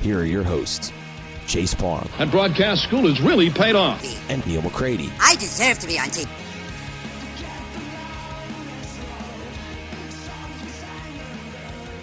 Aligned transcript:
here 0.00 0.20
are 0.20 0.24
your 0.24 0.42
hosts, 0.44 0.92
Chase 1.46 1.74
Parham. 1.74 2.08
And 2.18 2.30
broadcast 2.30 2.82
school 2.84 3.06
has 3.08 3.20
really 3.20 3.50
paid 3.50 3.74
off. 3.74 4.02
and 4.30 4.44
Neal 4.46 4.62
McCready. 4.62 5.10
I 5.20 5.34
deserve 5.36 5.78
to 5.80 5.86
be 5.86 5.98
on 5.98 6.06
TV. 6.08 6.28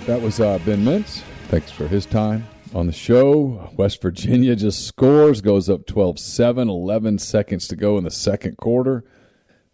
That 0.06 0.22
was 0.22 0.40
uh, 0.40 0.58
Ben 0.60 0.84
Mintz. 0.86 1.22
Thanks 1.50 1.72
for 1.72 1.88
his 1.88 2.06
time 2.06 2.48
on 2.74 2.88
the 2.88 2.94
show. 2.94 3.70
West 3.76 4.02
Virginia 4.02 4.56
just 4.56 4.86
scores, 4.88 5.42
goes 5.42 5.70
up 5.70 5.86
12 5.86 6.18
7, 6.20 6.70
11 6.70 7.20
seconds 7.20 7.68
to 7.68 7.76
go 7.76 7.98
in 7.98 8.04
the 8.06 8.12
second 8.12 8.58
quarter. 8.58 9.04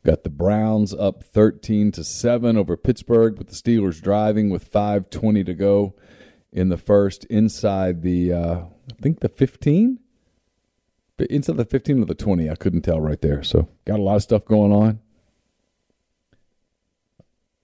Got 0.03 0.23
the 0.23 0.29
Browns 0.29 0.93
up 0.93 1.23
13 1.23 1.91
to 1.93 2.03
7 2.03 2.57
over 2.57 2.75
Pittsburgh, 2.75 3.37
with 3.37 3.47
the 3.49 3.55
Steelers 3.55 4.01
driving 4.01 4.49
with 4.49 4.69
5.20 4.69 5.45
to 5.45 5.53
go 5.53 5.93
in 6.53 6.69
the 6.69 6.77
first 6.77 7.25
inside 7.25 8.01
the, 8.01 8.31
uh, 8.31 8.55
I 8.91 9.01
think 9.01 9.19
the 9.19 9.29
15? 9.29 9.99
But 11.17 11.27
inside 11.27 11.57
the 11.57 11.65
15 11.65 12.01
or 12.01 12.05
the 12.05 12.15
20, 12.15 12.49
I 12.49 12.55
couldn't 12.55 12.81
tell 12.81 13.01
right 13.01 13.21
there. 13.21 13.43
So 13.43 13.67
got 13.85 13.99
a 13.99 14.03
lot 14.03 14.15
of 14.15 14.23
stuff 14.23 14.45
going 14.45 14.71
on. 14.71 14.99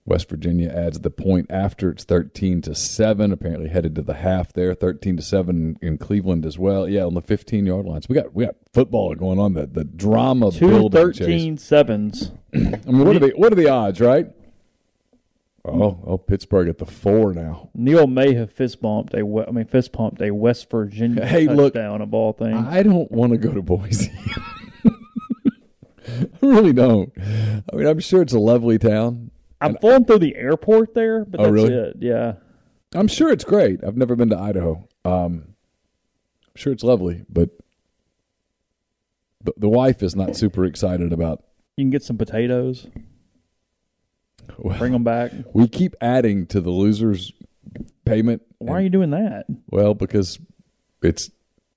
West 0.09 0.27
Virginia 0.27 0.69
adds 0.69 0.99
the 0.99 1.11
point 1.11 1.45
after 1.51 1.91
it's 1.91 2.03
13 2.03 2.63
to 2.63 2.73
7 2.73 3.31
apparently 3.31 3.69
headed 3.69 3.93
to 3.93 4.01
the 4.01 4.15
half 4.15 4.51
there 4.51 4.73
13 4.73 5.17
to 5.17 5.21
7 5.21 5.77
in 5.83 5.97
Cleveland 5.99 6.47
as 6.47 6.57
well 6.57 6.89
yeah 6.89 7.05
on 7.05 7.13
the 7.13 7.21
15 7.21 7.67
yard 7.67 7.85
lines 7.85 8.09
we 8.09 8.15
got 8.15 8.33
we 8.33 8.43
got 8.43 8.55
football 8.73 9.13
going 9.13 9.37
on 9.37 9.53
the 9.53 9.67
the 9.67 9.83
drama 9.83 10.51
Two 10.51 10.67
building 10.67 11.13
13 11.13 11.57
sevens. 11.59 12.31
I 12.53 12.57
mean 12.57 13.05
what 13.05 13.15
are 13.15 13.19
the 13.19 13.33
what 13.35 13.51
are 13.51 13.55
the 13.55 13.69
odds 13.69 14.01
right 14.01 14.27
oh 15.65 15.99
oh 16.05 16.17
Pittsburgh 16.17 16.69
at 16.69 16.77
the 16.77 16.85
4 16.85 17.33
now 17.33 17.69
Neil 17.73 18.07
may 18.07 18.33
have 18.33 18.51
fist 18.51 18.81
bumped 18.81 19.13
a 19.13 19.19
I 19.19 19.51
mean 19.51 19.65
fist 19.65 19.91
pumped 19.91 20.21
a 20.21 20.31
West 20.31 20.69
Virginia 20.71 21.25
Hey, 21.25 21.47
look, 21.47 21.73
touchdown 21.73 22.01
of 22.01 22.13
all 22.13 22.33
things. 22.33 22.65
I 22.67 22.81
don't 22.83 23.11
want 23.11 23.31
to 23.33 23.37
go 23.37 23.51
to 23.53 23.61
Boise 23.61 24.11
I 26.07 26.27
really 26.41 26.73
don't 26.73 27.11
I 27.71 27.75
mean 27.75 27.87
I'm 27.87 27.99
sure 27.99 28.21
it's 28.21 28.33
a 28.33 28.39
lovely 28.39 28.77
town 28.79 29.31
I'm 29.61 29.75
flown 29.77 30.05
through 30.05 30.19
the 30.19 30.37
airport 30.37 30.93
there, 30.93 31.25
but 31.25 31.41
Oh, 31.41 31.43
that's 31.43 31.53
really? 31.53 31.73
it. 31.73 31.97
Yeah. 31.99 32.35
I'm 32.95 33.09
sure 33.09 33.29
it's 33.29 33.43
great. 33.43 33.83
I've 33.83 33.97
never 33.97 34.15
been 34.15 34.29
to 34.29 34.37
Idaho. 34.39 34.87
Um, 35.03 35.49
I'm 36.47 36.55
sure 36.55 36.71
it's 36.71 36.81
lovely, 36.83 37.25
but 37.29 37.49
the, 39.43 39.51
the 39.57 39.67
wife 39.67 40.01
is 40.01 40.15
not 40.15 40.37
super 40.37 40.63
excited 40.63 41.11
about. 41.11 41.43
You 41.75 41.83
can 41.83 41.89
get 41.89 42.03
some 42.03 42.17
potatoes, 42.17 42.87
bring 44.77 44.91
them 44.91 45.03
back. 45.03 45.31
We 45.53 45.67
keep 45.67 45.95
adding 46.01 46.45
to 46.47 46.61
the 46.61 46.69
losers' 46.69 47.31
payment. 48.05 48.41
Why 48.57 48.75
are 48.75 48.81
you 48.81 48.89
doing 48.89 49.11
that? 49.11 49.45
Well, 49.69 49.93
because 49.93 50.39
it's 51.01 51.31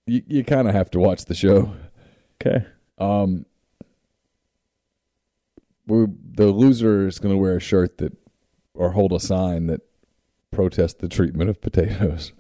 you, 0.07 0.23
you 0.27 0.45
kind 0.45 0.69
of 0.69 0.75
have 0.75 0.91
to 0.93 0.99
watch 0.99 1.25
the 1.27 1.35
show. 1.35 1.75
Okay. 2.41 2.67
Um, 2.99 3.47
we're, 5.87 6.09
the 6.35 6.47
loser 6.47 7.07
is 7.07 7.19
going 7.19 7.35
to 7.35 7.39
wear 7.39 7.57
a 7.57 7.61
shirt 7.61 7.99
that 7.99 8.17
or 8.75 8.93
hold 8.93 9.13
a 9.13 9.21
sign 9.21 9.67
that 9.67 9.83
protests 10.51 10.95
the 10.95 11.09
treatment 11.09 11.51
of 11.51 11.61
potatoes 11.61 12.33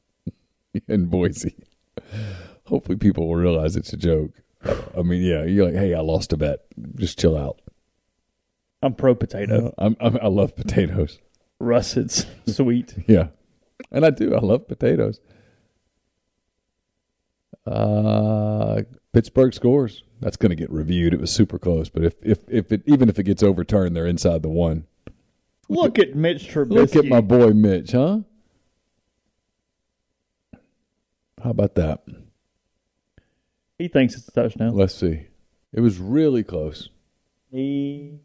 in 0.88 1.06
Boise. 1.06 1.56
Hopefully, 2.66 2.98
people 2.98 3.28
will 3.28 3.36
realize 3.36 3.76
it's 3.76 3.92
a 3.92 3.96
joke. 3.96 4.32
I 4.96 5.02
mean, 5.02 5.22
yeah, 5.22 5.44
you're 5.44 5.66
like, 5.66 5.74
hey, 5.74 5.94
I 5.94 6.00
lost 6.00 6.32
a 6.32 6.36
bet. 6.36 6.60
Just 6.96 7.18
chill 7.18 7.36
out. 7.36 7.60
I'm 8.82 8.94
pro 8.94 9.14
potato. 9.14 9.74
I'm, 9.78 9.96
I'm, 10.00 10.18
I 10.22 10.28
love 10.28 10.54
potatoes. 10.56 11.18
Russets, 11.58 12.26
sweet. 12.46 12.94
Yeah, 13.08 13.28
and 13.90 14.04
I 14.04 14.10
do. 14.10 14.34
I 14.34 14.40
love 14.40 14.68
potatoes. 14.68 15.20
Uh, 17.66 18.82
Pittsburgh 19.12 19.54
scores. 19.54 20.02
That's 20.20 20.36
going 20.36 20.50
to 20.50 20.56
get 20.56 20.70
reviewed. 20.70 21.12
It 21.12 21.20
was 21.20 21.30
super 21.30 21.58
close, 21.58 21.88
but 21.88 22.04
if 22.04 22.14
if 22.22 22.38
if 22.48 22.72
it 22.72 22.82
even 22.86 23.08
if 23.08 23.18
it 23.18 23.24
gets 23.24 23.42
overturned, 23.42 23.96
they're 23.96 24.06
inside 24.06 24.42
the 24.42 24.48
one. 24.48 24.86
Look 25.68 25.98
at 25.98 26.14
Mitch 26.14 26.48
Trubisky. 26.48 26.70
Look 26.70 26.96
at 26.96 27.06
my 27.06 27.20
boy 27.20 27.50
Mitch, 27.50 27.92
huh? 27.92 28.20
How 31.42 31.50
about 31.50 31.74
that? 31.74 32.04
He 33.78 33.88
thinks 33.88 34.16
it's 34.16 34.28
a 34.28 34.32
touchdown. 34.32 34.74
Let's 34.74 34.94
see. 34.94 35.26
It 35.72 35.80
was 35.80 35.98
really 35.98 36.42
close. 36.42 36.88
He, 37.50 38.20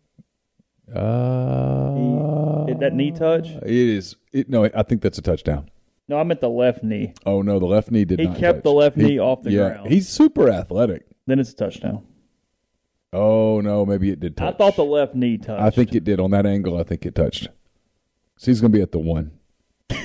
Uh, 0.93 2.65
did 2.65 2.79
that 2.79 2.93
knee 2.93 3.11
touch? 3.11 3.49
it 3.49 3.63
is. 3.69 4.15
It, 4.31 4.49
no, 4.49 4.65
I 4.65 4.83
think 4.83 5.01
that's 5.01 5.17
a 5.17 5.21
touchdown. 5.21 5.69
No, 6.07 6.17
I 6.19 6.23
meant 6.23 6.41
the 6.41 6.49
left 6.49 6.83
knee. 6.83 7.13
Oh 7.25 7.41
no, 7.41 7.59
the 7.59 7.65
left 7.65 7.91
knee 7.91 8.03
did 8.05 8.17
not. 8.19 8.23
He 8.23 8.27
not. 8.29 8.37
kept 8.39 8.57
touch. 8.57 8.63
the 8.63 8.71
left 8.71 8.97
He- 8.97 9.03
knee 9.03 9.19
off 9.19 9.43
the 9.43 9.51
yeah, 9.51 9.69
ground. 9.69 9.89
He's 9.89 10.09
super 10.09 10.49
athletic. 10.49 11.05
Then 11.27 11.39
it's 11.39 11.51
a 11.51 11.55
touchdown. 11.55 12.05
Oh 13.13 13.61
no, 13.61 13.85
maybe 13.85 14.09
it 14.09 14.19
did 14.19 14.35
touch. 14.37 14.53
I 14.53 14.57
thought 14.57 14.75
the 14.75 14.83
left 14.85 15.15
knee 15.15 15.37
touched. 15.37 15.61
I 15.61 15.69
think 15.69 15.93
it 15.95 16.03
did 16.03 16.19
on 16.19 16.31
that 16.31 16.45
angle. 16.45 16.77
I 16.77 16.83
think 16.83 17.05
it 17.05 17.15
touched. 17.15 17.47
So 18.37 18.51
he's 18.51 18.59
going 18.61 18.71
to 18.71 18.77
be 18.77 18.81
at 18.81 18.91
the 18.91 18.99
one. 18.99 19.31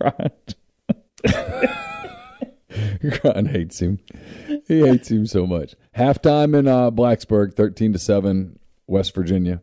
Right. 0.00 0.54
Ron 3.24 3.46
hates 3.50 3.80
him. 3.80 3.98
He 4.66 4.80
hates 4.80 5.10
him 5.10 5.26
so 5.26 5.46
much. 5.46 5.74
Halftime 5.96 6.58
in 6.58 6.66
uh, 6.66 6.90
Blacksburg, 6.90 7.54
thirteen 7.54 7.92
to 7.92 7.98
seven, 7.98 8.58
West 8.86 9.14
Virginia. 9.14 9.62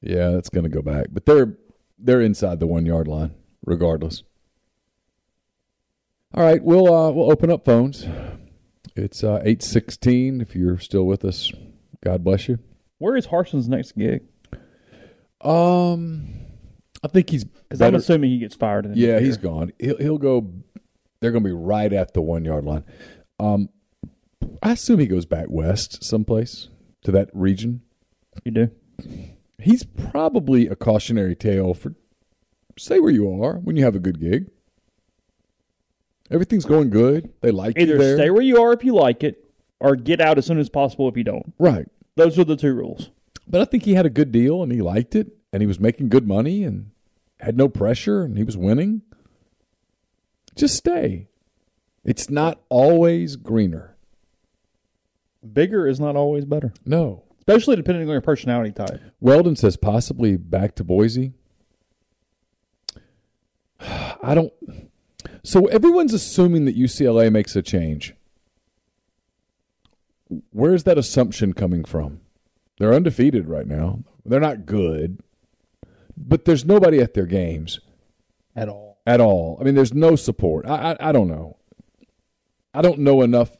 Yeah, 0.00 0.30
that's 0.30 0.48
going 0.48 0.64
to 0.64 0.70
go 0.70 0.82
back, 0.82 1.06
but 1.12 1.26
they're 1.26 1.56
they're 1.98 2.22
inside 2.22 2.58
the 2.58 2.66
one 2.66 2.86
yard 2.86 3.06
line, 3.06 3.34
regardless. 3.64 4.22
All 6.32 6.42
right, 6.44 6.62
we'll 6.62 6.92
uh, 6.92 7.10
we'll 7.10 7.30
open 7.30 7.50
up 7.50 7.64
phones. 7.64 8.06
It's 8.96 9.22
uh, 9.22 9.42
eight 9.44 9.62
sixteen. 9.62 10.40
If 10.40 10.56
you're 10.56 10.78
still 10.78 11.04
with 11.04 11.24
us, 11.24 11.52
God 12.02 12.24
bless 12.24 12.48
you. 12.48 12.58
Where 12.98 13.16
is 13.16 13.26
Harsin's 13.26 13.68
next 13.68 13.96
gig? 13.96 14.22
Um, 15.40 16.28
I 17.02 17.08
think 17.08 17.30
he's 17.30 17.44
Because 17.44 17.80
I'm 17.80 17.94
assuming 17.94 18.30
he 18.30 18.38
gets 18.38 18.54
fired. 18.54 18.86
In 18.86 18.94
Yeah, 18.94 19.20
he's 19.20 19.36
gone. 19.36 19.72
He'll 19.78 19.98
he'll 19.98 20.18
go. 20.18 20.50
They're 21.20 21.32
going 21.32 21.44
to 21.44 21.48
be 21.48 21.54
right 21.54 21.92
at 21.92 22.14
the 22.14 22.22
one 22.22 22.44
yard 22.44 22.64
line. 22.64 22.84
Um, 23.38 23.68
I 24.62 24.72
assume 24.72 24.98
he 25.00 25.06
goes 25.06 25.26
back 25.26 25.46
west 25.48 26.02
someplace 26.04 26.68
to 27.02 27.12
that 27.12 27.30
region. 27.32 27.82
You 28.44 28.50
do. 28.52 28.70
He's 29.58 29.84
probably 29.84 30.66
a 30.66 30.76
cautionary 30.76 31.34
tale 31.34 31.74
for 31.74 31.94
stay 32.78 33.00
where 33.00 33.12
you 33.12 33.42
are 33.42 33.54
when 33.54 33.76
you 33.76 33.84
have 33.84 33.94
a 33.96 34.00
good 34.00 34.20
gig. 34.20 34.50
Everything's 36.30 36.64
going 36.64 36.90
good. 36.90 37.32
They 37.40 37.50
like 37.50 37.76
you 37.76 37.82
Either 37.82 37.98
there. 37.98 38.16
stay 38.16 38.30
where 38.30 38.42
you 38.42 38.62
are 38.62 38.72
if 38.72 38.84
you 38.84 38.94
like 38.94 39.24
it, 39.24 39.44
or 39.80 39.96
get 39.96 40.20
out 40.20 40.38
as 40.38 40.46
soon 40.46 40.58
as 40.58 40.68
possible 40.68 41.08
if 41.08 41.16
you 41.16 41.24
don't. 41.24 41.52
Right. 41.58 41.86
Those 42.16 42.38
are 42.38 42.44
the 42.44 42.56
two 42.56 42.72
rules. 42.74 43.10
But 43.48 43.60
I 43.60 43.64
think 43.64 43.84
he 43.84 43.94
had 43.94 44.06
a 44.06 44.10
good 44.10 44.30
deal 44.30 44.62
and 44.62 44.70
he 44.70 44.80
liked 44.80 45.16
it 45.16 45.28
and 45.52 45.60
he 45.62 45.66
was 45.66 45.80
making 45.80 46.08
good 46.08 46.28
money 46.28 46.62
and 46.62 46.90
had 47.40 47.56
no 47.56 47.68
pressure 47.68 48.22
and 48.22 48.36
he 48.38 48.44
was 48.44 48.56
winning. 48.56 49.02
Just 50.54 50.76
stay. 50.76 51.26
It's 52.04 52.30
not 52.30 52.60
always 52.68 53.36
greener. 53.36 53.96
Bigger 55.52 55.86
is 55.86 55.98
not 56.00 56.16
always 56.16 56.44
better, 56.44 56.72
No. 56.84 57.22
especially 57.38 57.76
depending 57.76 58.02
on 58.08 58.12
your 58.12 58.20
personality 58.20 58.72
type. 58.72 59.00
Weldon 59.20 59.56
says 59.56 59.76
possibly 59.76 60.36
back 60.36 60.74
to 60.76 60.84
Boise. 60.84 61.32
I 63.80 64.34
don't. 64.34 64.52
So 65.42 65.66
everyone's 65.66 66.12
assuming 66.12 66.66
that 66.66 66.76
UCLA 66.76 67.32
makes 67.32 67.56
a 67.56 67.62
change. 67.62 68.14
Where's 70.52 70.84
that 70.84 70.98
assumption 70.98 71.54
coming 71.54 71.84
from? 71.84 72.20
They're 72.78 72.94
undefeated 72.94 73.48
right 73.48 73.66
now. 73.66 74.00
They're 74.24 74.38
not 74.40 74.66
good, 74.66 75.20
but 76.16 76.44
there's 76.44 76.64
nobody 76.64 77.00
at 77.00 77.14
their 77.14 77.26
games 77.26 77.80
At 78.54 78.68
all. 78.68 78.98
at 79.06 79.20
all. 79.20 79.58
I 79.60 79.64
mean, 79.64 79.74
there's 79.74 79.94
no 79.94 80.14
support. 80.16 80.66
I, 80.66 80.92
I 80.92 81.08
I 81.08 81.12
don't 81.12 81.28
know. 81.28 81.56
I 82.72 82.82
don't 82.82 83.00
know 83.00 83.22
enough. 83.22 83.56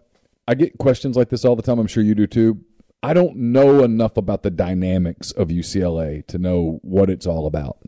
I 0.50 0.54
get 0.54 0.78
questions 0.78 1.16
like 1.16 1.28
this 1.28 1.44
all 1.44 1.54
the 1.54 1.62
time. 1.62 1.78
I'm 1.78 1.86
sure 1.86 2.02
you 2.02 2.16
do 2.16 2.26
too. 2.26 2.58
I 3.04 3.14
don't 3.14 3.36
know 3.36 3.84
enough 3.84 4.16
about 4.16 4.42
the 4.42 4.50
dynamics 4.50 5.30
of 5.30 5.46
UCLA 5.46 6.26
to 6.26 6.38
know 6.38 6.80
what 6.82 7.08
it's 7.08 7.24
all 7.24 7.46
about. 7.46 7.78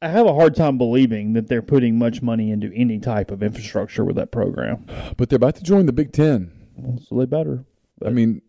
I 0.00 0.08
have 0.08 0.24
a 0.24 0.32
hard 0.32 0.56
time 0.56 0.78
believing 0.78 1.34
that 1.34 1.48
they're 1.48 1.60
putting 1.60 1.98
much 1.98 2.22
money 2.22 2.50
into 2.50 2.72
any 2.74 2.98
type 2.98 3.30
of 3.30 3.42
infrastructure 3.42 4.06
with 4.06 4.16
that 4.16 4.32
program. 4.32 4.86
But 5.18 5.28
they're 5.28 5.36
about 5.36 5.56
to 5.56 5.62
join 5.62 5.84
the 5.84 5.92
Big 5.92 6.12
Ten. 6.12 6.98
So 7.06 7.18
they 7.18 7.26
better. 7.26 7.66
I 8.02 8.08
mean, 8.08 8.40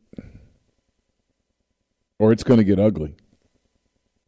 or 2.18 2.31
it's 2.31 2.44
going 2.44 2.60
to 2.60 2.63
get 2.63 2.80
ugly. 2.80 3.18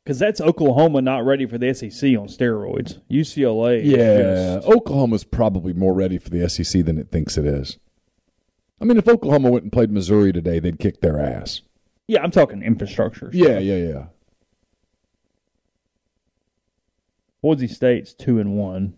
Because 0.03 0.17
that's 0.17 0.41
Oklahoma 0.41 1.01
not 1.01 1.25
ready 1.25 1.45
for 1.45 1.57
the 1.59 1.73
SEC 1.73 2.09
on 2.17 2.27
steroids. 2.27 2.99
UCLA. 3.09 3.81
is 3.81 3.87
Yeah, 3.91 4.55
just- 4.55 4.67
Oklahoma's 4.67 5.23
probably 5.23 5.73
more 5.73 5.93
ready 5.93 6.17
for 6.17 6.29
the 6.29 6.47
SEC 6.49 6.81
than 6.83 6.97
it 6.97 7.11
thinks 7.11 7.37
it 7.37 7.45
is. 7.45 7.77
I 8.79 8.85
mean, 8.85 8.97
if 8.97 9.07
Oklahoma 9.07 9.51
went 9.51 9.63
and 9.63 9.71
played 9.71 9.91
Missouri 9.91 10.31
today, 10.33 10.59
they'd 10.59 10.79
kick 10.79 11.01
their 11.01 11.19
ass. 11.19 11.61
yeah, 12.07 12.21
I'm 12.23 12.31
talking 12.31 12.63
infrastructure. 12.63 13.29
Yeah, 13.31 13.59
yeah, 13.59 13.75
yeah. 13.75 14.05
Boise 17.43 17.67
State's 17.67 18.13
two 18.13 18.39
and 18.39 18.55
one. 18.57 18.95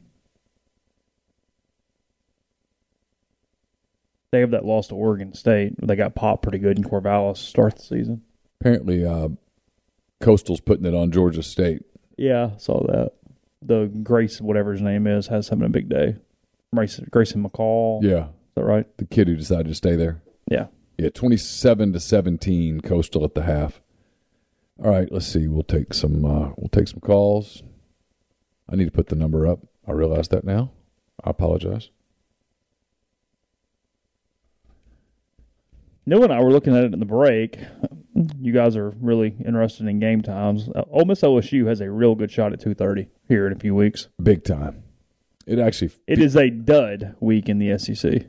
They 4.31 4.39
have 4.39 4.51
that 4.51 4.65
loss 4.65 4.87
to 4.87 4.95
Oregon 4.95 5.33
State. 5.33 5.73
They 5.85 5.95
got 5.95 6.15
popped 6.15 6.43
pretty 6.43 6.57
good 6.57 6.77
in 6.77 6.83
Corvallis 6.83 7.37
start 7.37 7.75
the 7.77 7.83
season. 7.83 8.21
Apparently, 8.59 9.05
uh, 9.05 9.29
Coastal's 10.23 10.61
putting 10.61 10.85
it 10.85 10.93
on 10.95 11.11
Georgia 11.11 11.43
State. 11.43 11.83
Yeah, 12.17 12.51
I 12.53 12.57
saw 12.57 12.81
that. 12.87 13.11
The 13.61 13.91
Grace, 14.03 14.39
whatever 14.41 14.71
his 14.71 14.81
name 14.81 15.05
is, 15.07 15.27
has 15.27 15.49
having 15.49 15.65
a 15.65 15.69
big 15.69 15.89
day. 15.89 16.15
Grayson, 16.73 17.07
Grayson 17.11 17.43
McCall. 17.43 18.01
Yeah, 18.01 18.25
Is 18.25 18.29
that 18.55 18.63
right? 18.63 18.97
the 18.97 19.05
kid 19.05 19.27
who 19.27 19.35
decided 19.35 19.67
to 19.67 19.75
stay 19.75 19.95
there. 19.95 20.21
Yeah. 20.49 20.67
Yeah, 20.97 21.09
twenty-seven 21.09 21.91
to 21.93 21.99
seventeen, 21.99 22.79
Coastal 22.81 23.23
at 23.23 23.35
the 23.35 23.43
half. 23.43 23.81
All 24.83 24.89
right, 24.91 25.11
let's 25.11 25.27
see. 25.27 25.47
We'll 25.47 25.63
take 25.63 25.93
some. 25.93 26.23
Uh, 26.25 26.49
we'll 26.57 26.69
take 26.71 26.87
some 26.87 26.99
calls. 26.99 27.63
I 28.69 28.75
need 28.75 28.85
to 28.85 28.91
put 28.91 29.07
the 29.07 29.15
number 29.15 29.45
up. 29.47 29.59
I 29.87 29.91
realize 29.91 30.27
that 30.29 30.43
now. 30.43 30.71
I 31.23 31.29
apologize. 31.31 31.89
Noah 36.05 36.23
and 36.23 36.33
I 36.33 36.41
were 36.41 36.51
looking 36.51 36.75
at 36.75 36.83
it 36.83 36.93
in 36.93 36.99
the 36.99 37.05
break. 37.05 37.57
You 38.39 38.53
guys 38.53 38.75
are 38.77 38.91
really 39.01 39.35
interested 39.45 39.87
in 39.87 39.99
game 39.99 40.21
times. 40.21 40.69
Uh, 40.73 40.83
Ole 40.91 41.05
Miss 41.05 41.21
OSU 41.21 41.67
has 41.67 41.81
a 41.81 41.89
real 41.89 42.13
good 42.15 42.31
shot 42.31 42.53
at 42.53 42.59
two 42.59 42.73
thirty 42.75 43.07
here 43.27 43.47
in 43.47 43.53
a 43.53 43.55
few 43.55 43.73
weeks. 43.73 44.07
Big 44.21 44.43
time. 44.43 44.83
It 45.47 45.59
actually 45.59 45.91
It 46.07 46.19
is 46.19 46.35
a 46.35 46.49
dud 46.49 47.15
week 47.19 47.49
in 47.49 47.57
the 47.59 47.77
SEC. 47.77 48.27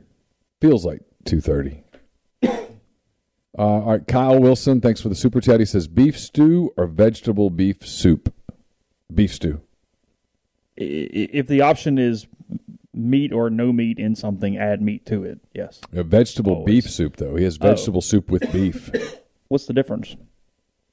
feels 0.61 0.85
like 0.85 1.01
two 1.25 1.41
thirty. 1.41 1.83
Uh, 3.57 3.61
all 3.61 3.91
right, 3.91 4.05
Kyle 4.05 4.37
Wilson, 4.37 4.81
thanks 4.81 4.99
for 4.99 5.07
the 5.07 5.15
super 5.15 5.39
chat. 5.39 5.61
He 5.61 5.65
says 5.65 5.87
beef 5.87 6.19
stew 6.19 6.71
or 6.75 6.87
vegetable 6.87 7.49
beef 7.49 7.87
soup. 7.87 8.33
Beef 9.13 9.33
stew. 9.33 9.61
If 10.75 11.47
the 11.47 11.61
option 11.61 11.97
is 11.97 12.27
meat 12.93 13.31
or 13.31 13.49
no 13.49 13.71
meat 13.71 13.97
in 13.97 14.13
something, 14.13 14.57
add 14.57 14.81
meat 14.81 15.05
to 15.05 15.23
it. 15.23 15.39
Yes. 15.53 15.79
A 15.93 16.03
vegetable 16.03 16.53
Always. 16.55 16.65
beef 16.83 16.91
soup 16.91 17.15
though. 17.15 17.37
He 17.37 17.45
has 17.45 17.55
vegetable 17.55 18.01
soup 18.01 18.29
with 18.29 18.51
beef. 18.51 18.91
What's 19.47 19.65
the 19.65 19.73
difference? 19.73 20.15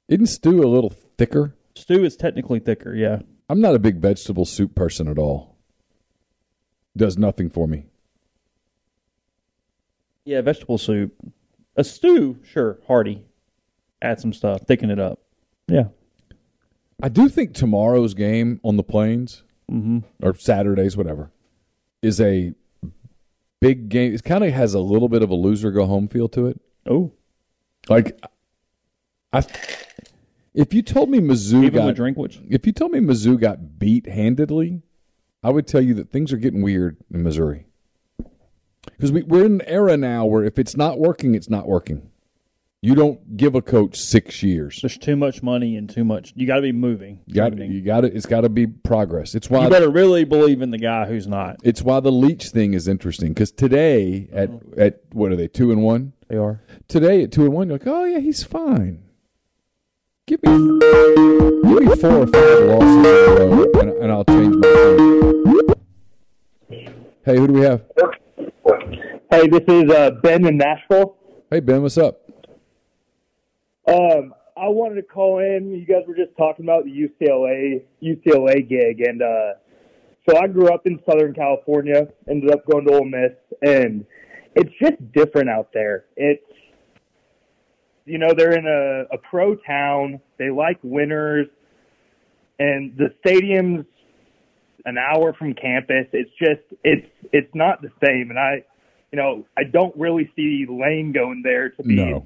Isn't 0.09 0.27
stew 0.27 0.63
a 0.63 0.69
little 0.69 0.91
thicker? 0.91 1.55
Stew 1.75 2.05
is 2.05 2.17
technically 2.17 2.59
thicker. 2.61 2.95
Yeah. 2.95 3.21
I'm 3.49 3.61
not 3.61 3.75
a 3.75 3.79
big 3.79 3.97
vegetable 3.97 4.45
soup 4.45 4.75
person 4.75 5.09
at 5.09 5.19
all. 5.19 5.57
Does 6.97 7.17
nothing 7.17 7.49
for 7.51 7.67
me. 7.67 7.87
Yeah, 10.25 10.41
vegetable 10.43 10.79
soup. 10.79 11.13
A 11.77 11.85
stew, 11.85 12.39
sure, 12.45 12.79
hearty. 12.87 13.25
Add 14.03 14.21
some 14.21 14.33
stuff, 14.33 14.63
thicken 14.67 14.91
it 14.91 14.99
up. 15.01 15.21
Yeah. 15.69 15.85
I 17.03 17.09
do 17.09 17.29
think 17.29 17.55
tomorrow's 17.55 18.15
game 18.15 18.61
on 18.63 18.77
the 18.77 18.83
plains 18.83 19.43
Mm-hmm. 19.71 20.01
or 20.23 20.35
Saturdays, 20.35 20.99
whatever, 20.99 21.31
is 22.03 22.21
a 22.21 22.53
big 23.61 23.89
game. 23.89 24.13
It 24.13 24.23
kind 24.23 24.45
of 24.45 24.53
has 24.53 24.75
a 24.75 24.81
little 24.81 25.09
bit 25.09 25.23
of 25.23 25.31
a 25.31 25.35
loser 25.35 25.71
go 25.71 25.87
home 25.87 26.09
feel 26.09 26.29
to 26.31 26.47
it. 26.49 26.61
Oh, 26.87 27.13
Like, 27.89 28.21
I, 29.33 29.45
if 30.55 30.75
you 30.75 30.83
told 30.83 31.09
me 31.09 31.19
Mizzou 31.21 31.63
give 31.63 31.75
him 31.75 31.89
a 31.89 31.93
got, 31.93 32.03
Drinkwitz. 32.03 32.45
if 32.51 32.67
you 32.67 32.73
told 32.73 32.93
me 32.93 33.01
Mizzou 33.01 33.41
got 33.41 33.79
beat 33.79 34.07
handedly, 34.07 34.83
I 35.43 35.51
would 35.51 35.67
tell 35.67 35.81
you 35.81 35.95
that 35.95 36.11
things 36.11 36.33
are 36.33 36.37
getting 36.37 36.63
weird 36.63 36.99
in 37.13 37.23
Missouri. 37.23 37.67
Because 38.85 39.13
we, 39.13 39.23
we're 39.23 39.45
in 39.47 39.61
an 39.61 39.63
era 39.63 39.97
now 39.97 40.27
where 40.27 40.45
if 40.45 40.59
it's 40.59 40.77
not 40.77 40.99
working, 40.99 41.35
it's 41.35 41.49
not 41.49 41.67
working. 41.67 42.11
You 42.85 42.97
don't 42.97 43.37
give 43.37 43.55
a 43.55 43.63
coach 43.63 43.97
six 43.97 44.43
years. 44.43 44.81
There's 44.83 44.99
too 44.99 45.15
much 45.15 45.41
money 45.41 45.77
and 45.77 45.89
too 45.89 46.03
much. 46.03 46.33
You 46.35 46.49
got 46.49 46.57
to 46.57 46.63
be 46.63 46.73
moving. 46.73 47.21
You 47.27 47.35
got 47.35 47.53
Moving. 47.53 47.71
you 47.71 47.81
got 47.81 48.05
it. 48.05 48.17
It's 48.17 48.27
got 48.27 48.41
to 48.41 48.49
be 48.49 48.67
progress. 48.67 49.37
It's 49.37 49.49
why 49.49 49.63
You 49.63 49.71
better 49.71 49.89
really 49.89 50.25
believe 50.25 50.63
in 50.63 50.73
the 50.73 50.79
guy 50.79 51.07
who's 51.07 51.29
not. 51.29 51.59
it's 51.63 51.81
why 51.81 52.01
the 52.01 52.11
Leach 52.11 52.49
thing 52.49 52.75
is 52.75 52.89
interesting. 52.89 53.29
Because 53.29 53.53
today 53.53 54.29
at 54.33 54.51
oh. 54.51 54.61
at 54.77 55.01
what 55.13 55.31
are 55.31 55.37
they 55.37 55.47
two 55.47 55.71
and 55.71 55.85
one? 55.85 56.13
They 56.27 56.37
are. 56.37 56.61
Today 56.89 57.23
at 57.23 57.31
two 57.31 57.45
and 57.45 57.53
one, 57.53 57.69
you're 57.69 57.79
like, 57.79 57.87
oh 57.87 58.03
yeah, 58.05 58.19
he's 58.19 58.43
fine. 58.43 59.05
Give 60.25 60.41
me 60.45 60.51
give 60.51 61.83
me 61.83 61.97
four 61.97 62.19
or 62.19 62.27
five 62.29 62.65
losses 62.65 62.97
in 62.97 63.07
a 63.07 63.47
row, 63.49 63.67
and, 63.81 63.91
and 63.91 64.13
I'll 64.13 64.25
change 64.25 64.55
my 64.55 64.69
tune. 64.69 65.75
Hey, 67.25 67.39
who 67.39 67.49
do 67.49 67.53
we 67.55 67.63
have? 67.63 67.83
Hey, 69.33 69.49
this 69.49 69.63
is 69.67 69.91
uh, 69.91 70.13
Ben 70.23 70.47
in 70.47 70.59
Nashville. 70.59 71.17
Hey 71.51 71.59
Ben, 71.59 71.83
what's 71.83 71.99
up? 71.99 72.21
Um, 73.89 74.33
I 74.57 74.69
wanted 74.69 74.95
to 74.95 75.03
call 75.03 75.41
in. 75.41 75.73
You 75.73 75.85
guys 75.85 76.05
were 76.07 76.15
just 76.15 76.37
talking 76.37 76.67
about 76.67 76.85
the 76.85 76.93
UCLA 76.93 77.83
UCLA 78.01 78.69
gig, 78.69 79.01
and 79.01 79.23
uh, 79.23 79.55
so 80.29 80.39
I 80.39 80.47
grew 80.47 80.69
up 80.73 80.87
in 80.87 81.01
Southern 81.05 81.35
California. 81.35 82.07
Ended 82.31 82.53
up 82.53 82.65
going 82.71 82.87
to 82.87 82.93
Ole 82.93 83.07
Miss, 83.07 83.33
and 83.61 84.07
it's 84.55 84.71
just 84.81 84.95
different 85.13 85.51
out 85.51 85.71
there. 85.75 86.05
It's 86.17 86.45
you 88.05 88.19
know 88.19 88.35
they're 88.37 88.57
in 88.57 88.67
a, 88.67 89.15
a 89.15 89.19
pro 89.19 89.55
town. 89.57 90.21
They 90.39 90.51
like 90.51 90.79
winners, 90.83 91.47
and 92.59 92.97
the 92.97 93.15
stadium's 93.21 93.87
an 94.85 94.99
hour 94.99 95.33
from 95.33 95.55
campus. 95.55 96.07
It's 96.13 96.31
just 96.39 96.63
it's 96.85 97.07
it's 97.33 97.55
not 97.55 97.83
the 97.83 97.91
same, 98.05 98.31
and 98.31 98.39
I. 98.39 98.65
You 99.15 99.19
know, 99.19 99.45
I 99.59 99.65
don't 99.65 99.95
really 99.95 100.33
see 100.35 100.65
Lane 100.67 101.13
going 101.13 101.43
there 101.45 101.69
to 101.69 101.83
be 101.83 101.97
No, 101.97 102.25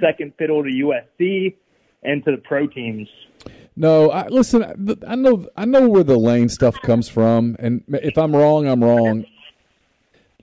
second 0.00 0.34
fiddle 0.38 0.62
to 0.62 0.70
USC 0.70 1.56
and 2.04 2.24
to 2.24 2.30
the 2.30 2.36
pro 2.36 2.68
teams. 2.68 3.08
no. 3.74 4.08
I, 4.08 4.28
listen, 4.28 4.62
I 5.04 5.16
know 5.16 5.48
I 5.56 5.64
know 5.64 5.88
where 5.88 6.04
the 6.04 6.16
Lane 6.16 6.48
stuff 6.48 6.80
comes 6.80 7.08
from, 7.08 7.56
and 7.58 7.82
if 7.88 8.16
I'm 8.16 8.36
wrong, 8.36 8.68
I'm 8.68 8.84
wrong. 8.84 9.24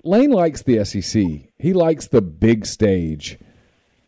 Lane 0.03 0.31
likes 0.31 0.63
the 0.63 0.83
SEC. 0.83 1.23
He 1.57 1.71
likes 1.73 2.07
the 2.07 2.21
big 2.21 2.65
stage. 2.65 3.37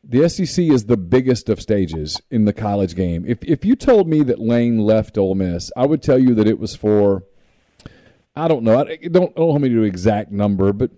The 0.04 0.28
SEC 0.28 0.66
is 0.66 0.86
the 0.86 0.98
biggest 0.98 1.48
of 1.48 1.62
stages 1.62 2.20
in 2.32 2.46
the 2.46 2.54
college 2.54 2.96
game. 2.96 3.24
If 3.28 3.44
if 3.44 3.64
you 3.64 3.76
told 3.76 4.08
me 4.08 4.24
that 4.24 4.40
Lane 4.40 4.80
left 4.80 5.18
Ole 5.18 5.36
Miss, 5.36 5.72
I 5.78 5.86
would 5.86 6.02
tell 6.02 6.18
you 6.20 6.34
that 6.36 6.48
it 6.48 6.60
was 6.60 6.76
for 6.76 7.24
I 8.36 8.48
don't 8.48 8.64
know. 8.64 8.80
I 8.80 8.96
don't, 8.96 9.12
don't 9.12 9.36
hold 9.36 9.62
me 9.62 9.70
to 9.70 9.84
exact 9.84 10.32
number, 10.32 10.74
but 10.74 10.92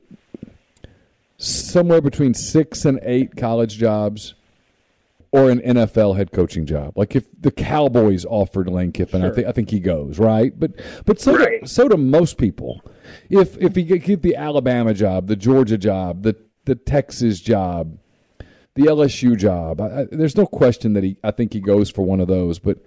somewhere 1.37 1.99
between 2.01 2.33
six 2.33 2.85
and 2.85 2.99
eight 3.03 3.35
college 3.35 3.77
jobs. 3.77 4.35
or 5.31 5.49
an 5.49 5.59
NFL 5.61 6.15
head 6.15 6.31
coaching 6.31 6.63
job. 6.65 6.95
Like 6.95 7.15
if 7.15 7.25
the 7.41 7.49
Cowboys 7.51 8.23
offered 8.23 8.69
Lane 8.69 8.91
Kiffin, 8.91 9.21
sure. 9.21 9.31
I 9.31 9.33
think 9.33 9.47
I 9.47 9.51
think 9.51 9.69
he 9.71 9.79
goes 9.79 10.19
right. 10.19 10.57
But 10.57 10.73
but 11.05 11.19
so 11.19 11.35
right. 11.35 11.61
do, 11.61 11.67
so 11.67 11.89
do 11.89 11.97
most 11.97 12.37
people. 12.37 12.81
If 13.29 13.57
if 13.57 13.75
he 13.75 13.83
get 13.83 14.21
the 14.21 14.35
Alabama 14.35 14.93
job, 14.93 15.27
the 15.27 15.35
Georgia 15.35 15.77
job, 15.77 16.21
the 16.21 16.35
the 16.65 16.75
Texas 16.75 17.41
job, 17.41 17.97
the 18.75 18.83
LSU 18.83 19.37
job, 19.37 19.81
I, 19.81 20.01
I, 20.01 20.07
there's 20.11 20.37
no 20.37 20.45
question 20.45 20.93
that 20.93 21.03
he. 21.03 21.17
I 21.23 21.31
think 21.31 21.53
he 21.53 21.59
goes 21.59 21.89
for 21.89 22.03
one 22.03 22.19
of 22.19 22.27
those. 22.27 22.59
But 22.59 22.79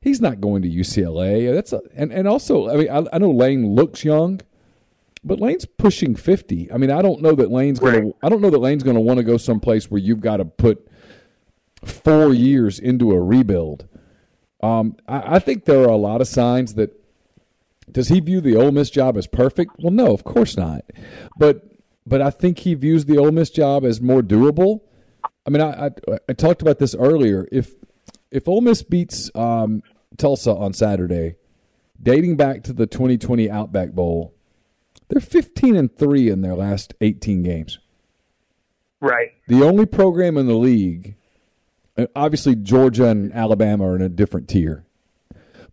he's 0.00 0.20
not 0.20 0.40
going 0.40 0.62
to 0.62 0.68
UCLA. 0.68 1.52
That's 1.54 1.72
a, 1.72 1.80
and 1.94 2.12
and 2.12 2.28
also 2.28 2.68
I 2.68 2.76
mean 2.76 2.90
I, 2.90 3.04
I 3.12 3.18
know 3.18 3.30
Lane 3.30 3.74
looks 3.74 4.04
young. 4.04 4.40
But 5.22 5.38
Lane's 5.38 5.66
pushing 5.66 6.16
fifty. 6.16 6.72
I 6.72 6.78
mean, 6.78 6.90
I 6.90 7.02
don't 7.02 7.20
know 7.20 7.34
that 7.34 7.50
Lane's 7.50 7.78
going 7.78 8.02
to. 8.02 8.16
I 8.22 8.30
don't 8.30 8.40
know 8.40 8.50
that 8.50 8.58
Lane's 8.58 8.82
going 8.82 8.96
to 8.96 9.02
want 9.02 9.18
to 9.18 9.22
go 9.22 9.36
someplace 9.36 9.90
where 9.90 10.00
you've 10.00 10.20
got 10.20 10.38
to 10.38 10.46
put 10.46 10.88
four 11.84 12.32
years 12.32 12.78
into 12.78 13.12
a 13.12 13.20
rebuild. 13.20 13.86
Um, 14.62 14.96
I, 15.06 15.36
I, 15.36 15.38
think 15.38 15.64
there 15.64 15.82
are 15.82 15.88
a 15.88 15.96
lot 15.96 16.20
of 16.20 16.28
signs 16.28 16.74
that. 16.74 16.96
Does 17.90 18.08
he 18.08 18.20
view 18.20 18.40
the 18.40 18.56
Ole 18.56 18.70
Miss 18.70 18.88
job 18.88 19.16
as 19.16 19.26
perfect? 19.26 19.72
Well, 19.78 19.90
no, 19.90 20.14
of 20.14 20.22
course 20.24 20.56
not. 20.56 20.84
But 21.36 21.66
but 22.06 22.22
I 22.22 22.30
think 22.30 22.60
he 22.60 22.74
views 22.74 23.04
the 23.04 23.18
Ole 23.18 23.32
Miss 23.32 23.50
job 23.50 23.84
as 23.84 24.00
more 24.00 24.22
doable. 24.22 24.80
I 25.50 25.58
mean, 25.58 25.62
I 25.62 25.86
I, 25.86 26.18
I 26.28 26.32
talked 26.32 26.62
about 26.62 26.78
this 26.78 26.94
earlier. 26.94 27.48
If 27.50 27.74
if 28.30 28.46
Ole 28.46 28.60
Miss 28.60 28.82
beats 28.82 29.30
um, 29.34 29.82
Tulsa 30.16 30.54
on 30.54 30.72
Saturday, 30.72 31.36
dating 32.00 32.36
back 32.36 32.62
to 32.64 32.72
the 32.72 32.86
2020 32.86 33.50
Outback 33.50 33.90
Bowl, 33.90 34.32
they're 35.08 35.20
15 35.20 35.74
and 35.74 35.96
three 35.96 36.30
in 36.30 36.42
their 36.42 36.54
last 36.54 36.94
18 37.00 37.42
games. 37.42 37.78
Right. 39.00 39.32
The 39.48 39.62
only 39.64 39.86
program 39.86 40.36
in 40.36 40.46
the 40.46 40.54
league 40.54 41.16
obviously 42.14 42.54
Georgia 42.54 43.06
and 43.06 43.32
Alabama 43.32 43.88
are 43.88 43.96
in 43.96 44.02
a 44.02 44.08
different 44.08 44.48
tier. 44.48 44.84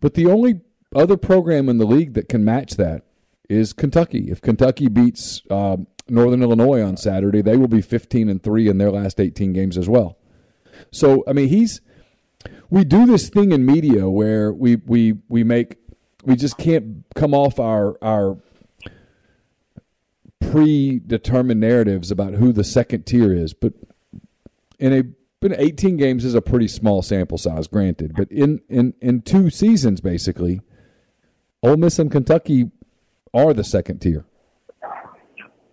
But 0.00 0.14
the 0.14 0.26
only 0.26 0.60
other 0.94 1.16
program 1.16 1.68
in 1.68 1.78
the 1.78 1.86
league 1.86 2.14
that 2.14 2.28
can 2.28 2.44
match 2.44 2.72
that 2.72 3.02
is 3.48 3.72
Kentucky. 3.72 4.30
If 4.30 4.40
Kentucky 4.40 4.88
beats 4.88 5.42
uh, 5.50 5.78
Northern 6.08 6.42
Illinois 6.42 6.82
on 6.82 6.96
Saturday, 6.96 7.42
they 7.42 7.56
will 7.56 7.68
be 7.68 7.82
15 7.82 8.28
and 8.28 8.42
3 8.42 8.68
in 8.68 8.78
their 8.78 8.90
last 8.90 9.20
18 9.20 9.52
games 9.52 9.76
as 9.76 9.88
well. 9.88 10.16
So, 10.90 11.24
I 11.26 11.32
mean, 11.32 11.48
he's 11.48 11.80
we 12.70 12.84
do 12.84 13.06
this 13.06 13.28
thing 13.28 13.52
in 13.52 13.66
media 13.66 14.08
where 14.08 14.52
we 14.52 14.76
we 14.76 15.18
we 15.28 15.42
make 15.42 15.76
we 16.24 16.36
just 16.36 16.56
can't 16.58 17.04
come 17.14 17.34
off 17.34 17.58
our 17.58 17.96
our 18.02 18.38
predetermined 20.40 21.60
narratives 21.60 22.10
about 22.10 22.34
who 22.34 22.52
the 22.52 22.64
second 22.64 23.04
tier 23.04 23.32
is, 23.32 23.52
but 23.52 23.72
in 24.78 24.92
a 24.92 25.02
but 25.40 25.52
18 25.56 25.96
games 25.96 26.24
is 26.24 26.34
a 26.34 26.42
pretty 26.42 26.68
small 26.68 27.02
sample 27.02 27.38
size, 27.38 27.68
granted. 27.68 28.14
But 28.16 28.30
in, 28.32 28.60
in, 28.68 28.94
in 29.00 29.22
two 29.22 29.50
seasons, 29.50 30.00
basically, 30.00 30.60
Ole 31.62 31.76
Miss 31.76 31.98
and 31.98 32.10
Kentucky 32.10 32.70
are 33.32 33.52
the 33.52 33.62
second 33.62 34.00
tier. 34.00 34.24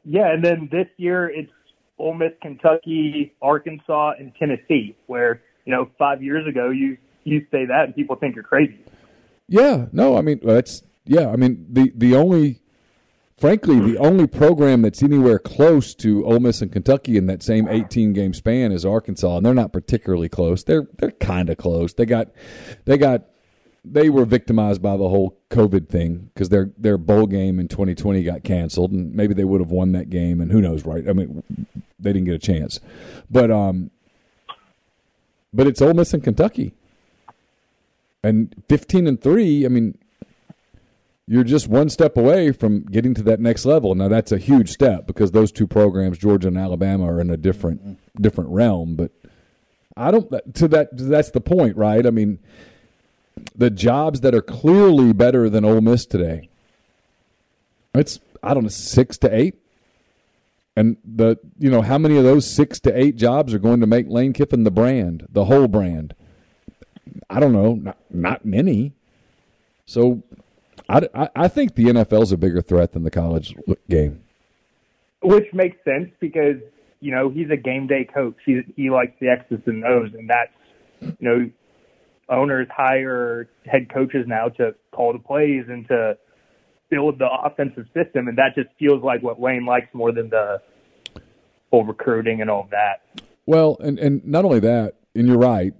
Yeah, 0.05 0.31
and 0.31 0.43
then 0.43 0.69
this 0.71 0.87
year 0.97 1.27
it's 1.27 1.51
Ole 1.97 2.13
Miss, 2.13 2.31
Kentucky, 2.41 3.33
Arkansas, 3.41 4.13
and 4.19 4.33
Tennessee, 4.35 4.95
where, 5.07 5.41
you 5.65 5.73
know, 5.73 5.89
five 5.97 6.21
years 6.21 6.47
ago 6.47 6.69
you 6.69 6.97
you 7.23 7.45
say 7.51 7.65
that 7.65 7.85
and 7.85 7.95
people 7.95 8.15
think 8.15 8.35
you're 8.35 8.43
crazy. 8.43 8.79
Yeah, 9.47 9.87
no, 9.91 10.17
I 10.17 10.21
mean 10.21 10.39
that's 10.43 10.83
yeah, 11.05 11.29
I 11.29 11.35
mean 11.35 11.65
the 11.69 11.91
the 11.95 12.15
only 12.15 12.61
frankly, 13.37 13.79
the 13.79 13.97
only 13.97 14.27
program 14.27 14.81
that's 14.81 15.03
anywhere 15.03 15.39
close 15.39 15.93
to 15.95 16.25
Ole 16.25 16.39
Miss 16.39 16.61
and 16.61 16.71
Kentucky 16.71 17.17
in 17.17 17.25
that 17.27 17.43
same 17.43 17.67
18 17.67 18.13
game 18.13 18.33
span 18.33 18.71
is 18.71 18.85
Arkansas, 18.85 19.37
and 19.37 19.45
they're 19.45 19.53
not 19.53 19.73
particularly 19.73 20.29
close. 20.29 20.63
They're 20.63 20.87
they're 20.97 21.11
kind 21.11 21.49
of 21.49 21.57
close. 21.57 21.93
They 21.93 22.05
got 22.05 22.29
they 22.85 22.97
got 22.97 23.25
they 23.85 24.09
were 24.09 24.25
victimized 24.25 24.81
by 24.81 24.97
the 24.97 25.09
whole 25.09 25.37
COVID 25.49 25.87
thing 25.89 26.29
because 26.33 26.49
their 26.49 26.71
their 26.77 26.97
bowl 26.97 27.27
game 27.27 27.59
in 27.59 27.67
2020 27.67 28.23
got 28.23 28.43
canceled, 28.43 28.91
and 28.91 29.13
maybe 29.13 29.33
they 29.33 29.43
would 29.43 29.61
have 29.61 29.71
won 29.71 29.91
that 29.93 30.09
game, 30.09 30.41
and 30.41 30.51
who 30.51 30.61
knows, 30.61 30.85
right? 30.85 31.07
I 31.07 31.13
mean, 31.13 31.43
they 31.99 32.13
didn't 32.13 32.25
get 32.25 32.35
a 32.35 32.39
chance, 32.39 32.79
but 33.29 33.51
um, 33.51 33.91
but 35.53 35.67
it's 35.67 35.81
Ole 35.81 35.93
Miss 35.93 36.13
and 36.13 36.23
Kentucky, 36.23 36.73
and 38.23 38.53
15 38.67 39.07
and 39.07 39.21
three. 39.21 39.65
I 39.65 39.69
mean, 39.69 39.97
you're 41.27 41.43
just 41.43 41.67
one 41.67 41.89
step 41.89 42.17
away 42.17 42.51
from 42.51 42.83
getting 42.85 43.13
to 43.15 43.23
that 43.23 43.39
next 43.39 43.65
level. 43.65 43.95
Now 43.95 44.07
that's 44.07 44.31
a 44.31 44.37
huge 44.37 44.71
step 44.71 45.07
because 45.07 45.31
those 45.31 45.51
two 45.51 45.67
programs, 45.67 46.17
Georgia 46.17 46.47
and 46.47 46.57
Alabama, 46.57 47.05
are 47.05 47.19
in 47.19 47.29
a 47.29 47.37
different 47.37 47.99
different 48.21 48.49
realm. 48.49 48.95
But 48.95 49.11
I 49.97 50.11
don't 50.11 50.29
to 50.55 50.67
that 50.67 50.89
that's 50.91 51.31
the 51.31 51.41
point, 51.41 51.77
right? 51.77 52.05
I 52.05 52.11
mean, 52.11 52.39
the 53.55 53.69
jobs 53.69 54.21
that 54.21 54.35
are 54.35 54.41
clearly 54.41 55.13
better 55.13 55.49
than 55.49 55.65
Ole 55.65 55.81
Miss 55.81 56.05
today. 56.05 56.49
It's 57.93 58.19
I 58.43 58.53
don't 58.53 58.63
know 58.63 58.69
six 58.69 59.17
to 59.19 59.35
eight, 59.35 59.55
and 60.75 60.97
the 61.03 61.37
you 61.57 61.69
know 61.69 61.81
how 61.81 61.97
many 61.97 62.17
of 62.17 62.23
those 62.23 62.49
six 62.49 62.79
to 62.81 62.97
eight 62.97 63.15
jobs 63.15 63.53
are 63.53 63.59
going 63.59 63.79
to 63.79 63.87
make 63.87 64.07
Lane 64.09 64.33
Kiffin 64.33 64.63
the 64.63 64.71
brand, 64.71 65.27
the 65.29 65.45
whole 65.45 65.67
brand? 65.67 66.15
I 67.29 67.39
don't 67.39 67.53
know, 67.53 67.75
not 67.75 67.97
not 68.09 68.45
many. 68.45 68.93
So 69.85 70.23
I, 70.89 71.29
I 71.35 71.47
think 71.47 71.75
the 71.75 71.85
NFL 71.85 72.23
is 72.23 72.31
a 72.31 72.37
bigger 72.37 72.61
threat 72.61 72.91
than 72.91 73.03
the 73.03 73.11
college 73.11 73.55
game. 73.89 74.23
Which 75.21 75.51
makes 75.53 75.77
sense 75.83 76.11
because 76.19 76.57
you 76.99 77.11
know 77.11 77.29
he's 77.29 77.49
a 77.49 77.57
game 77.57 77.87
day 77.87 78.05
coach. 78.05 78.35
He 78.45 78.61
he 78.75 78.89
likes 78.89 79.13
the 79.19 79.29
X's 79.29 79.61
and 79.65 79.83
O's, 79.83 80.13
and 80.13 80.29
that's 80.29 80.51
you 81.01 81.15
know 81.19 81.49
owners 82.29 82.67
hire 82.75 83.47
head 83.65 83.89
coaches 83.93 84.25
now 84.27 84.49
to 84.49 84.75
call 84.91 85.13
the 85.13 85.19
plays 85.19 85.65
and 85.67 85.87
to 85.87 86.17
build 86.89 87.19
the 87.19 87.27
offensive 87.43 87.85
system, 87.93 88.27
and 88.27 88.37
that 88.37 88.55
just 88.55 88.69
feels 88.79 89.03
like 89.03 89.21
what 89.21 89.41
Lane 89.41 89.65
likes 89.65 89.87
more 89.93 90.11
than 90.11 90.29
the 90.29 90.61
full 91.69 91.83
recruiting 91.83 92.41
and 92.41 92.49
all 92.49 92.61
of 92.61 92.69
that. 92.71 93.01
Well, 93.45 93.77
and 93.79 93.99
and 93.99 94.25
not 94.25 94.45
only 94.45 94.59
that, 94.61 94.95
and 95.13 95.27
you're 95.27 95.37
right, 95.37 95.73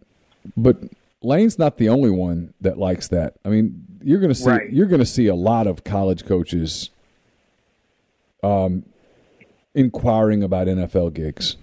but 0.55 0.77
Lane's 1.21 1.57
not 1.57 1.77
the 1.77 1.89
only 1.89 2.11
one 2.11 2.53
that 2.61 2.77
likes 2.77 3.07
that. 3.09 3.35
I 3.43 3.49
mean, 3.49 3.85
you're 4.03 4.19
going 4.19 4.33
to 4.33 4.35
see 4.35 4.49
right. 4.49 4.71
you're 4.71 4.87
going 4.87 4.99
to 4.99 5.05
see 5.05 5.27
a 5.27 5.35
lot 5.35 5.67
of 5.67 5.83
college 5.83 6.25
coaches 6.25 6.91
um, 8.43 8.85
inquiring 9.73 10.43
about 10.43 10.67
NFL 10.67 11.13
gigs. 11.13 11.57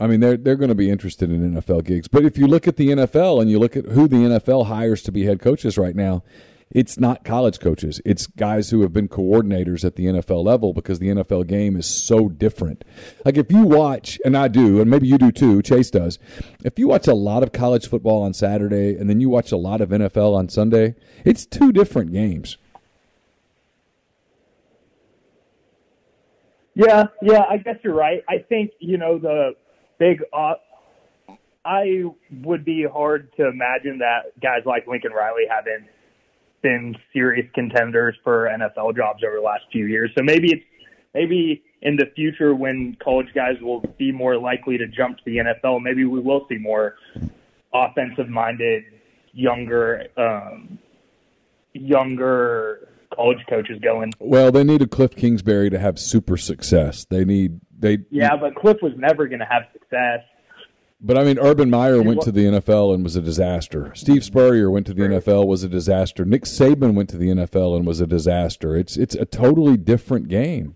I 0.00 0.06
mean, 0.06 0.20
they're 0.20 0.36
they're 0.36 0.56
going 0.56 0.68
to 0.68 0.74
be 0.74 0.90
interested 0.90 1.30
in 1.30 1.54
NFL 1.54 1.84
gigs. 1.84 2.08
But 2.08 2.24
if 2.24 2.38
you 2.38 2.46
look 2.46 2.68
at 2.68 2.76
the 2.76 2.88
NFL 2.88 3.40
and 3.40 3.50
you 3.50 3.58
look 3.58 3.76
at 3.76 3.86
who 3.86 4.06
the 4.06 4.16
NFL 4.16 4.66
hires 4.66 5.02
to 5.02 5.12
be 5.12 5.24
head 5.24 5.40
coaches 5.40 5.76
right 5.76 5.96
now, 5.96 6.22
it's 6.70 7.00
not 7.00 7.24
college 7.24 7.60
coaches. 7.60 8.00
It's 8.04 8.26
guys 8.26 8.70
who 8.70 8.82
have 8.82 8.92
been 8.92 9.08
coordinators 9.08 9.84
at 9.84 9.96
the 9.96 10.06
NFL 10.06 10.44
level 10.44 10.72
because 10.74 10.98
the 10.98 11.08
NFL 11.08 11.46
game 11.46 11.76
is 11.76 11.86
so 11.86 12.28
different. 12.28 12.84
Like 13.24 13.36
if 13.36 13.50
you 13.50 13.62
watch, 13.62 14.20
and 14.24 14.36
I 14.36 14.48
do, 14.48 14.80
and 14.80 14.90
maybe 14.90 15.08
you 15.08 15.18
do 15.18 15.32
too, 15.32 15.62
Chase 15.62 15.90
does. 15.90 16.18
If 16.64 16.78
you 16.78 16.88
watch 16.88 17.06
a 17.06 17.14
lot 17.14 17.42
of 17.42 17.52
college 17.52 17.88
football 17.88 18.22
on 18.22 18.34
Saturday 18.34 18.96
and 18.96 19.08
then 19.08 19.20
you 19.20 19.30
watch 19.30 19.50
a 19.50 19.56
lot 19.56 19.80
of 19.80 19.88
NFL 19.88 20.34
on 20.34 20.48
Sunday, 20.48 20.94
it's 21.24 21.46
two 21.46 21.72
different 21.72 22.12
games. 22.12 22.58
Yeah, 26.74 27.06
yeah, 27.22 27.44
I 27.48 27.56
guess 27.56 27.76
you're 27.82 27.94
right. 27.94 28.22
I 28.28 28.38
think, 28.38 28.70
you 28.78 28.98
know, 28.98 29.18
the 29.18 29.56
big 29.98 30.22
uh, 30.32 30.54
I 31.64 32.04
would 32.42 32.64
be 32.64 32.86
hard 32.90 33.30
to 33.36 33.48
imagine 33.48 33.98
that 33.98 34.40
guys 34.40 34.62
like 34.64 34.86
Lincoln 34.86 35.12
Riley 35.12 35.42
haven't 35.48 35.88
been 36.62 36.96
serious 37.12 37.46
contenders 37.54 38.16
for 38.24 38.48
NFL 38.48 38.96
jobs 38.96 39.22
over 39.22 39.36
the 39.36 39.42
last 39.42 39.64
few 39.70 39.86
years. 39.86 40.10
So 40.16 40.24
maybe 40.24 40.52
it's 40.52 40.64
maybe 41.14 41.62
in 41.82 41.96
the 41.96 42.06
future 42.16 42.54
when 42.54 42.96
college 43.02 43.28
guys 43.34 43.56
will 43.60 43.80
be 43.98 44.12
more 44.12 44.36
likely 44.36 44.78
to 44.78 44.86
jump 44.88 45.18
to 45.18 45.24
the 45.26 45.36
NFL, 45.36 45.82
maybe 45.82 46.04
we 46.04 46.20
will 46.20 46.46
see 46.48 46.56
more 46.56 46.96
offensive 47.72 48.28
minded, 48.28 48.84
younger, 49.32 50.06
um, 50.16 50.78
younger 51.72 52.88
college 53.14 53.38
coaches 53.48 53.78
going. 53.82 54.12
Well, 54.18 54.50
they 54.50 54.64
need 54.64 54.82
a 54.82 54.86
Cliff 54.86 55.14
Kingsbury 55.14 55.70
to 55.70 55.78
have 55.78 55.98
super 55.98 56.36
success. 56.36 57.04
They 57.04 57.24
need 57.24 57.60
they. 57.78 57.98
Yeah, 58.10 58.36
but 58.36 58.54
Cliff 58.54 58.78
was 58.82 58.92
never 58.96 59.26
going 59.26 59.40
to 59.40 59.46
have 59.46 59.62
success. 59.72 60.20
But 61.00 61.16
I 61.16 61.22
mean, 61.22 61.38
Urban 61.38 61.70
Meyer 61.70 62.02
went 62.02 62.22
to 62.22 62.32
the 62.32 62.44
NFL 62.44 62.92
and 62.92 63.04
was 63.04 63.14
a 63.14 63.22
disaster. 63.22 63.92
Steve 63.94 64.24
Spurrier 64.24 64.68
went 64.68 64.84
to 64.88 64.94
the 64.94 65.02
NFL 65.02 65.46
was 65.46 65.62
a 65.62 65.68
disaster. 65.68 66.24
Nick 66.24 66.42
Saban 66.42 66.94
went 66.94 67.08
to 67.10 67.16
the 67.16 67.28
NFL 67.28 67.76
and 67.76 67.86
was 67.86 68.00
a 68.00 68.06
disaster. 68.06 68.76
It's 68.76 68.96
it's 68.96 69.14
a 69.14 69.24
totally 69.24 69.76
different 69.76 70.28
game. 70.28 70.74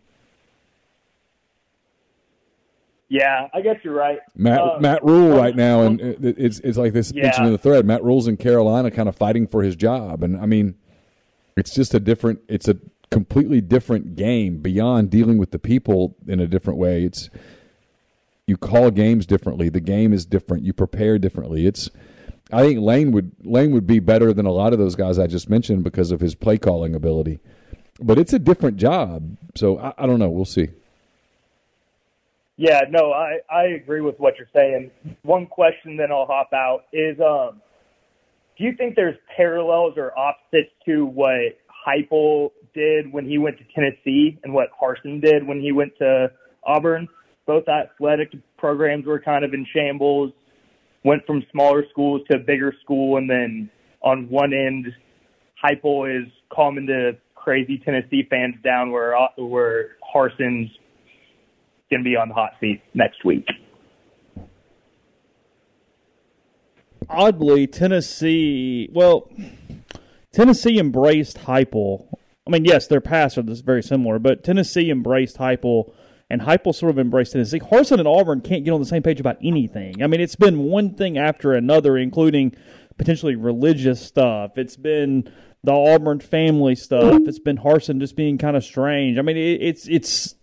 Yeah, 3.09 3.49
I 3.53 3.61
guess 3.61 3.77
you're 3.83 3.95
right. 3.95 4.21
Matt 4.37 4.61
uh, 4.61 4.79
Matt 4.81 5.05
Rhule 5.05 5.37
right 5.37 5.57
now, 5.57 5.83
and 5.83 6.01
it's 6.01 6.61
it's 6.61 6.79
like 6.79 6.93
this 6.93 7.13
yeah. 7.13 7.25
mentioned 7.25 7.47
in 7.47 7.53
the 7.53 7.59
thread. 7.59 7.85
Matt 7.85 8.05
Rhule's 8.05 8.29
in 8.29 8.37
Carolina, 8.37 8.93
kind 8.93 9.09
of 9.09 9.17
fighting 9.17 9.49
for 9.49 9.63
his 9.63 9.75
job, 9.75 10.23
and 10.23 10.41
I 10.41 10.47
mean, 10.47 10.77
it's 11.57 11.75
just 11.75 11.95
a 11.95 12.01
different. 12.01 12.41
It's 12.49 12.69
a 12.69 12.79
completely 13.13 13.61
different 13.61 14.17
game 14.17 14.59
beyond 14.59 15.11
dealing 15.11 15.39
with 15.39 15.51
the 15.51 15.59
people 15.59 16.17
in 16.27 16.41
a 16.41 16.47
different 16.47 16.79
way. 16.79 17.05
It's 17.05 17.31
you 18.47 18.57
call 18.57 18.91
games 18.91 19.27
differently. 19.27 19.69
The 19.69 19.81
game 19.81 20.13
is 20.13 20.25
different. 20.25 20.65
You 20.65 20.73
prepare 20.73 21.19
differently. 21.19 21.67
It's 21.67 21.91
I 22.51 22.63
think 22.63 22.81
Lane 22.81 23.13
would 23.13 23.33
Lane 23.45 23.71
would 23.73 23.87
be 23.87 24.01
better 24.01 24.33
than 24.33 24.47
a 24.47 24.53
lot 24.53 24.73
of 24.73 24.79
those 24.79 24.97
guys 24.97 25.19
I 25.19 25.27
just 25.27 25.49
mentioned 25.49 25.85
because 25.85 26.11
of 26.11 26.21
his 26.21 26.35
play 26.35 26.59
calling 26.59 26.95
ability. 26.95 27.41
But 28.01 28.19
it's 28.19 28.33
a 28.33 28.39
different 28.39 28.79
job. 28.79 29.37
So 29.55 29.79
I, 29.79 29.93
I 29.99 30.07
don't 30.07 30.19
know. 30.19 30.31
We'll 30.31 30.45
see. 30.45 30.69
Yeah, 32.57 32.83
no, 32.91 33.13
I, 33.13 33.41
I 33.51 33.65
agree 33.65 34.03
with 34.03 34.21
what 34.21 34.35
you're 34.39 34.49
saying. 34.55 34.91
One 35.23 35.47
question, 35.47 35.97
then 35.97 36.13
I'll 36.13 36.27
hop 36.27 36.53
out, 36.53 36.85
is 36.93 37.19
um, 37.19 37.61
do 38.57 38.65
you 38.65 38.75
think 38.77 38.95
there's 38.95 39.17
parallels 39.37 39.95
or 39.97 40.17
opposites 40.17 40.71
to 40.85 41.07
what 41.07 41.59
Heupel 41.87 42.53
did 42.75 43.13
when 43.13 43.27
he 43.27 43.39
went 43.39 43.59
to 43.59 43.65
Tennessee 43.75 44.39
and 44.43 44.53
what 44.53 44.69
Harsin 44.81 45.23
did 45.23 45.47
when 45.47 45.61
he 45.61 45.73
went 45.73 45.97
to 45.99 46.31
Auburn? 46.65 47.09
Both 47.47 47.65
athletic 47.69 48.33
programs 48.57 49.07
were 49.07 49.21
kind 49.21 49.45
of 49.45 49.53
in 49.53 49.67
shambles, 49.75 50.33
went 51.05 51.27
from 51.27 51.43
smaller 51.51 51.85
schools 51.91 52.23
to 52.31 52.37
a 52.37 52.41
bigger 52.41 52.73
school, 52.83 53.17
and 53.17 53.29
then 53.29 53.71
on 54.03 54.29
one 54.29 54.53
end, 54.53 54.87
Heupel 55.63 56.23
is 56.23 56.31
calming 56.53 56.87
the 56.87 57.17
crazy 57.35 57.79
Tennessee 57.85 58.27
fans 58.31 58.55
down 58.63 58.91
where, 58.93 59.17
where 59.37 59.97
Harsin's 60.15 60.71
going 61.91 62.03
to 62.03 62.05
be 62.05 62.17
on 62.17 62.29
the 62.29 62.35
hot 62.35 62.53
seat 62.61 62.81
next 62.95 63.25
week. 63.25 63.47
Oddly, 67.09 67.67
Tennessee. 67.67 68.89
Well, 68.93 69.29
Tennessee 70.33 70.79
embraced 70.79 71.41
Heupel. 71.41 72.07
I 72.53 72.59
mean, 72.59 72.65
yes, 72.67 72.87
their 72.87 73.01
paths 73.01 73.39
are 73.39 73.43
very 73.43 73.83
similar, 73.83 74.19
but 74.19 74.45
Tennessee 74.45 74.91
embraced 74.91 75.39
Heupel, 75.39 75.93
and 76.29 76.43
Heupel 76.43 76.75
sort 76.75 76.91
of 76.91 76.99
embraced 76.99 77.33
Tennessee. 77.33 77.61
Harsin 77.61 77.99
and 77.99 78.07
Auburn 78.09 78.41
can't 78.43 78.65
get 78.65 78.73
on 78.73 78.81
the 78.81 78.87
same 78.87 79.03
page 79.03 79.21
about 79.21 79.39
anything. 79.43 80.03
I 80.03 80.07
mean, 80.07 80.21
it's 80.21 80.37
been 80.37 80.59
one 80.65 80.95
thing 80.95 81.17
after 81.17 81.55
another, 81.55 81.97
including 81.97 82.55
potentially 82.99 83.37
religious 83.37 84.05
stuff. 84.05 84.59
It's 84.59 84.77
been 84.77 85.33
the 85.65 85.73
Auburn 85.73 86.21
family 86.21 86.75
stuff. 86.75 87.23
It's 87.27 87.39
been 87.39 87.57
Harsin 87.59 88.01
just 88.01 88.17
being 88.17 88.37
kind 88.37 88.57
of 88.57 88.65
strange. 88.65 89.19
I 89.19 89.23
mean, 89.23 89.37
it, 89.39 89.63
it's 89.63 89.89
it's 89.89 90.35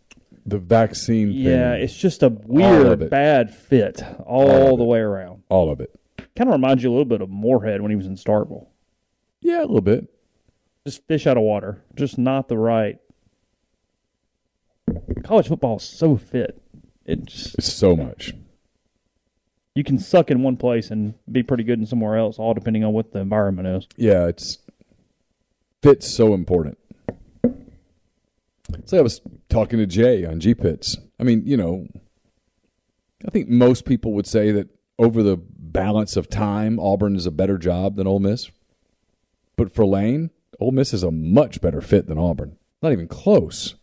the 0.45 0.57
vaccine 0.57 1.27
thing. 1.29 1.37
yeah, 1.41 1.73
thing. 1.73 1.83
it's 1.83 1.95
just 1.95 2.23
a 2.23 2.29
weird, 2.29 3.09
bad 3.11 3.53
fit 3.53 4.01
all, 4.25 4.49
All 4.49 4.77
the 4.77 4.83
it. 4.83 4.87
way 4.87 4.99
around. 4.99 5.43
all 5.49 5.71
of 5.71 5.79
it. 5.79 5.91
Kind 6.35 6.49
of 6.49 6.53
reminds 6.53 6.81
you 6.83 6.89
a 6.89 6.93
little 6.93 7.05
bit 7.05 7.21
of 7.21 7.29
Moorhead 7.29 7.81
when 7.81 7.91
he 7.91 7.95
was 7.97 8.07
in 8.07 8.15
Starkville. 8.15 8.67
Yeah, 9.41 9.59
a 9.59 9.61
little 9.67 9.81
bit. 9.81 10.07
Just 10.89 11.05
fish 11.07 11.27
out 11.27 11.37
of 11.37 11.43
water. 11.43 11.83
Just 11.93 12.17
not 12.17 12.47
the 12.47 12.57
right. 12.57 12.97
College 15.23 15.47
football 15.47 15.77
is 15.77 15.83
so 15.83 16.17
fit. 16.17 16.59
It 17.05 17.25
just, 17.25 17.53
It's 17.59 17.71
so 17.71 17.95
much. 17.95 18.33
you 19.75 19.83
can 19.83 19.99
suck 19.99 20.31
in 20.31 20.41
one 20.41 20.57
place 20.57 20.89
and 20.89 21.13
be 21.31 21.43
pretty 21.43 21.63
good 21.63 21.77
in 21.77 21.85
somewhere 21.85 22.17
else, 22.17 22.39
all 22.39 22.55
depending 22.55 22.83
on 22.83 22.91
what 22.91 23.11
the 23.13 23.19
environment 23.19 23.67
is. 23.67 23.87
Yeah, 23.97 24.25
it's 24.25 24.57
fit's 25.83 26.11
so 26.11 26.33
important. 26.33 26.79
So 28.85 28.97
I 28.97 29.01
was 29.01 29.21
talking 29.47 29.77
to 29.77 29.85
Jay 29.85 30.25
on 30.25 30.39
G 30.39 30.55
Pits. 30.55 30.97
I 31.19 31.23
mean, 31.23 31.43
you 31.45 31.55
know, 31.55 31.85
I 33.27 33.29
think 33.29 33.47
most 33.47 33.85
people 33.85 34.13
would 34.13 34.25
say 34.25 34.51
that 34.53 34.69
over 34.97 35.21
the 35.21 35.37
balance 35.37 36.15
of 36.17 36.29
time, 36.31 36.79
Auburn 36.79 37.15
is 37.15 37.27
a 37.27 37.31
better 37.31 37.59
job 37.59 37.95
than 37.95 38.07
Ole 38.07 38.19
Miss. 38.19 38.49
But 39.55 39.71
for 39.71 39.85
Lane, 39.85 40.31
Ole 40.59 40.71
Miss 40.71 40.93
is 40.93 41.03
a 41.03 41.11
much 41.11 41.61
better 41.61 41.81
fit 41.81 42.07
than 42.07 42.17
Auburn. 42.17 42.57
Not 42.81 42.91
even 42.91 43.07
close. 43.07 43.75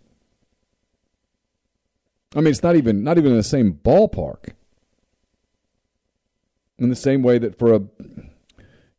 I 2.35 2.41
mean, 2.41 2.49
it's 2.49 2.63
not 2.63 2.77
even 2.77 3.03
not 3.03 3.19
even 3.19 3.31
in 3.31 3.37
the 3.37 3.43
same 3.43 3.81
ballpark. 3.83 4.51
In 6.79 6.91
the 6.91 6.97
same 6.97 7.23
way 7.23 7.39
that 7.39 7.59
for 7.59 7.75
a 7.75 7.83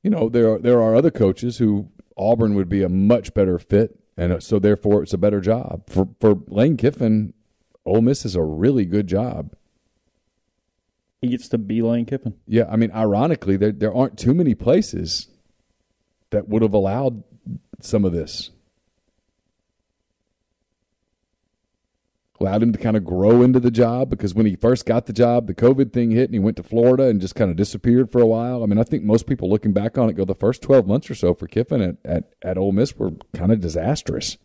you 0.01 0.09
know, 0.09 0.29
there 0.29 0.53
are 0.53 0.57
there 0.57 0.81
are 0.81 0.95
other 0.95 1.11
coaches 1.11 1.57
who 1.57 1.89
Auburn 2.17 2.55
would 2.55 2.69
be 2.69 2.81
a 2.81 2.89
much 2.89 3.33
better 3.33 3.59
fit, 3.59 3.99
and 4.15 4.41
so 4.41 4.57
therefore 4.57 5.03
it's 5.03 5.13
a 5.13 5.17
better 5.17 5.41
job 5.41 5.83
for 5.87 6.07
for 6.19 6.39
Lane 6.47 6.77
Kiffin. 6.77 7.33
Ole 7.85 8.01
Miss 8.01 8.25
is 8.25 8.35
a 8.35 8.43
really 8.43 8.85
good 8.85 9.07
job. 9.07 9.53
He 11.21 11.29
gets 11.29 11.47
to 11.49 11.57
be 11.57 11.81
Lane 11.81 12.05
Kiffin. 12.05 12.35
Yeah, 12.47 12.65
I 12.69 12.75
mean, 12.75 12.91
ironically, 12.91 13.57
there 13.57 13.71
there 13.71 13.93
aren't 13.93 14.17
too 14.17 14.33
many 14.33 14.55
places 14.55 15.27
that 16.29 16.47
would 16.47 16.61
have 16.61 16.73
allowed 16.73 17.23
some 17.81 18.05
of 18.05 18.11
this. 18.11 18.51
Allowed 22.39 22.61
him 22.61 22.71
to 22.71 22.77
kind 22.77 22.95
of 22.95 23.03
grow 23.03 23.41
into 23.41 23.59
the 23.59 23.71
job 23.71 24.11
because 24.11 24.35
when 24.35 24.45
he 24.45 24.55
first 24.55 24.85
got 24.85 25.07
the 25.07 25.13
job, 25.13 25.47
the 25.47 25.55
COVID 25.55 25.91
thing 25.91 26.11
hit 26.11 26.25
and 26.25 26.35
he 26.35 26.39
went 26.39 26.55
to 26.57 26.63
Florida 26.63 27.05
and 27.05 27.19
just 27.19 27.33
kind 27.33 27.49
of 27.49 27.57
disappeared 27.57 28.11
for 28.11 28.21
a 28.21 28.27
while. 28.27 28.61
I 28.61 28.67
mean, 28.67 28.77
I 28.77 28.83
think 28.83 29.03
most 29.03 29.25
people 29.25 29.49
looking 29.49 29.73
back 29.73 29.97
on 29.97 30.07
it 30.07 30.13
go 30.13 30.23
the 30.23 30.35
first 30.35 30.61
12 30.61 30.85
months 30.85 31.09
or 31.09 31.15
so 31.15 31.33
for 31.33 31.47
Kiffin 31.47 31.81
at, 31.81 31.95
at, 32.05 32.23
at 32.43 32.57
Ole 32.59 32.73
Miss 32.73 32.95
were 32.95 33.13
kind 33.33 33.51
of 33.51 33.59
disastrous. 33.59 34.37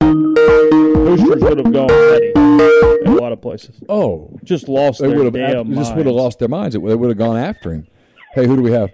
Would 0.00 1.58
have 1.58 1.72
gone 1.72 1.90
in 1.90 3.06
a 3.06 3.14
lot 3.14 3.30
of 3.30 3.40
places. 3.40 3.80
Oh, 3.88 4.36
Just 4.42 4.68
lost 4.68 5.00
they 5.00 5.06
their 5.06 5.16
would 5.16 5.26
have 5.26 5.34
damn 5.34 5.72
just 5.74 5.94
would 5.94 6.06
have 6.06 6.14
lost 6.14 6.40
their 6.40 6.48
minds. 6.48 6.74
They 6.74 6.78
would 6.80 7.08
have 7.08 7.18
gone 7.18 7.36
after 7.36 7.72
him. 7.72 7.86
Hey, 8.34 8.46
who 8.46 8.56
do 8.56 8.62
we 8.62 8.72
have? 8.72 8.90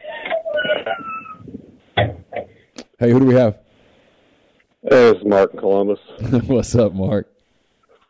Hey, 2.99 3.11
who 3.11 3.19
do 3.19 3.27
we 3.27 3.35
have? 3.35 3.59
Hey, 4.83 5.11
it's 5.11 5.25
Mark 5.25 5.53
in 5.53 5.59
Columbus. 5.59 5.99
What's 6.47 6.75
up, 6.77 6.93
Mark? 6.95 7.29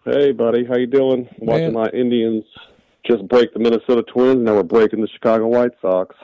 Hey, 0.04 0.32
buddy, 0.32 0.64
how 0.64 0.76
you 0.76 0.86
doing? 0.86 1.26
Watching 1.38 1.72
my 1.72 1.88
Indians 1.88 2.44
just 3.06 3.26
break 3.28 3.54
the 3.54 3.60
Minnesota 3.60 4.02
Twins. 4.02 4.44
Now 4.44 4.56
we're 4.56 4.62
breaking 4.62 5.00
the 5.00 5.08
Chicago 5.08 5.46
White 5.46 5.70
Sox. 5.80 6.14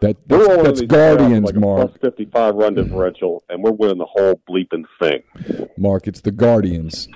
That 0.00 0.16
We're 0.28 0.38
that's, 0.38 0.48
rolling 0.48 0.64
that's 0.64 0.80
Guardians, 0.82 1.44
like 1.44 1.54
Mark. 1.56 1.88
plus 1.88 2.00
fifty-five 2.00 2.54
run 2.54 2.74
differential, 2.74 3.42
and 3.50 3.62
we're 3.62 3.72
winning 3.72 3.98
the 3.98 4.06
whole 4.06 4.40
bleeping 4.48 4.84
thing. 4.98 5.68
Mark, 5.76 6.06
it's 6.06 6.22
the 6.22 6.30
Guardians. 6.30 7.08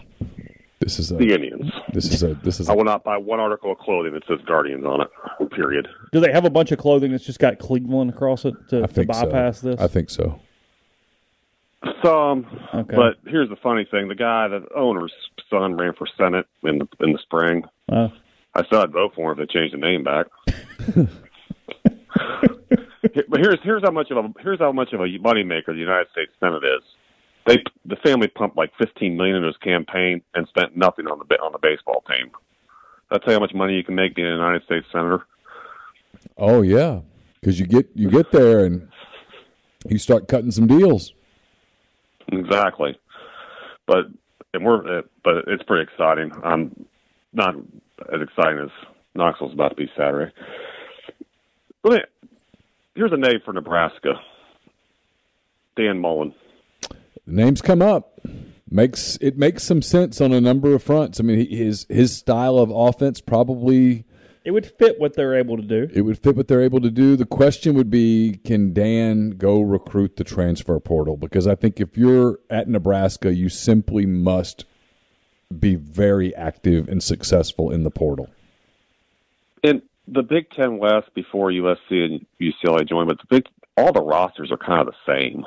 This 0.85 0.99
is 0.99 1.11
a 1.11 1.17
The 1.17 1.33
Indians. 1.35 1.73
this 1.95 2.13
is 2.13 2.23
a 2.23 2.35
this 2.35 2.61
is 2.61 2.69
I 2.69 2.75
a, 2.75 2.77
will 2.77 2.85
not 2.85 3.03
buy 3.05 3.17
one 3.17 3.41
article 3.41 3.73
of 3.73 3.79
clothing 3.79 4.13
that 4.13 4.23
says 4.29 4.39
Guardians 4.47 4.85
on 4.85 5.01
it. 5.01 5.51
Period. 5.51 5.89
Do 6.13 6.21
they 6.21 6.31
have 6.31 6.45
a 6.45 6.51
bunch 6.51 6.73
of 6.73 6.79
clothing 6.79 7.11
that's 7.13 7.25
just 7.25 7.39
got 7.39 7.59
Cleveland 7.59 8.11
across 8.11 8.45
it 8.45 8.55
to, 8.69 8.87
to 8.87 9.05
bypass 9.07 9.61
so. 9.63 9.69
this? 9.71 9.81
I 9.81 9.89
think 9.89 10.11
so. 10.11 10.39
Some, 12.03 12.47
Okay. 12.75 12.97
but 12.97 13.17
here's 13.27 13.49
the 13.49 13.57
funny 13.57 13.87
thing: 13.91 14.09
the 14.09 14.15
guy, 14.15 14.49
the 14.49 14.67
owner's 14.77 15.13
son, 15.51 15.77
ran 15.77 15.95
for 15.95 16.07
senate 16.19 16.47
in 16.63 16.79
the 16.79 16.89
in 17.01 17.13
the 17.13 17.19
spring. 17.23 17.65
Uh, 17.91 18.09
I 18.55 18.65
still 18.67 18.81
I'd 18.81 18.93
vote 18.93 19.13
for 19.15 19.33
him 19.33 19.39
if 19.41 19.49
they 19.49 19.53
changed 19.59 19.75
the 19.75 19.79
name 19.79 20.05
back. 20.05 20.27
but 23.29 23.41
here's 23.41 23.59
here's 23.63 23.83
how 23.83 23.91
much 23.91 24.11
of 24.11 24.19
a 24.19 24.33
here's 24.41 24.59
how 24.59 24.73
much 24.73 24.93
of 24.93 25.01
a 25.01 25.05
moneymaker 25.05 25.67
the 25.69 25.75
United 25.75 26.09
States 26.13 26.33
Senate 26.41 26.63
is. 26.65 26.83
They 27.47 27.63
the 27.85 27.97
family 27.97 28.29
pumped 28.29 28.57
like 28.57 28.73
15 28.79 29.17
million 29.17 29.37
into 29.37 29.49
his 29.49 29.57
campaign 29.59 30.23
and 30.35 30.49
spent 30.49 30.77
nothing 30.77 31.07
on 31.07 31.19
the 31.19 31.37
on 31.37 31.53
the 31.53 31.59
baseball 31.59 32.03
team. 32.09 32.31
That's 33.11 33.25
how 33.27 33.39
much 33.39 33.55
money 33.55 33.75
you 33.75 33.85
can 33.85 33.95
make 33.95 34.15
being 34.15 34.29
a 34.29 34.33
United 34.33 34.65
States 34.65 34.87
senator. 34.91 35.27
Oh 36.39 36.63
yeah, 36.63 37.01
because 37.41 37.61
you 37.61 37.67
get 37.67 37.89
you 37.95 38.11
get 38.11 38.33
there 38.33 38.65
and 38.65 38.89
you 39.89 39.99
start 39.99 40.29
cutting 40.29 40.51
some 40.51 40.67
deals. 40.67 41.13
Exactly. 42.33 42.99
But 43.87 44.07
and 44.55 44.65
we're 44.65 45.01
uh, 45.01 45.03
but 45.23 45.45
it's 45.47 45.63
pretty 45.65 45.83
exciting. 45.83 46.33
I'm 46.43 46.87
not 47.33 47.57
as 48.13 48.23
exciting 48.23 48.61
as 48.61 48.71
Knoxville's 49.15 49.53
about 49.53 49.71
to 49.71 49.75
be 49.77 49.91
Saturday. 49.97 50.33
Let 51.83 51.93
me, 51.93 52.31
here's 52.95 53.13
a 53.13 53.17
name 53.17 53.41
for 53.45 53.53
Nebraska. 53.53 54.15
Dan 55.77 55.99
Mullen. 56.01 56.35
The 57.27 57.33
names 57.33 57.63
come 57.63 57.83
up. 57.83 58.21
Makes 58.71 59.17
it 59.21 59.37
makes 59.37 59.63
some 59.63 59.83
sense 59.83 60.21
on 60.21 60.33
a 60.33 60.41
number 60.41 60.75
of 60.75 60.83
fronts. 60.83 61.21
I 61.21 61.23
mean, 61.23 61.49
his 61.49 61.87
his 61.89 62.17
style 62.17 62.59
of 62.59 62.71
offense 62.71 63.21
probably 63.21 64.05
it 64.45 64.51
would 64.51 64.67
fit 64.67 65.01
what 65.01 65.15
they're 65.15 65.37
able 65.37 65.57
to 65.57 65.63
do. 65.63 65.89
it 65.93 66.03
would 66.03 66.19
fit 66.19 66.37
what 66.37 66.49
they're 66.49 66.63
able 66.63 66.81
to 66.81 66.91
do. 66.91 67.17
The 67.17 67.25
question 67.25 67.75
would 67.77 67.91
be, 67.91 68.41
can 68.45 68.75
Dan 68.75 69.31
go 69.31 69.61
recruit 69.63 70.17
the 70.17 70.25
transfer 70.25 70.79
portal? 70.81 71.17
Because 71.17 71.47
I 71.47 71.55
think 71.55 71.81
if 71.81 71.97
you're 71.97 72.41
at 72.51 72.69
Nebraska, 72.69 73.33
you 73.33 73.49
simply 73.49 74.05
must 74.05 74.67
be 75.59 75.77
very 75.77 76.35
active 76.35 76.89
and 76.89 77.03
successful 77.03 77.71
in 77.71 77.85
the 77.85 77.91
portal. 77.91 78.29
In 79.63 79.81
the 80.07 80.23
Big 80.23 80.51
Ten 80.51 80.77
West 80.77 81.15
before 81.15 81.51
USC 81.51 81.79
and 81.91 82.27
UCLA 82.39 82.87
joined, 82.87 83.09
but 83.09 83.19
the 83.19 83.27
big 83.29 83.47
all 83.77 83.93
the 83.93 84.03
rosters 84.03 84.53
are 84.53 84.59
kind 84.59 84.87
of 84.87 84.87
the 84.87 85.13
same. 85.13 85.47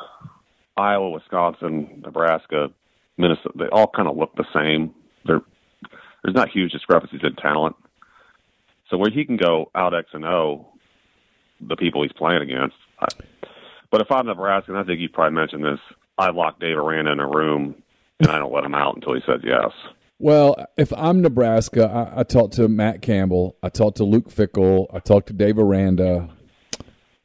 Iowa, 0.77 1.09
Wisconsin, 1.09 2.01
Nebraska, 2.05 2.69
Minnesota, 3.17 3.51
they 3.55 3.67
all 3.71 3.91
kind 3.95 4.07
of 4.07 4.15
look 4.15 4.35
the 4.35 4.45
same. 4.53 4.93
They're, 5.25 5.41
there's 6.23 6.35
not 6.35 6.49
huge 6.49 6.71
discrepancies 6.71 7.21
in 7.23 7.35
talent. 7.35 7.75
So 8.89 8.97
where 8.97 9.11
he 9.11 9.25
can 9.25 9.37
go 9.37 9.71
out 9.75 9.95
X 9.95 10.09
and 10.13 10.23
O, 10.23 10.67
the 11.59 11.75
people 11.75 12.03
he's 12.03 12.13
playing 12.13 12.43
against. 12.43 12.75
I, 12.99 13.07
but 13.91 14.01
if 14.01 14.11
I'm 14.11 14.27
Nebraska, 14.27 14.71
and 14.71 14.79
I 14.79 14.83
think 14.83 14.99
you 14.99 15.09
probably 15.09 15.35
mentioned 15.35 15.63
this, 15.63 15.79
I 16.17 16.29
lock 16.29 16.59
Dave 16.59 16.77
Aranda 16.77 17.11
in 17.11 17.19
a 17.19 17.27
room 17.27 17.75
and 18.19 18.29
I 18.29 18.39
don't 18.39 18.53
let 18.53 18.63
him 18.63 18.73
out 18.73 18.95
until 18.95 19.13
he 19.13 19.21
says 19.25 19.41
yes. 19.43 19.71
Well, 20.19 20.65
if 20.77 20.91
I'm 20.93 21.21
Nebraska, 21.21 21.85
I, 21.85 22.21
I 22.21 22.23
talked 22.23 22.53
to 22.55 22.67
Matt 22.67 23.01
Campbell. 23.01 23.55
I 23.61 23.69
talked 23.69 23.97
to 23.97 24.03
Luke 24.03 24.29
Fickell, 24.29 24.87
I 24.93 24.99
talked 24.99 25.27
to 25.27 25.33
Dave 25.33 25.59
Aranda. 25.59 26.29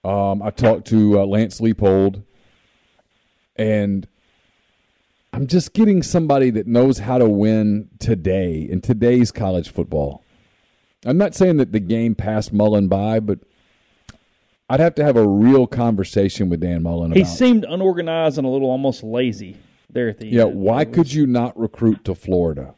Um, 0.05 0.43
I 0.43 0.51
talked 0.51 0.89
to 0.89 1.21
uh, 1.21 1.27
Lance 1.27 1.61
Leipold. 1.61 2.23
And 3.63 4.09
I'm 5.33 5.47
just 5.47 5.73
getting 5.73 6.03
somebody 6.03 6.51
that 6.51 6.67
knows 6.67 6.99
how 6.99 7.19
to 7.19 7.29
win 7.29 7.89
today 8.01 8.61
in 8.61 8.81
today's 8.81 9.31
college 9.31 9.71
football. 9.71 10.25
I'm 11.07 11.17
not 11.17 11.35
saying 11.37 11.59
that 11.59 11.71
the 11.73 11.79
game 11.81 12.15
passed 12.17 12.53
Mullen 12.53 12.89
by, 12.89 13.21
but 13.21 13.39
I'd 14.69 14.81
have 14.81 14.95
to 14.97 15.05
have 15.05 15.17
a 15.17 15.27
real 15.27 15.67
conversation 15.69 16.49
with 16.49 16.61
Dan 16.61 16.83
Mullen. 16.83 17.13
He 17.13 17.25
seemed 17.25 17.65
unorganized 17.65 18.37
and 18.37 18.47
a 18.47 18.51
little 18.51 18.69
almost 18.71 19.05
lazy 19.05 19.57
there 19.89 20.09
at 20.09 20.19
the 20.19 20.27
Yeah, 20.27 20.47
end. 20.47 20.57
why 20.57 20.85
could 20.85 21.13
you 21.13 21.27
not 21.27 21.59
recruit 21.59 22.05
to 22.07 22.15
Florida? 22.17 22.75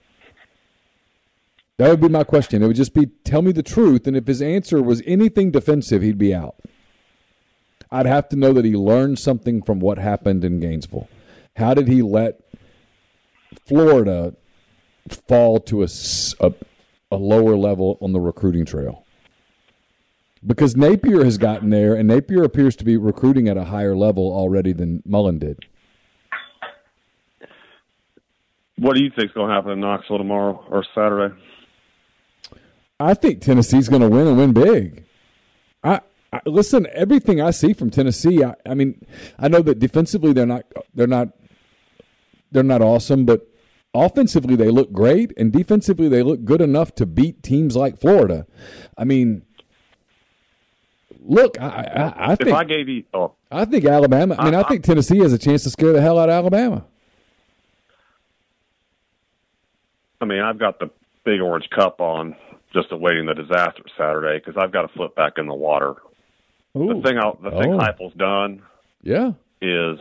That 1.79 1.89
would 1.89 2.01
be 2.01 2.09
my 2.09 2.25
question. 2.25 2.63
It 2.63 2.67
would 2.67 2.77
just 2.77 2.95
be 2.95 3.07
tell 3.25 3.41
me 3.43 3.53
the 3.53 3.63
truth, 3.63 4.07
and 4.07 4.17
if 4.17 4.27
his 4.27 4.41
answer 4.43 4.83
was 4.83 5.03
anything 5.07 5.51
defensive, 5.51 6.03
he'd 6.03 6.19
be 6.19 6.35
out. 6.35 6.57
I'd 7.95 8.07
have 8.07 8.29
to 8.31 8.37
know 8.37 8.53
that 8.53 8.65
he 8.65 8.75
learned 8.75 9.21
something 9.21 9.63
from 9.63 9.79
what 9.79 9.99
happened 9.99 10.45
in 10.45 10.59
Gainesville. 10.59 11.09
How 11.55 11.75
did 11.75 11.87
he 11.87 12.03
let 12.03 12.41
Florida 13.67 14.35
fall 15.29 15.61
to 15.61 15.85
a 15.85 17.17
lower 17.17 17.57
level 17.57 17.97
on 18.01 18.13
the 18.13 18.19
recruiting 18.19 18.65
trail? 18.65 19.05
Because 20.45 20.75
Napier 20.75 21.23
has 21.25 21.39
gotten 21.39 21.71
there, 21.71 21.95
and 21.95 22.09
Napier 22.09 22.43
appears 22.43 22.75
to 22.77 22.85
be 22.85 22.97
recruiting 22.97 23.49
at 23.49 23.57
a 23.57 23.65
higher 23.65 23.95
level 23.95 24.33
already 24.33 24.73
than 24.73 25.01
Mullen 25.07 25.39
did. 25.39 25.65
What 28.77 28.97
do 28.97 29.05
you 29.05 29.11
think 29.11 29.31
is 29.31 29.35
going 29.35 29.51
to 29.51 29.55
happen 29.55 29.71
in 29.71 29.79
Knoxville 29.81 30.19
tomorrow 30.19 30.67
or 30.69 30.85
Saturday? 30.97 31.33
I 32.99 33.15
think 33.15 33.41
Tennessee's 33.41 33.89
going 33.89 34.03
to 34.03 34.09
win 34.09 34.27
and 34.27 34.37
win 34.37 34.53
big. 34.53 35.05
I, 36.35 36.41
listen. 36.47 36.87
Everything 36.93 37.41
I 37.41 37.51
see 37.51 37.73
from 37.73 37.91
Tennessee, 37.91 38.43
I, 38.45 38.55
I 38.67 38.75
mean, 38.75 39.05
I 39.39 39.49
know 39.49 39.61
that 39.63 39.79
defensively 39.79 40.33
they're 40.33 40.47
not 40.47 40.65
they're 40.95 41.07
not 41.07 41.29
they're 42.53 42.63
not 42.63 42.83
awesome, 42.83 43.25
but 43.25 43.47
offensively 43.95 44.57
they 44.57 44.71
look 44.71 44.93
great, 44.93 45.33
and 45.37 45.53
defensively 45.53 46.09
they 46.09 46.23
look 46.23 46.45
good 46.45 46.61
enough 46.61 46.95
to 46.97 47.07
beat 47.07 47.43
teams 47.43 47.77
like 47.77 48.01
Florida. 48.01 48.47
I 48.99 49.05
mean, 49.05 49.43
look, 51.21 51.61
I 51.61 51.67
I, 51.67 52.29
I 52.31 52.33
If 52.35 52.39
think 52.41 52.57
I 52.57 52.65
gave 52.65 52.89
you, 52.89 53.05
oh, 53.15 53.33
I 53.51 53.65
think 53.65 53.85
Alabama. 53.85 54.37
I 54.39 54.45
mean, 54.45 54.55
I, 54.55 54.61
I- 54.61 54.69
think 54.69 54.85
Tennessee 54.85 55.19
has 55.19 55.33
a 55.33 55.39
chance 55.39 55.63
to 55.65 55.71
scare 55.71 55.93
the 55.93 56.01
hell 56.01 56.19
out 56.19 56.29
of 56.29 56.35
Alabama. 56.35 56.85
I 60.21 60.25
mean, 60.27 60.41
I've 60.41 60.59
got 60.59 60.79
the 60.79 60.91
big 61.25 61.41
orange 61.41 61.69
cup 61.71 62.01
on, 62.01 62.35
just 62.73 62.91
awaiting 62.93 63.27
the 63.27 63.35
disaster 63.35 63.83
Saturday 63.97 64.39
because 64.39 64.61
I've 64.63 64.73
got 64.73 64.83
to 64.83 64.89
flip 64.89 65.15
back 65.15 65.35
in 65.37 65.47
the 65.47 65.55
water. 65.55 65.95
Ooh. 66.77 66.89
The 66.89 67.09
thing, 67.09 67.17
the 67.43 67.51
thing 67.51 67.75
Oh. 67.75 67.79
Heupel's 67.79 68.15
done 68.15 68.63
Yeah, 69.03 69.33
is 69.63 69.99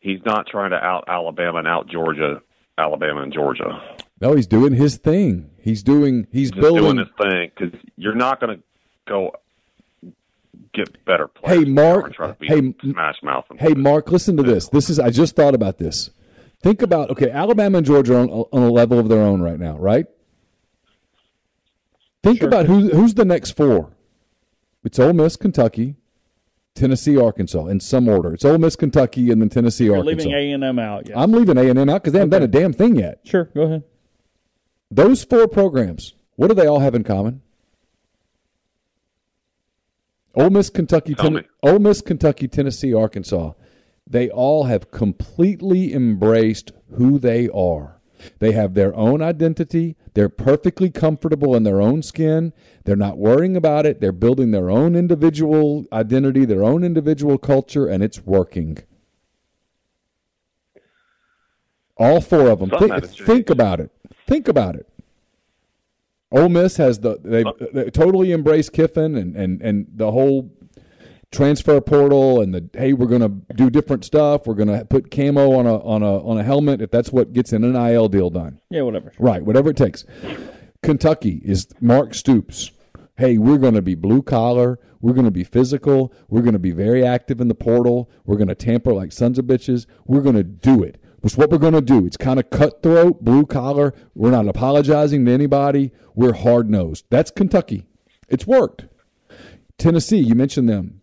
he's 0.00 0.20
not 0.24 0.46
trying 0.46 0.70
to 0.70 0.76
out 0.76 1.04
Alabama 1.08 1.58
and 1.58 1.68
out 1.68 1.88
Georgia, 1.88 2.40
Alabama 2.78 3.22
and 3.22 3.32
Georgia. 3.32 3.80
no, 4.20 4.34
he's 4.34 4.46
doing 4.46 4.72
his 4.72 4.96
thing. 4.96 5.50
He's 5.60 5.82
doing. 5.82 6.26
He's 6.32 6.50
Just 6.50 6.60
building. 6.60 6.82
doing 6.84 6.96
this 6.96 7.08
thing 7.30 7.50
because 7.56 7.78
you're 7.96 8.14
not 8.14 8.40
going 8.40 8.56
to 8.58 8.62
go 9.08 9.32
get 10.72 11.04
better 11.04 11.26
players. 11.28 11.58
Hey, 11.58 11.64
than 11.64 11.74
they 11.74 11.82
are 11.90 12.00
Mark. 12.00 12.36
Hey, 12.40 12.74
smash 12.82 13.16
mouth. 13.22 13.44
Hey, 13.58 13.74
Mark, 13.74 14.10
listen 14.10 14.36
to 14.36 14.42
this. 14.42 14.68
This 14.68 14.88
is 14.88 14.98
I 15.00 15.10
just 15.10 15.34
thought 15.36 15.54
about 15.54 15.78
this. 15.78 16.10
Think 16.62 16.82
about 16.82 17.10
okay, 17.10 17.30
Alabama 17.30 17.78
and 17.78 17.86
Georgia 17.86 18.14
are 18.16 18.20
on, 18.20 18.30
on 18.30 18.62
a 18.62 18.70
level 18.70 18.98
of 18.98 19.08
their 19.08 19.20
own 19.20 19.42
right 19.42 19.58
now, 19.58 19.76
right? 19.76 20.06
Think 22.22 22.42
about 22.42 22.66
who 22.66 22.88
who's 22.90 23.14
the 23.14 23.24
next 23.24 23.52
four. 23.52 23.90
It's 24.86 25.00
Ole 25.00 25.12
Miss, 25.14 25.34
Kentucky, 25.36 25.96
Tennessee, 26.76 27.18
Arkansas, 27.18 27.66
in 27.66 27.80
some 27.80 28.06
order. 28.08 28.32
It's 28.34 28.44
Ole 28.44 28.58
Miss, 28.58 28.76
Kentucky, 28.76 29.32
and 29.32 29.42
then 29.42 29.48
Tennessee, 29.48 29.86
You're 29.86 29.96
Arkansas. 29.98 30.28
leaving 30.28 30.32
A 30.32 30.52
and 30.52 30.62
M 30.62 30.78
out. 30.78 31.08
Yeah. 31.08 31.20
I'm 31.20 31.32
leaving 31.32 31.58
A 31.58 31.68
and 31.68 31.76
M 31.78 31.88
out 31.88 32.02
because 32.02 32.12
they 32.12 32.20
haven't 32.20 32.30
done 32.30 32.42
a 32.44 32.46
damn 32.48 32.72
thing 32.72 32.94
yet. 32.96 33.18
sure. 33.24 33.46
Go 33.52 33.62
ahead. 33.62 33.82
Those 34.90 35.24
four 35.24 35.48
programs, 35.48 36.14
what 36.36 36.46
do 36.46 36.54
they 36.54 36.66
all 36.68 36.78
have 36.78 36.94
in 36.94 37.02
common? 37.02 37.42
Ole 40.36 40.50
Miss, 40.50 40.70
Kentucky, 40.70 41.14
Tell 41.14 41.32
Ten- 41.32 41.44
Ole 41.64 41.78
Miss, 41.80 42.00
Kentucky, 42.00 42.46
Tennessee, 42.46 42.94
Arkansas. 42.94 43.52
They 44.06 44.30
all 44.30 44.64
have 44.64 44.92
completely 44.92 45.92
embraced 45.92 46.70
who 46.92 47.18
they 47.18 47.48
are. 47.48 48.00
They 48.38 48.52
have 48.52 48.74
their 48.74 48.94
own 48.94 49.20
identity. 49.20 49.96
They're 50.16 50.30
perfectly 50.30 50.88
comfortable 50.88 51.54
in 51.54 51.64
their 51.64 51.82
own 51.82 52.02
skin. 52.02 52.54
They're 52.84 52.96
not 52.96 53.18
worrying 53.18 53.54
about 53.54 53.84
it. 53.84 54.00
They're 54.00 54.12
building 54.12 54.50
their 54.50 54.70
own 54.70 54.96
individual 54.96 55.84
identity, 55.92 56.46
their 56.46 56.64
own 56.64 56.82
individual 56.84 57.36
culture, 57.36 57.86
and 57.86 58.02
it's 58.02 58.24
working. 58.24 58.78
All 61.98 62.22
four 62.22 62.48
of 62.48 62.60
them. 62.60 62.70
Think, 62.70 63.04
think 63.26 63.50
about 63.50 63.78
it. 63.78 63.90
Think 64.26 64.48
about 64.48 64.76
it. 64.76 64.88
Ole 66.32 66.48
Miss 66.48 66.78
has 66.78 67.00
the 67.00 67.18
they've 67.22 67.46
they 67.74 67.90
totally 67.90 68.32
embraced 68.32 68.72
Kiffin 68.72 69.16
and, 69.16 69.36
and, 69.36 69.60
and 69.60 69.86
the 69.94 70.12
whole 70.12 70.50
transfer 71.32 71.80
portal 71.80 72.40
and 72.40 72.54
the 72.54 72.68
hey 72.72 72.92
we're 72.92 73.06
going 73.06 73.20
to 73.20 73.54
do 73.54 73.70
different 73.70 74.04
stuff. 74.04 74.46
We're 74.46 74.54
going 74.54 74.68
to 74.68 74.84
put 74.84 75.10
camo 75.10 75.52
on 75.58 75.66
a 75.66 75.76
on 75.78 76.02
a 76.02 76.24
on 76.26 76.38
a 76.38 76.42
helmet 76.42 76.80
if 76.80 76.90
that's 76.90 77.12
what 77.12 77.32
gets 77.32 77.52
an 77.52 77.62
NIL 77.62 78.08
deal 78.08 78.30
done. 78.30 78.60
Yeah, 78.70 78.82
whatever. 78.82 79.12
right 79.18 79.42
whatever 79.42 79.70
it 79.70 79.76
takes. 79.76 80.04
Kentucky 80.82 81.42
is 81.44 81.68
Mark 81.80 82.14
Stoops. 82.14 82.70
Hey 83.16 83.38
we're 83.38 83.58
going 83.58 83.74
to 83.74 83.82
be 83.82 83.94
blue 83.94 84.22
collar. 84.22 84.78
We're 85.00 85.12
going 85.12 85.26
to 85.26 85.30
be 85.30 85.44
physical. 85.44 86.12
We're 86.28 86.42
going 86.42 86.54
to 86.54 86.58
be 86.58 86.72
very 86.72 87.04
active 87.04 87.40
in 87.40 87.48
the 87.48 87.54
portal. 87.54 88.10
We're 88.24 88.36
going 88.36 88.48
to 88.48 88.54
tamper 88.54 88.92
like 88.92 89.12
sons 89.12 89.38
of 89.38 89.44
bitches. 89.44 89.86
We're 90.06 90.22
going 90.22 90.36
to 90.36 90.42
do 90.44 90.82
it. 90.82 91.00
It's 91.22 91.36
what 91.36 91.50
we're 91.50 91.58
going 91.58 91.74
to 91.74 91.80
do. 91.80 92.06
It's 92.06 92.16
kind 92.16 92.38
of 92.38 92.50
cutthroat 92.50 93.24
blue 93.24 93.46
collar. 93.46 93.94
We're 94.14 94.30
not 94.30 94.46
apologizing 94.46 95.24
to 95.24 95.32
anybody. 95.32 95.92
We're 96.14 96.34
hard 96.34 96.70
nosed 96.70 97.04
that's 97.10 97.30
Kentucky. 97.30 97.86
It's 98.28 98.46
worked. 98.46 98.86
Tennessee 99.78 100.18
you 100.18 100.34
mentioned 100.34 100.68
them 100.68 101.02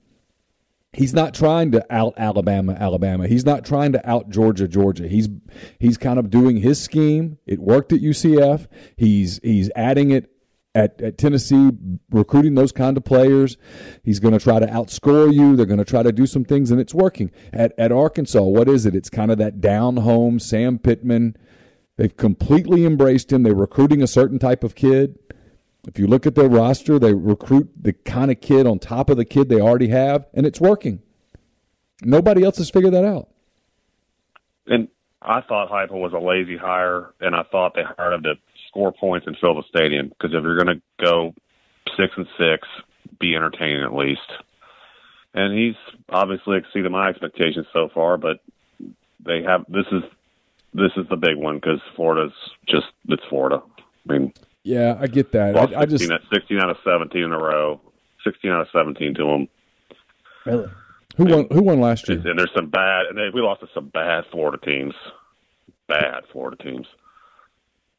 He's 0.94 1.14
not 1.14 1.34
trying 1.34 1.72
to 1.72 1.84
out 1.90 2.14
Alabama, 2.18 2.74
Alabama. 2.74 3.28
He's 3.28 3.46
not 3.46 3.66
trying 3.66 3.94
to 3.94 4.10
out 4.10 4.30
Georgia, 4.30 4.68
Georgia. 4.68 5.08
He's 5.08 5.28
he's 5.80 5.98
kind 5.98 6.20
of 6.20 6.30
doing 6.30 6.58
his 6.58 6.80
scheme. 6.80 7.40
It 7.48 7.60
worked 7.60 7.92
at 7.92 8.00
UCF. 8.00 8.68
He's 8.96 9.40
he's 9.44 9.72
adding 9.76 10.12
it 10.12 10.30
at, 10.76 11.02
at 11.02 11.18
Tennessee, 11.18 11.72
recruiting 12.12 12.56
those 12.56 12.72
kind 12.72 12.96
of 12.96 13.04
players. 13.04 13.58
He's 14.04 14.20
going 14.20 14.34
to 14.34 14.40
try 14.40 14.60
to 14.60 14.68
outscore 14.68 15.34
you. 15.34 15.56
They're 15.56 15.66
going 15.66 15.80
to 15.80 15.86
try 15.86 16.04
to 16.04 16.12
do 16.12 16.28
some 16.28 16.46
things, 16.46 16.70
and 16.70 16.80
it's 16.80 16.94
working. 16.94 17.32
At 17.52 17.74
at 17.80 17.92
Arkansas, 17.92 18.44
what 18.44 18.70
is 18.70 18.86
it? 18.86 18.96
It's 18.96 19.10
kind 19.10 19.32
of 19.32 19.40
that 19.40 19.62
down 19.62 19.98
home 19.98 20.40
Sam 20.40 20.78
Pittman. 20.78 21.36
They've 21.98 22.16
completely 22.16 22.86
embraced 22.86 23.32
him. 23.32 23.42
They're 23.42 23.56
recruiting 23.56 24.04
a 24.04 24.08
certain 24.08 24.38
type 24.38 24.64
of 24.64 24.76
kid. 24.76 25.18
If 25.88 26.00
you 26.00 26.08
look 26.08 26.26
at 26.26 26.36
their 26.36 26.48
roster, 26.48 26.98
they 26.98 27.14
recruit 27.14 27.70
the 27.80 27.94
kind 27.94 28.32
of 28.32 28.40
kid 28.40 28.66
on 28.66 28.80
top 28.80 29.10
of 29.10 29.18
the 29.18 29.26
kid 29.26 29.50
they 29.50 29.60
already 29.60 29.90
have, 29.90 30.26
and 30.34 30.46
it's 30.46 30.62
working. 30.62 31.02
Nobody 32.02 32.44
else 32.44 32.58
has 32.58 32.70
figured 32.70 32.94
that 32.94 33.06
out. 33.06 33.30
And 34.66 34.88
I 35.22 35.42
thought 35.42 35.70
Heupel 35.70 36.02
was 36.02 36.14
a 36.14 36.20
lazy 36.20 36.58
hire, 36.58 37.14
and 37.20 37.36
I 37.36 37.44
thought 37.44 37.74
they 37.76 37.84
hired 37.84 38.14
him 38.14 38.24
to 38.24 38.36
score 38.70 38.94
points 38.94 39.28
and 39.28 39.38
fill 39.40 39.56
the 39.56 39.64
stadium. 39.70 40.10
Because 40.10 40.34
if 40.34 40.44
you're 40.44 40.58
going 40.58 40.78
to 40.78 40.82
go 41.04 41.34
six 41.98 42.14
and 42.16 42.28
six, 42.38 42.68
be 43.20 43.36
entertaining 43.36 43.84
at 43.84 43.94
least. 43.94 44.22
And 45.34 45.58
he's 45.58 45.76
obviously 46.10 46.58
exceeded 46.58 46.92
my 46.92 47.10
expectations 47.10 47.66
so 47.74 47.90
far, 47.94 48.18
but 48.18 48.38
they 49.26 49.42
have 49.44 49.66
this 49.68 49.86
is 49.92 50.04
this 50.74 50.92
is 50.98 51.08
the 51.10 51.16
big 51.16 51.38
one 51.38 51.56
because 51.56 51.80
Florida's 51.96 52.34
just 52.68 52.88
it's 53.08 53.24
Florida. 53.30 53.62
I 53.80 54.14
mean, 54.14 54.34
Yeah, 54.64 54.98
I 55.00 55.08
get 55.08 55.32
that. 55.34 55.56
lost 55.56 55.74
I, 55.74 55.82
I 55.82 55.86
just 55.86 56.04
16, 56.08 56.14
out- 56.14 56.22
16 56.34 56.60
out 56.60 56.70
of 56.70 56.78
17 56.86 57.22
in 57.22 57.32
a 57.34 57.38
row, 57.38 57.82
16 58.24 58.52
out 58.52 58.62
of 58.62 58.68
17 58.72 59.16
to 59.16 59.24
them. 59.24 59.48
Really? 60.46 60.70
who 61.18 61.26
won? 61.26 61.48
Who 61.52 61.64
won 61.64 61.80
last 61.80 62.08
year? 62.10 62.18
And 62.26 62.40
there's 62.40 62.52
some 62.56 62.70
bad, 62.70 63.06
and 63.08 63.18
they, 63.18 63.30
we 63.34 63.42
lost 63.42 63.62
to 63.62 63.68
some 63.74 63.88
bad 63.90 64.24
Florida 64.32 64.58
teams. 64.64 64.94
Bad 65.88 66.24
Florida 66.32 66.62
teams. 66.62 66.88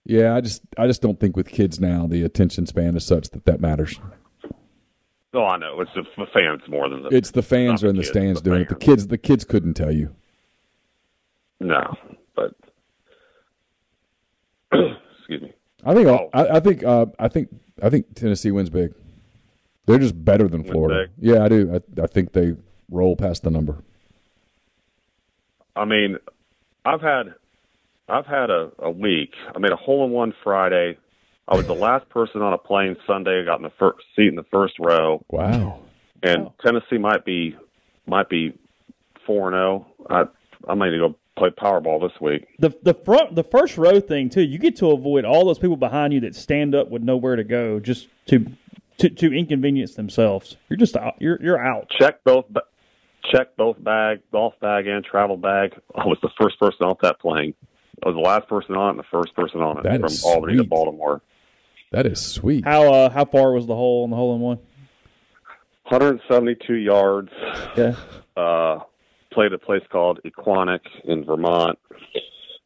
Yeah, 0.05 0.35
I 0.35 0.41
just 0.41 0.63
I 0.77 0.87
just 0.87 1.01
don't 1.01 1.19
think 1.19 1.37
with 1.37 1.49
kids 1.49 1.81
now 1.81 2.07
the 2.07 2.23
attention 2.25 2.67
span 2.67 2.97
is 2.97 3.07
such 3.07 3.31
that 3.31 3.47
that 3.47 3.61
matters. 3.61 3.99
Oh, 5.33 5.45
I 5.45 5.57
know. 5.57 5.81
It's 5.81 5.91
the 5.95 6.27
fans 6.33 6.63
more 6.69 6.89
than 6.89 7.03
the. 7.03 7.09
It's 7.09 7.31
the 7.31 7.43
fans 7.43 7.83
are 7.83 7.89
in 7.89 7.97
the 7.97 8.03
kids, 8.03 8.11
stands 8.11 8.43
the 8.43 8.51
doing 8.51 8.63
it. 8.63 8.69
The 8.69 8.75
kids 8.77 9.07
the 9.07 9.19
kids 9.19 9.45
couldn't 9.45 9.75
tell 9.75 9.93
you. 9.93 10.15
No, 11.61 11.97
but 12.37 12.55
excuse 14.73 15.43
me. 15.43 15.53
I 15.85 15.95
think 15.95 16.09
Oh. 16.09 16.31
I, 16.33 16.49
I 16.57 16.61
think 16.61 16.83
uh, 16.85 17.07
I 17.19 17.29
think 17.29 17.49
I 17.83 17.91
think 17.91 18.15
Tennessee 18.15 18.51
wins 18.51 18.71
big. 18.71 18.95
They're 19.87 19.99
just 19.99 20.25
better 20.25 20.49
than 20.49 20.65
Florida. 20.65 21.11
Yeah, 21.19 21.45
I 21.45 21.49
do. 21.49 21.75
I, 21.75 22.03
I 22.03 22.07
think 22.07 22.33
they 22.33 22.55
roll 22.91 23.17
past 23.17 23.43
the 23.43 23.51
number. 23.51 23.83
I 25.77 25.85
mean, 25.85 26.17
I've 26.85 27.01
had 27.01 27.35
I've 28.09 28.27
had 28.27 28.51
a, 28.51 28.71
a 28.79 28.91
week. 28.91 29.35
I 29.55 29.59
made 29.59 29.73
a 29.73 29.77
hole 29.77 30.05
in 30.05 30.11
one 30.13 30.33
Friday. 30.43 30.97
I 31.47 31.57
was 31.57 31.67
the 31.67 31.75
last 31.75 32.09
person 32.09 32.41
on 32.41 32.53
a 32.55 32.59
plane 32.59 32.97
Sunday. 33.07 33.43
I 33.43 33.45
got 33.45 33.57
in 33.59 33.65
the 33.65 33.73
first 33.79 33.99
seat 34.17 34.29
in 34.29 34.35
the 34.37 34.47
first 34.51 34.75
row, 34.79 35.23
Wow. 35.29 35.81
and 36.23 36.49
Tennessee 36.65 36.97
might 36.99 37.25
be 37.27 37.57
might 38.07 38.29
be 38.31 38.57
four 39.27 39.49
and 39.49 39.55
zero. 39.55 39.87
I 40.09 40.25
I 40.71 40.75
might 40.75 40.91
need 40.91 40.99
to 40.99 41.09
go 41.11 41.17
play 41.37 41.51
Powerball 41.51 42.01
this 42.01 42.19
week. 42.21 42.47
The 42.59 42.77
the 42.83 42.95
front 42.95 43.35
the 43.35 43.45
first 43.45 43.77
row 43.79 44.01
thing 44.01 44.31
too. 44.31 44.43
You 44.43 44.59
get 44.59 44.77
to 44.77 44.91
avoid 44.91 45.25
all 45.25 45.45
those 45.45 45.59
people 45.59 45.77
behind 45.77 46.13
you 46.13 46.21
that 46.21 46.35
stand 46.35 46.75
up 46.75 46.91
with 46.91 47.03
nowhere 47.03 47.37
to 47.37 47.45
go, 47.45 47.81
just 47.81 48.09
to 48.27 48.47
to, 48.99 49.09
to 49.11 49.33
inconvenience 49.37 49.95
themselves. 49.95 50.57
You're 50.69 50.77
just 50.77 50.97
out. 50.97 51.15
You're 51.19 51.41
you're 51.43 51.59
out. 51.65 51.91
Check 51.99 52.23
both 52.25 52.47
ba- 52.49 52.63
check 53.33 53.57
both 53.57 53.83
bag, 53.83 54.21
golf 54.33 54.55
bag, 54.61 54.87
and 54.87 55.05
travel 55.05 55.37
bag. 55.37 55.75
I 55.95 56.07
was 56.07 56.19
the 56.23 56.31
first 56.41 56.59
person 56.61 56.87
off 56.87 56.99
that 57.03 57.19
plane. 57.21 57.55
I 58.05 58.09
was 58.09 58.17
the 58.17 58.21
last 58.21 58.49
person 58.49 58.77
on 58.77 58.89
it 58.89 58.91
and 58.91 58.99
the 58.99 59.05
first 59.11 59.35
person 59.35 59.61
on 59.61 59.79
it 59.79 59.85
That 59.85 59.97
from 60.01 60.05
is 60.07 60.25
Albany 60.25 60.57
to. 60.59 60.65
Baltimore. 60.65 61.23
That 61.93 62.07
is 62.07 62.21
sweet. 62.21 62.65
How 62.65 62.93
uh 62.93 63.11
how 63.11 63.25
far 63.25 63.53
was 63.53 63.67
the 63.67 63.75
hole 63.75 64.05
in 64.05 64.11
the 64.11 64.17
hole 64.17 64.35
in 64.35 64.41
one? 64.41 64.59
172 65.89 66.75
yards. 66.75 67.31
Yeah. 67.77 67.95
uh, 68.37 68.81
played 69.35 69.53
at 69.53 69.55
a 69.55 69.59
place 69.59 69.83
called 69.91 70.21
Ekwanok 70.25 70.81
in 71.05 71.25
Vermont. 71.25 71.79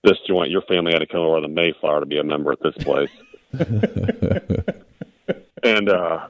This 0.05 0.19
joint, 0.27 0.51
your 0.51 0.63
family 0.63 0.93
had 0.93 1.01
to 1.01 1.07
come 1.07 1.21
over 1.21 1.41
to 1.41 1.43
the 1.43 1.49
Mayflower 1.49 2.01
to 2.01 2.07
be 2.07 2.19
a 2.19 2.25
member 2.25 2.53
at 2.53 2.63
this 2.63 2.77
place. 2.85 3.11
and 5.63 5.89
uh, 5.89 6.29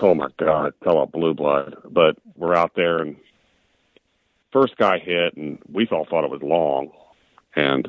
oh 0.00 0.14
my 0.14 0.28
God, 0.38 0.72
talk 0.82 0.92
about 0.92 1.12
blue 1.12 1.34
blood! 1.34 1.76
But 1.88 2.16
we're 2.36 2.54
out 2.54 2.72
there, 2.74 2.98
and 2.98 3.16
first 4.52 4.76
guy 4.76 4.98
hit, 4.98 5.36
and 5.36 5.58
we 5.70 5.86
all 5.88 6.06
thought 6.06 6.24
it 6.24 6.30
was 6.30 6.42
long. 6.42 6.90
And 7.54 7.86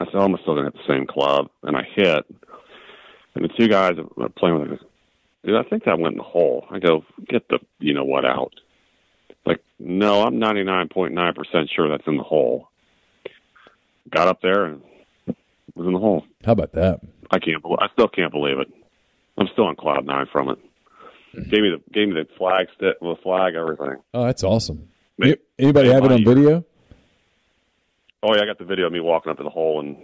I 0.00 0.06
said, 0.06 0.16
oh, 0.16 0.24
I'm 0.24 0.36
still 0.42 0.56
gonna 0.56 0.70
hit 0.70 0.74
the 0.74 0.92
same 0.92 1.06
club, 1.06 1.48
and 1.62 1.76
I 1.76 1.82
hit. 1.94 2.26
And 3.34 3.44
the 3.44 3.48
two 3.48 3.68
guys 3.68 3.96
were 4.16 4.28
playing 4.28 4.58
with 4.58 4.70
me, 4.72 4.78
dude, 5.44 5.56
I 5.56 5.62
think 5.62 5.84
that 5.84 5.98
went 5.98 6.14
in 6.14 6.18
the 6.18 6.24
hole. 6.24 6.66
I 6.70 6.80
go, 6.80 7.04
get 7.28 7.48
the 7.48 7.60
you 7.78 7.94
know 7.94 8.04
what 8.04 8.24
out. 8.24 8.52
Like, 9.46 9.62
no, 9.78 10.22
I'm 10.22 10.34
99.9% 10.36 11.68
sure 11.74 11.88
that's 11.88 12.06
in 12.06 12.16
the 12.16 12.22
hole. 12.22 12.68
Got 14.10 14.28
up 14.28 14.40
there 14.42 14.64
and 14.64 14.82
was 15.74 15.86
in 15.86 15.92
the 15.92 15.98
hole. 15.98 16.24
How 16.44 16.52
about 16.52 16.72
that? 16.72 17.00
I 17.30 17.38
can't. 17.38 17.62
bel 17.62 17.76
I 17.80 17.88
still 17.92 18.08
can't 18.08 18.32
believe 18.32 18.58
it. 18.58 18.68
I'm 19.38 19.48
still 19.52 19.64
on 19.66 19.76
cloud 19.76 20.04
nine 20.04 20.26
from 20.32 20.48
it. 20.50 20.58
Gave 21.34 21.60
me 21.62 21.70
the 21.70 21.80
gave 21.92 22.08
me 22.08 22.14
the 22.14 22.26
flag 22.36 22.66
stick, 22.76 22.98
the 23.00 23.14
flag, 23.22 23.54
everything. 23.54 23.96
Oh, 24.12 24.24
that's 24.24 24.42
awesome. 24.42 24.88
Mate, 25.16 25.40
A- 25.58 25.62
Anybody 25.62 25.90
have 25.90 26.04
it 26.04 26.10
on 26.12 26.18
year. 26.22 26.34
video? 26.34 26.64
Oh 28.22 28.34
yeah, 28.34 28.42
I 28.42 28.46
got 28.46 28.58
the 28.58 28.64
video 28.64 28.86
of 28.86 28.92
me 28.92 28.98
walking 29.00 29.30
up 29.30 29.38
to 29.38 29.44
the 29.44 29.48
hole 29.50 29.78
and 29.80 29.96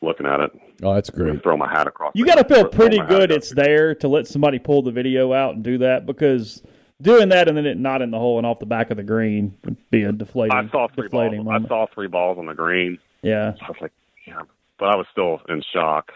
looking 0.00 0.24
at 0.26 0.40
it. 0.40 0.50
Oh, 0.82 0.94
that's 0.94 1.10
great. 1.10 1.42
Throw 1.42 1.56
my 1.58 1.70
hat 1.70 1.86
across. 1.86 2.12
You 2.14 2.24
got 2.24 2.36
to 2.36 2.54
feel 2.54 2.66
pretty 2.66 2.98
good 3.06 3.30
it's 3.30 3.50
there 3.54 3.94
to 3.96 4.08
let 4.08 4.26
somebody 4.26 4.58
pull 4.58 4.80
the 4.82 4.90
video 4.92 5.34
out 5.34 5.54
and 5.56 5.62
do 5.62 5.78
that 5.78 6.06
because 6.06 6.62
doing 7.00 7.28
that 7.30 7.48
and 7.48 7.56
then 7.56 7.66
it 7.66 7.78
not 7.78 8.02
in 8.02 8.10
the 8.10 8.18
hole 8.18 8.38
and 8.38 8.46
off 8.46 8.58
the 8.58 8.66
back 8.66 8.90
of 8.90 8.96
the 8.96 9.02
green 9.02 9.56
would 9.64 9.76
be 9.90 10.02
a 10.04 10.12
deflating. 10.12 10.56
I 10.56 10.68
saw 10.70 10.88
three 10.88 11.08
balls. 11.08 11.30
deflating 11.32 11.48
I 11.48 11.66
saw 11.68 11.86
three 11.94 12.06
balls 12.08 12.38
on 12.38 12.46
the 12.46 12.54
green. 12.54 12.98
Yeah. 13.22 13.54
I 13.62 13.68
was 13.68 13.76
like, 13.80 13.92
yeah, 14.26 14.42
but 14.78 14.90
I 14.90 14.96
was 14.96 15.06
still 15.12 15.40
in 15.48 15.62
shock. 15.72 16.12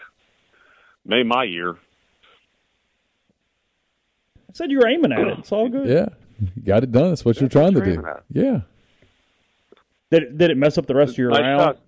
Made 1.05 1.25
my 1.25 1.43
year. 1.43 1.71
I 4.49 4.53
said 4.53 4.71
you 4.71 4.79
were 4.79 4.87
aiming 4.87 5.11
at 5.11 5.19
it. 5.27 5.39
It's 5.39 5.51
all 5.51 5.69
good. 5.69 5.87
Yeah. 5.87 6.07
You 6.55 6.63
got 6.63 6.83
it 6.83 6.91
done. 6.91 7.09
That's 7.09 7.23
what 7.25 7.39
you're 7.39 7.49
trying 7.49 7.73
to 7.73 7.79
what 7.79 7.87
you're 7.87 7.97
do. 8.01 8.07
at. 8.07 8.23
Yeah. 8.31 8.61
Did 10.11 10.23
it, 10.23 10.37
did 10.37 10.51
it 10.51 10.57
mess 10.57 10.77
up 10.77 10.85
the 10.85 10.95
rest 10.95 11.13
of 11.13 11.17
your 11.17 11.31
Nice 11.31 11.41
round? 11.41 11.61
shot. 11.61 11.79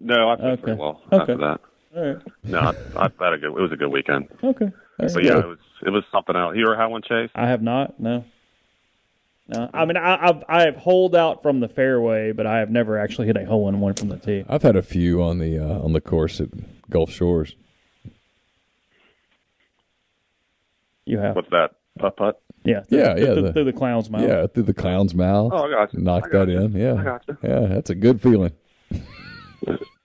No, 0.00 0.30
I 0.30 0.36
played 0.36 0.52
Okay. 0.52 0.62
pretty 0.62 0.78
well 0.80 1.02
Okay. 1.12 1.16
after 1.20 1.36
that. 1.38 1.60
All 1.96 2.06
right. 2.14 2.22
No, 2.44 2.58
I, 2.60 2.72
I 2.96 3.24
had 3.24 3.32
a 3.34 3.38
good. 3.38 3.46
It 3.56 3.60
was 3.60 3.72
a 3.72 3.76
good 3.76 3.88
weekend. 3.88 4.28
Okay. 4.42 4.70
But 4.98 5.22
yeah, 5.24 5.38
it 5.38 5.46
was 5.46 5.58
it 5.86 5.90
was 5.90 6.04
something 6.12 6.34
else. 6.36 6.56
You 6.56 6.64
ever 6.66 6.76
had 6.76 6.86
one, 6.86 7.02
Chase? 7.02 7.30
I 7.34 7.46
have 7.48 7.62
not. 7.62 7.98
No. 8.00 8.24
No. 9.48 9.70
I 9.72 9.84
mean, 9.86 9.96
I, 9.96 10.28
I've 10.28 10.44
I 10.48 10.62
have 10.62 10.76
holed 10.76 11.14
out 11.16 11.42
from 11.42 11.60
the 11.60 11.68
fairway, 11.68 12.32
but 12.32 12.46
I 12.46 12.58
have 12.58 12.68
never 12.70 12.98
actually 12.98 13.28
hit 13.28 13.36
a 13.36 13.44
hole 13.46 13.68
in 13.68 13.80
one 13.80 13.94
from 13.94 14.08
the 14.08 14.16
tee. 14.18 14.44
I've 14.48 14.62
had 14.62 14.76
a 14.76 14.82
few 14.82 15.22
on 15.22 15.38
the 15.38 15.58
uh, 15.58 15.78
on 15.82 15.92
the 15.92 16.00
course 16.00 16.40
at 16.40 16.48
Gulf 16.90 17.10
Shores. 17.10 17.54
You 21.06 21.18
have. 21.18 21.36
What's 21.36 21.48
that? 21.50 21.70
Putt 21.98 22.16
putt. 22.16 22.40
Yeah. 22.64 22.82
Yeah, 22.90 23.14
through, 23.14 23.24
yeah, 23.24 23.32
Through, 23.32 23.42
the- 23.42 23.52
through 23.54 23.64
the 23.64 23.72
clown's 23.72 24.10
mouth. 24.10 24.22
Yeah, 24.22 24.46
through 24.46 24.64
the 24.64 24.74
clown's 24.74 25.14
mouth. 25.14 25.52
Oh, 25.54 25.64
I 25.64 25.70
got 25.70 25.94
you. 25.94 26.00
Knock 26.00 26.24
I 26.26 26.28
got 26.28 26.46
that 26.46 26.52
you. 26.52 26.60
in. 26.60 26.72
Yeah. 26.72 26.94
I 26.94 27.04
got 27.04 27.22
you. 27.28 27.38
Yeah, 27.42 27.60
that's 27.68 27.90
a 27.90 27.94
good 27.94 28.20
feeling. 28.20 28.52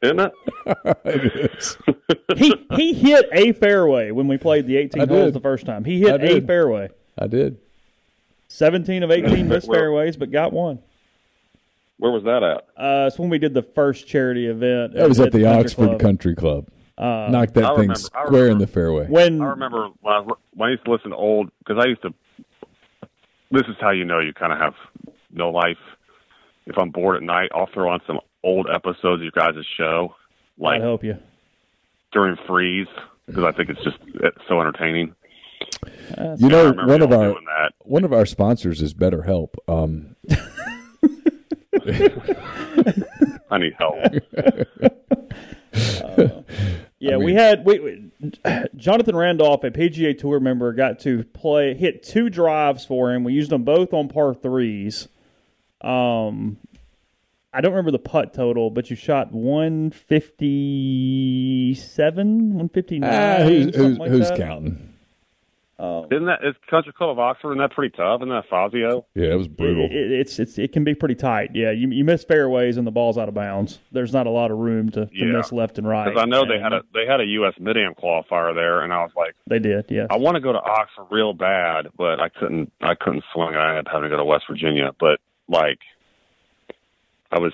Isn't 0.01 0.19
it? 0.19 0.31
it 1.05 1.51
is. 1.53 1.77
he 2.37 2.65
he 2.75 2.93
hit 2.93 3.25
a 3.31 3.51
fairway 3.53 4.11
when 4.11 4.27
we 4.27 4.37
played 4.37 4.67
the 4.67 4.77
18 4.77 5.01
I 5.01 5.05
holes 5.05 5.25
did. 5.25 5.33
the 5.33 5.39
first 5.39 5.65
time. 5.65 5.85
He 5.85 5.99
hit 6.01 6.21
a 6.23 6.41
fairway. 6.41 6.89
I 7.17 7.27
did. 7.27 7.57
17 8.49 9.03
of 9.03 9.11
18 9.11 9.47
missed 9.47 9.67
Where- 9.67 9.79
fairways, 9.79 10.17
but 10.17 10.31
got 10.31 10.53
one. 10.53 10.79
Where 11.97 12.11
was 12.11 12.23
that 12.23 12.43
at? 12.43 12.65
Uh, 12.75 13.07
it's 13.07 13.17
when 13.17 13.29
we 13.29 13.37
did 13.37 13.53
the 13.53 13.61
first 13.61 14.07
charity 14.07 14.47
event. 14.47 14.93
That 14.93 15.07
was 15.07 15.19
at 15.19 15.31
the 15.31 15.43
Country 15.43 15.59
Oxford 15.59 15.85
Club. 15.87 15.99
Country 15.99 16.35
Club. 16.35 16.67
Uh, 16.97 17.27
Knocked 17.31 17.53
that 17.53 17.63
I 17.63 17.67
thing 17.69 17.81
remember- 17.89 18.09
I 18.13 18.25
square 18.25 18.49
in 18.49 18.57
the 18.57 18.67
fairway. 18.67 19.07
When 19.07 19.41
I 19.41 19.45
remember 19.45 19.87
when 20.01 20.13
I, 20.13 20.19
was, 20.19 20.37
when 20.53 20.67
I 20.69 20.71
used 20.73 20.85
to 20.85 20.91
listen 20.91 21.11
to 21.11 21.15
old 21.15 21.49
because 21.59 21.81
I 21.83 21.87
used 21.87 22.01
to. 22.01 22.13
This 23.51 23.63
is 23.69 23.75
how 23.79 23.91
you 23.91 24.03
know 24.05 24.19
you 24.19 24.33
kind 24.33 24.51
of 24.51 24.59
have 24.59 24.73
no 25.31 25.49
life. 25.49 25.77
If 26.65 26.77
I'm 26.77 26.89
bored 26.89 27.15
at 27.17 27.23
night, 27.23 27.49
I'll 27.53 27.69
throw 27.73 27.89
on 27.89 27.99
some 28.05 28.19
old 28.43 28.67
episodes 28.73 29.21
of 29.21 29.23
your 29.23 29.31
guys' 29.31 29.65
show, 29.77 30.15
I'd 30.63 30.81
like 30.81 31.03
you. 31.03 31.17
during 32.11 32.35
freeze, 32.47 32.87
because 33.25 33.43
I 33.43 33.51
think 33.51 33.69
it's 33.69 33.83
just 33.83 33.97
it's 34.15 34.37
so 34.47 34.59
entertaining. 34.61 35.15
Uh, 36.17 36.35
You 36.37 36.49
know, 36.49 36.71
one 36.73 37.01
of 37.01 37.11
our 37.11 37.29
that. 37.33 37.71
one 37.79 38.03
of 38.03 38.11
our 38.13 38.25
sponsors 38.25 38.81
is 38.81 38.93
BetterHelp. 38.93 39.55
Um, 39.67 40.15
I 43.49 43.57
need 43.57 43.73
help. 43.77 43.95
Yeah, 46.99 47.15
I 47.15 47.17
we 47.17 47.33
had 47.33 47.65
we, 47.65 47.79
we- 47.79 48.11
Jonathan 48.77 49.15
Randolph, 49.15 49.63
a 49.63 49.71
PGA 49.71 50.17
Tour 50.17 50.39
member, 50.39 50.71
got 50.73 50.99
to 50.99 51.23
play 51.25 51.73
hit 51.73 52.03
two 52.03 52.29
drives 52.29 52.85
for 52.85 53.11
him. 53.13 53.23
We 53.23 53.33
used 53.33 53.49
them 53.51 53.63
both 53.63 53.93
on 53.93 54.07
par 54.07 54.33
threes. 54.33 55.07
Um, 55.81 56.57
I 57.53 57.61
don't 57.61 57.71
remember 57.71 57.91
the 57.91 57.99
putt 57.99 58.33
total, 58.33 58.69
but 58.71 58.89
you 58.89 58.95
shot 58.95 59.31
one 59.31 59.91
fifty 59.91 61.73
seven, 61.75 62.55
one 62.55 62.69
fifty 62.69 62.99
nine. 62.99 63.11
ah, 63.13 63.43
who's 63.43 63.75
who's, 63.75 63.97
like 63.97 64.09
who's 64.11 64.29
that. 64.29 64.37
counting? 64.37 64.89
Isn't 65.79 66.25
that 66.27 66.39
that 66.41 66.47
is 66.47 66.55
Country 66.69 66.93
Club 66.93 67.09
of 67.09 67.19
Oxford? 67.19 67.49
Isn't 67.51 67.57
that 67.57 67.71
pretty 67.71 67.93
tough? 67.97 68.21
Isn't 68.21 68.29
that 68.29 68.45
Fazio? 68.49 69.05
Yeah, 69.15 69.33
it 69.33 69.37
was 69.37 69.47
brutal. 69.49 69.85
It, 69.85 69.91
it- 69.91 70.11
it's 70.11 70.39
it's 70.39 70.57
it 70.57 70.71
can 70.71 70.83
be 70.85 70.95
pretty 70.95 71.15
tight. 71.15 71.51
Yeah, 71.55 71.71
you 71.71 71.89
you 71.89 72.05
miss 72.05 72.23
fairways 72.23 72.77
and 72.77 72.87
the 72.87 72.91
ball's 72.91 73.17
out 73.17 73.27
of 73.27 73.33
bounds. 73.35 73.79
There's 73.91 74.13
not 74.13 74.25
a 74.25 74.29
lot 74.29 74.49
of 74.51 74.59
room 74.59 74.89
to, 74.91 75.07
to 75.07 75.11
Yeah. 75.11 75.25
miss 75.37 75.51
left 75.51 75.77
and 75.77 75.87
right. 75.87 76.05
Because 76.05 76.21
I 76.21 76.25
know 76.25 76.45
they 76.45 76.59
had 76.59 76.71
a 76.71 76.83
they 76.93 77.05
had 77.05 77.19
a 77.19 77.25
U.S. 77.25 77.55
Mid 77.59 77.75
Am 77.77 77.95
qualifier 77.95 78.55
there, 78.55 78.81
and 78.81 78.93
I 78.93 79.01
was 79.01 79.11
like, 79.17 79.35
they 79.47 79.59
did. 79.59 79.85
Yeah, 79.89 80.07
I 80.09 80.17
want 80.17 80.35
to 80.35 80.41
go 80.41 80.53
to 80.53 80.59
Oxford 80.59 81.07
real 81.11 81.33
bad, 81.33 81.87
but 81.97 82.19
I 82.21 82.29
couldn't. 82.29 82.71
I 82.81 82.95
couldn't 82.95 83.23
swing. 83.33 83.55
I 83.55 83.69
ended 83.71 83.87
up 83.87 83.91
having 83.91 84.09
to 84.09 84.15
go 84.15 84.17
to 84.17 84.25
West 84.25 84.45
Virginia. 84.49 84.91
But 84.97 85.19
like, 85.49 85.79
I 87.33 87.39
was 87.39 87.53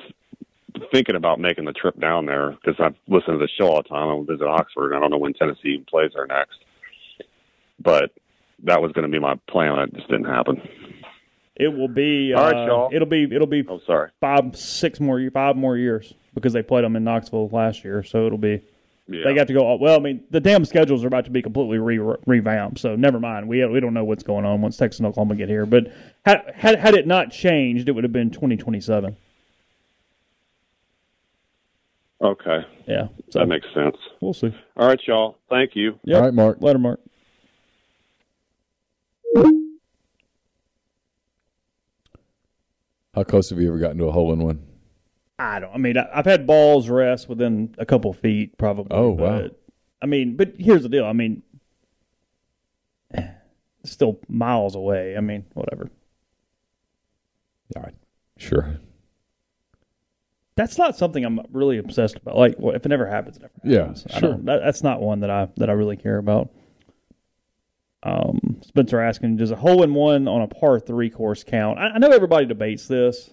thinking 0.92 1.16
about 1.16 1.40
making 1.40 1.66
the 1.66 1.72
trip 1.74 2.00
down 2.00 2.26
there 2.26 2.52
because 2.52 2.76
I've 2.80 2.96
listened 3.08 3.40
to 3.40 3.46
the 3.46 3.50
show 3.58 3.68
all 3.70 3.82
the 3.82 3.88
time. 3.90 4.10
I 4.10 4.32
visit 4.32 4.46
Oxford. 4.46 4.88
and 4.88 4.96
I 4.98 5.00
don't 5.00 5.12
know 5.12 5.18
when 5.18 5.34
Tennessee 5.34 5.70
even 5.70 5.86
plays 5.86 6.12
there 6.14 6.28
next, 6.28 6.58
but 7.82 8.12
that 8.64 8.82
was 8.82 8.92
going 8.92 9.10
to 9.10 9.12
be 9.12 9.20
my 9.20 9.36
plan. 9.50 9.80
It 9.80 9.94
just 9.96 10.10
didn't 10.10 10.26
happen. 10.26 10.62
it 11.56 11.70
will 11.70 11.88
be. 11.88 12.34
All 12.34 12.44
right, 12.44 12.56
uh, 12.64 12.66
y'all. 12.66 12.90
It'll 12.92 13.08
be 13.08 13.24
it'll 13.24 13.48
be 13.48 13.64
Oh, 13.68 13.80
sorry. 13.86 14.10
five, 14.20 14.56
six 14.58 15.00
more, 15.00 15.22
five 15.32 15.56
more 15.56 15.78
years 15.78 16.14
because 16.34 16.54
they 16.54 16.62
played 16.62 16.84
them 16.84 16.96
in 16.96 17.04
Knoxville 17.04 17.50
last 17.50 17.84
year. 17.86 18.04
So 18.04 18.26
it'll 18.26 18.38
be 18.38 18.62
Yeah. 19.08 19.24
they 19.26 19.34
got 19.34 19.48
to 19.48 19.54
go. 19.54 19.62
All, 19.62 19.80
Well, 19.80 19.96
I 19.96 20.00
mean, 20.00 20.24
the 20.30 20.40
damn 20.42 20.66
schedules 20.66 21.04
are 21.04 21.08
about 21.08 21.26
to 21.26 21.32
be 21.32 21.42
completely 21.42 21.80
re- 21.80 22.16
revamped. 22.28 22.80
So 22.80 22.96
never 22.96 23.20
mind. 23.20 23.48
We 23.48 23.66
we 23.66 23.80
don't 23.80 23.94
know 23.94 24.04
what's 24.04 24.24
going 24.24 24.46
on 24.46 24.62
once 24.62 24.76
Texas 24.78 25.00
and 25.00 25.08
Oklahoma 25.08 25.36
get 25.36 25.48
here. 25.50 25.66
But 25.66 25.92
had 26.26 26.52
had, 26.56 26.80
had 26.80 26.94
it 26.96 27.08
not 27.08 27.32
changed, 27.32 27.88
it 27.90 27.94
would 27.94 28.04
have 28.04 28.14
been 28.14 28.30
twenty 28.32 28.58
twenty 28.58 28.82
seven. 28.82 29.16
Okay, 32.22 32.60
Yeah. 32.88 33.08
So 33.30 33.40
that 33.40 33.48
makes 33.48 33.68
sense. 33.74 33.96
we'll 34.22 34.34
see. 34.34 34.54
All 34.78 34.88
right, 34.88 35.00
y'all. 35.08 35.38
Thank 35.50 35.76
you. 35.76 36.00
Yep. 36.04 36.16
All 36.18 36.24
right, 36.24 36.34
Mark. 36.34 36.58
Letter 36.62 36.80
Mark. 36.80 37.00
How 43.14 43.24
close 43.24 43.50
have 43.50 43.60
you 43.60 43.68
ever 43.70 43.80
gotten 43.80 43.98
to 43.98 44.06
a 44.06 44.12
hole 44.12 44.32
in 44.34 44.40
one? 44.40 44.66
I 45.38 45.60
don't. 45.60 45.74
I 45.74 45.78
mean, 45.78 45.98
I, 45.98 46.08
I've 46.14 46.26
had 46.26 46.46
balls 46.46 46.90
rest 46.90 47.30
within 47.30 47.74
a 47.78 47.86
couple 47.86 48.12
feet, 48.14 48.58
probably. 48.58 48.96
Oh, 48.96 49.10
wow. 49.10 49.50
I 50.02 50.06
mean, 50.06 50.36
but 50.36 50.54
here's 50.58 50.84
the 50.84 50.90
deal. 50.90 51.06
I 51.06 51.14
mean, 51.14 51.42
still 53.84 54.20
miles 54.28 54.76
away. 54.76 55.16
I 55.18 55.22
mean, 55.22 55.46
whatever. 55.54 55.90
All 57.76 57.84
right, 57.84 57.96
sure. 58.38 58.80
That's 60.60 60.78
not 60.78 60.98
something 60.98 61.24
I'm 61.24 61.40
really 61.54 61.78
obsessed 61.78 62.18
about. 62.18 62.36
Like, 62.36 62.56
well, 62.60 62.76
if 62.76 62.86
it 62.86 62.90
never 62.90 63.06
happens, 63.08 63.38
it 63.38 63.44
never 63.44 63.54
Yeah, 63.64 63.80
happens. 63.80 64.06
I 64.14 64.20
sure. 64.20 64.30
don't, 64.32 64.46
that, 64.46 64.60
that's 64.62 64.84
not 64.84 65.02
one 65.02 65.22
that 65.22 65.30
I 65.30 65.48
that 65.56 65.70
I 65.70 65.74
really 65.74 65.96
care 65.96 66.18
about. 66.18 66.50
Um, 68.04 68.60
Spencer 68.62 69.00
asking, 69.00 69.38
does 69.38 69.52
a 69.52 69.56
hole 69.56 69.84
in 69.84 69.94
one 69.94 70.28
on 70.28 70.42
a 70.42 70.48
par 70.48 70.80
three 70.82 71.10
course 71.10 71.46
count? 71.46 71.80
I, 71.80 71.92
I 71.92 71.98
know 71.98 72.10
everybody 72.10 72.46
debates 72.46 72.88
this, 72.88 73.30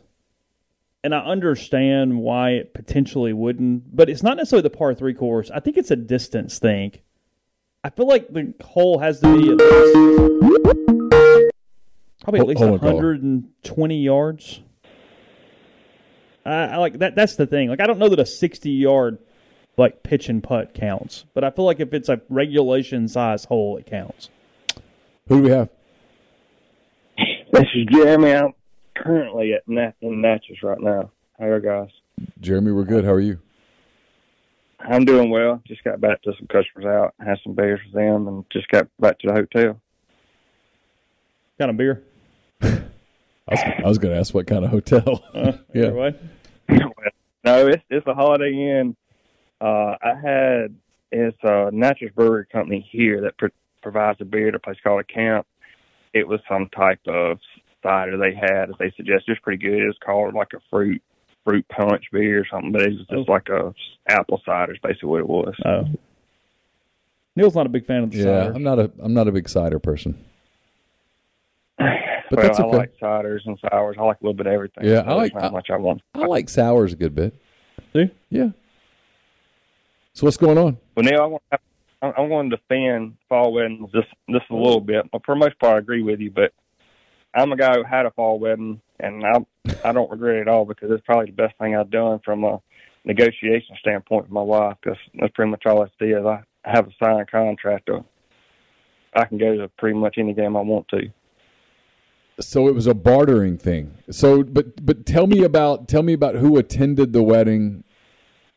and 1.03 1.13
I 1.13 1.19
understand 1.19 2.17
why 2.21 2.51
it 2.51 2.75
potentially 2.75 3.33
wouldn't, 3.33 3.95
but 3.97 4.09
it's 4.09 4.23
not 4.23 4.37
necessarily 4.37 4.63
the 4.63 4.71
par 4.71 4.95
three 4.95 5.15
course. 5.15 5.51
I 5.51 5.59
think 5.59 5.77
it's 5.77 5.91
a 5.91 5.97
distance 5.97 6.61
thing. 6.61 6.93
I 7.83 7.91
feel 7.91 8.07
like 8.07 8.33
the 8.33 8.55
hole 8.63 9.01
has 9.01 9.19
to 9.21 9.37
be 9.37 9.51
at 9.51 9.57
least 9.57 11.53
probably 12.23 12.41
at 12.41 12.47
least 12.47 12.61
hold 12.63 12.83
120 12.83 13.97
yards. 14.01 14.61
I, 16.47 16.67
I 16.67 16.77
like 16.77 16.99
that. 17.01 17.15
That's 17.15 17.37
the 17.37 17.47
thing. 17.47 17.69
Like 17.69 17.81
I 17.81 17.87
don't 17.87 17.99
know 17.99 18.09
that 18.09 18.21
a 18.21 18.27
60 18.27 18.71
yard 18.71 19.19
like 19.77 20.03
pitch 20.03 20.29
and 20.29 20.43
putt 20.43 20.75
counts, 20.75 21.25
but 21.35 21.45
I 21.45 21.51
feel 21.51 21.65
like 21.65 21.81
if 21.81 21.93
it's 21.93 22.09
a 22.09 22.21
regulation 22.29 23.09
size 23.09 23.45
hole, 23.45 23.77
it 23.77 23.87
counts. 23.87 24.31
Who 25.29 25.39
do 25.39 25.43
we 25.43 25.51
have? 25.51 25.69
This 27.53 27.65
is 27.75 27.87
Jeremy. 27.91 28.33
I'm 28.33 28.55
currently 28.95 29.53
at 29.55 29.67
Nat- 29.67 29.95
in 30.01 30.21
Natchez 30.21 30.63
right 30.63 30.81
now. 30.81 31.11
How 31.39 31.47
are 31.47 31.57
you 31.57 31.63
guys? 31.63 31.89
Jeremy, 32.41 32.73
we're 32.73 32.85
good. 32.85 33.05
How 33.05 33.13
are 33.13 33.21
you? 33.21 33.39
I'm 34.79 35.05
doing 35.05 35.31
well. 35.31 35.63
Just 35.67 35.83
got 35.85 36.01
back 36.01 36.23
to 36.23 36.33
some 36.39 36.47
customers 36.47 36.87
out, 36.87 37.15
had 37.19 37.39
some 37.43 37.55
beers 37.55 37.81
with 37.85 37.95
them, 37.95 38.29
and 38.29 38.45
just 38.51 38.69
got 38.69 38.89
back 39.01 39.19
to 39.21 39.29
the 39.29 39.33
hotel. 39.33 39.81
Got 41.59 41.71
a 41.71 41.73
beer. 41.73 42.03
I 43.49 43.53
was, 43.55 43.61
I 43.85 43.89
was 43.89 43.99
going 43.99 44.15
to 44.15 44.21
ask 44.21 44.35
what 44.35 44.47
kind 44.47 44.65
of 44.65 44.71
hotel. 44.71 45.23
Uh, 45.35 45.53
Yeah. 45.75 45.85
either 45.87 45.95
way. 45.95 46.15
no, 47.45 47.67
it's 47.69 47.83
it's 47.91 48.07
a 48.07 48.15
Holiday 48.15 48.53
Inn. 48.53 48.97
Uh, 49.61 49.95
I 50.03 50.15
had 50.21 50.75
it's 51.13 51.37
a 51.45 51.71
Natchez 51.73 52.11
Brewery 52.15 52.47
Company 52.51 52.87
here 52.91 53.21
that 53.23 53.39
pro- 53.39 53.49
provides 53.83 54.21
a 54.21 54.25
beer 54.25 54.49
at 54.49 54.55
a 54.55 54.59
place 54.59 54.77
called 54.83 55.01
a 55.01 55.05
Camp. 55.05 55.47
It 56.13 56.27
was 56.27 56.41
some 56.49 56.69
type 56.75 57.01
of 57.07 57.39
cider 57.83 58.17
they 58.17 58.35
had, 58.35 58.71
as 58.71 58.75
they 58.79 58.91
suggested. 58.97 59.29
It 59.29 59.33
was 59.33 59.39
pretty 59.43 59.63
good. 59.65 59.81
It 59.83 59.87
was 59.87 59.99
called 60.05 60.35
like 60.35 60.53
a 60.55 60.61
fruit 60.71 61.01
fruit 61.45 61.65
punch 61.69 62.05
beer 62.11 62.41
or 62.41 62.47
something, 62.51 62.73
but 62.73 62.83
it 62.83 62.89
was 62.91 62.99
just 63.07 63.29
Oh. 63.29 63.33
like 63.33 63.49
a 63.49 63.73
apple 64.09 64.43
cider. 64.45 64.73
Is 64.73 64.79
basically 64.83 65.09
what 65.09 65.21
it 65.21 65.29
was. 65.29 65.55
Oh, 65.65 65.85
Neal's 67.37 67.55
not 67.55 67.67
a 67.67 67.69
big 67.69 67.87
fan 67.87 68.03
of 68.03 68.11
the 68.11 68.19
Yeah, 68.19 68.25
cider. 68.25 68.53
I'm 68.55 68.63
not 68.63 68.79
a 68.81 68.91
I'm 68.99 69.15
not 69.15 69.29
a 69.29 69.33
big 69.33 69.49
cider 69.49 69.79
person. 69.79 70.19
But 72.31 72.39
well, 72.39 72.47
that's 72.49 72.61
I 72.61 72.65
like 72.65 72.93
ciders 73.01 73.41
and 73.47 73.59
sours. 73.61 73.97
I 73.99 74.03
like 74.03 74.21
a 74.21 74.25
little 74.25 74.35
bit 74.37 74.47
of 74.47 74.53
everything. 74.53 74.85
Yeah, 74.85 75.03
I 75.07 75.13
like- 75.15 75.33
There's 75.33 75.43
not 75.45 75.53
much 75.53 75.71
I 75.71 75.77
want. 75.77 76.03
I 76.15 76.27
like 76.27 76.49
sours 76.49 76.93
a 76.93 76.97
good 76.97 77.15
bit. 77.15 77.35
See? 77.93 78.11
Yeah. 78.31 78.49
So 80.15 80.25
what's 80.27 80.37
going 80.37 80.59
on? 80.59 80.79
Well, 80.97 81.05
Neal, 81.05 81.23
I 81.23 81.27
want, 81.27 81.43
I, 81.53 81.59
I'm 82.17 82.29
going 82.29 82.51
to 82.51 82.57
defend 82.57 83.17
fall 83.29 83.53
weddings 83.53 83.91
just 83.93 84.09
just 84.31 84.47
a 84.51 84.57
little 84.57 84.81
bit. 84.81 85.11
But 85.13 85.25
for 85.25 85.35
the 85.35 85.39
most 85.39 85.59
part, 85.59 85.75
I 85.77 85.79
agree 85.79 86.03
with 86.03 86.21
you, 86.21 86.31
but 86.31 86.53
I'm 87.35 87.53
a 87.53 87.57
guy 87.57 87.75
who 87.75 87.85
had 87.85 88.07
a 88.07 88.11
fall 88.11 88.39
wedding, 88.39 88.81
and 88.99 89.25
I 89.25 89.39
I 89.85 89.93
don't 89.93 90.11
regret 90.11 90.37
it 90.37 90.41
at 90.43 90.49
all 90.49 90.65
because 90.65 90.91
it's 90.91 91.05
probably 91.05 91.27
the 91.27 91.33
best 91.33 91.55
thing 91.59 91.77
I've 91.77 91.91
done 91.91 92.21
from 92.25 92.45
a 92.45 92.61
negotiation 93.05 93.77
standpoint 93.81 94.25
with 94.25 94.33
my 94.33 94.43
wife. 94.43 94.77
Because 94.83 94.99
that's 95.21 95.33
pretty 95.35 95.51
much 95.51 95.65
all 95.67 95.83
it 95.83 95.91
is. 96.01 96.25
I 96.25 96.43
have 96.65 96.89
a 96.89 96.93
signed 97.03 97.31
contract. 97.31 97.91
Or 97.91 98.05
I 99.15 99.25
can 99.27 99.39
go 99.39 99.57
to 99.57 99.69
pretty 99.79 99.99
much 99.99 100.17
any 100.19 100.33
game 100.33 100.57
I 100.57 100.61
want 100.63 100.89
to. 100.89 101.11
So 102.39 102.69
it 102.69 102.75
was 102.75 102.87
a 102.87 102.95
bartering 102.95 103.57
thing. 103.57 103.97
So, 104.11 104.43
but 104.43 104.85
but 104.85 105.07
tell 105.07 105.27
me 105.27 105.43
about 105.43 105.89
tell 105.89 106.03
me 106.03 106.13
about 106.13 106.35
who 106.37 106.59
attended 106.59 107.13
the 107.13 107.23
wedding. 107.23 107.85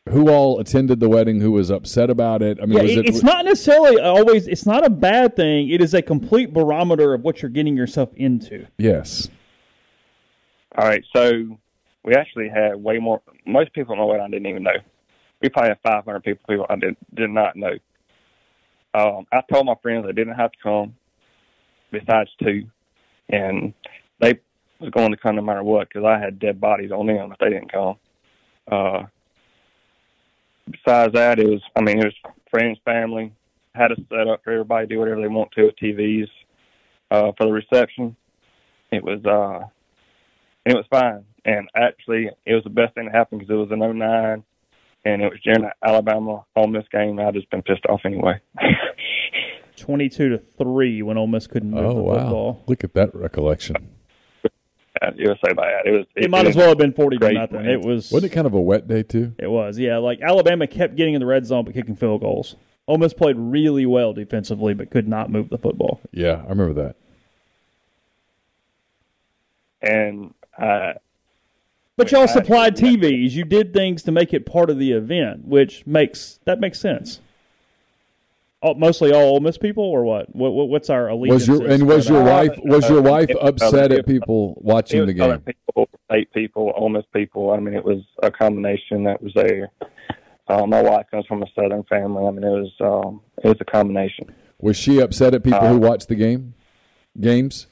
Who 0.08 0.30
all 0.30 0.58
attended 0.58 0.98
the 0.98 1.08
wedding? 1.08 1.40
Who 1.40 1.52
was 1.52 1.70
upset 1.70 2.10
about 2.10 2.42
it? 2.42 2.58
I 2.60 2.66
mean, 2.66 2.76
Yeah, 2.76 2.82
was 2.82 2.92
it, 2.92 2.98
it? 2.98 3.06
it's 3.06 3.22
not 3.22 3.44
necessarily 3.44 4.00
always. 4.00 4.48
It's 4.48 4.66
not 4.66 4.84
a 4.84 4.90
bad 4.90 5.36
thing. 5.36 5.68
It 5.70 5.80
is 5.80 5.94
a 5.94 6.02
complete 6.02 6.52
barometer 6.52 7.14
of 7.14 7.22
what 7.22 7.42
you're 7.42 7.50
getting 7.50 7.76
yourself 7.76 8.12
into. 8.16 8.66
Yes. 8.78 9.28
All 10.76 10.86
right, 10.86 11.04
so 11.14 11.58
we 12.04 12.14
actually 12.14 12.48
had 12.48 12.76
way 12.76 12.98
more. 12.98 13.20
Most 13.46 13.72
people 13.72 13.94
at 13.94 13.98
my 13.98 14.04
wedding 14.04 14.24
I 14.24 14.28
didn't 14.28 14.46
even 14.46 14.62
know. 14.62 14.76
We 15.42 15.48
probably 15.48 15.70
had 15.70 15.78
500 15.82 16.22
people. 16.22 16.44
People 16.48 16.66
I 16.68 16.76
did 16.76 16.96
did 17.14 17.30
not 17.30 17.56
know. 17.56 17.72
Um, 18.94 19.26
I 19.32 19.40
told 19.52 19.66
my 19.66 19.74
friends 19.82 20.04
i 20.08 20.12
didn't 20.12 20.34
have 20.34 20.50
to 20.52 20.58
come, 20.62 20.96
besides 21.92 22.30
two, 22.42 22.64
and 23.32 23.74
they 24.20 24.38
was 24.80 24.90
going 24.90 25.10
to 25.10 25.16
come 25.16 25.36
no 25.36 25.42
matter 25.42 25.62
what 25.62 25.88
because 25.88 26.04
I 26.04 26.18
had 26.18 26.38
dead 26.38 26.60
bodies 26.60 26.90
on 26.90 27.06
them 27.06 27.32
if 27.32 27.38
they 27.38 27.50
didn't 27.50 27.72
come. 27.72 27.96
Uh, 28.70 29.04
besides 30.70 31.12
that, 31.14 31.38
it 31.38 31.48
was 31.48 31.62
I 31.76 31.80
mean 31.80 31.98
it 31.98 32.04
was 32.04 32.32
friends, 32.50 32.78
family. 32.84 33.32
Had 33.74 33.92
a 33.92 33.96
set 34.08 34.26
up 34.26 34.42
for 34.42 34.52
everybody 34.52 34.86
to 34.86 34.94
do 34.94 34.98
whatever 34.98 35.20
they 35.20 35.28
want 35.28 35.52
to 35.52 35.66
with 35.66 35.76
TVs 35.76 36.28
uh, 37.10 37.32
for 37.36 37.46
the 37.46 37.52
reception. 37.52 38.16
It 38.90 39.04
was 39.04 39.24
uh, 39.24 39.66
it 40.66 40.74
was 40.74 40.84
fine. 40.90 41.24
And 41.44 41.68
actually, 41.74 42.30
it 42.44 42.54
was 42.54 42.64
the 42.64 42.70
best 42.70 42.94
thing 42.94 43.06
that 43.06 43.14
happened 43.14 43.40
because 43.40 43.52
it 43.52 43.56
was 43.56 43.70
an 43.70 43.78
09, 43.98 44.44
and 45.06 45.22
it 45.22 45.30
was 45.30 45.40
during 45.42 45.62
the 45.62 45.72
Alabama 45.82 46.44
Ole 46.54 46.66
Miss 46.66 46.84
game. 46.92 47.18
I'd 47.18 47.34
just 47.34 47.50
been 47.50 47.62
pissed 47.62 47.86
off 47.86 48.02
anyway. 48.04 48.40
Twenty-two 49.80 50.28
to 50.28 50.38
three 50.58 51.02
when 51.02 51.16
Ole 51.18 51.26
Miss 51.26 51.46
couldn't 51.46 51.70
move 51.70 51.84
Oh 51.84 51.94
the 51.94 52.02
wow! 52.02 52.14
football. 52.14 52.64
Look 52.68 52.84
at 52.84 52.94
that 52.94 53.14
recollection. 53.14 53.76
it 54.44 55.28
was 55.28 55.38
so 55.44 55.54
bad. 55.54 55.86
It 55.86 55.90
was. 55.92 56.06
It, 56.14 56.30
might 56.30 56.46
as 56.46 56.54
well 56.56 56.68
have 56.68 56.78
been 56.78 56.92
forty 56.92 57.16
to 57.18 57.32
nothing. 57.32 57.62
man. 57.62 57.68
It 57.70 57.80
was. 57.80 58.12
Wasn't 58.12 58.30
it 58.30 58.34
kind 58.34 58.46
of 58.46 58.54
a 58.54 58.60
wet 58.60 58.86
day 58.86 59.02
too? 59.02 59.34
It 59.38 59.50
was, 59.50 59.78
yeah. 59.78 59.96
Like 59.98 60.20
Alabama 60.20 60.66
kept 60.66 60.96
getting 60.96 61.14
in 61.14 61.20
the 61.20 61.26
red 61.26 61.46
zone 61.46 61.64
but 61.64 61.74
kicking 61.74 61.96
field 61.96 62.20
goals. 62.20 62.56
Ole 62.86 62.98
Miss 62.98 63.12
played 63.14 63.36
really 63.38 63.86
well 63.86 64.12
defensively 64.12 64.74
but 64.74 64.90
could 64.90 65.08
not 65.08 65.30
move 65.30 65.48
the 65.48 65.58
football. 65.58 66.00
Yeah, 66.12 66.42
I 66.46 66.48
remember 66.50 66.74
that. 66.82 66.96
And 69.82 70.34
uh, 70.58 70.94
But 71.96 72.12
y'all 72.12 72.28
supplied 72.28 72.76
TVs. 72.76 73.30
You 73.32 73.44
did 73.44 73.72
things 73.72 74.02
to 74.04 74.12
make 74.12 74.34
it 74.34 74.44
part 74.44 74.70
of 74.70 74.78
the 74.78 74.92
event, 74.92 75.46
which 75.46 75.86
makes 75.86 76.38
that 76.44 76.60
makes 76.60 76.78
sense. 76.80 77.20
Oh, 78.62 78.74
mostly 78.74 79.12
all 79.12 79.22
Ole 79.22 79.40
Miss 79.40 79.56
people, 79.56 79.84
or 79.84 80.04
what? 80.04 80.34
what, 80.34 80.52
what 80.52 80.68
what's 80.68 80.90
our 80.90 81.08
allegiance? 81.08 81.48
Was 81.48 81.60
your 81.60 81.70
and 81.70 81.88
was 81.88 82.08
your 82.08 82.22
wife 82.22 82.58
was 82.58 82.88
your 82.90 83.00
wife 83.00 83.30
upset 83.40 83.90
at 83.90 84.06
people 84.06 84.54
watching 84.60 85.06
the 85.06 85.14
game? 85.14 85.40
people, 85.40 85.88
state 86.10 86.30
people, 86.34 86.72
Ole 86.76 86.90
Miss 86.90 87.04
people. 87.14 87.52
I 87.52 87.58
mean, 87.58 87.74
it 87.74 87.84
was 87.84 88.02
a 88.22 88.30
combination 88.30 89.04
that 89.04 89.22
was 89.22 89.32
there. 89.34 89.70
Uh, 90.48 90.66
my 90.66 90.82
wife 90.82 91.06
comes 91.10 91.24
from 91.26 91.42
a 91.42 91.46
Southern 91.54 91.84
family. 91.84 92.26
I 92.26 92.30
mean, 92.30 92.44
it 92.44 92.48
was 92.48 92.72
um, 92.80 93.22
it 93.42 93.48
was 93.48 93.56
a 93.60 93.64
combination. 93.64 94.30
Was 94.58 94.76
she 94.76 95.00
upset 95.00 95.32
at 95.32 95.42
people 95.42 95.60
Uh, 95.60 95.68
who 95.68 95.78
watched 95.78 96.08
the 96.08 96.14
game? 96.14 96.54
Games? 97.18 97.66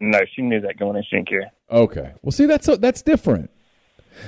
No, 0.00 0.20
she 0.34 0.42
knew 0.42 0.60
that 0.60 0.78
going 0.78 0.96
in. 0.96 1.02
She 1.04 1.16
didn't 1.16 1.28
care. 1.28 1.50
Okay. 1.70 2.12
Well, 2.22 2.32
see, 2.32 2.46
that's 2.46 2.66
that's 2.78 3.02
different. 3.02 3.50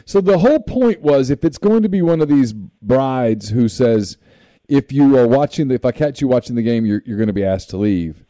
So 0.04 0.20
the 0.20 0.38
whole 0.38 0.60
point 0.60 1.00
was, 1.00 1.30
if 1.30 1.44
it's 1.44 1.58
going 1.58 1.82
to 1.82 1.88
be 1.88 2.02
one 2.02 2.20
of 2.20 2.28
these 2.28 2.52
brides 2.52 3.50
who 3.50 3.68
says, 3.68 4.18
if 4.70 4.92
you 4.92 5.18
are 5.18 5.26
watching, 5.26 5.68
the, 5.68 5.74
if 5.74 5.84
I 5.84 5.90
catch 5.92 6.20
you 6.20 6.28
watching 6.28 6.54
the 6.56 6.62
game, 6.62 6.86
you're 6.86 7.02
you're 7.04 7.18
going 7.18 7.26
to 7.26 7.32
be 7.34 7.44
asked 7.44 7.70
to 7.70 7.76
leave. 7.76 8.22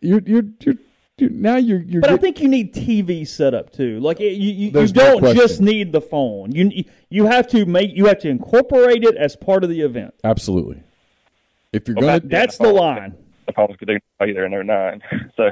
You're 0.00 0.20
you're 0.20 0.44
you're, 0.60 0.74
you're 1.18 1.30
now 1.30 1.56
you're 1.56 1.80
you're. 1.80 2.00
But 2.02 2.10
I 2.10 2.16
think 2.18 2.40
you 2.40 2.48
need 2.48 2.74
TV 2.74 3.26
set 3.26 3.54
up 3.54 3.72
too. 3.72 3.98
Like 4.00 4.20
you, 4.20 4.28
you, 4.28 4.70
you 4.70 4.86
don't 4.88 5.18
question. 5.18 5.36
just 5.36 5.60
need 5.60 5.92
the 5.92 6.00
phone. 6.00 6.52
You 6.52 6.84
you 7.08 7.26
have 7.26 7.48
to 7.48 7.64
make 7.66 7.96
you 7.96 8.06
have 8.06 8.18
to 8.20 8.28
incorporate 8.28 9.02
it 9.04 9.16
as 9.16 9.34
part 9.34 9.64
of 9.64 9.70
the 9.70 9.80
event. 9.80 10.14
absolutely. 10.22 10.82
If 11.72 11.88
you're 11.88 11.96
Well, 11.96 12.06
going 12.06 12.20
to, 12.20 12.28
That's 12.28 12.56
the 12.58 12.72
line. 12.72 13.16
The 13.46 13.52
Palms 13.52 13.76
could 13.76 13.88
do 13.88 13.98
either, 14.20 14.44
and 14.44 14.52
they're 14.52 14.62
nine. 14.62 15.02
So, 15.36 15.50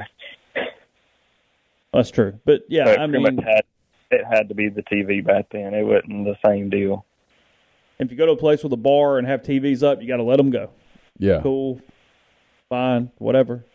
That's 1.91 2.09
true. 2.11 2.39
But 2.45 2.61
yeah, 2.69 2.85
so 2.85 2.95
I 3.01 3.07
mean, 3.07 3.37
had 3.37 3.65
it 4.09 4.25
had 4.25 4.47
to 4.49 4.55
be 4.55 4.69
the 4.69 4.83
TV 4.83 5.23
back 5.23 5.47
then. 5.51 5.73
It 5.73 5.83
wasn't 5.83 6.25
the 6.25 6.37
same 6.45 6.69
deal. 6.69 7.05
If 8.05 8.11
you 8.11 8.17
go 8.17 8.25
to 8.25 8.33
a 8.33 8.37
place 8.37 8.63
with 8.63 8.73
a 8.73 8.77
bar 8.77 9.17
and 9.17 9.27
have 9.27 9.41
TVs 9.41 9.83
up, 9.83 10.01
you 10.01 10.07
got 10.07 10.17
to 10.17 10.23
let 10.23 10.37
them 10.37 10.49
go. 10.49 10.69
yeah, 11.17 11.39
Cool, 11.41 11.79
fine, 12.69 13.11
whatever. 13.17 13.65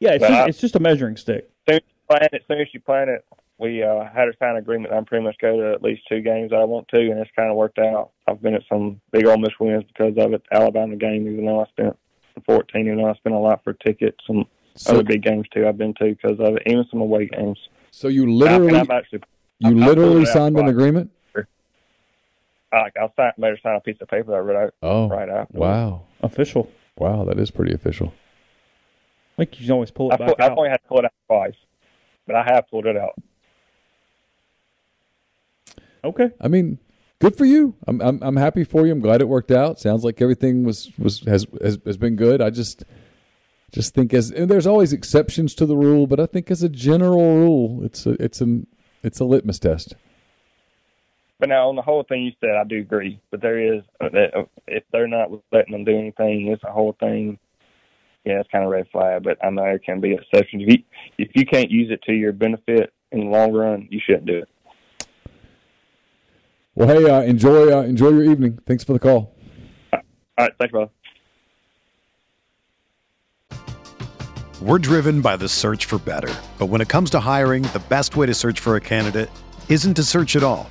Yeah, 0.00 0.12
it's 0.12 0.22
But 0.22 0.28
just, 0.28 0.40
I- 0.40 0.46
it's 0.48 0.60
just 0.60 0.76
a 0.76 0.80
measuring 0.80 1.16
stick. 1.16 1.50
soon 1.68 1.76
as 1.76 1.82
you 1.82 2.06
plan 2.08 2.28
it, 2.32 2.42
soon 2.48 2.60
as 2.60 2.66
you 2.72 2.80
plan 2.80 3.08
it, 3.08 3.24
we 3.58 3.82
uh, 3.82 4.04
had 4.12 4.28
a 4.28 4.32
signed 4.38 4.58
agreement. 4.58 4.90
that 4.90 4.96
I'm 4.96 5.04
pretty 5.04 5.24
much 5.24 5.36
go 5.40 5.56
to 5.56 5.72
at 5.72 5.82
least 5.82 6.02
two 6.08 6.20
games 6.20 6.50
that 6.50 6.56
I 6.56 6.64
want 6.64 6.88
to, 6.88 6.98
and 6.98 7.20
it's 7.20 7.30
kind 7.36 7.48
of 7.50 7.56
worked 7.56 7.78
out. 7.78 8.10
I've 8.26 8.42
been 8.42 8.54
at 8.54 8.62
some 8.68 9.00
big 9.12 9.26
Ole 9.26 9.36
Miss 9.38 9.52
wins 9.60 9.84
because 9.84 10.14
of 10.18 10.32
it. 10.32 10.42
Alabama 10.50 10.96
game, 10.96 11.28
even 11.28 11.44
though 11.46 11.60
I 11.60 11.66
spent 11.66 11.96
14, 12.46 12.80
even 12.86 12.96
though 12.98 13.10
I 13.10 13.14
spent 13.14 13.34
a 13.34 13.38
lot 13.38 13.62
for 13.62 13.74
tickets. 13.74 14.16
Some 14.26 14.46
so 14.74 14.94
other 14.94 15.04
big 15.04 15.22
games 15.22 15.46
too. 15.54 15.68
I've 15.68 15.78
been 15.78 15.94
to 15.94 16.06
because 16.06 16.40
of 16.40 16.56
it. 16.56 16.62
Even 16.66 16.84
some 16.90 17.00
away 17.02 17.26
games. 17.26 17.58
so 17.92 18.08
you 18.08 18.26
literally 18.32 18.74
I've 18.78 18.90
actually, 18.90 19.20
you 19.60 19.68
I've- 19.68 19.80
I've 19.82 19.88
literally 19.88 20.10
pulled 20.14 20.22
it 20.24 20.28
out 20.28 20.32
signed 20.32 20.56
an 20.56 20.62
twice. 20.64 20.70
agreement. 20.72 21.10
Like 22.80 22.96
I'll 23.00 23.12
sign, 23.16 23.32
better 23.38 23.58
sign 23.62 23.76
a 23.76 23.80
piece 23.80 23.96
of 24.00 24.08
paper 24.08 24.30
that 24.30 24.36
I 24.36 24.40
wrote 24.40 24.56
out 24.64 24.74
Oh, 24.82 25.08
right 25.08 25.28
after. 25.28 25.58
wow, 25.58 26.02
Official. 26.22 26.70
wow, 26.96 27.24
that 27.24 27.38
is 27.38 27.50
pretty 27.50 27.74
official. 27.74 28.12
I 29.38 29.44
think 29.44 29.60
you 29.60 29.66
can 29.66 29.72
always 29.72 29.90
pull 29.90 30.10
I 30.10 30.14
it 30.14 30.18
back 30.18 30.28
pull, 30.28 30.36
I've 30.44 30.58
only 30.58 30.70
had 30.70 30.76
to 30.82 30.88
pull 30.88 30.98
it 31.00 31.04
out 31.06 31.12
twice, 31.28 31.54
but 32.26 32.36
I 32.36 32.42
have 32.44 32.68
pulled 32.70 32.86
it 32.86 32.96
out. 32.96 33.14
Okay. 36.04 36.30
I 36.40 36.48
mean, 36.48 36.78
good 37.20 37.36
for 37.36 37.44
you. 37.44 37.74
I'm 37.86 38.00
I'm, 38.00 38.18
I'm 38.22 38.36
happy 38.36 38.64
for 38.64 38.86
you. 38.86 38.92
I'm 38.92 39.00
glad 39.00 39.20
it 39.20 39.28
worked 39.28 39.50
out. 39.50 39.78
Sounds 39.80 40.04
like 40.04 40.20
everything 40.20 40.64
was 40.64 40.90
was 40.98 41.20
has 41.20 41.46
has, 41.62 41.78
has 41.84 41.96
been 41.96 42.16
good. 42.16 42.40
I 42.42 42.50
just 42.50 42.84
just 43.70 43.94
think 43.94 44.12
as 44.12 44.30
and 44.30 44.50
there's 44.50 44.66
always 44.66 44.92
exceptions 44.92 45.54
to 45.56 45.66
the 45.66 45.76
rule, 45.76 46.06
but 46.06 46.18
I 46.20 46.26
think 46.26 46.50
as 46.50 46.62
a 46.62 46.68
general 46.68 47.36
rule, 47.36 47.84
it's 47.84 48.04
a 48.06 48.10
it's 48.22 48.40
an 48.40 48.66
it's 49.02 49.20
a 49.20 49.24
litmus 49.24 49.58
test. 49.58 49.94
But 51.42 51.48
now 51.48 51.68
on 51.68 51.74
the 51.74 51.82
whole 51.82 52.04
thing 52.04 52.22
you 52.22 52.30
said, 52.40 52.54
I 52.54 52.62
do 52.62 52.78
agree. 52.78 53.20
But 53.32 53.42
there 53.42 53.58
is 53.58 53.82
uh, 54.00 54.10
that 54.10 54.32
uh, 54.32 54.44
if 54.68 54.84
they're 54.92 55.08
not 55.08 55.28
letting 55.50 55.72
them 55.72 55.82
do 55.82 55.98
anything, 55.98 56.46
it's 56.46 56.62
a 56.62 56.70
whole 56.70 56.94
thing. 57.00 57.36
Yeah, 58.24 58.38
it's 58.38 58.48
kind 58.52 58.64
of 58.64 58.70
red 58.70 58.86
flag. 58.92 59.24
But 59.24 59.44
I 59.44 59.50
know 59.50 59.64
there 59.64 59.80
can 59.80 60.00
be 60.00 60.12
exceptions. 60.12 60.62
If 60.62 60.68
you 60.68 60.84
if 61.18 61.30
you 61.34 61.44
can't 61.44 61.68
use 61.68 61.90
it 61.90 62.00
to 62.04 62.12
your 62.12 62.30
benefit 62.30 62.92
in 63.10 63.18
the 63.18 63.26
long 63.26 63.50
run, 63.50 63.88
you 63.90 63.98
shouldn't 64.06 64.26
do 64.26 64.38
it. 64.38 65.08
Well, 66.76 66.86
hey, 66.86 67.10
uh, 67.10 67.22
enjoy 67.22 67.76
uh, 67.76 67.82
enjoy 67.82 68.10
your 68.10 68.22
evening. 68.22 68.60
Thanks 68.64 68.84
for 68.84 68.92
the 68.92 69.00
call. 69.00 69.34
All 69.92 70.00
right, 70.38 70.52
thanks, 70.60 70.70
brother. 70.70 70.92
We're 74.60 74.78
driven 74.78 75.20
by 75.20 75.36
the 75.36 75.48
search 75.48 75.86
for 75.86 75.98
better. 75.98 76.32
But 76.60 76.66
when 76.66 76.80
it 76.80 76.88
comes 76.88 77.10
to 77.10 77.18
hiring, 77.18 77.64
the 77.64 77.82
best 77.88 78.14
way 78.14 78.26
to 78.26 78.32
search 78.32 78.60
for 78.60 78.76
a 78.76 78.80
candidate 78.80 79.28
isn't 79.68 79.94
to 79.94 80.04
search 80.04 80.36
at 80.36 80.44
all. 80.44 80.70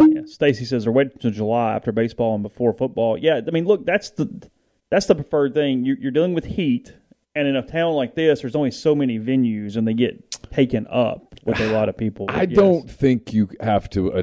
Yeah, 0.00 0.22
Stacy 0.26 0.64
says 0.64 0.84
they're 0.84 0.92
waiting 0.92 1.12
until 1.14 1.30
July 1.30 1.74
after 1.74 1.92
baseball 1.92 2.34
and 2.34 2.42
before 2.42 2.72
football. 2.72 3.16
Yeah, 3.18 3.40
I 3.46 3.50
mean, 3.50 3.64
look, 3.64 3.84
that's 3.86 4.10
the 4.10 4.48
that's 4.90 5.06
the 5.06 5.14
preferred 5.14 5.54
thing. 5.54 5.84
You're, 5.84 5.98
you're 5.98 6.12
dealing 6.12 6.34
with 6.34 6.44
heat, 6.44 6.94
and 7.34 7.48
in 7.48 7.56
a 7.56 7.62
town 7.62 7.94
like 7.94 8.14
this, 8.14 8.40
there's 8.40 8.56
only 8.56 8.70
so 8.70 8.94
many 8.94 9.18
venues, 9.18 9.76
and 9.76 9.86
they 9.86 9.94
get 9.94 10.30
taken 10.52 10.86
up 10.88 11.34
with 11.44 11.60
a 11.60 11.72
lot 11.72 11.88
of 11.88 11.96
people. 11.96 12.26
I 12.30 12.46
don't 12.46 12.90
think 12.90 13.32
you 13.32 13.48
have 13.60 13.90
to. 13.90 14.12
Uh, 14.12 14.22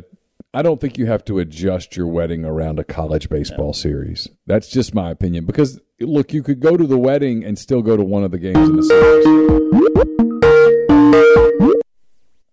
I 0.56 0.62
don't 0.62 0.80
think 0.80 1.00
you 1.00 1.08
have 1.08 1.26
to 1.26 1.40
adjust 1.40 1.98
your 1.98 2.06
wedding 2.08 2.46
around 2.46 2.78
a 2.78 2.84
college 2.84 3.28
baseball 3.28 3.68
no. 3.68 3.72
series. 3.72 4.30
That's 4.46 4.70
just 4.70 4.94
my 4.94 5.10
opinion. 5.10 5.46
Because 5.46 5.80
look, 6.00 6.32
you 6.32 6.44
could 6.44 6.60
go 6.60 6.78
to 6.78 6.86
the 6.86 6.98
wedding 6.98 7.44
and 7.44 7.58
still 7.58 7.82
go 7.82 7.98
to 7.98 8.04
one 8.04 8.24
of 8.24 8.32
the 8.32 8.38
games 8.38 8.70
in 8.70 8.76
the 8.76 8.84
series. 8.84 10.33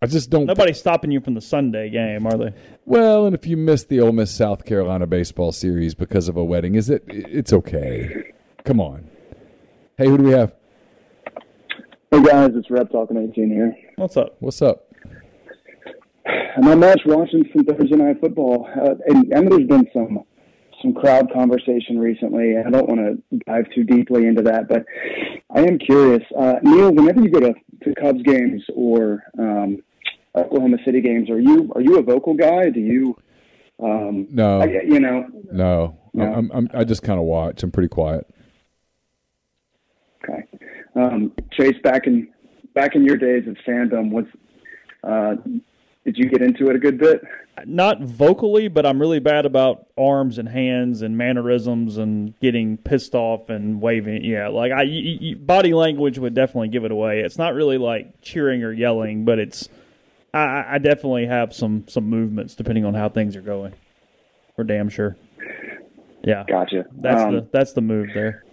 I 0.02 0.06
just 0.06 0.30
don't. 0.30 0.46
Nobody's 0.46 0.76
th- 0.76 0.80
stopping 0.80 1.10
you 1.10 1.20
from 1.20 1.34
the 1.34 1.42
Sunday 1.42 1.90
game, 1.90 2.26
are 2.26 2.36
they? 2.38 2.54
Well, 2.86 3.26
and 3.26 3.34
if 3.34 3.46
you 3.46 3.58
miss 3.58 3.84
the 3.84 4.00
Ole 4.00 4.12
Miss 4.12 4.30
South 4.30 4.64
Carolina 4.64 5.06
baseball 5.06 5.52
series 5.52 5.94
because 5.94 6.28
of 6.28 6.36
a 6.38 6.44
wedding, 6.44 6.74
is 6.74 6.88
it? 6.88 7.04
It's 7.08 7.52
okay. 7.52 8.32
Come 8.64 8.80
on. 8.80 9.10
Hey, 9.98 10.06
who 10.08 10.16
do 10.16 10.24
we 10.24 10.32
have? 10.32 10.54
Hey 12.10 12.22
guys, 12.22 12.50
it's 12.54 12.70
Rep 12.70 12.90
talking 12.90 13.16
18 13.16 13.50
here. 13.50 13.76
What's 13.96 14.16
up? 14.16 14.36
What's 14.40 14.62
up? 14.62 14.90
I'm 16.26 16.64
not 16.64 16.78
much 16.78 17.00
watching 17.04 17.44
some 17.54 17.64
Thursday 17.64 17.96
night 17.96 18.20
football, 18.20 18.68
uh, 18.74 18.94
and 19.06 19.32
I 19.34 19.40
know 19.40 19.50
there's 19.50 19.68
been 19.68 19.86
some 19.92 20.24
some 20.80 20.94
crowd 20.94 21.30
conversation 21.32 21.98
recently. 21.98 22.54
I 22.56 22.70
don't 22.70 22.88
want 22.88 23.00
to 23.00 23.38
dive 23.46 23.66
too 23.74 23.84
deeply 23.84 24.26
into 24.26 24.42
that, 24.42 24.66
but 24.66 24.86
I 25.54 25.60
am 25.60 25.78
curious. 25.78 26.22
Uh, 26.36 26.54
Neal, 26.62 26.92
whenever 26.92 27.20
you 27.20 27.30
go 27.30 27.40
to, 27.40 27.52
to 27.84 27.94
Cubs 28.00 28.22
games 28.22 28.62
or 28.74 29.22
um, 29.38 29.82
Oklahoma 30.34 30.78
City 30.84 31.00
games, 31.00 31.28
are 31.30 31.40
you 31.40 31.72
are 31.74 31.80
you 31.80 31.98
a 31.98 32.02
vocal 32.02 32.34
guy? 32.34 32.70
Do 32.70 32.80
you? 32.80 33.16
Um, 33.82 34.26
no, 34.30 34.60
I, 34.60 34.66
you 34.66 35.00
know, 35.00 35.26
no. 35.50 35.98
no. 36.12 36.32
I'm, 36.32 36.50
I'm, 36.52 36.68
i 36.74 36.84
just 36.84 37.02
kind 37.02 37.18
of 37.18 37.24
watch. 37.24 37.62
I'm 37.62 37.70
pretty 37.70 37.88
quiet. 37.88 38.26
Okay, 40.22 40.44
um, 40.94 41.32
Chase. 41.52 41.76
Back 41.82 42.06
in 42.06 42.28
back 42.74 42.94
in 42.94 43.04
your 43.04 43.16
days 43.16 43.48
of 43.48 43.56
fandom, 43.66 44.10
was 44.10 44.26
uh, 45.02 45.36
did 46.04 46.16
you 46.16 46.28
get 46.28 46.42
into 46.42 46.68
it 46.68 46.76
a 46.76 46.78
good 46.78 46.98
bit? 46.98 47.22
Not 47.66 48.00
vocally, 48.00 48.68
but 48.68 48.86
I'm 48.86 48.98
really 48.98 49.18
bad 49.18 49.44
about 49.44 49.86
arms 49.98 50.38
and 50.38 50.48
hands 50.48 51.02
and 51.02 51.18
mannerisms 51.18 51.98
and 51.98 52.38
getting 52.40 52.78
pissed 52.78 53.14
off 53.14 53.50
and 53.50 53.82
waving. 53.82 54.24
Yeah, 54.24 54.48
like 54.48 54.72
I, 54.72 54.84
y- 54.84 55.18
y- 55.20 55.34
body 55.34 55.74
language 55.74 56.18
would 56.18 56.32
definitely 56.32 56.68
give 56.68 56.84
it 56.84 56.90
away. 56.90 57.20
It's 57.20 57.36
not 57.36 57.52
really 57.54 57.76
like 57.76 58.22
cheering 58.22 58.62
or 58.62 58.72
yelling, 58.72 59.26
but 59.26 59.38
it's 59.38 59.68
I, 60.32 60.74
I 60.74 60.78
definitely 60.78 61.26
have 61.26 61.54
some 61.54 61.84
some 61.88 62.08
movements 62.08 62.54
depending 62.54 62.84
on 62.84 62.94
how 62.94 63.08
things 63.08 63.36
are 63.36 63.42
going. 63.42 63.74
For 64.56 64.64
damn 64.64 64.88
sure. 64.88 65.16
Yeah, 66.22 66.44
gotcha. 66.46 66.84
That's 66.92 67.22
um, 67.22 67.34
the 67.34 67.48
that's 67.52 67.72
the 67.72 67.80
move 67.80 68.08
there. 68.14 68.44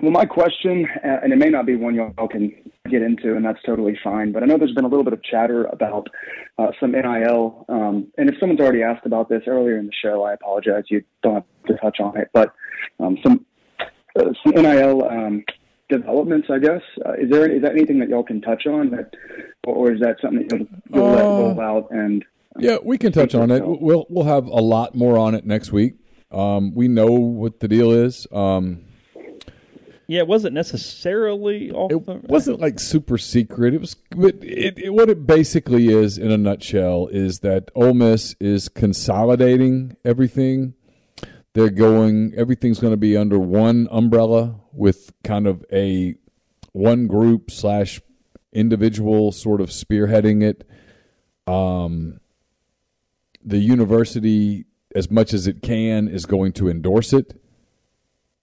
Well, 0.00 0.12
my 0.12 0.24
question, 0.24 0.88
uh, 1.04 1.18
and 1.22 1.32
it 1.32 1.36
may 1.36 1.50
not 1.50 1.66
be 1.66 1.76
one 1.76 1.94
y'all 1.94 2.26
can 2.26 2.52
get 2.88 3.02
into, 3.02 3.36
and 3.36 3.44
that's 3.44 3.62
totally 3.66 3.98
fine. 4.02 4.32
But 4.32 4.42
I 4.42 4.46
know 4.46 4.56
there's 4.56 4.72
been 4.72 4.86
a 4.86 4.88
little 4.88 5.04
bit 5.04 5.12
of 5.12 5.22
chatter 5.22 5.64
about 5.66 6.08
uh, 6.58 6.68
some 6.80 6.92
NIL, 6.92 7.66
um, 7.68 8.06
and 8.16 8.30
if 8.30 8.36
someone's 8.40 8.60
already 8.60 8.82
asked 8.82 9.04
about 9.04 9.28
this 9.28 9.42
earlier 9.46 9.76
in 9.76 9.86
the 9.86 9.92
show, 10.02 10.22
I 10.24 10.32
apologize. 10.32 10.84
You 10.88 11.04
don't 11.22 11.34
have 11.34 11.44
to 11.66 11.76
touch 11.76 12.00
on 12.00 12.16
it, 12.16 12.30
but 12.32 12.54
um, 12.98 13.18
some 13.22 13.44
uh, 14.18 14.32
some 14.42 14.54
NIL 14.54 15.04
um, 15.04 15.44
developments, 15.90 16.48
I 16.50 16.58
guess. 16.58 16.80
Uh, 17.04 17.12
is 17.14 17.30
there 17.30 17.50
is 17.50 17.62
that 17.62 17.72
anything 17.72 17.98
that 17.98 18.08
y'all 18.08 18.22
can 18.22 18.40
touch 18.40 18.66
on, 18.66 18.90
that, 18.90 19.14
or 19.64 19.92
is 19.92 20.00
that 20.00 20.16
something 20.22 20.48
that 20.48 20.56
you'll, 20.56 20.68
you'll 20.94 21.10
let 21.10 21.22
roll 21.22 21.60
uh, 21.60 21.62
out? 21.62 21.90
And 21.90 22.24
yeah, 22.58 22.78
we 22.82 22.96
can 22.96 23.12
touch 23.12 23.34
on 23.34 23.50
it. 23.50 23.62
We'll 23.64 24.06
we'll 24.08 24.24
have 24.24 24.46
a 24.46 24.62
lot 24.62 24.94
more 24.94 25.18
on 25.18 25.34
it 25.34 25.44
next 25.44 25.72
week. 25.72 25.94
Um, 26.30 26.74
we 26.74 26.88
know 26.88 27.10
what 27.10 27.60
the 27.60 27.68
deal 27.68 27.90
is. 27.90 28.26
Um, 28.32 28.84
Yeah, 30.06 30.20
it 30.20 30.26
wasn't 30.26 30.54
necessarily 30.54 31.70
off. 31.70 31.92
it 31.92 32.04
the, 32.04 32.20
wasn't 32.24 32.58
like 32.58 32.80
super 32.80 33.16
secret. 33.16 33.74
It 33.74 33.80
was, 33.80 33.94
but 34.10 34.42
it, 34.42 34.76
it, 34.76 34.90
what 34.90 35.08
it 35.08 35.24
basically 35.24 35.88
is 35.88 36.18
in 36.18 36.32
a 36.32 36.36
nutshell 36.36 37.08
is 37.12 37.40
that 37.40 37.70
Ole 37.76 37.94
Miss 37.94 38.34
is 38.40 38.68
consolidating 38.68 39.96
everything. 40.04 40.74
They're 41.52 41.70
going. 41.70 42.32
Everything's 42.36 42.78
going 42.78 42.92
to 42.92 42.98
be 42.98 43.16
under 43.16 43.38
one 43.38 43.88
umbrella 43.90 44.60
with 44.72 45.12
kind 45.24 45.46
of 45.46 45.64
a 45.72 46.14
one 46.72 47.06
group 47.06 47.50
slash 47.50 48.00
individual 48.52 49.32
sort 49.32 49.60
of 49.60 49.70
spearheading 49.70 50.42
it. 50.42 50.68
Um, 51.46 52.20
the 53.44 53.58
university, 53.58 54.66
as 54.94 55.10
much 55.10 55.32
as 55.34 55.46
it 55.46 55.62
can, 55.62 56.08
is 56.08 56.26
going 56.26 56.52
to 56.52 56.68
endorse 56.68 57.12
it 57.12 57.40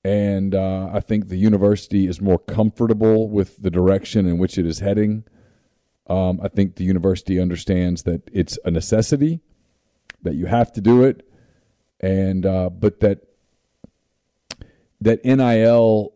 and 0.07 0.55
uh, 0.55 0.89
I 0.93 1.01
think 1.01 1.27
the 1.27 1.35
university 1.35 2.07
is 2.07 2.21
more 2.21 2.39
comfortable 2.39 3.27
with 3.27 3.61
the 3.61 3.69
direction 3.69 4.25
in 4.25 4.37
which 4.37 4.57
it 4.57 4.65
is 4.65 4.79
heading. 4.79 5.25
Um, 6.09 6.39
I 6.41 6.47
think 6.47 6.75
the 6.75 6.85
university 6.85 7.41
understands 7.41 8.03
that 8.03 8.21
it's 8.31 8.57
a 8.63 8.71
necessity, 8.71 9.41
that 10.23 10.35
you 10.35 10.45
have 10.45 10.71
to 10.73 10.81
do 10.81 11.03
it, 11.03 11.26
and 11.99 12.45
uh, 12.45 12.69
but 12.69 12.99
that 12.99 13.27
that 15.01 15.23
NIL, 15.23 16.13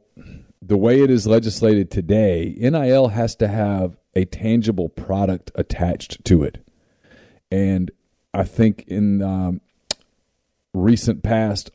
the 0.62 0.78
way 0.78 1.02
it 1.02 1.10
is 1.10 1.28
legislated 1.28 1.92
today, 1.92 2.56
NIL 2.58 3.10
has 3.10 3.36
to 3.38 3.48
have 3.48 3.98
a 4.16 4.26
tangible 4.26 4.90
product 4.90 5.52
attached 5.56 6.24
to 6.26 6.44
it, 6.44 6.64
and 7.52 7.92
I 8.34 8.44
think 8.44 8.84
in 8.88 9.22
um, 9.22 9.62
recent 10.74 11.24
past, 11.24 11.72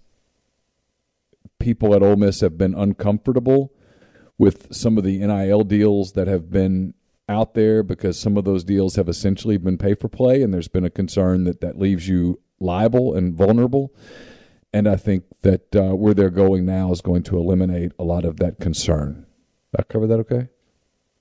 people 1.59 1.95
at 1.95 2.03
Ole 2.03 2.17
Miss 2.17 2.41
have 2.41 2.59
been 2.59 2.75
uncomfortable 2.75 3.73
with 4.39 4.75
some 4.75 4.99
of 4.99 5.05
the 5.05 5.19
NIL 5.19 5.65
deals 5.65 6.13
that 6.13 6.29
have 6.29 6.51
been 6.51 6.95
out 7.29 7.55
there 7.55 7.83
because 7.83 8.19
some 8.19 8.37
of 8.37 8.45
those 8.45 8.65
deals 8.65 8.97
have 8.97 9.09
essentially 9.09 9.57
been 9.57 9.79
pay 9.79 9.95
for 9.95 10.09
play, 10.09 10.43
and 10.43 10.53
there's 10.53 10.69
been 10.69 10.85
a 10.85 10.91
concern 10.91 11.45
that 11.45 11.61
that 11.61 11.79
leaves 11.79 12.09
you 12.09 12.39
liable 12.61 13.15
and 13.15 13.35
vulnerable. 13.35 13.93
And 14.73 14.89
I 14.89 14.97
think 14.97 15.25
that 15.43 15.75
uh, 15.75 15.95
where 15.95 16.15
they're 16.15 16.31
going 16.31 16.67
now 16.67 16.93
is 16.93 17.01
going 17.01 17.23
to 17.25 17.39
eliminate 17.39 17.93
a 17.99 18.05
lot 18.05 18.25
of 18.25 18.37
that 18.39 18.61
concern. 18.61 19.27
Did 19.73 19.81
I 19.81 19.83
cover 19.85 20.07
that 20.07 20.19
okay? 20.21 20.49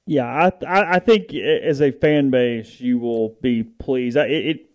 Yeah, 0.07 0.25
I, 0.25 0.65
I 0.65 0.95
I 0.95 0.99
think 0.99 1.33
as 1.33 1.81
a 1.81 1.91
fan 1.91 2.29
base, 2.29 2.79
you 2.79 2.99
will 2.99 3.29
be 3.41 3.63
pleased. 3.63 4.17
It, 4.17 4.29
it 4.31 4.69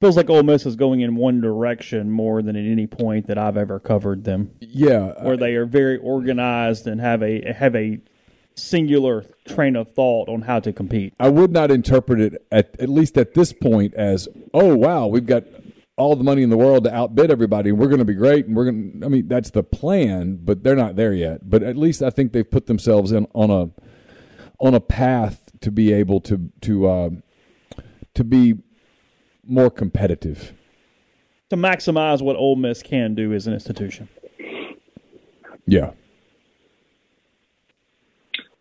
feels 0.00 0.16
like 0.16 0.30
Ole 0.30 0.42
Miss 0.42 0.64
is 0.64 0.76
going 0.76 1.00
in 1.00 1.14
one 1.14 1.40
direction 1.40 2.10
more 2.10 2.42
than 2.42 2.56
at 2.56 2.64
any 2.64 2.86
point 2.86 3.26
that 3.26 3.36
I've 3.38 3.56
ever 3.56 3.78
covered 3.78 4.24
them. 4.24 4.52
Yeah, 4.60 5.22
where 5.22 5.36
they 5.36 5.54
are 5.56 5.66
very 5.66 5.98
organized 5.98 6.86
and 6.86 7.00
have 7.00 7.22
a 7.22 7.52
have 7.52 7.76
a 7.76 8.00
singular 8.54 9.24
train 9.46 9.76
of 9.76 9.92
thought 9.92 10.28
on 10.28 10.42
how 10.42 10.60
to 10.60 10.72
compete. 10.72 11.12
I 11.20 11.28
would 11.28 11.52
not 11.52 11.70
interpret 11.70 12.20
it 12.20 12.46
at 12.50 12.74
at 12.80 12.88
least 12.88 13.18
at 13.18 13.34
this 13.34 13.52
point 13.52 13.94
as, 13.94 14.26
oh 14.54 14.74
wow, 14.74 15.06
we've 15.06 15.26
got 15.26 15.44
all 15.96 16.16
the 16.16 16.24
money 16.24 16.42
in 16.42 16.50
the 16.50 16.56
world 16.56 16.84
to 16.84 16.94
outbid 16.94 17.30
everybody. 17.30 17.70
and 17.70 17.78
We're 17.78 17.88
going 17.88 17.98
to 17.98 18.04
be 18.04 18.14
great, 18.14 18.46
and 18.46 18.56
we're 18.56 18.64
going. 18.64 19.00
to 19.00 19.06
I 19.06 19.08
mean, 19.08 19.28
that's 19.28 19.50
the 19.50 19.62
plan, 19.62 20.38
but 20.42 20.62
they're 20.62 20.76
not 20.76 20.96
there 20.96 21.12
yet. 21.12 21.48
But 21.48 21.62
at 21.62 21.76
least 21.76 22.02
I 22.02 22.10
think 22.10 22.32
they've 22.32 22.50
put 22.50 22.66
themselves 22.66 23.12
in 23.12 23.26
on 23.34 23.50
a 23.50 23.70
on 24.58 24.74
a 24.74 24.80
path 24.80 25.50
to 25.60 25.70
be 25.70 25.92
able 25.92 26.20
to 26.22 26.50
to 26.62 26.88
uh, 26.88 27.10
to 28.14 28.24
be 28.24 28.54
more 29.44 29.70
competitive. 29.70 30.52
To 31.50 31.56
maximize 31.56 32.22
what 32.22 32.36
Ole 32.36 32.56
Miss 32.56 32.82
can 32.82 33.14
do 33.14 33.34
as 33.34 33.46
an 33.46 33.52
institution. 33.52 34.08
Yeah. 35.66 35.90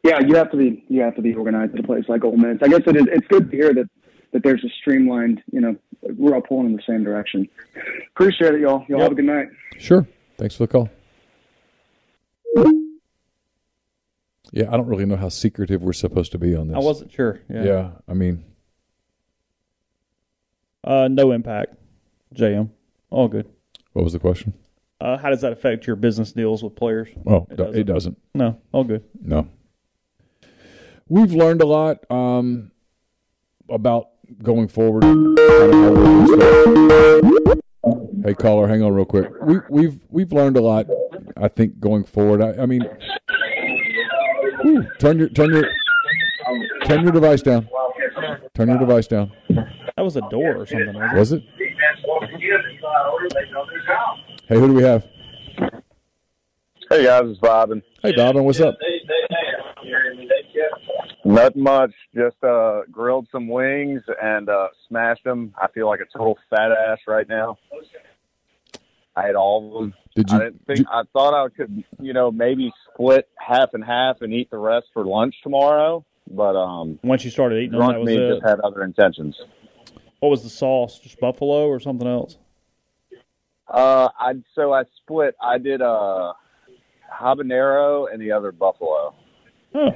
Yeah, 0.04 0.20
you 0.20 0.36
have 0.36 0.52
to 0.52 0.58
be 0.58 0.84
you 0.90 1.02
have 1.02 1.16
to 1.16 1.22
be 1.22 1.34
organized 1.34 1.74
at 1.74 1.80
a 1.80 1.84
place 1.84 2.06
like 2.08 2.24
Ole 2.24 2.36
Miss. 2.36 2.58
I 2.62 2.68
guess 2.68 2.82
it 2.88 2.96
is. 2.96 3.06
It's 3.12 3.28
good 3.28 3.52
to 3.52 3.56
hear 3.56 3.74
that 3.74 3.90
that 4.34 4.44
there's 4.44 4.64
a 4.64 4.70
streamlined. 4.82 5.42
You 5.52 5.62
know, 5.62 5.76
we're 6.02 6.34
all 6.36 6.42
pulling 6.42 6.68
in 6.68 6.76
the 6.76 6.82
same 6.88 7.04
direction. 7.04 7.48
Appreciate 8.16 8.56
it, 8.56 8.62
y'all. 8.62 8.86
Y'all 8.88 9.00
Yep. 9.00 9.02
have 9.02 9.12
a 9.12 9.16
good 9.16 9.26
night. 9.26 9.48
Sure. 9.78 10.08
Thanks 10.38 10.56
for 10.56 10.66
the 10.66 10.72
call. 10.72 10.90
Yeah, 14.54 14.68
I 14.70 14.76
don't 14.78 14.88
really 14.88 15.06
know 15.06 15.16
how 15.16 15.30
secretive 15.30 15.82
we're 15.82 15.94
supposed 15.94 16.34
to 16.34 16.38
be 16.38 16.56
on 16.56 16.68
this. 16.68 16.76
I 16.76 16.80
wasn't 16.80 17.12
sure. 17.14 17.40
Yeah. 17.50 17.64
Yeah, 17.64 17.90
I 18.08 18.14
mean, 18.14 18.44
Uh, 20.84 21.08
no 21.10 21.32
impact. 21.32 21.76
JM. 22.34 22.70
All 23.12 23.28
good. 23.28 23.48
what 23.94 24.04
was 24.04 24.14
the 24.14 24.20
question? 24.20 24.54
Uh, 25.00 25.18
how 25.18 25.30
does 25.30 25.42
that 25.42 25.52
affect 25.52 25.86
your 25.88 25.96
business 25.96 26.32
deals 26.32 26.64
with 26.64 26.76
players? 26.76 27.08
Oh, 27.26 27.46
it, 27.50 27.60
it 27.60 27.84
doesn't. 27.86 28.18
No, 28.34 28.60
all 28.72 28.84
good. 28.84 29.04
No. 29.22 29.48
We've 31.08 31.34
learned 31.34 31.62
a 31.62 31.66
lot 31.66 32.10
um, 32.12 32.72
about 33.70 34.10
going 34.44 34.68
forward. 34.68 35.04
Hey, 38.24 38.34
caller, 38.36 38.68
hang 38.68 38.84
on 38.84 38.94
real 38.94 39.06
quick. 39.06 39.30
We, 39.42 39.58
we've 39.70 40.00
we've 40.10 40.32
learned 40.32 40.58
a 40.58 40.62
lot. 40.62 40.88
I 41.38 41.48
think 41.48 41.80
going 41.80 42.04
forward. 42.04 42.42
I, 42.42 42.64
I 42.64 42.66
mean, 42.66 42.88
whew, 44.62 44.86
turn 45.00 45.20
your 45.20 45.30
turn 45.30 45.52
your 45.52 45.66
turn 46.86 47.04
your 47.04 47.12
device 47.12 47.42
down. 47.42 47.68
Turn 48.54 48.70
your 48.70 48.78
device 48.78 49.08
down. 49.08 49.32
That 49.50 50.04
was 50.04 50.18
a 50.18 50.22
door 50.30 50.56
or 50.56 50.66
something. 50.66 50.94
Wasn't 50.94 51.16
Was 51.16 51.32
it? 51.32 51.44
Hey, 54.48 54.60
who 54.60 54.68
do 54.68 54.74
we 54.74 54.84
have? 54.84 55.08
Hey 56.90 57.06
guys, 57.06 57.24
it's 57.26 57.40
Bobbin. 57.40 57.82
Hey, 58.04 58.12
Dobbin, 58.12 58.44
what's 58.44 58.60
up? 58.60 58.78
Nothing 61.36 61.64
much. 61.64 61.92
Just 62.16 62.44
uh, 62.44 62.82
grilled 62.92 63.28
some 63.32 63.48
wings 63.48 64.02
and 64.22 64.50
uh, 64.50 64.68
smashed 64.88 65.24
them. 65.24 65.54
I 65.62 65.68
feel 65.68 65.88
like 65.88 66.00
a 66.00 66.06
total 66.18 66.38
fat 66.50 66.72
ass 66.72 67.00
right 67.08 67.28
now. 67.28 67.58
I 69.16 69.26
had 69.26 69.36
all 69.36 69.68
of 69.68 69.74
them. 69.84 69.94
Did 70.16 70.30
you- 70.30 70.38
I 70.38 70.40
didn't 70.46 70.66
think. 70.66 70.88
I 70.92 71.04
thought 71.14 71.34
I 71.34 71.48
could, 71.50 71.84
you 72.00 72.14
know, 72.14 72.32
maybe 72.32 72.72
split 72.94 73.28
half 73.38 73.74
and 73.74 73.84
half 73.84 74.22
and 74.22 74.34
eat 74.34 74.50
the 74.52 74.58
rest 74.58 74.88
for 74.94 75.06
lunch 75.06 75.36
tomorrow. 75.44 76.06
But 76.30 76.56
um, 76.56 77.00
Once 77.04 77.26
you 77.26 77.32
started 77.32 77.58
eating 77.58 77.72
them, 77.72 77.80
drunk 77.80 77.94
that 77.94 78.00
was 78.00 78.08
me 78.08 78.18
it. 78.18 78.34
just 78.36 78.46
had 78.48 78.60
other 78.62 78.84
intentions. 78.84 79.40
What 80.20 80.30
was 80.30 80.44
the 80.44 80.50
sauce? 80.50 81.00
Just 81.00 81.20
buffalo 81.20 81.68
or 81.68 81.80
something 81.80 82.08
else? 82.08 82.38
Uh, 83.68 84.10
I 84.20 84.34
so 84.54 84.72
I 84.74 84.84
split. 84.98 85.36
I 85.42 85.58
did 85.58 85.82
a 85.82 86.34
habanero 87.12 88.12
and 88.12 88.22
the 88.22 88.32
other 88.34 88.52
buffalo. 88.52 89.14
Huh. 89.74 89.92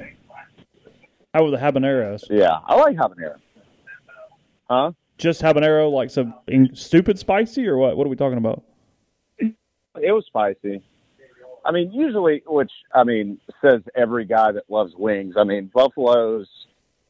How 1.36 1.44
were 1.44 1.50
the 1.50 1.58
habaneros? 1.58 2.22
Yeah, 2.30 2.60
I 2.64 2.76
like 2.76 2.96
habanero. 2.96 3.36
Huh? 4.70 4.92
Just 5.18 5.42
habanero, 5.42 5.92
like 5.92 6.08
some 6.08 6.32
stupid 6.72 7.18
spicy, 7.18 7.66
or 7.66 7.76
what? 7.76 7.94
What 7.94 8.06
are 8.06 8.08
we 8.08 8.16
talking 8.16 8.38
about? 8.38 8.64
It 9.38 9.54
was 10.12 10.24
spicy. 10.26 10.82
I 11.62 11.72
mean, 11.72 11.92
usually, 11.92 12.42
which 12.46 12.72
I 12.94 13.04
mean, 13.04 13.38
says 13.60 13.82
every 13.94 14.24
guy 14.24 14.52
that 14.52 14.62
loves 14.70 14.94
wings. 14.96 15.34
I 15.36 15.44
mean, 15.44 15.70
buffalo's 15.74 16.48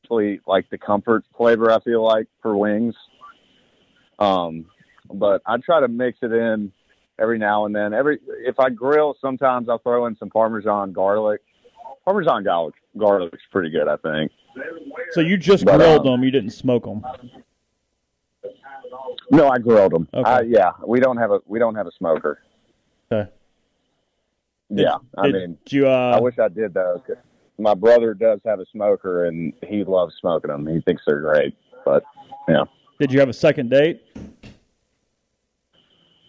actually 0.03 0.41
like 0.45 0.69
the 0.71 0.79
comfort 0.79 1.25
flavor. 1.37 1.71
I 1.71 1.79
feel 1.79 2.03
like 2.03 2.27
for 2.43 2.57
wings. 2.57 2.97
Um, 4.19 4.67
but 5.09 5.41
I 5.47 5.59
try 5.59 5.79
to 5.79 5.89
mix 5.89 6.19
it 6.23 6.33
in 6.33 6.73
every 7.17 7.39
now 7.39 7.65
and 7.65 7.77
then. 7.77 7.95
Every 7.95 8.19
if 8.41 8.59
I 8.59 8.71
grill, 8.71 9.15
sometimes 9.21 9.69
I'll 9.69 9.79
throw 9.79 10.07
in 10.07 10.17
some 10.17 10.31
Parmesan 10.31 10.93
garlic. 10.93 11.43
Parmesan 12.07 12.45
garlic 12.45 12.75
garlic's 12.97 13.43
pretty 13.51 13.69
good, 13.69 13.89
I 13.89 13.97
think. 13.97 14.33
So 15.11 15.21
you 15.21 15.37
just 15.37 15.65
But, 15.65 15.77
grilled 15.77 16.07
um, 16.07 16.13
them. 16.13 16.25
You 16.25 16.31
didn't 16.31 16.51
smoke 16.51 16.85
them. 16.85 17.05
No, 19.31 19.49
I 19.49 19.59
grilled 19.59 19.93
them. 19.93 20.09
Okay. 20.15 20.31
I, 20.31 20.41
yeah, 20.43 20.71
we 20.87 21.01
don't 21.01 21.17
have 21.17 21.33
a 21.33 21.41
we 21.47 21.59
don't 21.59 21.75
have 21.75 21.87
a 21.87 21.93
smoker. 21.99 22.41
Okay. 23.11 23.31
Yeah, 24.69 24.97
I 25.19 25.27
did 25.27 25.35
mean, 25.35 25.59
you, 25.69 25.89
uh, 25.89 26.15
I 26.17 26.21
wish 26.21 26.39
I 26.39 26.49
did 26.49 26.75
though. 26.75 27.03
My 27.59 27.75
brother 27.75 28.15
does 28.15 28.41
have 28.45 28.61
a 28.61 28.67
smoker, 28.73 29.27
and 29.27 29.53
he 29.67 29.85
loves 29.85 30.15
smoking 30.21 30.51
them. 30.51 30.67
He 30.67 30.81
thinks 30.81 31.03
they're 31.07 31.21
great, 31.21 31.57
but 31.85 32.05
yeah. 32.49 32.65
Did 33.01 33.13
you 33.13 33.21
have 33.21 33.29
a 33.29 33.35
second 33.35 33.71
date? 33.71 34.03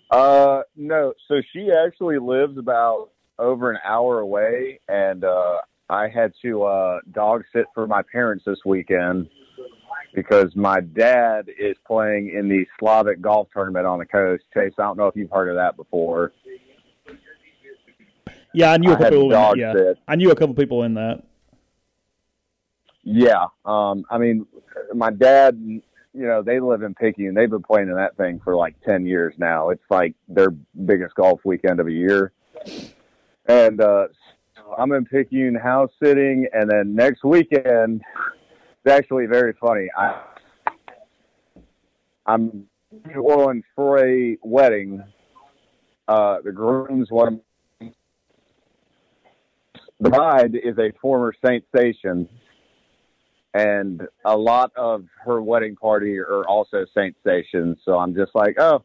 Uh, 0.09 0.61
no. 0.75 1.13
So 1.27 1.41
she 1.53 1.71
actually 1.71 2.17
lives 2.17 2.57
about 2.57 3.09
over 3.39 3.71
an 3.71 3.79
hour 3.83 4.19
away, 4.19 4.79
and 4.87 5.23
uh, 5.23 5.57
I 5.89 6.07
had 6.09 6.33
to 6.41 6.63
uh, 6.63 6.99
dog 7.11 7.43
sit 7.53 7.65
for 7.73 7.87
my 7.87 8.01
parents 8.11 8.45
this 8.45 8.59
weekend 8.65 9.29
because 10.13 10.55
my 10.55 10.79
dad 10.79 11.49
is 11.57 11.77
playing 11.85 12.31
in 12.31 12.49
the 12.49 12.65
Slavic 12.79 13.21
golf 13.21 13.47
tournament 13.53 13.85
on 13.85 13.99
the 13.99 14.05
coast. 14.05 14.43
Chase, 14.53 14.73
I 14.77 14.83
don't 14.83 14.97
know 14.97 15.07
if 15.07 15.15
you've 15.15 15.31
heard 15.31 15.49
of 15.49 15.55
that 15.55 15.75
before. 15.75 16.33
Yeah, 18.53 18.71
I 18.71 18.77
knew 18.77 18.91
a 18.91 18.95
I 18.95 18.99
couple. 18.99 19.29
Dog 19.29 19.57
yeah, 19.57 19.73
sit. 19.73 19.97
I 20.07 20.15
knew 20.15 20.31
a 20.31 20.35
couple 20.35 20.55
people 20.55 20.83
in 20.83 20.95
that. 20.95 21.23
Yeah. 23.03 23.45
Um, 23.63 24.05
I 24.09 24.17
mean, 24.17 24.45
my 24.93 25.11
dad, 25.11 25.57
you 25.63 25.81
you 26.17 26.25
know, 26.25 26.41
they 26.41 26.59
live 26.59 26.81
in 26.81 26.95
Picayune. 26.95 27.35
They've 27.35 27.49
been 27.49 27.61
playing 27.61 27.89
in 27.89 27.95
that 27.95 28.17
thing 28.17 28.41
for 28.43 28.55
like 28.55 28.75
10 28.81 29.05
years 29.05 29.35
now. 29.37 29.69
It's 29.69 29.83
like 29.91 30.15
their 30.27 30.49
biggest 30.49 31.13
golf 31.13 31.41
weekend 31.45 31.79
of 31.79 31.85
a 31.85 31.91
year. 31.91 32.31
And 33.47 33.81
uh, 33.81 34.07
I'm 34.77 34.91
in 34.91 35.05
Picayune 35.05 35.55
house 35.55 35.91
sitting. 36.01 36.47
And 36.53 36.69
then 36.69 36.95
next 36.95 37.23
weekend, 37.23 38.01
it's 38.83 38.93
actually 38.93 39.25
very 39.25 39.53
funny. 39.59 39.87
I, 39.97 40.21
I'm 42.25 42.65
New 43.05 43.21
Orleans 43.21 43.63
for 43.75 44.05
a 44.05 44.37
wedding. 44.41 45.03
Uh, 46.07 46.37
the 46.43 46.51
groom's 46.51 47.09
one 47.09 47.41
the 49.99 50.09
bride 50.09 50.55
is 50.55 50.77
a 50.77 50.91
former 51.01 51.33
Saint 51.43 51.63
Station, 51.75 52.29
and 53.53 54.07
a 54.25 54.37
lot 54.37 54.71
of 54.75 55.05
her 55.25 55.41
wedding 55.41 55.75
party 55.75 56.19
are 56.19 56.45
also 56.47 56.85
Saintsations. 56.95 57.77
So 57.83 57.97
I'm 57.97 58.13
just 58.13 58.35
like, 58.35 58.59
oh, 58.59 58.83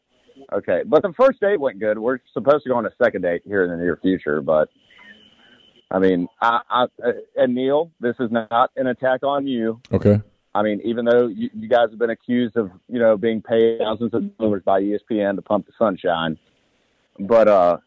okay. 0.55 0.83
But 0.87 1.03
the 1.03 1.13
first 1.17 1.41
date 1.41 1.61
went 1.61 1.79
good. 1.79 1.99
We're 1.99 2.19
supposed 2.33 2.65
to 2.65 2.71
go 2.71 2.77
on 2.77 2.87
a 2.87 2.93
second 3.03 3.23
date 3.23 3.43
here 3.45 3.65
in 3.65 3.71
the 3.71 3.77
near 3.77 3.99
future, 4.03 4.41
but 4.41 4.69
I 5.93 5.99
mean, 5.99 6.27
I, 6.41 6.61
I 6.71 6.87
and 7.37 7.55
Neal, 7.55 7.91
this 8.01 8.17
is 8.19 8.31
not 8.31 8.71
an 8.77 8.87
attack 8.87 9.23
on 9.23 9.47
you. 9.47 9.81
Okay. 9.93 10.21
I 10.55 10.63
mean, 10.63 10.81
even 10.85 11.05
though 11.05 11.29
you, 11.29 11.51
you 11.55 11.69
guys 11.69 11.89
have 11.91 11.99
been 11.99 12.11
accused 12.11 12.57
of, 12.57 12.71
you 12.89 12.99
know, 12.99 13.17
being 13.17 13.43
paid 13.43 13.79
thousands 13.79 14.13
of 14.15 14.37
dollars 14.39 14.63
by 14.65 14.83
ESPN 14.83 15.37
to 15.37 15.43
pump 15.43 15.67
the 15.67 15.73
sunshine, 15.79 16.39
but 17.19 17.49
uh, 17.49 17.79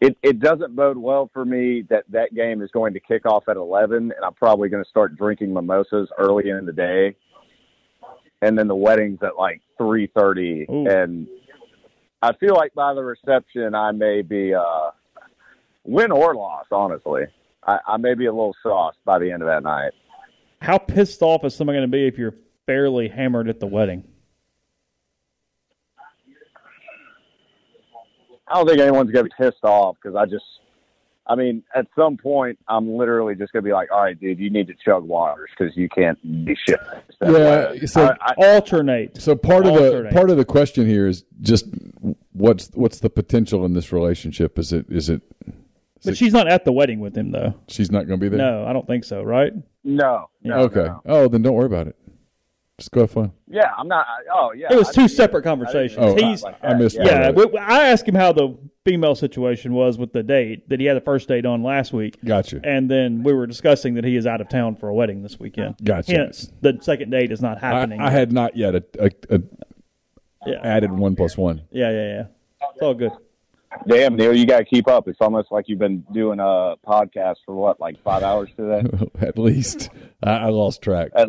it 0.00 0.16
it 0.22 0.40
doesn't 0.40 0.74
bode 0.76 0.96
well 0.96 1.30
for 1.32 1.44
me 1.44 1.82
that 1.90 2.04
that 2.10 2.34
game 2.34 2.62
is 2.62 2.70
going 2.70 2.94
to 2.94 3.00
kick 3.00 3.26
off 3.26 3.44
at 3.48 3.56
eleven, 3.56 4.12
and 4.14 4.24
I'm 4.24 4.34
probably 4.34 4.68
going 4.68 4.82
to 4.82 4.88
start 4.88 5.16
drinking 5.16 5.52
mimosas 5.52 6.08
early 6.18 6.48
in 6.48 6.64
the 6.64 6.72
day, 6.72 7.16
and 8.40 8.58
then 8.58 8.66
the 8.66 8.76
wedding's 8.76 9.22
at 9.22 9.36
like 9.36 9.60
three 9.76 10.10
thirty, 10.14 10.66
and 10.68 11.26
I 12.22 12.32
feel 12.34 12.54
like 12.54 12.74
by 12.74 12.94
the 12.94 13.02
reception 13.02 13.74
I 13.74 13.92
may 13.92 14.22
be 14.22 14.54
uh, 14.54 14.90
win 15.84 16.12
or 16.12 16.34
loss. 16.34 16.66
Honestly, 16.70 17.24
I, 17.66 17.78
I 17.86 17.96
may 17.96 18.14
be 18.14 18.26
a 18.26 18.32
little 18.32 18.54
sauced 18.62 18.98
by 19.04 19.18
the 19.18 19.30
end 19.30 19.42
of 19.42 19.48
that 19.48 19.62
night. 19.62 19.92
How 20.60 20.76
pissed 20.76 21.22
off 21.22 21.44
is 21.44 21.54
somebody 21.54 21.78
going 21.78 21.90
to 21.90 21.96
be 21.96 22.06
if 22.06 22.18
you're 22.18 22.34
fairly 22.66 23.08
hammered 23.08 23.48
at 23.48 23.60
the 23.60 23.66
wedding? 23.66 24.04
I 28.50 28.54
don't 28.54 28.66
think 28.66 28.80
anyone's 28.80 29.12
gonna 29.12 29.24
be 29.24 29.30
pissed 29.38 29.62
off 29.62 29.96
because 30.02 30.16
I 30.16 30.26
just, 30.26 30.44
I 31.30 31.36
mean, 31.36 31.62
at 31.76 31.86
some 31.96 32.16
point 32.16 32.58
I'm 32.66 32.96
literally 32.96 33.36
just 33.36 33.52
gonna 33.52 33.62
be 33.62 33.72
like, 33.72 33.90
all 33.92 34.02
right, 34.02 34.18
dude, 34.18 34.40
you 34.40 34.50
need 34.50 34.66
to 34.66 34.74
chug 34.84 35.04
waters 35.04 35.48
because 35.56 35.76
you 35.76 35.88
can't 35.88 36.20
be 36.44 36.56
shit. 36.66 36.80
Yeah, 37.22 37.74
so 37.86 38.16
alternate. 38.36 39.20
So 39.20 39.36
part 39.36 39.64
of 39.64 39.74
the 39.74 40.08
part 40.12 40.30
of 40.30 40.36
the 40.36 40.44
question 40.44 40.86
here 40.86 41.06
is 41.06 41.24
just 41.40 41.66
what's 42.32 42.70
what's 42.74 42.98
the 42.98 43.10
potential 43.10 43.64
in 43.64 43.74
this 43.74 43.92
relationship? 43.92 44.58
Is 44.58 44.72
it 44.72 44.86
is 44.90 45.08
it? 45.08 45.22
But 46.04 46.16
she's 46.16 46.32
not 46.32 46.48
at 46.48 46.64
the 46.64 46.72
wedding 46.72 47.00
with 47.00 47.16
him, 47.16 47.30
though. 47.30 47.54
She's 47.68 47.90
not 47.90 48.06
going 48.06 48.18
to 48.18 48.24
be 48.24 48.34
there. 48.34 48.38
No, 48.38 48.64
I 48.66 48.72
don't 48.72 48.86
think 48.86 49.04
so. 49.04 49.22
Right? 49.22 49.52
No. 49.84 50.30
no 50.42 50.60
okay. 50.60 50.84
no. 50.84 51.02
Oh, 51.04 51.28
then 51.28 51.42
don't 51.42 51.54
worry 51.54 51.66
about 51.66 51.88
it. 51.88 51.96
Just 52.80 52.90
go 52.92 53.02
have 53.02 53.10
fun. 53.10 53.30
Yeah, 53.46 53.70
I'm 53.78 53.86
not. 53.88 54.06
Oh, 54.34 54.52
yeah. 54.56 54.72
it 54.72 54.76
was 54.76 54.88
I 54.88 54.92
two 54.92 55.00
didn't- 55.02 55.10
separate 55.16 55.46
I 55.46 55.50
conversations. 55.50 55.98
Oh, 56.00 56.14
He's, 56.16 56.42
I- 56.44 56.56
I 56.62 56.74
missed 56.74 56.96
yeah, 56.96 57.30
that. 57.30 57.34
we- 57.36 57.58
I 57.58 57.90
asked 57.90 58.08
him 58.08 58.14
how 58.16 58.32
the 58.32 58.56
female 58.86 59.14
situation 59.14 59.74
was 59.74 59.98
with 59.98 60.12
the 60.14 60.22
date 60.22 60.66
that 60.70 60.80
he 60.80 60.86
had 60.86 60.96
the 60.96 61.00
first 61.02 61.28
date 61.28 61.44
on 61.44 61.62
last 61.62 61.92
week. 61.92 62.16
Gotcha. 62.24 62.60
And 62.64 62.90
then 62.90 63.22
we 63.22 63.34
were 63.34 63.46
discussing 63.46 63.94
that 63.94 64.04
he 64.04 64.16
is 64.16 64.26
out 64.26 64.40
of 64.40 64.48
town 64.48 64.76
for 64.76 64.88
a 64.88 64.94
wedding 64.94 65.22
this 65.22 65.38
weekend. 65.38 65.74
Gotcha. 65.84 66.12
Hence, 66.12 66.50
the 66.62 66.78
second 66.80 67.10
date 67.10 67.30
is 67.30 67.42
not 67.42 67.58
happening. 67.60 68.00
I 68.00 68.08
had 68.10 68.32
not 68.32 68.56
yet 68.56 68.74
a, 68.74 68.84
a, 68.98 69.10
a 69.28 69.40
Yeah. 70.46 70.60
added 70.62 70.90
one 70.90 71.14
plus 71.16 71.36
one. 71.36 71.60
Yeah, 71.70 71.90
yeah, 71.90 72.06
yeah. 72.06 72.24
It's 72.72 72.80
all 72.82 72.94
good. 72.94 73.12
Damn, 73.86 74.16
Neal, 74.16 74.34
you 74.34 74.46
got 74.46 74.58
to 74.58 74.64
keep 74.64 74.88
up. 74.88 75.06
It's 75.06 75.20
almost 75.20 75.52
like 75.52 75.68
you've 75.68 75.78
been 75.78 76.00
doing 76.12 76.40
a 76.40 76.74
podcast 76.84 77.36
for 77.46 77.54
what, 77.54 77.78
like 77.78 78.02
five 78.02 78.22
hours 78.24 78.48
today. 78.56 78.88
At 79.20 79.38
least 79.38 79.90
I, 80.22 80.30
I 80.30 80.46
lost 80.48 80.82
track. 80.82 81.10
As- 81.14 81.28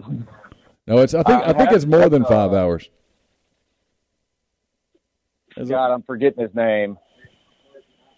No, 0.88 0.98
it's. 1.00 1.14
I 1.14 1.24
think. 1.24 1.44
I 1.44 1.54
think 1.54 1.72
it's 1.72 1.86
more 1.86 2.10
than 2.10 2.24
five 2.26 2.54
uh, 2.54 2.58
hours. 2.58 2.90
God, 5.58 5.94
I'm 5.94 6.04
forgetting 6.04 6.42
his 6.42 6.56
name. 6.56 6.98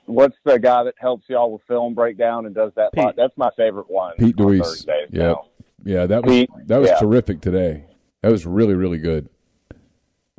What's 0.05 0.36
the 0.43 0.59
guy 0.59 0.84
that 0.84 0.95
helps 0.97 1.26
y'all 1.30 1.51
with 1.51 1.61
film 1.68 1.93
breakdown 1.93 2.45
and 2.45 2.53
does 2.53 2.72
that? 2.76 2.93
Pod? 2.93 3.16
That's 3.18 3.36
my 3.38 3.49
favorite 3.55 3.89
one. 3.89 4.16
Pete 4.18 4.39
on 4.39 4.45
Deweese. 4.45 4.86
Yeah, 5.11 5.28
now. 5.28 5.45
yeah. 5.84 6.05
That 6.05 6.24
was 6.24 6.32
Pete, 6.32 6.49
that 6.68 6.78
was 6.78 6.89
yeah. 6.89 6.99
terrific 6.99 7.41
today. 7.41 7.86
That 8.22 8.32
was 8.32 8.45
really 8.45 8.74
really 8.74 8.99
good. 8.99 9.30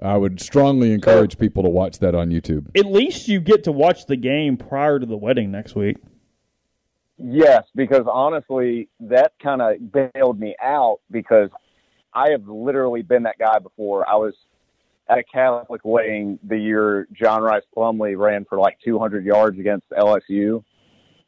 I 0.03 0.17
would 0.17 0.41
strongly 0.41 0.93
encourage 0.93 1.39
people 1.39 1.63
to 1.63 1.69
watch 1.69 2.01
that 2.01 2.15
on 2.15 2.31
YouTube. 2.31 2.77
At 2.77 2.87
least 2.87 3.29
you 3.29 3.41
get 3.41 3.65
to 3.65 3.73
watch 3.73 4.07
the 4.07 4.17
game 4.17 4.57
prior 4.57 4.99
to 4.99 5.07
the 5.07 5.17
wedding 5.17 5.51
next 5.51 5.75
week. 5.75 5.97
Yes, 7.17 7.63
because 7.77 8.05
honestly, 8.11 8.89
that 9.01 9.33
kind 9.41 9.63
of 9.63 9.93
bailed 9.93 10.41
me 10.41 10.57
out 10.61 10.99
because 11.11 11.49
I 12.15 12.31
have 12.31 12.47
literally 12.47 13.03
been 13.03 13.25
that 13.25 13.39
guy 13.39 13.59
before. 13.59 14.09
I 14.09 14.15
was 14.17 14.35
at 15.09 15.19
a 15.19 15.25
Catholic 15.25 15.83
wedding 15.85 16.39
the 16.43 16.59
year 16.59 17.09
John 17.13 17.43
Rhys 17.43 17.63
Plumlee 17.77 18.17
ran 18.17 18.45
for 18.45 18.59
like 18.59 18.79
200 18.85 19.25
yards 19.25 19.59
against 19.59 19.89
LSU, 19.91 20.65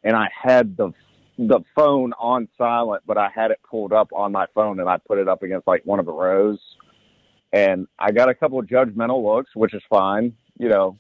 and 0.05 0.16
I 0.16 0.28
had 0.32 0.76
the 0.76 0.93
the 1.39 1.61
phone 1.74 2.14
on 2.14 2.49
silent, 2.57 3.03
but 3.07 3.18
I 3.18 3.28
had 3.28 3.51
it 3.51 3.61
pulled 3.68 3.93
up 3.93 4.09
on 4.14 4.32
my 4.32 4.47
phone, 4.55 4.80
and 4.80 4.89
I 4.89 4.97
put 4.97 5.18
it 5.18 5.28
up 5.28 5.43
against 5.43 5.66
like 5.66 5.82
one 5.84 5.99
of 5.99 6.07
the 6.07 6.12
rows, 6.12 6.59
and 7.53 7.87
I 7.99 8.12
got 8.12 8.30
a 8.30 8.34
couple 8.34 8.59
of 8.59 8.66
judgmental 8.66 9.22
looks, 9.22 9.55
which 9.55 9.74
is 9.74 9.82
fine. 9.91 10.34
You 10.59 10.70
know, 10.70 10.97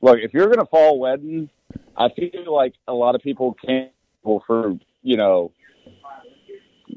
look, 0.00 0.18
if 0.20 0.32
you're 0.32 0.48
gonna 0.48 0.66
fall 0.66 1.00
wedding, 1.00 1.48
I 1.96 2.10
feel 2.10 2.54
like 2.54 2.74
a 2.86 2.92
lot 2.92 3.14
of 3.14 3.22
people 3.22 3.56
can't 3.64 3.90
for 4.22 4.78
you 5.02 5.16
know 5.16 5.50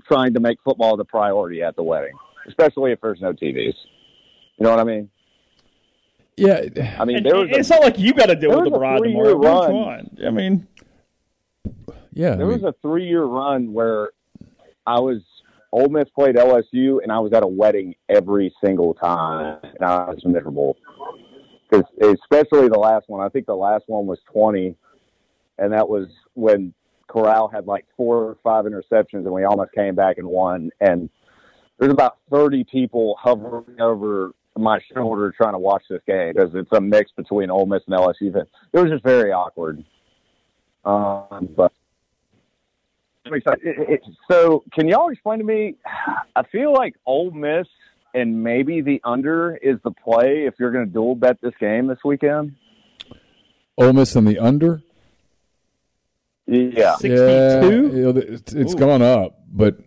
trying 0.07 0.33
to 0.33 0.39
make 0.39 0.57
football 0.63 0.97
the 0.97 1.05
priority 1.05 1.61
at 1.63 1.75
the 1.75 1.83
wedding, 1.83 2.13
especially 2.47 2.91
if 2.91 3.01
there's 3.01 3.21
no 3.21 3.33
TVs. 3.33 3.75
You 4.57 4.63
know 4.63 4.69
what 4.71 4.79
I 4.79 4.83
mean? 4.83 5.09
Yeah, 6.37 6.61
I 6.99 7.05
mean 7.05 7.17
And 7.17 7.25
there 7.25 7.37
was 7.37 7.49
a, 7.49 7.59
it's 7.59 7.69
not 7.69 7.81
like 7.81 7.97
you 7.97 8.13
got 8.13 8.25
to 8.25 8.35
deal 8.35 8.61
with 8.61 8.71
the 8.71 8.77
bride 8.77 8.99
three-year 8.99 9.33
tomorrow. 9.33 9.87
run. 9.87 10.17
I 10.25 10.29
mean, 10.31 10.67
Yeah, 12.11 12.35
there 12.35 12.45
was 12.47 12.63
a 12.63 12.73
three 12.81 13.07
year 13.07 13.23
run 13.23 13.71
where 13.71 14.11
I 14.85 14.99
was 14.99 15.21
Ole 15.71 15.89
Miss 15.89 16.09
played 16.09 16.35
LSU 16.35 17.01
and 17.01 17.11
I 17.11 17.19
was 17.19 17.33
at 17.33 17.43
a 17.43 17.47
wedding 17.47 17.95
every 18.09 18.53
single 18.63 18.93
time 18.93 19.59
and 19.63 19.81
I 19.81 20.09
was 20.09 20.23
miserable 20.25 20.77
because 21.69 21.85
especially 22.01 22.67
the 22.69 22.79
last 22.79 23.07
one. 23.07 23.25
I 23.25 23.29
think 23.29 23.45
the 23.45 23.55
last 23.55 23.85
one 23.87 24.05
was 24.05 24.19
twenty, 24.31 24.75
and 25.57 25.71
that 25.73 25.87
was 25.87 26.07
when 26.33 26.73
Corral 27.15 27.47
had 27.47 27.65
like 27.65 27.85
four 27.95 28.17
or 28.17 28.37
five 28.43 28.65
interceptions 28.65 29.23
and 29.23 29.31
we 29.31 29.45
almost 29.45 29.71
came 29.71 29.95
back 29.95 30.17
and 30.17 30.27
won. 30.27 30.69
And 30.81 31.09
there's 31.79 31.91
about 31.91 32.17
thirty 32.29 32.65
people 32.65 33.15
hovering 33.19 33.79
over 33.79 34.31
my 34.57 34.79
shoulder 34.93 35.33
trying 35.35 35.53
to 35.53 35.59
watch 35.59 35.83
this 35.89 36.01
game 36.05 36.33
because 36.33 36.51
it's 36.53 36.71
a 36.73 36.81
mix 36.81 37.11
between 37.11 37.49
Ole 37.49 37.65
Miss 37.65 37.83
and 37.87 37.95
LSU. 37.95 38.35
It 38.35 38.47
was 38.73 38.89
just 38.89 39.03
very 39.03 39.31
awkward. 39.31 39.83
Um, 40.83 41.49
but 41.55 41.71
so, 44.29 44.63
can 44.73 44.87
y'all 44.87 45.09
explain 45.09 45.39
to 45.39 45.45
me? 45.45 45.75
I 46.35 46.43
feel 46.43 46.73
like 46.73 46.95
Ole 47.05 47.31
Miss 47.31 47.67
and 48.13 48.43
maybe 48.43 48.81
the 48.81 49.01
under 49.03 49.55
is 49.55 49.77
the 49.83 49.91
play 49.91 50.45
if 50.45 50.55
you're 50.59 50.71
going 50.71 50.85
to 50.85 50.91
dual 50.91 51.15
bet 51.15 51.39
this 51.41 51.53
game 51.59 51.87
this 51.87 51.99
weekend. 52.03 52.55
Ole 53.77 53.93
Miss 53.93 54.15
and 54.15 54.27
the 54.27 54.37
under. 54.37 54.81
Yeah, 56.47 56.95
Yeah, 57.03 58.11
it's, 58.15 58.53
it's 58.53 58.75
gone 58.75 59.01
up, 59.01 59.39
but 59.51 59.77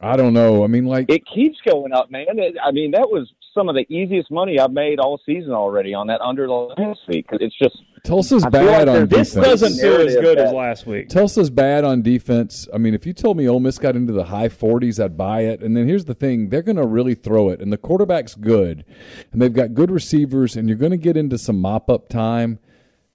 I 0.00 0.16
don't 0.16 0.32
know. 0.34 0.62
I 0.64 0.66
mean, 0.66 0.86
like 0.86 1.10
it 1.10 1.22
keeps 1.26 1.58
going 1.66 1.92
up, 1.92 2.10
man. 2.10 2.26
It, 2.38 2.56
I 2.62 2.70
mean, 2.70 2.90
that 2.92 3.08
was 3.10 3.32
some 3.54 3.68
of 3.68 3.74
the 3.74 3.84
easiest 3.92 4.30
money 4.30 4.58
I've 4.60 4.70
made 4.72 5.00
all 5.00 5.20
season 5.26 5.52
already 5.52 5.92
on 5.92 6.06
that 6.06 6.20
under 6.20 6.46
the 6.46 6.52
last 6.52 7.00
week. 7.08 7.26
'Cause 7.28 7.38
It's 7.42 7.56
just 7.58 7.76
Tulsa's 8.04 8.44
I 8.44 8.48
bad 8.48 8.66
like 8.66 8.96
on 8.96 9.08
there's 9.08 9.08
defense. 9.08 9.34
This 9.34 9.60
doesn't 9.60 9.80
feel 9.80 9.92
as 10.06 10.14
narrative 10.14 10.22
good 10.22 10.38
as 10.38 10.52
last 10.52 10.86
week. 10.86 11.08
Tulsa's 11.08 11.50
bad 11.50 11.84
on 11.84 12.00
defense. 12.02 12.68
I 12.72 12.78
mean, 12.78 12.94
if 12.94 13.04
you 13.06 13.12
told 13.12 13.36
me 13.36 13.48
Ole 13.48 13.60
Miss 13.60 13.78
got 13.78 13.96
into 13.96 14.12
the 14.12 14.24
high 14.24 14.48
40s, 14.48 15.02
I'd 15.02 15.16
buy 15.18 15.42
it. 15.42 15.62
And 15.62 15.76
then 15.76 15.86
here's 15.88 16.04
the 16.06 16.14
thing: 16.14 16.48
they're 16.48 16.62
going 16.62 16.76
to 16.76 16.86
really 16.86 17.14
throw 17.14 17.50
it, 17.50 17.60
and 17.60 17.72
the 17.72 17.76
quarterback's 17.78 18.34
good, 18.34 18.84
and 19.32 19.42
they've 19.42 19.52
got 19.52 19.74
good 19.74 19.90
receivers, 19.90 20.56
and 20.56 20.68
you're 20.68 20.78
going 20.78 20.92
to 20.92 20.96
get 20.98 21.16
into 21.16 21.36
some 21.38 21.60
mop 21.60 21.90
up 21.90 22.08
time. 22.08 22.58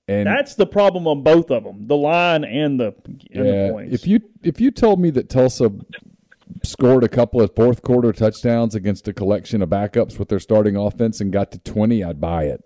And 0.07 0.27
That's 0.27 0.53
the 0.55 0.67
problem 0.67 1.07
on 1.07 1.23
both 1.23 1.49
of 1.49 1.63
them, 1.63 1.87
the 1.87 1.97
line 1.97 2.43
and 2.43 2.79
the 2.79 2.93
and 3.05 3.23
yeah, 3.31 3.67
the 3.67 3.69
points. 3.73 3.93
if 3.95 4.05
you 4.07 4.19
if 4.43 4.61
you 4.61 4.69
told 4.69 4.99
me 4.99 5.09
that 5.09 5.29
Tulsa 5.29 5.71
scored 6.63 7.03
a 7.03 7.09
couple 7.09 7.41
of 7.41 7.55
fourth 7.55 7.81
quarter 7.81 8.13
touchdowns 8.13 8.75
against 8.75 9.07
a 9.07 9.13
collection 9.13 9.63
of 9.63 9.69
backups 9.69 10.19
with 10.19 10.29
their 10.29 10.39
starting 10.39 10.75
offense 10.75 11.21
and 11.21 11.31
got 11.31 11.51
to 11.51 11.59
20, 11.59 12.03
I'd 12.03 12.21
buy 12.21 12.43
it. 12.43 12.63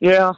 Yeah. 0.00 0.32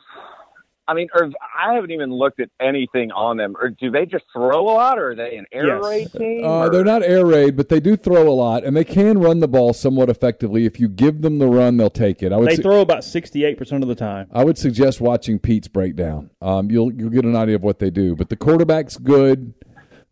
I 0.89 0.95
mean, 0.95 1.09
or 1.15 1.31
I 1.59 1.75
haven't 1.75 1.91
even 1.91 2.11
looked 2.13 2.39
at 2.39 2.49
anything 2.61 3.11
on 3.11 3.37
them. 3.37 3.57
Or 3.61 3.71
do 3.71 3.91
they 3.91 4.07
just 4.07 4.25
throw 4.33 4.61
a 4.61 4.63
lot, 4.63 4.99
or 4.99 5.11
are 5.11 5.15
they 5.17 5.37
an 5.37 5.47
air 5.53 5.67
Yes. 5.67 5.85
raid 5.85 6.13
team? 6.13 6.45
Uh, 6.45 6.69
they're 6.69 6.85
not 6.85 7.03
air 7.03 7.27
raid, 7.27 7.57
but 7.57 7.69
they 7.69 7.81
do 7.81 7.97
throw 7.97 8.29
a 8.29 8.31
lot, 8.31 8.63
and 8.65 8.77
they 8.77 8.85
can 8.85 9.19
run 9.19 9.41
the 9.41 9.49
ball 9.49 9.73
somewhat 9.73 10.09
effectively. 10.09 10.65
If 10.65 10.79
you 10.79 10.89
give 10.89 11.23
them 11.23 11.39
the 11.39 11.49
run, 11.49 11.77
they'll 11.77 11.91
take 11.91 12.23
it. 12.23 12.33
I 12.33 12.37
would 12.37 12.49
They 12.51 12.57
su- 12.57 12.63
throw 12.63 12.81
about 12.81 13.03
sixty-eight 13.03 13.59
percent 13.59 13.83
of 13.83 13.89
the 13.89 13.95
time. 13.97 14.29
I 14.33 14.45
would 14.45 14.59
suggest 14.59 15.01
watching 15.01 15.39
Pete's 15.41 15.69
breakdown. 15.69 16.31
Um, 16.41 16.71
you'll 16.71 16.93
you'll 16.93 17.11
get 17.11 17.25
an 17.25 17.35
idea 17.35 17.57
of 17.57 17.63
what 17.65 17.79
they 17.81 17.91
do. 17.91 18.15
But 18.15 18.29
the 18.29 18.37
quarterback's 18.37 18.97
good. 18.97 19.55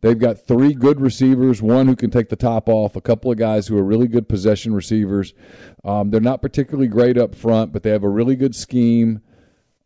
They've 0.00 0.18
got 0.18 0.46
three 0.46 0.74
good 0.74 1.00
receivers, 1.00 1.62
one 1.62 1.86
who 1.86 1.96
can 1.96 2.10
take 2.10 2.28
the 2.28 2.36
top 2.36 2.68
off, 2.68 2.94
a 2.94 3.00
couple 3.00 3.30
of 3.30 3.38
guys 3.38 3.68
who 3.68 3.78
are 3.78 3.82
really 3.82 4.06
good 4.06 4.28
possession 4.28 4.74
receivers. 4.74 5.32
Um, 5.82 6.10
they're 6.10 6.20
not 6.20 6.42
particularly 6.42 6.88
great 6.88 7.16
up 7.16 7.34
front, 7.34 7.72
but 7.72 7.82
they 7.84 7.90
have 7.90 8.04
a 8.04 8.08
really 8.10 8.36
good 8.36 8.54
scheme. 8.54 9.22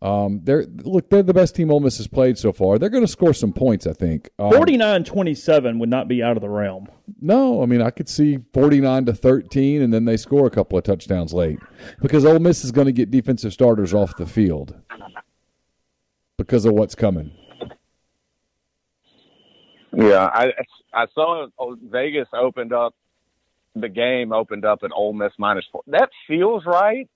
Um, 0.00 0.40
they're 0.44 0.64
look, 0.84 1.10
they're 1.10 1.24
the 1.24 1.34
best 1.34 1.56
team 1.56 1.72
Ole 1.72 1.80
Miss 1.80 1.96
has 1.98 2.06
played 2.06 2.38
so 2.38 2.52
far. 2.52 2.78
They're 2.78 2.88
going 2.88 3.04
to 3.04 3.10
score 3.10 3.34
some 3.34 3.52
points, 3.52 3.84
I 3.84 3.92
think. 3.92 4.30
Um, 4.38 4.52
49-27 4.52 5.80
would 5.80 5.88
not 5.88 6.06
be 6.06 6.22
out 6.22 6.36
of 6.36 6.40
the 6.40 6.48
realm. 6.48 6.86
no, 7.20 7.62
I 7.62 7.66
mean 7.66 7.82
I 7.82 7.90
could 7.90 8.08
see 8.08 8.38
forty 8.52 8.80
nine 8.80 9.06
to 9.06 9.12
thirteen, 9.12 9.82
and 9.82 9.92
then 9.92 10.04
they 10.04 10.16
score 10.16 10.46
a 10.46 10.50
couple 10.50 10.78
of 10.78 10.84
touchdowns 10.84 11.34
late 11.34 11.58
because 12.00 12.24
Ole 12.24 12.38
Miss 12.38 12.64
is 12.64 12.70
going 12.70 12.86
to 12.86 12.92
get 12.92 13.10
defensive 13.10 13.52
starters 13.52 13.92
off 13.92 14.16
the 14.16 14.26
field 14.26 14.76
because 16.36 16.64
of 16.64 16.74
what's 16.74 16.94
coming. 16.94 17.32
Yeah, 19.92 20.26
I 20.32 20.52
I 20.94 21.06
saw 21.14 21.46
Vegas 21.82 22.28
opened 22.32 22.72
up 22.72 22.94
the 23.74 23.88
game 23.88 24.32
opened 24.32 24.64
up 24.64 24.80
at 24.84 24.90
Ole 24.94 25.12
Miss 25.12 25.32
minus 25.38 25.64
four. 25.72 25.82
That 25.88 26.10
feels 26.28 26.64
right. 26.66 27.08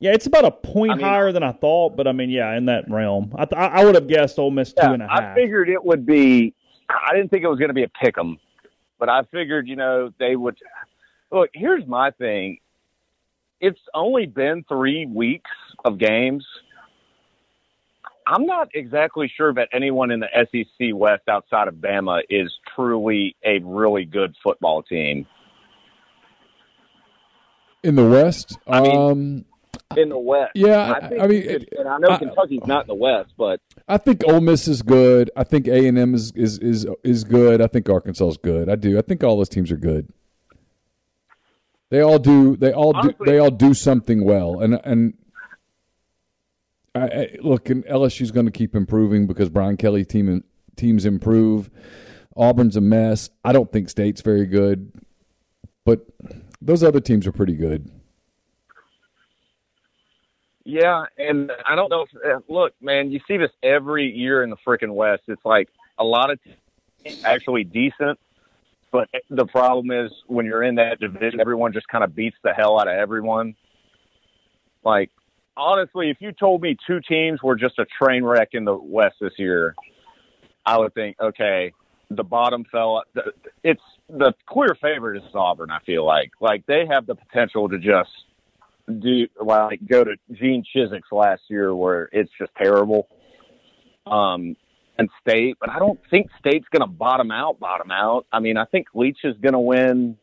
Yeah, 0.00 0.12
it's 0.12 0.26
about 0.26 0.46
a 0.46 0.50
point 0.50 0.92
I 0.92 0.94
mean- 0.96 1.04
higher 1.04 1.30
than 1.30 1.42
I 1.42 1.52
thought, 1.52 1.94
but 1.96 2.06
I 2.08 2.12
mean, 2.12 2.30
yeah, 2.30 2.56
in 2.56 2.64
that 2.66 2.90
realm, 2.90 3.32
I, 3.36 3.44
th- 3.44 3.58
I 3.60 3.84
would 3.84 3.94
have 3.94 4.08
guessed 4.08 4.38
Ole 4.38 4.50
Miss 4.50 4.72
two 4.72 4.80
Yeah, 4.82 4.94
and 4.94 5.02
a 5.02 5.12
I 5.12 5.20
half. 5.22 5.34
figured 5.36 5.68
it 5.68 5.84
would 5.84 6.06
be. 6.06 6.54
I 6.88 7.14
didn't 7.14 7.30
think 7.30 7.44
it 7.44 7.48
was 7.48 7.58
going 7.58 7.68
to 7.68 7.74
be 7.74 7.82
a 7.84 7.88
pick 7.88 8.16
'em, 8.18 8.38
but 8.98 9.08
I 9.10 9.22
figured 9.24 9.68
you 9.68 9.76
know 9.76 10.10
they 10.18 10.36
would. 10.36 10.56
Look, 11.30 11.50
here's 11.54 11.86
my 11.86 12.10
thing. 12.12 12.58
It's 13.60 13.78
only 13.94 14.24
been 14.26 14.64
three 14.68 15.04
weeks 15.04 15.50
of 15.84 15.98
games. 15.98 16.46
I'm 18.26 18.46
not 18.46 18.70
exactly 18.74 19.30
sure 19.36 19.52
that 19.54 19.68
anyone 19.72 20.10
in 20.10 20.20
the 20.20 20.28
SEC 20.50 20.94
West 20.94 21.28
outside 21.28 21.68
of 21.68 21.74
Bama 21.74 22.22
is 22.30 22.50
truly 22.74 23.36
a 23.44 23.58
really 23.58 24.06
good 24.06 24.34
football 24.42 24.82
team. 24.82 25.26
In 27.82 27.96
the 27.96 28.08
West, 28.08 28.58
I 28.66 28.80
mean, 28.80 28.96
um, 28.96 29.44
in 29.96 30.08
the 30.08 30.18
West. 30.18 30.52
Yeah, 30.54 30.92
I, 30.92 31.08
think 31.08 31.22
I 31.22 31.26
mean, 31.26 31.66
and 31.78 31.88
I 31.88 31.98
know 31.98 32.08
I- 32.10 32.18
Kentucky's 32.18 32.66
not 32.66 32.82
in 32.82 32.88
the 32.88 32.94
West, 32.94 33.32
but 33.36 33.60
I 33.88 33.98
think 33.98 34.22
Ole 34.26 34.40
Miss 34.40 34.68
is 34.68 34.82
good. 34.82 35.30
I 35.36 35.44
think 35.44 35.66
A 35.66 35.86
and 35.86 35.98
M 35.98 36.14
is, 36.14 36.32
is 36.32 36.58
is 36.58 36.86
is 37.02 37.24
good. 37.24 37.60
I 37.60 37.66
think 37.66 37.88
Arkansas 37.88 38.28
is 38.28 38.36
good. 38.36 38.68
I 38.68 38.76
do. 38.76 38.98
I 38.98 39.02
think 39.02 39.24
all 39.24 39.36
those 39.36 39.48
teams 39.48 39.70
are 39.70 39.76
good. 39.76 40.12
They 41.90 42.00
all 42.00 42.18
do. 42.18 42.56
They 42.56 42.72
all 42.72 42.92
do. 42.92 43.14
They 43.24 43.38
all 43.38 43.50
do 43.50 43.74
something 43.74 44.24
well. 44.24 44.60
And 44.60 44.80
and 44.84 45.14
I, 46.94 47.00
I, 47.00 47.36
look, 47.40 47.68
and 47.70 47.84
LSU's 47.86 48.30
going 48.30 48.46
to 48.46 48.52
keep 48.52 48.74
improving 48.74 49.26
because 49.26 49.48
Brian 49.48 49.76
Kelly 49.76 50.04
team 50.04 50.44
teams 50.76 51.04
improve. 51.04 51.70
Auburn's 52.36 52.76
a 52.76 52.80
mess. 52.80 53.28
I 53.44 53.52
don't 53.52 53.70
think 53.70 53.88
State's 53.88 54.22
very 54.22 54.46
good, 54.46 54.92
but 55.84 56.06
those 56.62 56.84
other 56.84 57.00
teams 57.00 57.26
are 57.26 57.32
pretty 57.32 57.54
good. 57.54 57.90
Yeah, 60.64 61.04
and 61.16 61.50
I 61.66 61.74
don't 61.74 61.90
know. 61.90 62.02
If, 62.02 62.08
uh, 62.24 62.40
look, 62.48 62.74
man, 62.80 63.10
you 63.10 63.20
see 63.26 63.36
this 63.36 63.50
every 63.62 64.10
year 64.10 64.42
in 64.42 64.50
the 64.50 64.56
freaking 64.66 64.94
West. 64.94 65.22
It's 65.26 65.44
like 65.44 65.68
a 65.98 66.04
lot 66.04 66.30
of 66.30 66.38
actually 67.24 67.64
decent, 67.64 68.18
but 68.92 69.08
the 69.30 69.46
problem 69.46 69.90
is 69.90 70.12
when 70.26 70.44
you're 70.44 70.62
in 70.62 70.74
that 70.74 71.00
division, 71.00 71.40
everyone 71.40 71.72
just 71.72 71.88
kind 71.88 72.04
of 72.04 72.14
beats 72.14 72.36
the 72.44 72.52
hell 72.52 72.78
out 72.78 72.88
of 72.88 72.94
everyone. 72.94 73.56
Like, 74.84 75.10
honestly, 75.56 76.10
if 76.10 76.18
you 76.20 76.32
told 76.32 76.60
me 76.60 76.76
two 76.86 77.00
teams 77.00 77.42
were 77.42 77.56
just 77.56 77.78
a 77.78 77.86
train 77.86 78.22
wreck 78.22 78.50
in 78.52 78.64
the 78.64 78.76
West 78.76 79.16
this 79.20 79.32
year, 79.38 79.74
I 80.66 80.78
would 80.78 80.92
think, 80.92 81.16
okay, 81.20 81.72
the 82.10 82.24
bottom 82.24 82.64
fell. 82.70 83.02
It's 83.64 83.80
the 84.08 84.34
clear 84.46 84.76
favorite 84.80 85.22
is 85.22 85.30
Auburn. 85.34 85.70
I 85.70 85.78
feel 85.80 86.04
like, 86.04 86.32
like 86.40 86.66
they 86.66 86.84
have 86.86 87.06
the 87.06 87.14
potential 87.14 87.68
to 87.68 87.78
just 87.78 88.10
do 88.90 89.26
like 89.42 89.80
go 89.86 90.04
to 90.04 90.16
Gene 90.32 90.64
Chizik's 90.74 91.12
last 91.12 91.42
year 91.48 91.74
where 91.74 92.08
it's 92.12 92.30
just 92.38 92.52
terrible. 92.60 93.08
Um, 94.06 94.56
and 94.98 95.08
State, 95.22 95.56
but 95.58 95.70
I 95.70 95.78
don't 95.78 95.98
think 96.10 96.28
State's 96.38 96.66
going 96.70 96.82
to 96.82 96.86
bottom 96.86 97.30
out. 97.30 97.58
Bottom 97.58 97.90
out. 97.90 98.26
I 98.30 98.40
mean, 98.40 98.58
I 98.58 98.66
think 98.66 98.88
Leach 98.94 99.18
is 99.24 99.34
going 99.40 99.54
to 99.54 99.58
win 99.58 100.18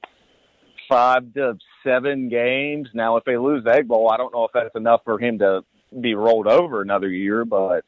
five 0.88 1.34
to 1.34 1.58
seven 1.84 2.30
games. 2.30 2.90
Now, 2.94 3.18
if 3.18 3.24
they 3.24 3.38
lose 3.38 3.64
the 3.64 3.72
Egg 3.72 3.88
Bowl, 3.88 4.12
I 4.12 4.18
don't 4.18 4.34
know 4.34 4.46
if 4.46 4.52
that's 4.54 4.76
enough 4.76 5.02
for 5.04 5.20
him 5.20 5.40
to 5.40 5.64
be 6.00 6.14
rolled 6.14 6.48
over 6.48 6.82
another 6.82 7.10
year. 7.10 7.44
But 7.44 7.86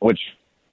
which 0.00 0.18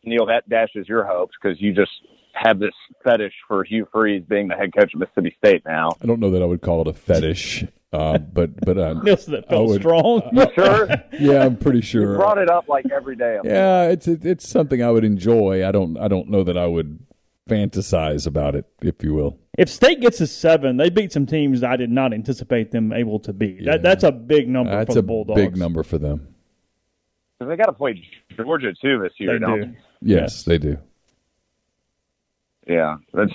Neal, 0.04 0.26
that 0.28 0.50
dashes 0.50 0.88
your 0.88 1.04
hopes 1.04 1.36
because 1.42 1.62
you 1.62 1.74
just 1.74 1.92
have 2.34 2.60
this 2.60 2.74
fetish 3.04 3.34
for 3.48 3.64
Hugh 3.64 3.88
Freeze 3.92 4.24
being 4.28 4.48
the 4.48 4.56
head 4.56 4.74
coach 4.76 4.94
of 4.94 5.00
Mississippi 5.00 5.36
State 5.38 5.64
now. 5.66 5.92
I 6.02 6.06
don't 6.06 6.20
know 6.20 6.32
that 6.32 6.42
I 6.42 6.46
would 6.46 6.62
call 6.62 6.82
it 6.82 6.88
a 6.88 6.94
fetish, 6.94 7.66
uh, 7.96 8.18
but 8.18 8.60
but 8.66 8.78
uh, 8.78 8.94
Nelson, 9.04 9.34
that 9.34 9.46
I 9.48 9.50
felt 9.50 9.68
would- 9.70 9.82
strong. 9.82 10.22
You 10.34 10.48
sure? 10.56 10.88
Yeah, 11.20 11.46
I'm 11.46 11.58
pretty 11.58 11.80
You 11.80 11.84
sure. 11.84 12.16
brought 12.18 12.38
it 12.38 12.50
up 12.50 12.68
like 12.68 12.86
every 12.92 13.16
day. 13.16 13.40
Yeah, 13.44 13.90
it's 13.90 14.08
it, 14.08 14.26
it's 14.26 14.48
something 14.48 14.84
I 14.84 14.92
would 14.92 15.04
enjoy. 15.06 15.68
I 15.68 15.72
don't 15.72 15.98
I 15.98 16.08
don't 16.08 16.30
know 16.30 16.44
that 16.44 16.58
I 16.58 16.68
would 16.68 17.00
fantasize 17.50 18.26
about 18.26 18.56
it, 18.56 18.66
if 18.82 19.04
you 19.04 19.14
will. 19.14 19.38
If 19.58 19.70
State 19.70 20.02
gets 20.02 20.20
a 20.20 20.28
seven, 20.28 20.78
they 20.78 20.90
beat 20.90 21.12
some 21.14 21.26
teams 21.26 21.64
I 21.64 21.76
did 21.76 21.90
not 21.92 22.14
anticipate 22.14 22.72
them 22.72 22.92
able 22.92 23.20
to 23.20 23.32
beat. 23.34 23.64
That, 23.66 23.84
that's 23.84 24.04
a 24.04 24.12
big 24.12 24.50
number 24.50 24.72
That's 24.72 24.88
for 24.90 24.94
the 24.96 25.00
a 25.00 25.04
Bulldogs. 25.04 25.40
big 25.42 25.56
number 25.56 25.84
for 25.84 25.98
them. 25.98 26.28
'Cause 27.40 27.50
they 27.50 27.56
got 27.58 27.66
to 27.68 27.74
play 27.74 28.02
Georgia 28.36 28.74
too 28.82 29.00
this 29.04 29.12
year. 29.18 29.34
They 29.34 29.40
don't 29.46 29.62
do. 29.62 29.76
Yes, 30.02 30.44
they 30.44 30.58
do. 30.58 30.78
Yeah, 32.68 32.96
that's. 33.14 33.32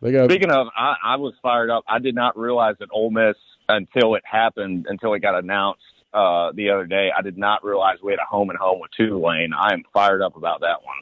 They 0.00 0.12
got 0.12 0.30
Speaking 0.30 0.50
of, 0.50 0.68
I, 0.74 0.94
I 1.04 1.16
was 1.16 1.34
fired 1.42 1.68
up. 1.68 1.84
I 1.86 1.98
did 1.98 2.14
not 2.14 2.38
realize 2.38 2.76
that 2.80 2.88
Ole 2.90 3.10
Miss 3.10 3.36
until 3.76 4.14
it 4.14 4.22
happened, 4.24 4.86
until 4.88 5.14
it 5.14 5.20
got 5.20 5.34
announced 5.38 5.82
uh, 6.12 6.52
the 6.52 6.70
other 6.70 6.86
day. 6.86 7.10
I 7.16 7.22
did 7.22 7.38
not 7.38 7.64
realize 7.64 7.98
we 8.02 8.12
had 8.12 8.18
a 8.20 8.24
home 8.24 8.50
and 8.50 8.58
home 8.58 8.80
with 8.80 8.90
Tulane. 8.96 9.52
I 9.52 9.72
am 9.72 9.82
fired 9.92 10.22
up 10.22 10.36
about 10.36 10.60
that 10.60 10.82
one. 10.84 10.96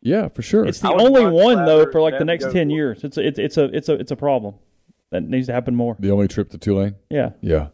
yeah, 0.00 0.28
for 0.28 0.42
sure. 0.42 0.64
It's 0.66 0.80
the 0.80 0.92
only 0.92 1.26
one 1.26 1.64
though 1.64 1.90
for 1.90 2.00
like 2.00 2.18
the 2.18 2.24
next 2.24 2.50
ten 2.52 2.70
years. 2.70 3.04
It's 3.04 3.16
a, 3.16 3.26
it's 3.26 3.38
it's 3.38 3.56
a 3.56 3.64
it's 3.64 3.88
a 3.88 3.92
it's 3.94 4.10
a 4.10 4.16
problem 4.16 4.54
that 5.10 5.22
needs 5.22 5.46
to 5.46 5.52
happen 5.52 5.74
more. 5.74 5.96
the 5.98 6.10
only 6.10 6.28
trip 6.28 6.50
to 6.50 6.58
Tulane. 6.58 6.94
Yeah. 7.10 7.30
Yeah, 7.40 7.68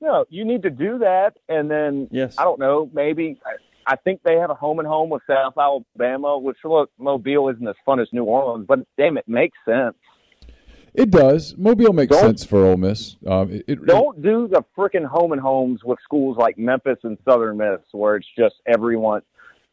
No, 0.00 0.26
you 0.28 0.44
need 0.44 0.62
to 0.62 0.70
do 0.70 0.98
that, 0.98 1.38
and 1.48 1.70
then 1.70 2.08
Yes. 2.10 2.36
I 2.38 2.44
don't 2.44 2.58
know, 2.60 2.90
maybe. 2.92 3.40
I, 3.46 3.92
I 3.94 3.96
think 3.96 4.22
they 4.22 4.36
have 4.36 4.50
a 4.50 4.54
home 4.54 4.78
and 4.78 4.86
home 4.86 5.08
with 5.10 5.22
South 5.26 5.54
Alabama, 5.58 6.38
which 6.38 6.58
look, 6.64 6.90
Mobile 6.98 7.48
isn't 7.48 7.66
as 7.66 7.74
fun 7.84 7.98
as 7.98 8.08
New 8.12 8.24
Orleans, 8.24 8.66
but 8.68 8.80
damn, 8.96 9.16
it 9.16 9.26
makes 9.26 9.58
sense. 9.64 9.96
It 10.94 11.10
does. 11.10 11.56
Mobile 11.56 11.92
makes 11.92 12.10
Don't- 12.14 12.22
sense 12.22 12.44
for 12.44 12.64
Ole 12.66 12.76
Miss. 12.76 13.16
Um, 13.26 13.50
it, 13.52 13.64
it, 13.66 13.86
Don't 13.86 14.20
do 14.22 14.48
the 14.48 14.62
freaking 14.76 15.04
home 15.06 15.32
and 15.32 15.40
homes 15.40 15.82
with 15.84 15.98
schools 16.04 16.36
like 16.36 16.58
Memphis 16.58 16.98
and 17.02 17.16
Southern 17.24 17.56
Miss, 17.56 17.80
where 17.92 18.16
it's 18.16 18.26
just 18.36 18.56
everyone. 18.66 19.22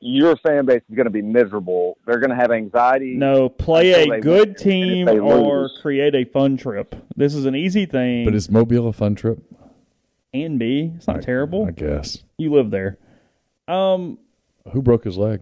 Your 0.02 0.38
fan 0.38 0.66
base 0.66 0.82
is 0.90 0.96
going 0.96 1.08
to 1.08 1.12
be 1.12 1.22
miserable. 1.22 1.98
They're 2.06 2.20
going 2.20 2.30
to 2.30 2.36
have 2.38 2.52
anxiety. 2.52 3.16
No, 3.18 3.50
play 3.50 3.92
a 3.92 4.22
good 4.22 4.50
win. 4.50 4.56
team 4.56 5.08
And 5.10 5.10
if 5.10 5.16
they 5.16 5.20
or 5.20 5.64
lose- 5.64 5.78
create 5.82 6.16
a 6.16 6.24
fun 6.24 6.56
trip. 6.56 6.96
This 7.18 7.36
is 7.36 7.44
an 7.46 7.54
easy 7.56 7.86
thing. 7.86 8.24
but 8.24 8.34
is 8.34 8.50
Mobile 8.50 8.88
a 8.88 8.94
fun 8.94 9.16
trip? 9.16 9.40
and 10.34 10.58
B, 10.60 10.94
it's 10.96 11.08
not 11.08 11.22
terrible. 11.24 11.66
I 11.66 11.72
guess. 11.72 12.24
You 12.38 12.54
live 12.54 12.70
there. 12.72 12.98
Um, 13.68 14.20
Who 14.72 14.82
broke 14.82 15.04
his 15.04 15.18
leg? 15.18 15.42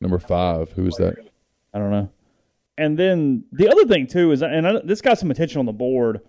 Number 0.00 0.18
five. 0.18 0.72
Who 0.72 0.86
is 0.86 0.96
that? 0.96 1.14
I 1.72 1.78
don't 1.78 1.90
know. 1.90 2.10
And 2.78 2.98
then 2.98 3.44
the 3.52 3.68
other 3.70 3.84
thing 3.86 4.06
too 4.06 4.32
is, 4.32 4.42
and 4.42 4.66
I, 4.66 4.80
this 4.82 5.00
got 5.00 5.18
some 5.18 5.30
attention 5.30 5.58
on 5.58 5.66
the 5.66 5.72
board, 5.72 6.20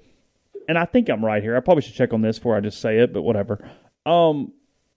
and 0.67 0.77
I 0.77 0.85
think 0.85 1.09
I'm 1.09 1.23
right 1.23 1.41
here. 1.41 1.55
I 1.55 1.59
probably 1.61 1.83
should 1.83 1.95
check 1.95 2.13
on 2.13 2.21
this 2.21 2.37
before 2.37 2.55
I 2.55 2.59
just 2.59 2.81
say 2.81 2.99
it, 2.99 3.13
but 3.13 3.21
whatever. 3.21 3.69
Um, 4.05 4.53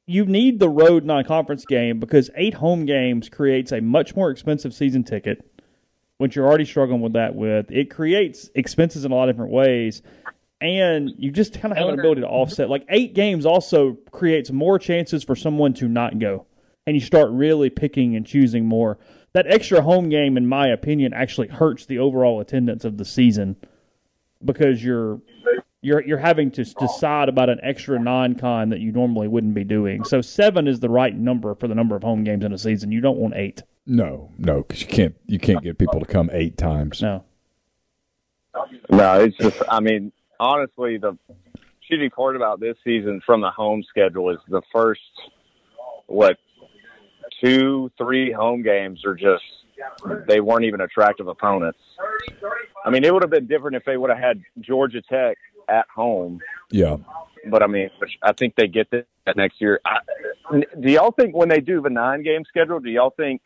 you 0.07 0.25
need 0.25 0.61
the 0.61 0.69
road 0.69 1.05
non-conference 1.05 1.65
game 1.65 1.99
because 1.99 2.31
eight 2.37 2.55
home 2.55 2.85
games 2.85 3.29
creates 3.29 3.73
a 3.73 3.81
much 3.81 4.15
more 4.15 4.31
expensive 4.31 4.75
season 4.75 5.05
ticket, 5.05 5.45
which 6.19 6.37
you're 6.37 6.47
already 6.47 6.65
struggling 6.65 7.01
with 7.01 7.15
that. 7.15 7.35
With 7.35 7.71
it 7.71 7.91
creates 7.91 8.51
expenses 8.55 9.05
in 9.05 9.13
a 9.13 9.15
lot 9.15 9.29
of 9.29 9.35
different 9.35 9.53
ways, 9.53 10.03
and 10.61 11.11
you 11.19 11.31
just 11.31 11.61
kind 11.61 11.73
of 11.73 11.79
have 11.79 11.89
an 11.89 11.99
ability 11.99 12.23
to 12.23 12.29
offset. 12.29 12.69
Like 12.69 12.85
eight 12.89 13.15
games 13.15 13.47
also 13.47 13.97
creates 14.11 14.51
more 14.51 14.79
chances 14.79 15.25
for 15.25 15.37
someone 15.37 15.75
to 15.75 15.89
not 15.89 16.19
go, 16.19 16.47
and 16.87 16.97
you 16.97 17.01
start 17.01 17.31
really 17.31 17.71
picking 17.71 18.17
and 18.17 18.27
choosing 18.27 18.65
more. 18.67 18.99
That 19.37 19.47
extra 19.49 19.83
home 19.83 20.09
game, 20.09 20.39
in 20.39 20.47
my 20.47 20.69
opinion, 20.69 21.13
actually 21.13 21.49
hurts 21.49 21.85
the 21.85 21.99
overall 21.99 22.41
attendance 22.41 22.87
of 22.87 22.97
the 22.97 23.05
season 23.05 23.57
because 24.43 24.83
you're 24.83 25.21
you're 25.83 26.03
you're 26.03 26.17
having 26.17 26.51
to 26.53 26.65
decide 26.65 27.29
about 27.29 27.51
an 27.51 27.61
extra 27.63 27.99
non-con 28.01 28.71
that 28.71 28.81
you 28.81 28.93
normally 28.93 29.29
wouldn't 29.29 29.53
be 29.53 29.63
doing. 29.63 30.05
So 30.05 30.23
seven 30.23 30.67
is 30.67 30.81
the 30.81 30.89
right 30.89 31.15
number 31.15 31.55
for 31.55 31.69
the 31.69 31.75
number 31.75 31.95
of 31.95 32.03
home 32.03 32.25
games 32.25 32.47
in 32.47 32.55
a 32.55 32.57
season. 32.57 32.93
You 32.93 33.03
don't 33.03 33.19
want 33.19 33.35
eight. 33.37 33.63
No, 33.85 34.31
no, 34.39 34.63
because 34.63 34.81
you 34.81 34.89
can't 34.89 35.15
you 35.27 35.39
can't 35.39 35.63
get 35.63 35.77
people 35.77 36.01
to 36.01 36.07
come 36.07 36.31
eight 36.33 36.57
times. 36.57 37.03
No. 37.03 37.23
No, 38.89 39.21
it's 39.21 39.37
just. 39.37 39.61
I 39.69 39.81
mean, 39.81 40.13
honestly, 40.41 40.97
the 40.97 41.19
shitty 41.93 42.11
part 42.11 42.37
about 42.37 42.59
this 42.59 42.79
season 42.85 43.21
from 43.27 43.43
the 43.43 43.51
home 43.51 43.85
schedule 43.87 44.31
is 44.31 44.39
the 44.49 44.63
first 44.73 45.03
what 46.07 46.39
two, 47.41 47.91
three 47.99 48.33
home 48.33 48.63
games 48.63 49.05
are 49.05 49.15
just 49.15 49.45
they 50.27 50.41
weren't 50.41 50.65
even 50.65 50.81
attractive 50.81 51.29
opponents. 51.29 51.79
I 52.85 52.91
mean, 52.91 53.05
it 53.05 53.13
would 53.13 53.23
have 53.23 53.31
been 53.31 53.47
different 53.47 53.77
if 53.77 53.85
they 53.85 53.97
would 53.97 54.11
have 54.11 54.19
had 54.19 54.43
Georgia 54.61 55.03
Tech 55.03 55.37
at 55.69 55.87
home. 55.95 56.41
Yeah. 56.71 56.97
But 57.49 57.63
I 57.63 57.67
mean, 57.67 57.91
I 58.23 58.33
think 58.33 58.55
they 58.57 58.67
get 58.67 58.91
that 58.91 59.37
next 59.37 59.61
year. 59.61 59.81
I, 59.85 59.99
do 60.81 60.91
y'all 60.91 61.13
think 61.13 61.35
when 61.35 61.49
they 61.49 61.61
do 61.61 61.81
the 61.81 61.91
nine 61.91 62.23
game 62.23 62.45
schedule, 62.49 62.81
do 62.81 62.91
y'all 62.91 63.15
think 63.17 63.41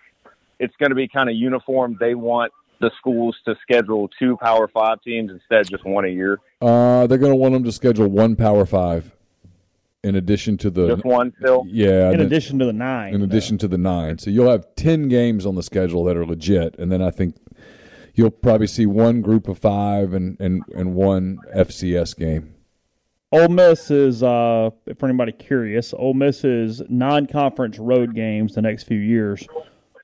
it's 0.59 0.75
going 0.77 0.91
to 0.91 0.97
be 0.97 1.09
kind 1.09 1.29
of 1.29 1.37
uniform? 1.37 1.97
They 1.99 2.15
want 2.15 2.53
the 2.81 2.91
schools 2.99 3.37
to 3.45 3.55
schedule 3.61 4.09
two 4.19 4.37
Power 4.39 4.69
Five 4.69 5.03
teams 5.03 5.31
instead 5.31 5.61
of 5.61 5.71
just 5.71 5.85
one 5.85 6.05
a 6.05 6.09
year. 6.09 6.39
Uh, 6.61 7.07
they're 7.07 7.19
going 7.19 7.33
to 7.33 7.37
want 7.37 7.55
them 7.55 7.65
to 7.65 7.73
schedule 7.73 8.09
one 8.09 8.37
Power 8.37 8.65
Five, 8.65 9.15
in 10.03 10.15
addition 10.17 10.57
to 10.59 10.71
the 10.71 10.89
just 10.95 11.05
one 11.05 11.33
still. 11.39 11.65
Yeah, 11.69 12.11
In 12.11 12.19
then- 12.19 12.27
addition 12.27 12.59
to 12.61 12.65
the 12.65 12.73
nine. 12.73 13.15
in 13.15 13.23
addition 13.23 13.59
to 13.59 13.69
the 13.69 13.79
nine. 13.79 14.19
So 14.19 14.31
you'll 14.31 14.51
have 14.51 14.67
ten 14.77 15.09
games 15.09 15.45
on 15.47 15.55
the 15.55 15.63
schedule 15.63 16.05
that 16.05 16.17
are 16.17 16.25
legit, 16.27 16.77
and 16.79 16.91
then 16.91 17.03
I 17.03 17.11
think 17.11 17.37
you'll 18.15 18.31
probably 18.31 18.67
see 18.67 18.87
one 18.87 19.21
group 19.21 19.49
of 19.49 19.59
five 19.59 20.15
and 20.15 20.39
and 20.41 20.63
and 20.75 20.95
one 20.95 21.39
FCS 21.55 22.15
game. 22.17 22.55
Ole 23.33 23.49
Miss 23.49 23.93
is, 23.93 24.25
uh, 24.25 24.71
for 24.99 25.07
anybody 25.09 25.31
curious, 25.31 25.95
Ole 25.97 26.15
Miss's 26.15 26.83
non-conference 26.89 27.79
road 27.79 28.13
games 28.13 28.57
the 28.57 28.63
next 28.63 28.85
few 28.85 28.99
years 28.99 29.47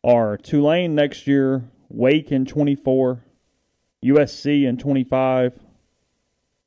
are 0.05 0.37
Tulane 0.37 0.95
next 0.95 1.27
year, 1.27 1.65
Wake 1.89 2.31
in 2.31 2.45
24, 2.45 3.25
USC 4.05 4.65
in 4.65 4.77
25, 4.77 5.55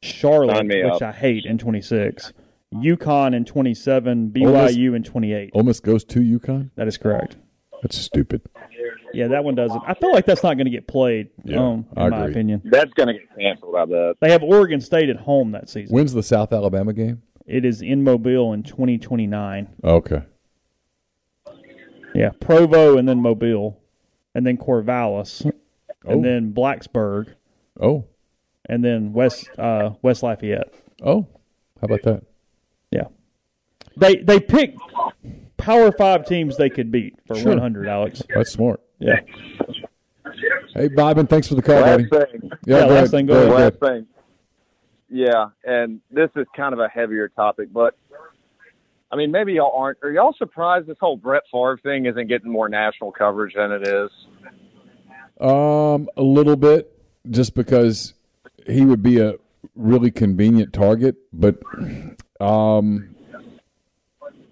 Charlotte, 0.02 0.68
which 0.68 0.86
up. 0.86 1.02
I 1.02 1.12
hate, 1.14 1.46
in 1.46 1.58
26, 1.58 2.34
UConn 2.74 3.36
in 3.36 3.46
27, 3.46 4.34
Ole 4.42 4.52
Miss- 4.54 4.76
BYU 4.76 4.96
in 4.96 5.04
28. 5.04 5.52
Almost 5.54 5.84
goes 5.84 6.04
to 6.06 6.20
UConn. 6.20 6.70
That 6.76 6.88
is 6.88 6.98
correct. 6.98 7.38
That's 7.82 7.98
stupid. 7.98 8.42
Yeah, 9.14 9.30
that 9.30 9.44
one 9.44 9.56
doesn't. 9.56 9.82
I 9.88 9.94
feel 9.96 10.12
like 10.12 10.26
that's 10.26 10.44
not 10.44 10.56
going 10.56 10.66
to 10.66 10.72
get 10.72 10.88
played. 10.88 11.30
Yeah, 11.44 11.60
um, 11.60 11.86
in 11.96 12.04
I 12.04 12.10
my 12.10 12.18
agree. 12.22 12.32
opinion, 12.34 12.62
That's 12.66 12.94
going 12.94 13.08
to 13.08 13.14
get 13.14 13.36
canceled. 13.40 13.76
I 13.76 13.86
bet. 13.86 14.18
they 14.22 14.32
have 14.32 14.44
Oregon 14.44 14.82
State 14.82 15.10
at 15.10 15.16
home 15.18 15.52
that 15.54 15.68
season. 15.70 15.94
When's 15.96 16.14
the 16.14 16.22
South 16.22 16.54
Alabama 16.54 16.94
game? 16.94 17.24
It 17.48 17.66
is 17.66 17.82
in 17.82 18.04
Mobile 18.04 18.54
in 18.54 18.62
2029. 18.62 19.70
Okay. 19.84 20.22
Yeah, 22.14 22.30
Provo 22.40 22.98
and 22.98 23.08
then 23.08 23.22
Mobile, 23.22 23.80
and 24.36 24.46
then 24.46 24.58
Corvallis, 24.58 25.46
Oh. 26.06 26.12
and 26.12 26.24
then 26.24 26.54
Blacksburg, 26.54 27.34
Oh. 27.80 28.06
and 28.68 28.84
then 28.84 29.14
West 29.14 29.50
uh, 29.58 29.92
West 30.02 30.22
Lafayette. 30.22 30.74
Oh. 31.02 31.28
How 31.82 31.86
about 31.86 32.02
that? 32.04 32.24
Yeah, 32.92 33.06
they 33.98 34.18
they 34.18 34.40
pick 34.40 34.76
Power 35.58 35.92
Five 35.92 36.26
teams 36.26 36.58
they 36.58 36.70
could 36.70 36.92
beat 36.92 37.16
for 37.28 37.36
Sure. 37.36 37.52
100. 37.54 37.88
Alex. 37.88 38.22
That's 38.34 38.52
smart. 38.52 38.82
Yeah. 39.00 39.20
Hey, 40.74 40.88
Bobbin, 40.88 41.28
thanks 41.28 41.48
for 41.48 41.56
the 41.56 41.62
call, 41.62 41.76
Last 41.82 42.10
buddy. 42.10 42.26
thing. 42.40 42.50
Yeah, 42.66 42.78
Yeah, 42.78 42.80
go 42.82 42.88
last 42.88 42.90
ahead. 42.98 43.10
thing, 43.12 43.26
go 43.26 43.34
Go 43.34 43.40
ahead. 43.42 43.54
ahead. 43.54 43.82
Last 43.82 43.92
thing. 43.94 44.08
Yeah, 45.10 45.46
and 45.64 46.02
this 46.12 46.30
is 46.36 46.46
kind 46.56 46.74
of 46.74 46.80
a 46.80 46.88
heavier 46.88 47.28
topic, 47.30 47.74
but 47.74 47.96
I 49.12 49.16
mean, 49.16 49.32
maybe 49.32 49.54
y'all 49.54 49.74
aren't. 49.76 49.98
Are 50.04 50.12
y'all 50.12 50.36
surprised 50.38 50.86
this 50.86 50.98
whole 51.00 51.18
Brett 51.18 51.42
Favre 51.52 51.80
thing 51.82 52.06
isn't 52.06 52.28
getting 52.28 52.52
more 52.52 52.70
national 52.70 53.12
coverage 53.12 53.56
than 53.56 53.72
it 53.72 53.88
is? 53.88 54.10
Um, 55.42 56.10
a 56.16 56.22
little 56.22 56.56
bit, 56.56 56.92
just 57.30 57.56
because 57.56 58.14
he 58.68 58.86
would 58.86 59.02
be 59.02 59.20
a 59.20 59.34
really 59.76 60.12
convenient 60.12 60.74
target, 60.74 61.16
but 61.34 61.56
um, 62.40 63.16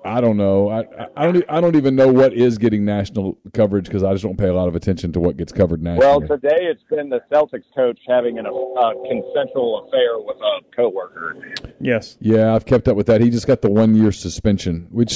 I 0.06 0.22
don't 0.22 0.38
know. 0.38 0.70
I 0.70 0.80
I- 0.82 1.08
I 1.18 1.26
don't 1.26 1.38
e- 1.38 1.46
I 1.50 1.60
don't 1.60 1.76
even 1.76 1.96
know 1.96 2.12
what 2.12 2.34
is 2.34 2.58
getting 2.58 2.86
national 2.86 3.38
coverage 3.54 3.86
because 3.86 4.04
I 4.04 4.14
just 4.14 4.24
don't 4.24 4.38
pay 4.38 4.48
a 4.48 4.54
lot 4.54 4.68
of 4.68 4.76
attention 4.76 5.12
to 5.14 5.20
what 5.20 5.36
gets 5.38 5.52
covered 5.52 5.82
nationally. 5.82 6.28
Well, 6.28 6.38
today 6.38 6.58
it's 6.62 6.84
been 6.90 7.10
the 7.10 7.22
Celtics 7.32 7.66
coach 7.76 8.00
having 8.08 8.40
an, 8.40 8.46
a 8.46 8.94
consensual 9.10 9.86
affair 9.88 10.20
with 10.20 10.38
a 10.38 10.76
coworker. 10.76 11.36
Yes. 11.80 12.18
yeah, 12.22 12.56
I've 12.56 12.66
kept 12.66 12.88
up 12.88 12.96
with 12.96 13.08
that. 13.08 13.22
He 13.22 13.30
just 13.30 13.48
got 13.48 13.62
the 13.62 13.70
one 13.70 13.96
year 13.96 14.12
suspension, 14.12 14.88
which 14.92 15.14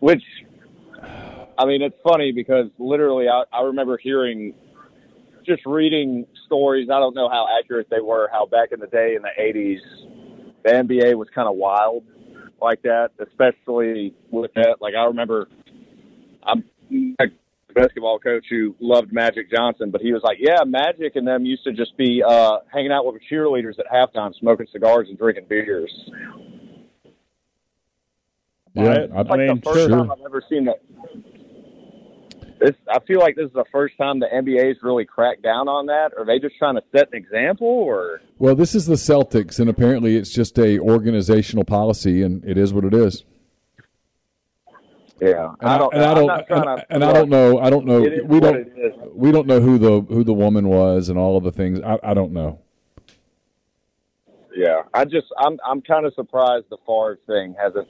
Which, 0.00 0.22
I 1.56 1.64
mean, 1.64 1.80
it's 1.82 1.96
funny 2.02 2.32
because 2.32 2.66
literally, 2.78 3.28
I, 3.28 3.44
I 3.52 3.62
remember 3.62 3.96
hearing, 3.96 4.52
just 5.46 5.64
reading 5.64 6.26
stories. 6.46 6.88
I 6.90 6.98
don't 6.98 7.14
know 7.14 7.28
how 7.28 7.46
accurate 7.58 7.88
they 7.90 8.00
were. 8.00 8.28
How 8.32 8.46
back 8.46 8.72
in 8.72 8.80
the 8.80 8.86
day 8.88 9.14
in 9.14 9.22
the 9.22 9.30
'80s, 9.40 9.78
the 10.64 10.70
NBA 10.70 11.14
was 11.14 11.28
kind 11.34 11.48
of 11.48 11.56
wild 11.56 12.04
like 12.60 12.82
that, 12.82 13.10
especially 13.18 14.14
with 14.30 14.52
that. 14.54 14.76
Like 14.80 14.94
I 14.94 15.04
remember, 15.04 15.48
I'm 16.42 16.64
a 17.20 17.24
basketball 17.74 18.18
coach 18.18 18.44
who 18.48 18.74
loved 18.80 19.12
Magic 19.12 19.50
Johnson, 19.50 19.90
but 19.90 20.00
he 20.00 20.12
was 20.12 20.22
like, 20.22 20.38
"Yeah, 20.40 20.64
Magic 20.64 21.16
and 21.16 21.26
them 21.26 21.44
used 21.44 21.64
to 21.64 21.72
just 21.72 21.96
be 21.96 22.22
uh, 22.22 22.58
hanging 22.72 22.92
out 22.92 23.06
with 23.06 23.20
cheerleaders 23.30 23.78
at 23.78 23.86
halftime, 23.92 24.34
smoking 24.38 24.66
cigars 24.72 25.08
and 25.08 25.18
drinking 25.18 25.46
beers." 25.48 25.92
yeah, 28.74 29.06
I, 29.14 29.22
like 29.22 29.30
I 29.30 29.36
mean, 29.36 29.46
the 29.56 29.62
first 29.64 29.78
sure. 29.80 29.88
time 29.88 30.10
I've 30.10 30.24
ever 30.24 30.42
seen 30.48 30.64
that. 30.66 30.80
This, 32.62 32.76
I 32.88 33.00
feel 33.00 33.18
like 33.18 33.34
this 33.34 33.46
is 33.46 33.52
the 33.52 33.64
first 33.72 33.96
time 33.98 34.20
the 34.20 34.28
NBA's 34.32 34.78
really 34.82 35.04
cracked 35.04 35.42
down 35.42 35.68
on 35.68 35.86
that. 35.86 36.12
Are 36.16 36.24
they 36.24 36.38
just 36.38 36.56
trying 36.58 36.76
to 36.76 36.82
set 36.96 37.08
an 37.12 37.18
example, 37.18 37.66
or 37.66 38.20
well, 38.38 38.54
this 38.54 38.76
is 38.76 38.86
the 38.86 38.94
Celtics, 38.94 39.58
and 39.58 39.68
apparently 39.68 40.16
it's 40.16 40.30
just 40.30 40.56
a 40.60 40.78
organizational 40.78 41.64
policy, 41.64 42.22
and 42.22 42.44
it 42.44 42.56
is 42.56 42.72
what 42.72 42.84
it 42.84 42.94
is. 42.94 43.24
yeah? 45.20 45.54
And 45.60 45.68
I 45.68 45.78
don't. 45.78 45.92
and 45.92 46.04
I 46.04 46.14
don't, 46.14 46.30
and, 46.30 46.46
to. 46.48 46.86
and 46.90 47.04
I 47.04 47.12
don't 47.12 47.28
know. 47.28 47.58
I 47.58 47.68
don't 47.68 47.84
know. 47.84 48.00
We 48.26 48.38
don't. 48.38 49.16
We 49.16 49.32
don't 49.32 49.48
know 49.48 49.60
who 49.60 49.78
the 49.78 50.00
who 50.02 50.22
the 50.22 50.34
woman 50.34 50.68
was 50.68 51.08
and 51.08 51.18
all 51.18 51.36
of 51.36 51.42
the 51.42 51.52
things. 51.52 51.80
I, 51.80 51.98
I 52.04 52.14
don't 52.14 52.30
know. 52.30 52.60
Yeah, 54.54 54.82
I 54.94 55.04
just 55.04 55.26
I'm 55.36 55.58
I'm 55.66 55.82
kind 55.82 56.06
of 56.06 56.14
surprised 56.14 56.66
the 56.70 56.76
Favre 56.86 57.18
thing 57.26 57.56
hasn't 57.60 57.88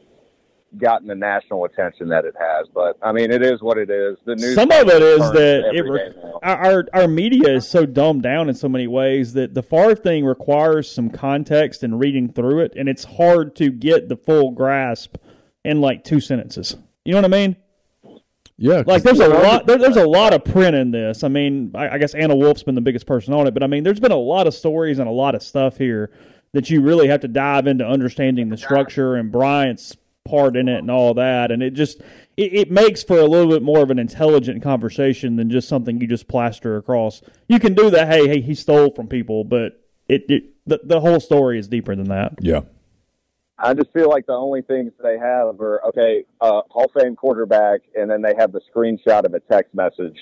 gotten 0.78 1.06
the 1.08 1.14
national 1.14 1.64
attention 1.64 2.08
that 2.08 2.24
it 2.24 2.34
has. 2.38 2.66
But 2.74 2.96
I 3.02 3.12
mean, 3.12 3.30
it 3.30 3.42
is 3.42 3.60
what 3.62 3.78
it 3.78 3.90
is. 3.90 4.16
The 4.24 4.36
news. 4.36 4.54
Some 4.54 4.70
of 4.70 4.88
it 4.88 5.02
is 5.02 5.20
that 5.32 5.70
it 5.74 5.82
re- 5.82 6.12
our 6.42 6.56
our- 6.56 6.88
our 6.92 7.08
media 7.08 7.54
is 7.56 7.68
so 7.68 7.84
dumbed 7.86 8.22
down 8.22 8.48
in 8.48 8.54
so 8.54 8.68
many 8.68 8.86
ways 8.86 9.32
that 9.34 9.54
the 9.54 9.62
Favre 9.62 9.94
thing 9.94 10.24
requires 10.24 10.90
some 10.90 11.10
context 11.10 11.82
and 11.82 11.98
reading 12.00 12.32
through 12.32 12.60
it, 12.60 12.72
and 12.76 12.88
it's 12.88 13.04
hard 13.04 13.54
to 13.56 13.70
get 13.70 14.08
the 14.08 14.16
full 14.16 14.50
grasp 14.52 15.16
in 15.64 15.80
like 15.80 16.04
two 16.04 16.20
sentences. 16.20 16.76
You 17.04 17.12
know 17.12 17.18
what 17.18 17.24
I 17.24 17.28
mean? 17.28 17.56
Yeah, 18.58 18.82
Like 18.86 19.02
there's 19.02 19.18
a 19.18 19.26
lot 19.28 19.66
there, 19.66 19.78
there's 19.78 19.96
a 19.96 20.06
lot 20.06 20.32
of 20.34 20.44
print 20.44 20.76
in 20.76 20.90
this. 20.92 21.24
I 21.24 21.28
mean, 21.28 21.72
I, 21.74 21.90
I 21.90 21.98
guess 21.98 22.14
Anna 22.14 22.36
Wolfe's 22.36 22.62
been 22.62 22.74
the 22.76 22.80
biggest 22.80 23.06
person 23.06 23.34
on 23.34 23.46
it, 23.48 23.54
but 23.54 23.62
I 23.62 23.66
mean, 23.66 23.82
there's 23.82 23.98
been 23.98 24.12
a 24.12 24.16
lot 24.16 24.46
of 24.46 24.54
stories 24.54 24.98
and 25.00 25.08
a 25.08 25.12
lot 25.12 25.34
of 25.34 25.42
stuff 25.42 25.78
here 25.78 26.10
that 26.52 26.70
you 26.70 26.80
really 26.82 27.08
have 27.08 27.20
to 27.20 27.28
dive 27.28 27.66
into 27.66 27.84
understanding 27.84 28.50
the 28.50 28.56
structure 28.56 29.16
and 29.16 29.32
Bryant's 29.32 29.96
part 30.24 30.56
in 30.56 30.68
it 30.68 30.78
and 30.78 30.90
all 30.90 31.14
that, 31.14 31.50
and 31.50 31.62
it 31.62 31.72
just 31.72 32.00
it, 32.36 32.52
it 32.54 32.70
makes 32.70 33.02
for 33.02 33.18
a 33.18 33.26
little 33.26 33.50
bit 33.50 33.62
more 33.62 33.80
of 33.82 33.90
an 33.90 33.98
intelligent 33.98 34.62
conversation 34.62 35.36
than 35.36 35.50
just 35.50 35.68
something 35.68 36.00
you 36.00 36.06
just 36.06 36.28
plaster 36.28 36.76
across. 36.76 37.22
You 37.48 37.58
can 37.58 37.74
do 37.74 37.90
that. 37.90 38.08
Hey, 38.08 38.26
hey, 38.28 38.40
he 38.40 38.54
stole 38.54 38.92
from 38.94 39.08
people, 39.08 39.44
but 39.44 39.80
it, 40.08 40.24
it 40.28 40.44
the, 40.66 40.80
the 40.84 41.00
whole 41.00 41.20
story 41.20 41.58
is 41.58 41.68
deeper 41.68 41.94
than 41.96 42.08
that. 42.08 42.34
yeah. 42.40 42.60
I 43.64 43.74
just 43.74 43.92
feel 43.92 44.08
like 44.08 44.26
the 44.26 44.32
only 44.32 44.62
things 44.62 44.90
they 45.02 45.16
have 45.18 45.60
are 45.60 45.80
okay, 45.86 46.24
uh, 46.40 46.62
Hall 46.68 46.90
of 46.92 47.00
Fame 47.00 47.14
quarterback, 47.14 47.82
and 47.94 48.10
then 48.10 48.20
they 48.20 48.34
have 48.36 48.50
the 48.50 48.60
screenshot 48.74 49.24
of 49.24 49.34
a 49.34 49.40
text 49.40 49.72
message, 49.72 50.18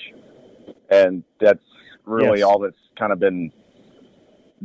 and 0.91 1.23
that's 1.39 1.63
really 2.05 2.39
Yes. 2.39 2.47
all 2.47 2.59
that's 2.59 2.75
kind 2.99 3.11
of 3.11 3.19
been 3.19 3.51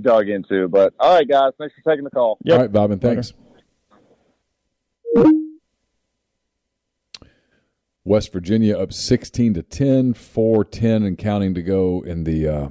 dug 0.03 0.29
into. 0.29 0.69
But 0.69 0.93
all 1.01 1.15
right, 1.15 1.27
guys, 1.27 1.53
thanks 1.59 1.75
for 1.83 1.91
taking 1.91 2.05
the 2.05 2.11
call. 2.11 2.37
Yep. 2.45 2.55
All 2.55 2.61
right, 2.63 2.73
Bobbin. 2.73 2.99
Thanks. 2.99 3.33
West 8.05 8.33
Virginia 8.33 8.79
up 8.79 8.93
16 8.93 9.55
to 9.55 9.63
10, 9.63 10.15
4 10.15 10.65
10 10.65 11.03
and 11.03 11.19
counting 11.19 11.55
to 11.55 11.63
go 11.63 12.05
in 12.07 12.23
the 12.25 12.47
uh, 12.49 12.69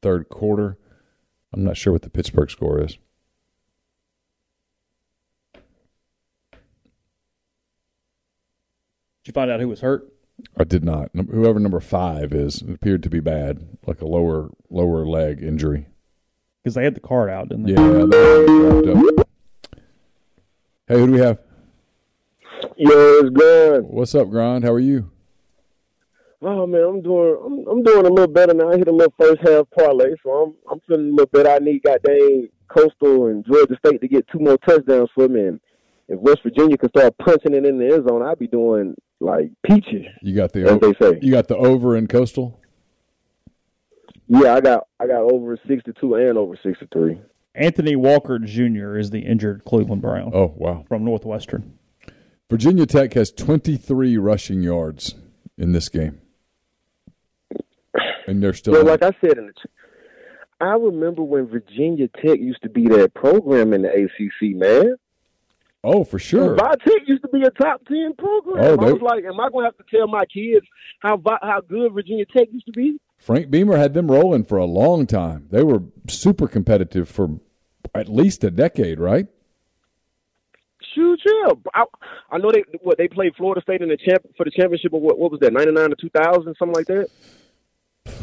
third 0.00 0.28
quarter. 0.30 0.78
I'm 1.52 1.62
not 1.62 1.76
sure 1.76 1.92
what 1.92 2.02
the 2.02 2.10
Pittsburgh 2.10 2.50
score 2.50 2.80
is. 2.80 2.96
Did 9.22 9.28
you 9.28 9.32
find 9.32 9.50
out 9.50 9.60
who 9.60 9.68
was 9.68 9.80
hurt? 9.80 10.10
I 10.56 10.64
did 10.64 10.82
not. 10.82 11.10
Whoever 11.14 11.60
number 11.60 11.80
five 11.80 12.32
is 12.32 12.62
it 12.62 12.70
appeared 12.70 13.02
to 13.04 13.10
be 13.10 13.20
bad, 13.20 13.66
like 13.86 14.00
a 14.00 14.06
lower 14.06 14.50
lower 14.68 15.06
leg 15.06 15.42
injury. 15.42 15.86
because 16.62 16.74
they 16.74 16.84
had 16.84 16.94
the 16.94 17.00
card 17.00 17.30
out, 17.30 17.48
didn't 17.48 17.64
they? 17.64 17.72
Yeah, 17.72 18.04
they 18.06 18.52
wrapped 18.52 18.86
up. 18.88 19.28
Hey, 20.88 20.98
who 20.98 21.06
do 21.06 21.12
we 21.12 21.20
have? 21.20 21.38
Yo, 22.76 22.90
it's 23.18 23.30
good. 23.30 23.84
What's 23.84 24.14
up, 24.14 24.28
Grind? 24.30 24.64
How 24.64 24.72
are 24.72 24.80
you? 24.80 25.10
Oh 26.42 26.66
man, 26.66 26.82
I'm 26.82 27.02
doing 27.02 27.38
I'm, 27.44 27.66
I'm 27.68 27.82
doing 27.82 28.06
a 28.06 28.10
little 28.10 28.26
better 28.32 28.52
now. 28.54 28.70
I 28.70 28.76
hit 28.76 28.88
a 28.88 28.92
little 28.92 29.14
first 29.18 29.40
half 29.46 29.66
parlay, 29.76 30.14
so 30.22 30.30
I'm 30.30 30.54
I'm 30.70 30.80
feeling 30.86 31.08
a 31.08 31.10
little 31.10 31.26
better. 31.26 31.50
I 31.50 31.58
need 31.58 31.82
goddamn 31.82 32.48
Coastal 32.68 33.26
and 33.26 33.44
Georgia 33.46 33.76
State 33.84 34.00
to 34.00 34.08
get 34.08 34.26
two 34.28 34.38
more 34.40 34.58
touchdowns 34.58 35.10
for 35.14 35.28
me, 35.28 35.46
and 35.46 35.60
if 36.08 36.18
West 36.20 36.40
Virginia 36.42 36.76
can 36.76 36.90
start 36.90 37.16
punching 37.18 37.54
it 37.54 37.64
in 37.64 37.78
the 37.78 37.94
end 37.94 38.08
zone, 38.08 38.22
I'd 38.22 38.38
be 38.38 38.46
doing 38.46 38.94
like 39.20 39.50
peachy. 39.62 40.08
You 40.20 40.34
got 40.34 40.52
the 40.52 40.64
As 40.68 40.80
they 40.80 40.92
say. 41.00 41.18
you 41.22 41.30
got 41.30 41.48
the 41.48 41.56
over 41.56 41.96
in 41.96 42.06
Coastal. 42.08 42.60
Yeah, 44.26 44.54
I 44.54 44.60
got 44.60 44.86
I 45.00 45.06
got 45.06 45.20
over 45.22 45.58
sixty 45.66 45.92
two 45.98 46.14
and 46.16 46.36
over 46.36 46.58
sixty 46.62 46.86
three. 46.92 47.20
Anthony 47.54 47.96
Walker 47.96 48.38
Jr. 48.38 48.96
is 48.96 49.10
the 49.10 49.20
injured 49.20 49.64
Cleveland 49.64 50.02
Brown. 50.02 50.32
Oh 50.34 50.52
wow, 50.56 50.84
from 50.88 51.04
Northwestern. 51.04 51.78
Virginia 52.54 52.86
Tech 52.86 53.14
has 53.14 53.32
23 53.32 54.16
rushing 54.16 54.62
yards 54.62 55.16
in 55.58 55.72
this 55.72 55.88
game, 55.88 56.20
and 58.28 58.40
they're 58.40 58.54
still. 58.54 58.74
Well, 58.74 58.84
like 58.84 59.02
I 59.02 59.10
said 59.20 59.38
in 59.38 59.46
the, 59.46 59.52
I 60.60 60.74
remember 60.74 61.24
when 61.24 61.48
Virginia 61.48 62.06
Tech 62.06 62.38
used 62.38 62.62
to 62.62 62.68
be 62.68 62.86
that 62.90 63.12
program 63.12 63.72
in 63.72 63.82
the 63.82 63.88
ACC, 63.88 64.54
man. 64.54 64.94
Oh, 65.82 66.04
for 66.04 66.20
sure. 66.20 66.54
Vi 66.54 66.74
Tech 66.86 67.02
used 67.08 67.22
to 67.22 67.28
be 67.28 67.42
a 67.42 67.50
top 67.50 67.84
ten 67.88 68.14
program. 68.16 68.64
Oh, 68.64 68.86
I 68.86 68.92
was 68.92 69.02
like, 69.02 69.24
am 69.24 69.40
I 69.40 69.48
going 69.50 69.64
to 69.64 69.74
have 69.76 69.76
to 69.78 69.96
tell 69.96 70.06
my 70.06 70.24
kids 70.26 70.64
how 71.00 71.20
how 71.42 71.60
good 71.60 71.92
Virginia 71.92 72.24
Tech 72.24 72.46
used 72.52 72.66
to 72.66 72.72
be? 72.72 73.00
Frank 73.18 73.50
Beamer 73.50 73.78
had 73.78 73.94
them 73.94 74.08
rolling 74.08 74.44
for 74.44 74.58
a 74.58 74.64
long 74.64 75.08
time. 75.08 75.48
They 75.50 75.64
were 75.64 75.82
super 76.06 76.46
competitive 76.46 77.08
for 77.08 77.30
at 77.96 78.08
least 78.08 78.44
a 78.44 78.52
decade, 78.52 79.00
right? 79.00 79.26
Shoot, 80.94 81.20
yeah. 81.26 81.52
I, 81.74 81.84
I 82.30 82.38
know 82.38 82.50
they 82.52 82.64
what 82.82 82.98
they 82.98 83.08
played 83.08 83.34
Florida 83.36 83.60
State 83.62 83.80
in 83.82 83.88
the 83.88 83.96
champ 83.96 84.22
for 84.36 84.44
the 84.44 84.50
championship. 84.50 84.92
Of 84.92 85.00
what, 85.02 85.18
what 85.18 85.30
was 85.32 85.40
that? 85.40 85.52
Ninety 85.52 85.72
nine 85.72 85.90
to 85.90 85.96
two 86.00 86.10
thousand, 86.10 86.54
something 86.58 86.74
like 86.74 86.86
that. 86.86 87.08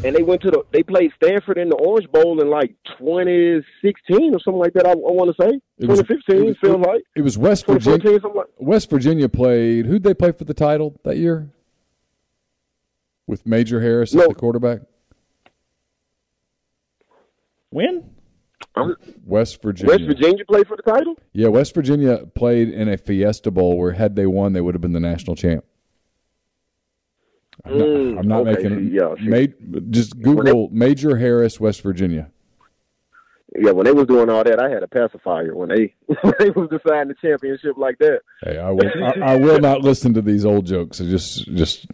And 0.04 0.14
they 0.14 0.22
went 0.22 0.40
to 0.42 0.50
the 0.50 0.62
they 0.72 0.82
played 0.82 1.10
Stanford 1.22 1.58
in 1.58 1.68
the 1.68 1.74
Orange 1.76 2.10
Bowl 2.10 2.40
in 2.40 2.48
like 2.48 2.74
twenty 2.98 3.60
sixteen 3.82 4.34
or 4.34 4.38
something 4.40 4.60
like 4.60 4.72
that. 4.74 4.86
I, 4.86 4.92
I 4.92 4.94
want 4.94 5.34
to 5.36 5.42
say 5.42 5.60
It 5.78 5.88
was- 5.88 5.98
twenty 6.00 6.14
fifteen. 6.14 6.42
it 6.42 6.46
was- 6.46 6.56
feels 6.60 6.80
like 6.86 7.02
It 7.16 7.22
was 7.22 7.36
West 7.36 7.66
2014, 7.66 8.00
Virginia. 8.00 8.20
something 8.20 8.38
like. 8.38 8.46
West 8.58 8.90
Virginia 8.90 9.28
played. 9.28 9.86
Who'd 9.86 10.02
they 10.04 10.14
play 10.14 10.32
for 10.32 10.44
the 10.44 10.54
title 10.54 10.98
that 11.04 11.16
year? 11.18 11.48
With 13.26 13.44
Major 13.46 13.80
Harris 13.80 14.14
as 14.14 14.26
the 14.26 14.34
quarterback. 14.34 14.80
When? 17.70 18.11
West 19.24 19.60
Virginia. 19.62 19.92
West 19.92 20.04
Virginia 20.04 20.44
played 20.44 20.66
for 20.66 20.76
the 20.76 20.82
title. 20.82 21.16
Yeah, 21.32 21.48
West 21.48 21.74
Virginia 21.74 22.26
played 22.34 22.70
in 22.70 22.88
a 22.88 22.96
Fiesta 22.96 23.50
Bowl 23.50 23.76
where 23.78 23.92
had 23.92 24.16
they 24.16 24.26
won, 24.26 24.52
they 24.52 24.60
would 24.60 24.74
have 24.74 24.80
been 24.80 24.92
the 24.92 25.00
national 25.00 25.36
champ. 25.36 25.64
I'm 27.64 27.78
not, 27.78 27.86
Mm, 27.86 28.18
I'm 28.18 28.28
not 28.28 28.48
okay, 28.48 28.68
making 28.68 28.92
yeah, 28.92 29.14
see. 29.16 29.28
Ma- 29.68 29.80
just 29.90 30.18
Google 30.20 30.68
Major 30.72 31.16
Harris, 31.18 31.60
West 31.60 31.82
Virginia. 31.82 32.30
Yeah, 33.54 33.72
when 33.72 33.84
they 33.84 33.92
was 33.92 34.06
doing 34.06 34.30
all 34.30 34.42
that, 34.44 34.58
I 34.58 34.70
had 34.70 34.82
a 34.82 34.88
pacifier 34.88 35.54
when 35.54 35.68
they 35.68 35.94
when 36.22 36.34
they 36.38 36.50
was 36.50 36.70
deciding 36.70 37.08
the 37.08 37.14
championship 37.20 37.76
like 37.76 37.98
that. 37.98 38.20
Hey, 38.42 38.58
I 38.58 38.70
will. 38.70 38.90
I, 39.04 39.32
I 39.32 39.36
will 39.36 39.60
not 39.60 39.82
listen 39.82 40.14
to 40.14 40.22
these 40.22 40.46
old 40.46 40.64
jokes. 40.64 41.00
I 41.02 41.04
just, 41.04 41.44
just 41.54 41.86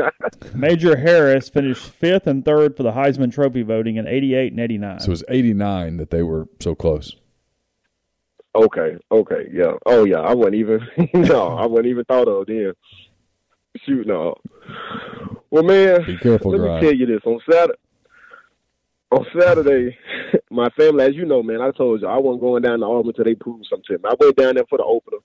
Major 0.54 0.96
Harris 0.96 1.48
finished 1.48 1.84
fifth 1.88 2.26
and 2.26 2.44
third 2.44 2.76
for 2.76 2.82
the 2.82 2.92
Heisman 2.92 3.32
Trophy 3.32 3.62
voting 3.62 3.96
in 3.96 4.06
88 4.06 4.52
and 4.52 4.60
89. 4.60 5.00
so 5.00 5.06
it 5.06 5.10
was 5.10 5.24
'89 5.28 5.96
that 5.96 6.10
they 6.10 6.22
were 6.22 6.46
so 6.60 6.74
close. 6.74 7.16
Okay, 8.54 8.96
okay, 9.10 9.48
yeah. 9.52 9.72
Oh 9.86 10.04
yeah, 10.04 10.20
I 10.20 10.34
wasn't 10.34 10.56
even 10.56 10.80
no, 11.14 11.48
I 11.56 11.66
wasn't 11.66 11.86
even 11.88 12.04
thought 12.04 12.28
of 12.28 12.46
then. 12.46 12.72
Shoot 13.86 14.06
no. 14.06 14.34
Well 15.50 15.62
man, 15.62 16.04
Be 16.04 16.18
careful, 16.18 16.50
let 16.50 16.58
Grind. 16.58 16.82
me 16.82 16.88
tell 16.90 16.98
you 16.98 17.06
this. 17.06 17.20
On 17.24 17.40
Saturday 17.50 17.78
on 19.10 19.26
Saturday, 19.38 19.96
my 20.50 20.68
family, 20.70 21.04
as 21.04 21.14
you 21.14 21.24
know, 21.24 21.42
man, 21.42 21.60
I 21.60 21.70
told 21.70 22.00
you 22.00 22.08
I 22.08 22.18
wasn't 22.18 22.42
going 22.42 22.62
down 22.62 22.80
to 22.80 22.86
Auburn 22.86 23.08
until 23.08 23.24
they 23.24 23.34
proved 23.34 23.66
something. 23.70 23.96
I 24.04 24.14
went 24.18 24.36
down 24.36 24.54
there 24.54 24.64
for 24.68 24.78
the 24.78 24.84
opener, 24.84 25.18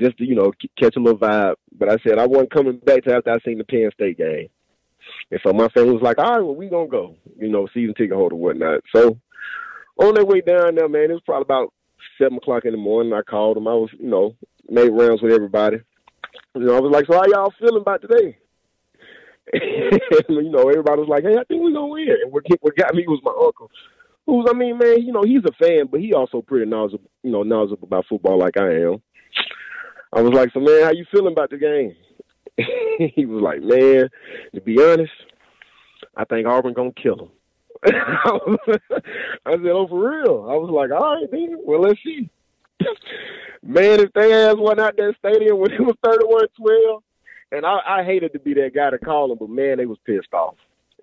just 0.00 0.18
to, 0.18 0.24
you 0.24 0.34
know, 0.34 0.52
catch 0.78 0.96
a 0.96 1.00
little 1.00 1.18
vibe. 1.18 1.54
But 1.76 1.90
I 1.90 1.96
said 2.06 2.18
I 2.18 2.26
wasn't 2.26 2.52
coming 2.52 2.78
back 2.78 3.04
till 3.04 3.14
after 3.14 3.30
I 3.30 3.38
seen 3.44 3.58
the 3.58 3.64
Penn 3.64 3.90
State 3.94 4.18
game. 4.18 4.48
And 5.30 5.40
so 5.44 5.52
my 5.52 5.68
family 5.68 5.92
was 5.92 6.02
like, 6.02 6.18
all 6.18 6.30
right, 6.30 6.40
well, 6.40 6.54
we 6.54 6.68
to 6.68 6.86
go, 6.90 7.16
you 7.38 7.48
know, 7.48 7.68
season 7.72 7.94
ticket 7.94 8.16
holder, 8.16 8.36
whatnot. 8.36 8.82
So 8.94 9.18
on 9.98 10.14
their 10.14 10.24
way 10.24 10.40
down 10.40 10.74
there, 10.74 10.88
man, 10.88 11.10
it 11.10 11.14
was 11.14 11.22
probably 11.24 11.42
about 11.42 11.72
7 12.20 12.36
o'clock 12.36 12.64
in 12.64 12.72
the 12.72 12.78
morning. 12.78 13.12
I 13.12 13.22
called 13.22 13.56
them. 13.56 13.68
I 13.68 13.74
was, 13.74 13.90
you 13.98 14.08
know, 14.08 14.36
made 14.68 14.90
rounds 14.90 15.22
with 15.22 15.32
everybody. 15.32 15.78
You 16.54 16.62
know, 16.62 16.76
I 16.76 16.80
was 16.80 16.92
like, 16.92 17.06
so 17.06 17.14
how 17.14 17.26
y'all 17.26 17.52
feeling 17.58 17.82
about 17.82 18.02
today? 18.02 18.38
you 20.28 20.50
know, 20.50 20.68
everybody 20.68 21.00
was 21.00 21.08
like, 21.08 21.24
hey, 21.24 21.36
I 21.38 21.44
think 21.44 21.62
we're 21.62 21.72
to 21.72 21.84
win. 21.84 22.08
And 22.22 22.32
what, 22.32 22.44
what 22.60 22.76
got 22.76 22.94
me 22.94 23.04
was 23.06 23.20
my 23.22 23.32
uncle. 23.32 23.70
Who's, 24.26 24.46
I 24.48 24.52
mean, 24.52 24.76
man, 24.78 25.02
you 25.02 25.12
know, 25.12 25.22
he's 25.22 25.44
a 25.46 25.52
fan, 25.52 25.86
but 25.90 26.00
he 26.00 26.12
also 26.12 26.42
pretty 26.42 26.66
knowledgeable, 26.66 27.10
you 27.22 27.30
know, 27.30 27.42
knowledgeable 27.42 27.86
about 27.86 28.06
football 28.08 28.38
like 28.38 28.58
I 28.58 28.74
am. 28.82 29.02
I 30.12 30.20
was 30.20 30.32
like, 30.32 30.50
so, 30.52 30.60
man, 30.60 30.84
how 30.84 30.92
you 30.92 31.06
feeling 31.10 31.32
about 31.32 31.50
the 31.50 31.58
game? 31.58 31.94
he 33.14 33.24
was 33.24 33.42
like, 33.42 33.62
man, 33.62 34.08
to 34.54 34.60
be 34.60 34.82
honest, 34.82 35.12
I 36.16 36.24
think 36.24 36.46
Auburn 36.46 36.74
to 36.74 36.92
kill 37.00 37.18
him. 37.20 37.30
I 37.86 39.52
said, 39.52 39.66
oh, 39.66 39.86
for 39.88 40.10
real? 40.10 40.46
I 40.50 40.56
was 40.56 40.70
like, 40.70 40.90
all 40.90 41.14
right, 41.14 41.30
then. 41.30 41.56
Well, 41.60 41.80
let's 41.80 42.00
see. 42.02 42.28
Man, 43.62 44.00
if 44.00 44.12
they 44.12 44.30
had 44.30 44.58
one 44.58 44.80
out 44.80 44.96
that 44.96 45.14
stadium 45.18 45.58
when 45.58 45.72
it 45.72 45.80
was 45.80 45.96
31-12, 46.04 47.02
and 47.52 47.64
I, 47.66 47.78
I 47.86 48.04
hated 48.04 48.32
to 48.34 48.38
be 48.38 48.54
that 48.54 48.74
guy 48.74 48.90
to 48.90 48.98
call 48.98 49.28
them, 49.28 49.38
but 49.38 49.48
man, 49.50 49.78
they 49.78 49.86
was 49.86 49.98
pissed 50.04 50.32
off. 50.32 50.56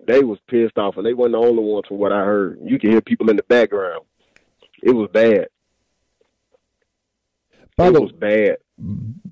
They 0.06 0.20
was 0.22 0.38
pissed 0.48 0.76
off, 0.78 0.96
and 0.96 1.06
they 1.06 1.14
weren't 1.14 1.32
the 1.32 1.38
only 1.38 1.62
ones 1.62 1.86
from 1.88 1.98
what 1.98 2.12
I 2.12 2.24
heard. 2.24 2.58
You 2.62 2.78
can 2.78 2.90
hear 2.90 3.00
people 3.00 3.30
in 3.30 3.36
the 3.36 3.42
background. 3.44 4.04
It 4.82 4.92
was 4.92 5.08
bad. 5.12 5.48
By 7.76 7.88
it 7.88 7.92
the- 7.94 8.00
was 8.02 8.12
bad. 8.12 8.56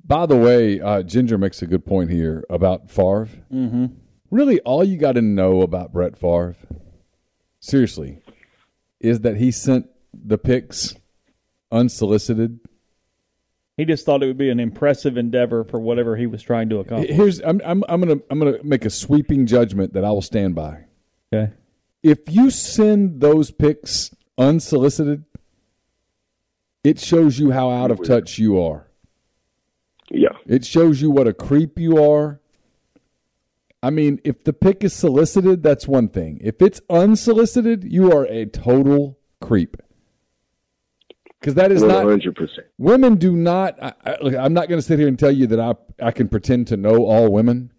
By 0.07 0.25
the 0.27 0.37
way, 0.37 0.81
uh, 0.81 1.03
Ginger 1.03 1.37
makes 1.39 1.61
a 1.63 1.67
good 1.67 1.85
point 1.85 2.11
here 2.11 2.45
about 2.49 2.91
Favre. 2.91 3.29
Mm-hmm. 3.53 3.87
Really, 4.31 4.59
all 4.61 4.83
you 4.83 4.97
got 4.97 5.13
to 5.13 5.23
know 5.23 5.61
about 5.61 5.93
Brett 5.93 6.19
Favre, 6.19 6.57
seriously, 7.61 8.19
is 9.01 9.21
that 9.21 9.37
he 9.37 9.51
sent 9.51 9.87
the 10.13 10.39
picks 10.39 10.95
unsolicited. 11.71 12.59
He 13.77 13.85
just 13.85 14.07
thought 14.07 14.23
it 14.23 14.27
would 14.27 14.39
be 14.39 14.51
an 14.51 14.61
impressive 14.61 15.17
endeavor 15.17 15.65
for 15.65 15.81
whatever 15.81 16.17
he 16.17 16.27
was 16.27 16.43
trying 16.43 16.69
to 16.69 16.79
accomplish. 16.79 17.11
Here's 17.11 17.41
I'm 17.41 17.61
I'm 17.65 17.83
I'm 17.89 18.01
gonna 18.01 18.21
I'm 18.31 18.39
gonna 18.39 18.63
make 18.63 18.85
a 18.85 18.91
sweeping 18.91 19.47
judgment 19.47 19.95
that 19.95 20.05
I 20.05 20.11
will 20.11 20.23
stand 20.23 20.55
by. 20.55 20.85
Okay. 21.33 21.53
If 22.03 22.21
you 22.29 22.51
send 22.51 23.21
those 23.21 23.51
picks 23.51 24.15
unsolicited, 24.39 25.25
it 26.85 27.01
shows 27.01 27.39
you 27.39 27.51
how 27.51 27.71
out 27.71 27.91
of 27.91 28.05
touch 28.05 28.39
you 28.39 28.61
are. 28.61 28.87
Yeah. 30.11 30.37
It 30.47 30.65
shows 30.65 31.01
you 31.01 31.11
what 31.11 31.27
a 31.27 31.33
creep 31.33 31.79
you 31.79 32.03
are. 32.03 32.41
I 33.83 33.91
mean, 33.91 34.21
if 34.25 34.45
the 34.45 34.53
pick 34.53 34.85
is 34.85 34.93
solicited, 34.95 35.63
that's 35.63 35.89
one 35.89 36.09
thing. 36.09 36.39
If 36.43 36.63
it's 36.63 36.81
unsolicited, 36.89 37.85
you 37.85 38.13
are 38.13 38.25
a 38.27 38.47
total 38.47 39.19
creep. 39.41 39.77
Because 41.45 41.57
that 41.57 41.71
is 41.71 41.83
not 41.83 42.07
100%. 42.07 42.61
women 42.79 43.17
do 43.17 43.37
not. 43.37 43.77
I, 43.83 43.93
I, 44.03 44.17
look, 44.23 44.35
I'm 44.35 44.55
not 44.55 44.67
going 44.67 44.79
to 44.79 44.83
sit 44.83 44.99
here 44.99 45.09
and 45.09 45.19
tell 45.19 45.31
you 45.31 45.47
that 45.49 45.61
I 45.61 45.75
I 46.03 46.11
can 46.11 46.27
pretend 46.27 46.69
to 46.69 46.79
know 46.79 47.05
all 47.05 47.31
women, 47.31 47.71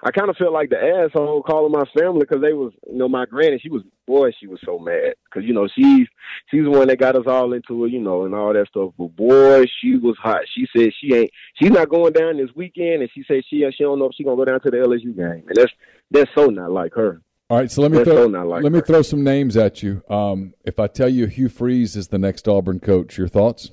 I 0.04 0.12
kind 0.12 0.30
of 0.30 0.38
felt 0.38 0.54
like 0.54 0.70
the 0.70 0.78
asshole 0.78 1.44
calling 1.44 1.72
my 1.72 1.84
family 1.98 2.22
because 2.22 2.42
they 2.42 2.54
was, 2.54 2.72
you 2.90 2.98
know, 2.98 3.10
my 3.10 3.26
granny. 3.26 3.60
She 3.62 3.70
was, 3.70 3.84
boy, 4.08 4.32
she 4.40 4.48
was 4.48 4.60
so 4.66 4.80
mad 4.80 5.16
because 5.26 5.48
you 5.48 5.54
know 5.54 5.68
she's 5.68 6.08
she's 6.50 6.64
the 6.64 6.70
one 6.70 6.88
that 6.88 7.00
got 7.00 7.16
us 7.16 7.28
all 7.28 7.54
into 7.54 7.86
it, 7.86 7.92
you 7.92 8.00
know, 8.00 8.26
and 8.26 8.34
all 8.34 8.54
that 8.54 8.68
stuff. 8.68 8.92
But 8.98 9.16
boy, 9.16 9.66
she 9.82 9.98
was 9.98 10.16
hot. 10.22 10.42
She 10.56 10.68
said 10.76 10.92
she 11.00 11.14
ain't, 11.14 11.32
she's 11.56 11.72
not 11.72 11.90
going 11.90 12.14
down 12.14 12.38
this 12.38 12.56
weekend, 12.56 13.02
and 13.02 13.10
she 13.14 13.24
said 13.28 13.44
she 13.50 13.66
she 13.76 13.84
don't 13.84 14.00
know 14.00 14.06
if 14.06 14.16
she 14.16 14.24
gonna 14.24 14.38
go 14.38 14.46
down 14.46 14.62
to 14.62 14.72
the 14.72 14.78
LSU 14.78 15.16
game, 15.16 15.44
and 15.48 15.56
that's 15.56 15.72
that's 16.12 16.32
so 16.36 16.48
not 16.48 16.72
like 16.72 16.94
her. 16.94 17.22
All 17.50 17.58
right, 17.58 17.70
so 17.70 17.82
let 17.82 17.92
me 17.92 17.98
That's 17.98 18.10
throw 18.10 18.24
so 18.24 18.28
not 18.30 18.48
like 18.48 18.64
let 18.64 18.72
me 18.72 18.82
throw 18.82 19.02
some 19.02 19.24
names 19.24 19.58
at 19.58 19.84
you. 19.84 20.02
Um, 20.10 20.54
if 20.64 20.80
I 20.80 20.88
tell 20.88 21.10
you 21.10 21.28
Hugh 21.28 21.50
Freeze 21.50 21.96
is 21.96 22.08
the 22.08 22.18
next 22.18 22.48
Auburn 22.48 22.80
coach, 22.80 23.18
your 23.18 23.28
thoughts? 23.28 23.70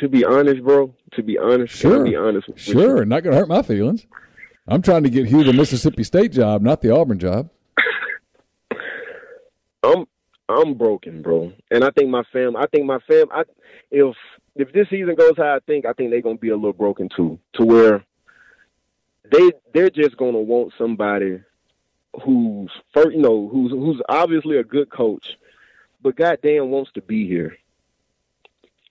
To 0.00 0.08
be 0.08 0.24
honest, 0.24 0.62
bro. 0.62 0.94
To 1.12 1.22
be 1.22 1.38
honest, 1.38 1.74
Sure, 1.74 2.04
be 2.04 2.16
honest 2.16 2.48
with 2.48 2.66
you? 2.68 2.72
sure, 2.74 3.04
not 3.04 3.24
to 3.24 3.32
hurt 3.32 3.48
my 3.48 3.62
feelings. 3.62 4.06
I'm 4.66 4.82
trying 4.82 5.02
to 5.02 5.10
get 5.10 5.26
Hugh 5.26 5.44
the 5.44 5.52
Mississippi 5.52 6.04
State 6.04 6.32
job, 6.32 6.62
not 6.62 6.80
the 6.82 6.94
Auburn 6.94 7.18
job. 7.18 7.48
I'm 9.82 10.04
I'm 10.48 10.74
broken, 10.74 11.22
bro. 11.22 11.52
And 11.70 11.84
I 11.84 11.90
think 11.90 12.10
my 12.10 12.22
fam 12.32 12.56
I 12.56 12.66
think 12.66 12.84
my 12.84 12.98
fam 13.08 13.26
I 13.32 13.44
if 13.90 14.14
if 14.54 14.72
this 14.72 14.88
season 14.90 15.14
goes 15.14 15.34
how 15.36 15.56
I 15.56 15.58
think, 15.66 15.86
I 15.86 15.92
think 15.92 16.10
they're 16.10 16.22
gonna 16.22 16.36
be 16.36 16.50
a 16.50 16.56
little 16.56 16.72
broken 16.72 17.08
too. 17.14 17.38
To 17.54 17.64
where 17.64 18.04
they 19.32 19.50
they're 19.72 19.90
just 19.90 20.16
gonna 20.16 20.40
want 20.40 20.72
somebody 20.78 21.40
who's 22.24 22.70
first 22.92 23.12
you 23.16 23.22
know, 23.22 23.48
who's 23.48 23.70
who's 23.70 24.00
obviously 24.08 24.58
a 24.58 24.64
good 24.64 24.90
coach, 24.90 25.36
but 26.02 26.16
goddamn 26.16 26.70
wants 26.70 26.90
to 26.92 27.02
be 27.02 27.26
here. 27.26 27.56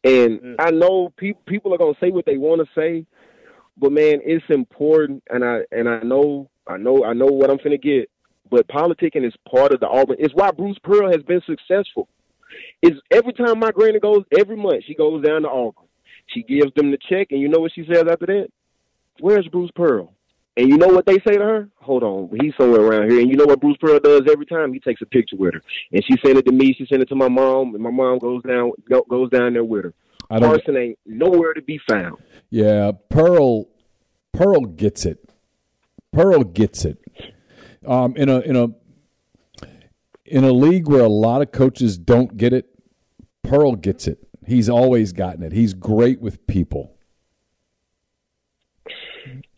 And 0.07 0.39
mm. 0.39 0.55
I 0.57 0.71
know 0.71 1.11
people 1.17 1.41
people 1.45 1.73
are 1.73 1.77
gonna 1.77 1.97
say 1.99 2.11
what 2.11 2.25
they 2.25 2.37
want 2.37 2.61
to 2.61 2.79
say, 2.79 3.05
but 3.77 3.91
man, 3.91 4.21
it's 4.23 4.45
important. 4.49 5.21
And 5.29 5.43
I 5.43 5.61
and 5.71 5.89
I 5.89 5.99
know 5.99 6.49
I 6.65 6.77
know 6.77 7.03
I 7.03 7.13
know 7.13 7.25
what 7.25 7.49
I'm 7.49 7.57
finna 7.57 7.81
get. 7.81 8.09
But 8.49 8.69
politicking 8.69 9.27
is 9.27 9.33
part 9.51 9.73
of 9.73 9.81
the 9.81 9.87
Auburn. 9.89 10.15
It's 10.19 10.33
why 10.33 10.51
Bruce 10.51 10.77
Pearl 10.81 11.11
has 11.11 11.21
been 11.23 11.41
successful. 11.45 12.07
Is 12.81 12.93
every 13.11 13.33
time 13.33 13.59
my 13.59 13.71
granny 13.71 13.99
goes 13.99 14.23
every 14.39 14.55
month, 14.55 14.85
she 14.87 14.95
goes 14.95 15.25
down 15.25 15.41
to 15.41 15.49
Auburn. 15.49 15.83
She 16.27 16.43
gives 16.43 16.73
them 16.75 16.91
the 16.91 16.97
check, 17.09 17.27
and 17.31 17.41
you 17.41 17.49
know 17.49 17.59
what 17.59 17.73
she 17.73 17.85
says 17.85 18.05
after 18.09 18.25
that? 18.27 18.47
Where's 19.19 19.47
Bruce 19.49 19.71
Pearl? 19.75 20.13
And 20.57 20.67
you 20.69 20.77
know 20.77 20.87
what 20.87 21.05
they 21.05 21.19
say 21.19 21.37
to 21.37 21.43
her? 21.43 21.69
Hold 21.75 22.03
on, 22.03 22.29
he's 22.41 22.53
somewhere 22.59 22.81
around 22.81 23.11
here. 23.11 23.21
And 23.21 23.29
you 23.29 23.37
know 23.37 23.45
what 23.45 23.61
Bruce 23.61 23.77
Pearl 23.79 23.99
does 23.99 24.23
every 24.29 24.45
time? 24.47 24.73
He 24.73 24.79
takes 24.79 25.01
a 25.01 25.05
picture 25.05 25.35
with 25.37 25.53
her, 25.53 25.61
and 25.91 26.03
she 26.03 26.15
sent 26.25 26.37
it 26.37 26.45
to 26.47 26.51
me. 26.51 26.73
She 26.73 26.85
sent 26.87 27.01
it 27.01 27.09
to 27.09 27.15
my 27.15 27.29
mom, 27.29 27.75
and 27.75 27.83
my 27.83 27.91
mom 27.91 28.17
goes 28.17 28.41
down 28.43 28.71
go, 28.89 29.03
goes 29.09 29.29
down 29.29 29.53
there 29.53 29.63
with 29.63 29.85
her. 29.85 29.93
I 30.29 30.39
don't- 30.39 30.49
Carson 30.49 30.75
ain't 30.75 30.99
nowhere 31.05 31.53
to 31.53 31.61
be 31.61 31.79
found. 31.87 32.17
Yeah, 32.49 32.91
Pearl 33.09 33.69
Pearl 34.33 34.61
gets 34.61 35.05
it. 35.05 35.29
Pearl 36.11 36.43
gets 36.43 36.83
it. 36.85 36.97
Um, 37.85 38.15
in 38.17 38.27
a 38.27 38.39
in 38.39 38.55
a 38.55 38.67
in 40.25 40.43
a 40.43 40.51
league 40.51 40.87
where 40.89 41.01
a 41.03 41.07
lot 41.09 41.41
of 41.41 41.51
coaches 41.51 41.97
don't 41.97 42.35
get 42.35 42.51
it, 42.51 42.67
Pearl 43.43 43.75
gets 43.75 44.07
it. 44.07 44.27
He's 44.45 44.69
always 44.69 45.13
gotten 45.13 45.43
it. 45.43 45.51
He's 45.53 45.73
great 45.73 46.19
with 46.19 46.45
people. 46.47 46.96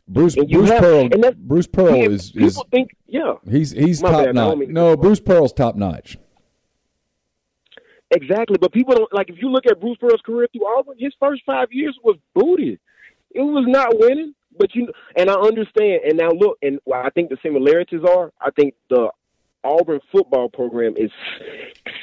Bruce 0.09 0.35
Bruce 0.35 0.69
have- 0.69 0.81
Pearl 0.81 1.01
and 1.01 1.23
that's- 1.23 1.35
Bruce 1.37 1.67
Pearl 1.67 1.95
Yeah, 1.95 2.09
is 2.09 2.31
people 2.31 2.47
is 2.47 2.63
think 2.71 2.95
yeah. 3.07 3.35
he's 3.49 3.71
he's 3.71 4.01
My 4.01 4.11
top 4.11 4.25
bad, 4.25 4.35
notch. 4.35 4.67
No, 4.67 4.97
Bruce 4.97 5.19
Pearl's 5.19 5.53
top 5.53 5.75
notch. 5.75 6.17
Exactly, 8.11 8.57
but 8.59 8.73
people 8.73 8.95
don't 8.95 9.13
like. 9.13 9.29
If 9.29 9.39
you 9.39 9.51
look 9.51 9.67
at 9.67 9.79
Bruce 9.79 9.97
Pearl's 9.99 10.21
career 10.25 10.47
through 10.51 10.65
Auburn, 10.65 10.95
his 10.97 11.13
first 11.19 11.43
five 11.45 11.71
years 11.71 11.95
was 12.03 12.17
booted. 12.33 12.79
It 13.29 13.41
was 13.41 13.65
not 13.67 13.99
winning, 13.99 14.33
but 14.57 14.73
you 14.73 14.91
and 15.15 15.29
I 15.29 15.35
understand. 15.35 16.01
And 16.07 16.17
now 16.17 16.31
look, 16.31 16.57
and 16.63 16.79
I 16.91 17.11
think 17.11 17.29
the 17.29 17.37
similarities 17.43 18.01
are. 18.03 18.31
I 18.41 18.49
think 18.49 18.73
the 18.89 19.11
Auburn 19.63 19.99
football 20.11 20.49
program 20.49 20.95
is 20.97 21.11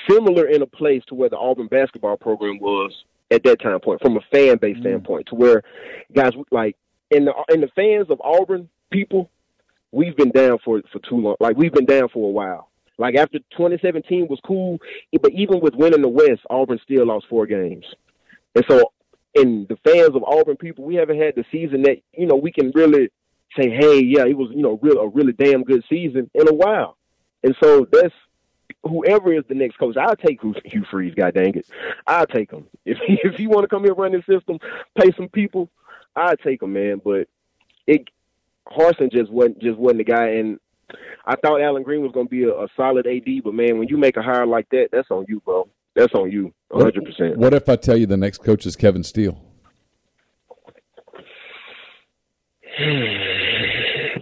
similar 0.08 0.46
in 0.46 0.62
a 0.62 0.66
place 0.66 1.02
to 1.08 1.16
where 1.16 1.28
the 1.28 1.38
Auburn 1.38 1.66
basketball 1.66 2.16
program 2.16 2.60
was 2.60 2.92
at 3.32 3.42
that 3.42 3.60
time 3.60 3.80
point, 3.80 4.00
from 4.00 4.16
a 4.16 4.20
fan 4.30 4.58
base 4.58 4.76
mm. 4.76 4.82
standpoint, 4.82 5.26
to 5.26 5.34
where 5.34 5.64
guys 6.14 6.32
like 6.52 6.76
in 7.10 7.24
the 7.26 7.32
the 7.60 7.68
fans 7.74 8.10
of 8.10 8.20
Auburn 8.20 8.68
people, 8.90 9.30
we've 9.92 10.16
been 10.16 10.30
down 10.30 10.58
for 10.64 10.82
for 10.92 10.98
too 11.00 11.16
long. 11.16 11.36
Like 11.40 11.56
we've 11.56 11.72
been 11.72 11.86
down 11.86 12.08
for 12.08 12.28
a 12.28 12.32
while. 12.32 12.70
Like 12.98 13.14
after 13.14 13.38
2017 13.38 14.26
was 14.28 14.40
cool, 14.44 14.78
but 15.20 15.32
even 15.32 15.60
with 15.60 15.74
winning 15.74 16.02
the 16.02 16.08
West, 16.08 16.40
Auburn 16.48 16.80
still 16.82 17.06
lost 17.06 17.26
four 17.28 17.46
games. 17.46 17.84
And 18.54 18.64
so, 18.70 18.92
in 19.34 19.66
the 19.68 19.76
fans 19.84 20.14
of 20.14 20.24
Auburn 20.24 20.56
people, 20.56 20.84
we 20.84 20.94
haven't 20.94 21.20
had 21.20 21.34
the 21.34 21.44
season 21.52 21.82
that 21.82 21.98
you 22.12 22.26
know 22.26 22.36
we 22.36 22.50
can 22.50 22.72
really 22.74 23.10
say, 23.58 23.68
"Hey, 23.68 24.02
yeah, 24.02 24.24
it 24.24 24.36
was 24.36 24.50
you 24.54 24.62
know 24.62 24.78
real 24.80 24.98
a 24.98 25.08
really 25.08 25.32
damn 25.32 25.62
good 25.62 25.84
season 25.88 26.30
in 26.34 26.48
a 26.48 26.54
while." 26.54 26.96
And 27.42 27.54
so 27.62 27.86
that's 27.92 28.14
whoever 28.82 29.32
is 29.32 29.44
the 29.48 29.54
next 29.54 29.76
coach. 29.78 29.96
I'll 29.96 30.16
take 30.16 30.40
Hugh, 30.40 30.84
Freeze. 30.90 31.14
God 31.14 31.34
dang 31.34 31.54
it, 31.54 31.66
I'll 32.06 32.26
take 32.26 32.50
him 32.50 32.66
if 32.86 32.98
if 33.08 33.34
he 33.34 33.46
want 33.46 33.64
to 33.64 33.68
come 33.68 33.82
here 33.82 33.92
and 33.92 34.00
run 34.00 34.12
this 34.12 34.26
system, 34.26 34.58
pay 34.98 35.12
some 35.16 35.28
people. 35.28 35.68
I'll 36.16 36.36
take 36.36 36.62
him, 36.62 36.72
man. 36.72 37.00
But 37.04 37.28
it 37.86 38.08
Harsin 38.68 39.12
just 39.12 39.30
wasn't 39.30 39.60
just 39.60 39.78
wasn't 39.78 39.98
the 39.98 40.04
guy, 40.04 40.28
and 40.30 40.58
I 41.26 41.36
thought 41.36 41.60
Allen 41.60 41.82
Greene 41.82 42.02
was 42.02 42.12
going 42.12 42.26
to 42.26 42.30
be 42.30 42.44
a, 42.44 42.50
a 42.52 42.68
solid 42.76 43.06
AD, 43.06 43.26
but 43.44 43.54
man, 43.54 43.78
when 43.78 43.88
you 43.88 43.96
make 43.96 44.16
a 44.16 44.22
hire 44.22 44.46
like 44.46 44.68
that, 44.70 44.88
that's 44.92 45.10
on 45.10 45.26
you, 45.28 45.40
bro. 45.40 45.68
That's 45.94 46.12
on 46.14 46.30
you, 46.30 46.52
hundred 46.72 47.04
percent. 47.04 47.36
What 47.38 47.54
if 47.54 47.68
I 47.68 47.76
tell 47.76 47.96
you 47.96 48.06
the 48.06 48.16
next 48.16 48.42
coach 48.44 48.66
is 48.66 48.76
Kevin 48.76 49.02
Steele? 49.02 49.40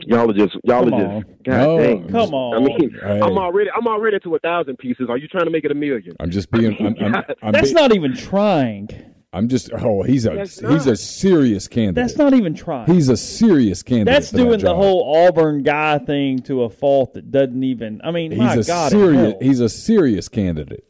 Y'all 0.07 0.31
are 0.31 0.35
just 0.35 0.55
y'all 0.65 0.85
Come 0.85 0.95
are 0.95 1.03
on. 1.03 1.23
just 1.23 1.45
God 1.45 1.59
No. 1.59 1.79
dang. 1.79 2.09
Come 2.11 2.35
I 2.35 2.59
mean, 2.61 2.91
Hey. 3.03 3.21
I'm 3.23 3.39
already 3.39 3.71
I'm 3.75 3.87
already 3.89 4.19
to 4.21 4.35
a 4.35 4.39
thousand 4.39 4.77
pieces. 4.79 5.07
Are 5.09 5.17
you 5.17 5.29
trying 5.29 5.47
to 5.47 5.51
make 5.51 5.65
it 5.65 5.71
a 5.71 5.75
million? 5.75 6.15
I'm 6.21 6.31
just 6.31 6.51
being. 6.51 6.77
I'm, 6.79 6.95
I'm, 7.03 7.15
I'm 7.43 7.53
That's 7.53 7.69
be- 7.69 7.75
not 7.75 7.95
even 7.95 8.15
trying. 8.15 8.89
I'm 9.35 9.49
just. 9.49 9.71
Oh, 9.73 10.03
he's 10.03 10.27
a 10.27 10.31
That's 10.31 10.61
he's 10.61 10.87
a 10.87 10.97
serious 10.97 11.67
candidate. 11.69 11.97
That's 11.97 12.17
not 12.17 12.35
even 12.35 12.55
trying. 12.55 12.87
He's 12.87 13.09
a 13.09 13.17
serious 13.17 13.83
candidate. 13.83 14.15
That's 14.15 14.31
for 14.31 14.37
that 14.37 14.43
doing 14.45 14.53
the 14.53 14.67
job. 14.67 14.77
whole 14.77 15.27
Auburn 15.27 15.63
guy 15.63 15.99
thing 15.99 16.39
to 16.43 16.63
a 16.63 16.71
fault 16.71 17.15
that 17.15 17.31
doesn't 17.31 17.63
even. 17.65 18.01
I 18.05 18.13
mean, 18.13 18.31
He's 18.31 18.41
my 18.41 18.55
a 18.55 18.63
God, 18.63 18.93
in 18.93 18.99
serious. 18.99 19.33
hell. 19.33 19.39
He's 19.43 19.61
a 19.61 19.69
serious 19.69 20.29
candidate. 20.29 20.85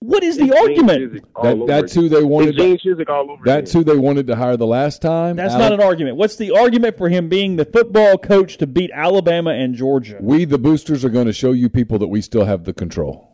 what 0.00 0.22
is 0.24 0.36
the 0.38 0.56
argument? 0.56 1.24
That, 1.42 1.66
that's 1.66 1.94
who 1.94 2.08
they 2.08 2.22
wanted. 2.22 2.56
Gene 2.56 2.78
Chizik 2.78 3.08
all 3.08 3.30
over. 3.30 3.42
That's 3.44 3.72
who 3.72 3.84
they 3.84 3.96
wanted 3.96 4.26
to 4.28 4.36
hire 4.36 4.56
the 4.56 4.66
last 4.66 5.02
time. 5.02 5.36
That's 5.36 5.54
Alec- 5.54 5.70
not 5.70 5.72
an 5.80 5.80
argument. 5.86 6.16
What's 6.16 6.36
the 6.36 6.52
argument 6.52 6.96
for 6.96 7.08
him 7.08 7.28
being 7.28 7.56
the 7.56 7.64
football 7.64 8.18
coach 8.18 8.56
to 8.58 8.66
beat 8.66 8.90
Alabama 8.94 9.50
and 9.50 9.74
Georgia? 9.74 10.18
We, 10.20 10.44
the 10.46 10.58
boosters, 10.58 11.04
are 11.04 11.10
going 11.10 11.26
to 11.26 11.32
show 11.32 11.52
you 11.52 11.68
people 11.68 11.98
that 11.98 12.08
we 12.08 12.20
still 12.20 12.44
have 12.44 12.64
the 12.64 12.72
control. 12.72 13.33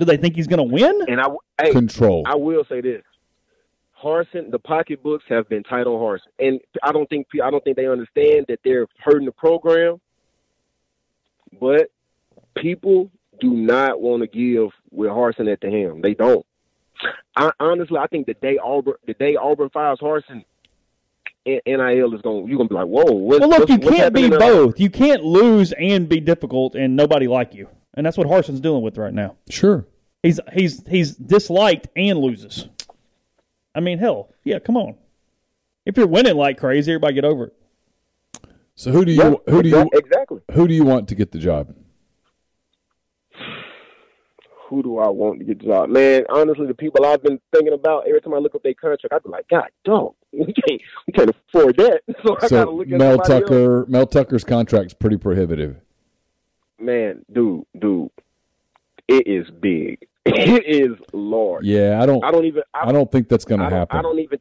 Do 0.00 0.06
they 0.06 0.16
think 0.16 0.34
he's 0.34 0.46
going 0.46 0.66
to 0.66 0.74
win? 0.74 0.98
And 1.08 1.20
I 1.20 1.26
hey, 1.60 1.72
Control. 1.72 2.24
I 2.26 2.34
will 2.34 2.64
say 2.64 2.80
this: 2.80 3.02
Harsin, 4.02 4.50
the 4.50 4.58
pocketbooks 4.58 5.24
have 5.28 5.46
been 5.50 5.62
tight 5.62 5.86
on 5.86 6.00
Harsin, 6.00 6.30
and 6.38 6.58
I 6.82 6.90
don't 6.90 7.06
think 7.10 7.26
I 7.44 7.50
don't 7.50 7.62
think 7.62 7.76
they 7.76 7.86
understand 7.86 8.46
that 8.48 8.60
they're 8.64 8.86
hurting 8.98 9.26
the 9.26 9.32
program. 9.32 10.00
But 11.60 11.90
people 12.56 13.10
do 13.40 13.50
not 13.50 14.00
want 14.00 14.22
to 14.22 14.26
give 14.26 14.70
with 14.90 15.10
Harsin 15.10 15.52
at 15.52 15.60
the 15.60 15.70
helm. 15.70 16.00
They 16.00 16.14
don't. 16.14 16.46
I, 17.36 17.50
honestly, 17.60 17.98
I 17.98 18.06
think 18.06 18.26
the 18.26 18.34
day 18.34 18.56
Auburn, 18.56 18.94
the 19.06 19.12
day 19.12 19.36
Auburn 19.36 19.68
fires 19.68 19.98
Harsin, 20.00 20.44
N- 21.44 21.60
NIL 21.66 22.14
is 22.14 22.22
going. 22.22 22.48
You're 22.48 22.56
going 22.56 22.68
to 22.68 22.74
be 22.74 22.74
like, 22.74 22.86
whoa. 22.86 23.12
What's, 23.12 23.40
well, 23.40 23.50
look, 23.50 23.68
what's, 23.68 23.70
you 23.70 23.78
can't 23.78 24.14
be 24.14 24.30
both. 24.30 24.80
You 24.80 24.88
can't 24.88 25.24
lose 25.24 25.72
and 25.72 26.08
be 26.08 26.20
difficult 26.20 26.74
and 26.74 26.96
nobody 26.96 27.26
like 27.28 27.54
you, 27.54 27.68
and 27.94 28.04
that's 28.06 28.16
what 28.16 28.26
Harsin's 28.26 28.60
dealing 28.60 28.82
with 28.82 28.96
right 28.98 29.12
now. 29.14 29.36
Sure. 29.48 29.86
He's 30.22 30.38
he's 30.52 30.86
he's 30.86 31.14
disliked 31.16 31.88
and 31.96 32.18
loses. 32.18 32.68
I 33.74 33.80
mean, 33.80 33.98
hell, 33.98 34.30
yeah, 34.44 34.58
come 34.58 34.76
on. 34.76 34.96
If 35.86 35.96
you're 35.96 36.06
winning 36.06 36.36
like 36.36 36.58
crazy, 36.58 36.92
everybody 36.92 37.14
get 37.14 37.24
over 37.24 37.44
it. 37.46 37.54
So 38.74 38.90
who 38.90 39.04
do 39.04 39.12
you 39.12 39.22
Yeah, 39.22 39.34
who 39.52 39.62
do 39.62 39.68
you 39.68 39.88
exactly. 39.92 40.40
who 40.52 40.68
do 40.68 40.74
you 40.74 40.84
want 40.84 41.08
to 41.08 41.14
get 41.14 41.32
the 41.32 41.38
job? 41.38 41.74
who 44.68 44.84
do 44.84 44.98
I 44.98 45.08
want 45.08 45.40
to 45.40 45.44
get 45.44 45.58
the 45.58 45.66
job? 45.66 45.88
Man, 45.88 46.24
honestly, 46.28 46.64
the 46.66 46.74
people 46.74 47.04
I've 47.04 47.22
been 47.24 47.40
thinking 47.52 47.72
about 47.72 48.06
every 48.06 48.20
time 48.20 48.34
I 48.34 48.38
look 48.38 48.54
up 48.54 48.62
their 48.62 48.72
contract, 48.74 49.12
I'd 49.12 49.22
be 49.24 49.28
like, 49.28 49.48
God, 49.48 49.68
dog, 49.84 50.14
we 50.32 50.44
can't, 50.52 50.80
we 51.08 51.12
can't 51.12 51.30
afford 51.30 51.76
that. 51.78 52.02
So 52.24 52.36
I 52.36 52.40
gotta 52.42 52.48
So 52.48 52.70
look 52.74 52.86
at 52.86 52.98
Mel 52.98 53.16
somebody 53.16 53.32
else. 53.32 53.42
Tucker, 53.50 53.84
Mel 53.88 54.06
Tucker's 54.06 54.44
contract's 54.44 54.94
pretty 54.94 55.16
prohibitive. 55.16 55.80
Man, 56.80 57.24
dude, 57.32 57.64
dude, 57.78 58.10
it 59.08 59.26
is 59.26 59.50
big. 59.60 60.06
It 60.26 60.64
is 60.66 60.96
large. 61.12 61.64
Yeah, 61.64 62.00
I 62.00 62.06
don't. 62.06 62.22
I 62.22 62.30
don't 62.30 62.44
even. 62.44 62.62
I, 62.74 62.88
I 62.88 62.92
don't 62.92 63.10
think 63.10 63.28
that's 63.28 63.46
going 63.46 63.60
to 63.60 63.70
happen. 63.70 63.98
I 63.98 64.02
don't 64.02 64.18
even. 64.18 64.38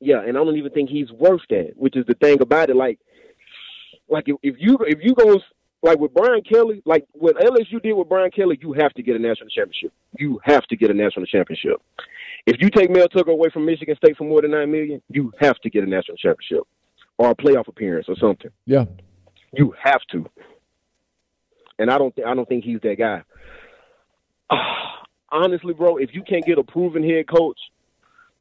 Yeah, 0.00 0.20
and 0.20 0.36
I 0.36 0.44
don't 0.44 0.56
even 0.56 0.72
think 0.72 0.90
he's 0.90 1.10
worth 1.12 1.42
that. 1.48 1.72
Which 1.76 1.96
is 1.96 2.04
the 2.06 2.14
thing 2.14 2.40
about 2.42 2.70
it. 2.70 2.76
Like, 2.76 2.98
like 4.08 4.28
if, 4.28 4.36
if 4.42 4.56
you 4.58 4.76
if 4.80 4.98
you 5.02 5.14
go 5.14 5.40
like 5.82 5.98
with 5.98 6.12
Brian 6.12 6.42
Kelly, 6.42 6.82
like 6.84 7.06
what 7.12 7.36
LSU 7.36 7.80
did 7.82 7.92
with 7.92 8.08
Brian 8.08 8.30
Kelly, 8.30 8.58
you 8.60 8.72
have 8.72 8.92
to 8.94 9.02
get 9.02 9.16
a 9.16 9.18
national 9.18 9.48
championship. 9.48 9.92
You 10.18 10.40
have 10.42 10.66
to 10.66 10.76
get 10.76 10.90
a 10.90 10.94
national 10.94 11.26
championship. 11.26 11.80
If 12.44 12.56
you 12.60 12.68
take 12.68 12.90
Mel 12.90 13.08
Tucker 13.08 13.30
away 13.30 13.48
from 13.50 13.64
Michigan 13.64 13.96
State 13.96 14.16
for 14.16 14.24
more 14.24 14.42
than 14.42 14.50
nine 14.50 14.70
million, 14.70 15.00
you 15.08 15.32
have 15.40 15.56
to 15.60 15.70
get 15.70 15.84
a 15.84 15.86
national 15.86 16.16
championship 16.16 16.64
or 17.18 17.30
a 17.30 17.34
playoff 17.34 17.68
appearance 17.68 18.06
or 18.08 18.16
something. 18.16 18.50
Yeah. 18.66 18.84
You 19.52 19.74
have 19.82 20.00
to. 20.12 20.26
And 21.78 21.90
I 21.90 21.98
don't 21.98 22.14
think 22.14 22.26
I 22.26 22.34
don't 22.34 22.48
think 22.48 22.64
he's 22.64 22.80
that 22.82 22.96
guy. 22.98 23.22
Honestly, 25.30 25.74
bro, 25.74 25.96
if 25.96 26.10
you 26.14 26.22
can't 26.22 26.44
get 26.46 26.58
a 26.58 26.62
proven 26.64 27.02
head 27.02 27.26
coach, 27.28 27.58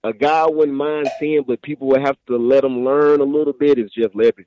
a 0.04 0.14
guy 0.14 0.42
I 0.44 0.48
wouldn't 0.48 0.78
mind 0.78 1.10
seeing, 1.20 1.44
but 1.48 1.62
people 1.62 1.88
would 1.88 2.02
have 2.02 2.16
to 2.28 2.38
let 2.38 2.64
him 2.64 2.86
learn 2.86 3.22
a 3.22 3.24
little 3.24 3.54
bit 3.54 3.80
is 3.80 3.92
Jeff 3.92 4.12
Lebby. 4.12 4.46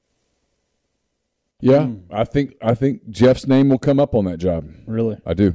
Yeah, 1.61 1.87
Hmm. 1.87 1.97
I 2.13 2.25
think 2.25 2.55
I 2.63 2.75
think 2.75 3.11
Jeff's 3.11 3.47
name 3.47 3.69
will 3.69 3.79
come 3.79 3.99
up 3.99 4.15
on 4.15 4.25
that 4.27 4.39
job. 4.39 4.69
Really? 4.87 5.19
I 5.27 5.35
do. 5.35 5.55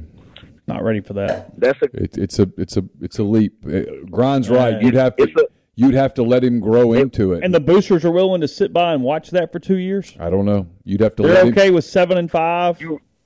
Not 0.66 0.82
ready 0.82 1.00
for 1.00 1.14
that. 1.14 1.58
That's 1.58 1.78
a 1.82 1.86
It, 1.94 2.18
it's 2.18 2.38
a 2.38 2.48
it's 2.58 2.76
a 2.76 2.84
it's 3.00 3.18
a 3.18 3.22
leap. 3.22 3.64
Uh, 3.66 3.80
Grind's 4.10 4.50
right. 4.50 4.80
You'd 4.82 4.94
have 4.94 5.16
to 5.16 5.48
you'd 5.76 5.94
have 5.94 6.12
to 6.14 6.22
let 6.22 6.44
him 6.44 6.60
grow 6.60 6.92
into 6.92 7.32
it. 7.32 7.42
And 7.42 7.54
the 7.54 7.60
boosters 7.60 8.04
are 8.04 8.10
willing 8.10 8.42
to 8.42 8.48
sit 8.48 8.72
by 8.72 8.92
and 8.92 9.02
watch 9.02 9.30
that 9.30 9.50
for 9.52 9.58
two 9.58 9.76
years. 9.78 10.14
I 10.20 10.28
don't 10.28 10.44
know. 10.44 10.66
You'd 10.84 11.00
have 11.00 11.16
to 11.16 11.22
They're 11.22 11.34
let 11.34 11.46
him. 11.46 11.52
okay 11.54 11.70
with 11.70 11.84
seven 11.86 12.18
and 12.18 12.30
five, 12.30 12.78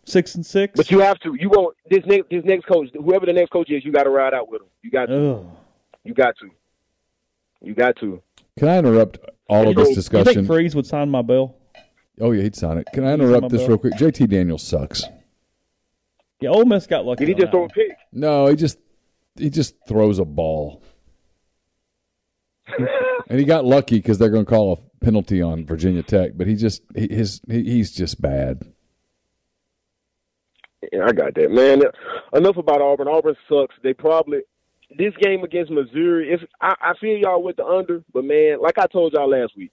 six 0.08 0.34
and 0.34 0.44
six. 0.44 0.72
But 0.76 0.90
you 0.90 1.00
have 1.00 1.18
to. 1.20 1.34
You 1.38 1.48
won't. 1.50 1.76
This 1.90 2.04
next 2.06 2.30
this 2.30 2.44
next 2.44 2.66
coach, 2.66 2.88
whoever 2.94 3.26
the 3.26 3.32
next 3.32 3.50
coach 3.50 3.70
is, 3.70 3.84
you 3.84 3.92
got 3.92 4.04
to 4.04 4.10
ride 4.10 4.34
out 4.34 4.50
with 4.50 4.62
him. 4.62 4.68
You 4.82 4.90
got 4.90 5.06
to. 5.06 5.44
You 6.04 6.14
got 6.14 6.34
to. 6.40 6.50
You 7.60 7.74
got 7.74 7.96
to. 7.96 8.22
Can 8.58 8.68
I 8.68 8.78
interrupt 8.78 9.18
all 9.48 9.68
of 9.68 9.76
this 9.76 9.90
You 9.90 9.94
discussion? 9.94 10.34
think 10.34 10.46
Freeze 10.46 10.74
would 10.74 10.86
sign 10.86 11.10
my 11.10 11.22
bill? 11.22 11.56
Oh 12.20 12.32
yeah, 12.32 12.42
he'd 12.42 12.56
sign 12.56 12.78
it. 12.78 12.86
Can 12.92 13.04
I 13.04 13.12
interrupt 13.14 13.48
this 13.50 13.60
bill. 13.60 13.68
real 13.70 13.78
quick? 13.78 13.94
JT 13.94 14.28
Daniels 14.28 14.62
sucks. 14.66 15.04
Yeah, 16.40 16.50
Ole 16.50 16.64
Miss 16.64 16.86
got 16.86 17.04
lucky. 17.04 17.24
Did 17.26 17.28
he 17.28 17.34
just 17.34 17.46
that 17.46 17.50
throw 17.52 17.60
a 17.60 17.62
one. 17.62 17.70
pick? 17.70 17.96
No, 18.12 18.46
he 18.46 18.56
just 18.56 18.78
he 19.36 19.50
just 19.50 19.74
throws 19.88 20.18
a 20.18 20.24
ball, 20.24 20.82
and 23.28 23.38
he 23.38 23.44
got 23.44 23.64
lucky 23.64 23.96
because 23.96 24.18
they're 24.18 24.30
going 24.30 24.44
to 24.44 24.50
call 24.50 24.72
a 24.72 25.04
penalty 25.04 25.42
on 25.42 25.66
Virginia 25.66 26.02
Tech. 26.02 26.32
But 26.36 26.46
he 26.46 26.54
just 26.54 26.82
he, 26.94 27.08
his 27.08 27.40
he, 27.48 27.64
he's 27.64 27.92
just 27.92 28.20
bad. 28.20 28.62
Yeah, 30.92 31.04
I 31.06 31.12
got 31.12 31.34
that, 31.34 31.50
man. 31.50 31.82
Enough 32.32 32.56
about 32.56 32.80
Auburn. 32.80 33.08
Auburn 33.08 33.36
sucks. 33.48 33.74
They 33.82 33.92
probably 33.94 34.40
this 34.96 35.12
game 35.20 35.42
against 35.44 35.70
Missouri. 35.70 36.32
If 36.32 36.40
I, 36.60 36.74
I 36.80 36.92
feel 37.00 37.16
y'all 37.18 37.42
with 37.42 37.56
the 37.56 37.64
under, 37.64 38.02
but 38.14 38.24
man, 38.24 38.58
like 38.60 38.78
I 38.78 38.86
told 38.86 39.12
y'all 39.12 39.28
last 39.28 39.56
week, 39.56 39.72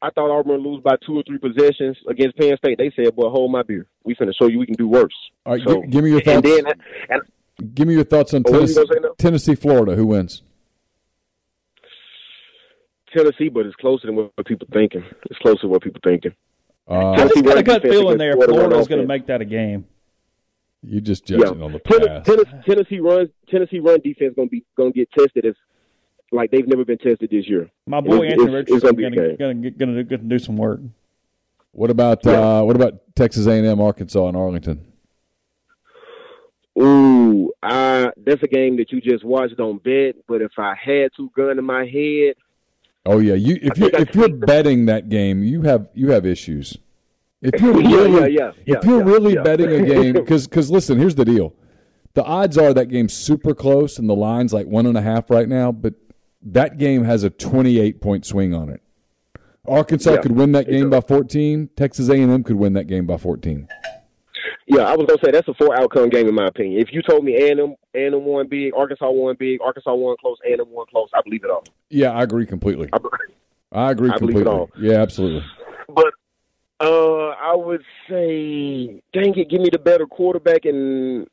I 0.00 0.10
thought 0.10 0.30
Auburn 0.30 0.62
would 0.62 0.70
lose 0.70 0.82
by 0.82 0.96
two 1.06 1.16
or 1.18 1.22
three 1.24 1.38
possessions 1.38 1.96
against 2.08 2.36
Penn 2.38 2.56
State. 2.56 2.78
They 2.78 2.90
said, 2.96 3.14
"Boy, 3.14 3.28
hold 3.28 3.52
my 3.52 3.62
beer. 3.62 3.86
We 4.04 4.14
finna 4.14 4.32
show 4.40 4.46
you 4.48 4.58
we 4.58 4.66
can 4.66 4.74
do 4.76 4.88
worse." 4.88 5.12
All 5.44 5.54
right, 5.54 5.62
So- 5.66 5.82
gi- 5.82 5.88
give 5.88 6.02
me 6.04 6.10
your 6.10 6.18
and 6.26 6.42
thoughts. 6.42 6.62
then- 6.62 6.74
and 7.10 7.74
give 7.74 7.86
me 7.88 7.94
your 7.94 8.04
thoughts 8.04 8.32
on 8.34 8.42
Oh, 8.46 8.50
you 8.52 8.58
Tennessee, 8.58 8.74
gonna 8.74 8.86
say 8.94 9.00
now? 9.02 9.14
Tennessee, 9.18 9.54
Florida. 9.54 9.94
Who 9.96 10.06
wins? 10.06 10.42
Tennessee, 13.14 13.48
but 13.48 13.66
it's 13.66 13.76
closer 13.76 14.06
than 14.06 14.16
what 14.16 14.32
people 14.46 14.68
thinking. 14.72 15.04
It's 15.30 15.38
closer 15.40 15.62
than 15.62 15.70
what 15.70 15.82
people 15.82 16.00
thinking. 16.04 16.32
Uh, 16.88 17.10
I 17.10 17.16
just 17.28 17.34
got 17.36 17.46
a 17.52 17.54
run 17.56 17.64
gut 17.64 17.82
feeling 17.82 18.18
there. 18.18 18.32
Florida 18.34 18.52
run 18.52 18.60
Florida's 18.70 18.88
going 18.88 19.00
to 19.00 19.06
make 19.06 19.26
that 19.26 19.40
a 19.40 19.44
game. 19.44 19.86
You 20.82 21.00
just 21.00 21.24
judging 21.26 21.62
on 21.62 21.72
the 21.72 21.80
Ten- 21.80 22.06
pass. 22.06 22.24
Tennessee, 22.26 22.50
Tennessee 22.66 23.00
runs 23.00 23.28
Tennessee 23.48 23.80
run 23.80 24.00
defense 24.00 24.34
gonna 24.36 24.48
be 24.48 24.64
gonna 24.76 24.92
get 24.92 25.10
tested 25.10 25.44
as 25.44 25.54
like 26.30 26.50
they've 26.50 26.66
never 26.68 26.84
been 26.84 26.98
tested 26.98 27.30
this 27.30 27.48
year. 27.48 27.68
My 27.86 28.00
boy 28.00 28.26
It's- 28.26 28.32
Anthony 28.32 28.58
it's- 28.58 28.66
it's 28.68 28.82
gonna 28.84 28.92
Richardson 28.92 28.96
be 28.96 29.04
a 29.04 29.10
going 29.10 29.28
game. 29.28 29.62
to 29.62 29.70
going 29.70 29.94
to 29.96 30.04
going 30.04 30.20
to 30.22 30.28
do 30.28 30.38
some 30.38 30.56
work. 30.56 30.80
What 31.72 31.90
about 31.90 32.26
uh, 32.26 32.62
what 32.62 32.76
about 32.76 32.94
Texas 33.16 33.46
A 33.46 33.52
and 33.52 33.66
M, 33.66 33.80
Arkansas, 33.80 34.26
and 34.28 34.36
Arlington? 34.36 34.84
Ooh, 36.80 37.52
I 37.62 38.10
that's 38.24 38.42
a 38.42 38.46
game 38.48 38.76
that 38.76 38.92
you 38.92 39.00
just 39.00 39.24
watched 39.24 39.58
on 39.58 39.78
bet. 39.78 40.16
But 40.28 40.42
if 40.42 40.52
I 40.58 40.74
had 40.80 41.10
to 41.16 41.30
gun 41.36 41.58
in 41.58 41.64
my 41.64 41.86
head, 41.86 42.34
Oh 43.04 43.18
yeah, 43.18 43.34
you 43.34 43.58
if 43.60 43.78
you 43.78 43.86
if 43.92 44.14
you're 44.14 44.28
betting 44.28 44.86
that 44.86 45.08
game, 45.08 45.42
you 45.42 45.62
have 45.62 45.88
you 45.94 46.10
have 46.12 46.24
issues. 46.24 46.76
If 47.42 47.60
you're 47.60 47.74
really, 47.74 48.34
yeah, 48.34 48.50
yeah, 48.66 48.78
if 48.78 48.84
you're 48.84 48.98
yeah, 48.98 49.04
really 49.12 49.34
yeah. 49.34 49.42
betting 49.42 49.70
a 49.70 49.84
game, 49.86 50.12
because 50.24 50.70
listen, 50.70 50.98
here's 50.98 51.14
the 51.14 51.24
deal: 51.24 51.54
the 52.14 52.24
odds 52.24 52.58
are 52.58 52.74
that 52.74 52.86
game's 52.86 53.12
super 53.14 53.54
close, 53.54 53.98
and 53.98 54.08
the 54.08 54.14
line's 54.16 54.52
like 54.52 54.66
one 54.66 54.86
and 54.86 54.96
a 54.98 55.02
half 55.02 55.30
right 55.30 55.48
now. 55.48 55.70
But 55.72 55.94
that 56.42 56.78
game 56.78 57.04
has 57.04 57.24
a 57.24 57.30
28 57.30 58.00
point 58.00 58.24
swing 58.26 58.54
on 58.54 58.68
it. 58.70 58.80
Arkansas 59.66 60.12
Yeah. 60.14 60.20
could 60.22 60.32
win 60.32 60.52
that 60.52 60.68
game 60.68 60.88
by 60.88 61.00
14. 61.00 61.68
Texas 61.76 62.08
A&M 62.08 62.42
could 62.42 62.56
win 62.56 62.72
that 62.72 62.86
game 62.86 63.04
by 63.06 63.18
14. 63.18 63.68
yeah, 64.66 64.82
I 64.82 64.96
was 64.96 65.06
gonna 65.06 65.18
say 65.22 65.30
that's 65.30 65.46
a 65.48 65.54
four 65.54 65.78
outcome 65.78 66.08
game 66.08 66.26
in 66.26 66.34
my 66.34 66.46
opinion. 66.46 66.80
If 66.80 66.88
you 66.92 67.02
told 67.02 67.24
me 67.24 67.36
A 67.36 67.50
and 67.52 67.60
M 67.60 67.74
A 67.94 68.06
and 68.06 68.14
M 68.14 68.24
won 68.24 68.48
big, 68.48 68.72
Arkansas 68.74 69.10
won 69.10 69.36
big, 69.38 69.60
Arkansas 69.60 69.94
won 69.94 70.16
close, 70.20 70.38
A 70.48 70.52
and 70.52 70.60
M 70.62 70.66
won 70.70 70.86
close, 70.90 71.08
I 71.14 71.20
believe 71.22 71.44
it 71.44 71.50
all. 71.50 71.64
Yeah, 71.90 72.10
I 72.12 72.22
agree 72.22 72.46
completely. 72.46 72.88
I 73.72 73.90
agree 73.90 74.10
I 74.10 74.16
believe 74.18 74.36
it 74.36 74.44
completely. 74.44 74.52
all. 74.52 74.70
Yeah, 74.80 75.02
absolutely. 75.02 75.44
But 75.94 76.12
uh, 76.80 77.28
I 77.30 77.54
would 77.56 77.82
say, 78.08 79.02
dang 79.12 79.36
it, 79.38 79.48
give 79.50 79.60
me 79.60 79.68
the 79.70 79.78
better 79.78 80.06
quarterback 80.06 80.64
in 80.64 81.26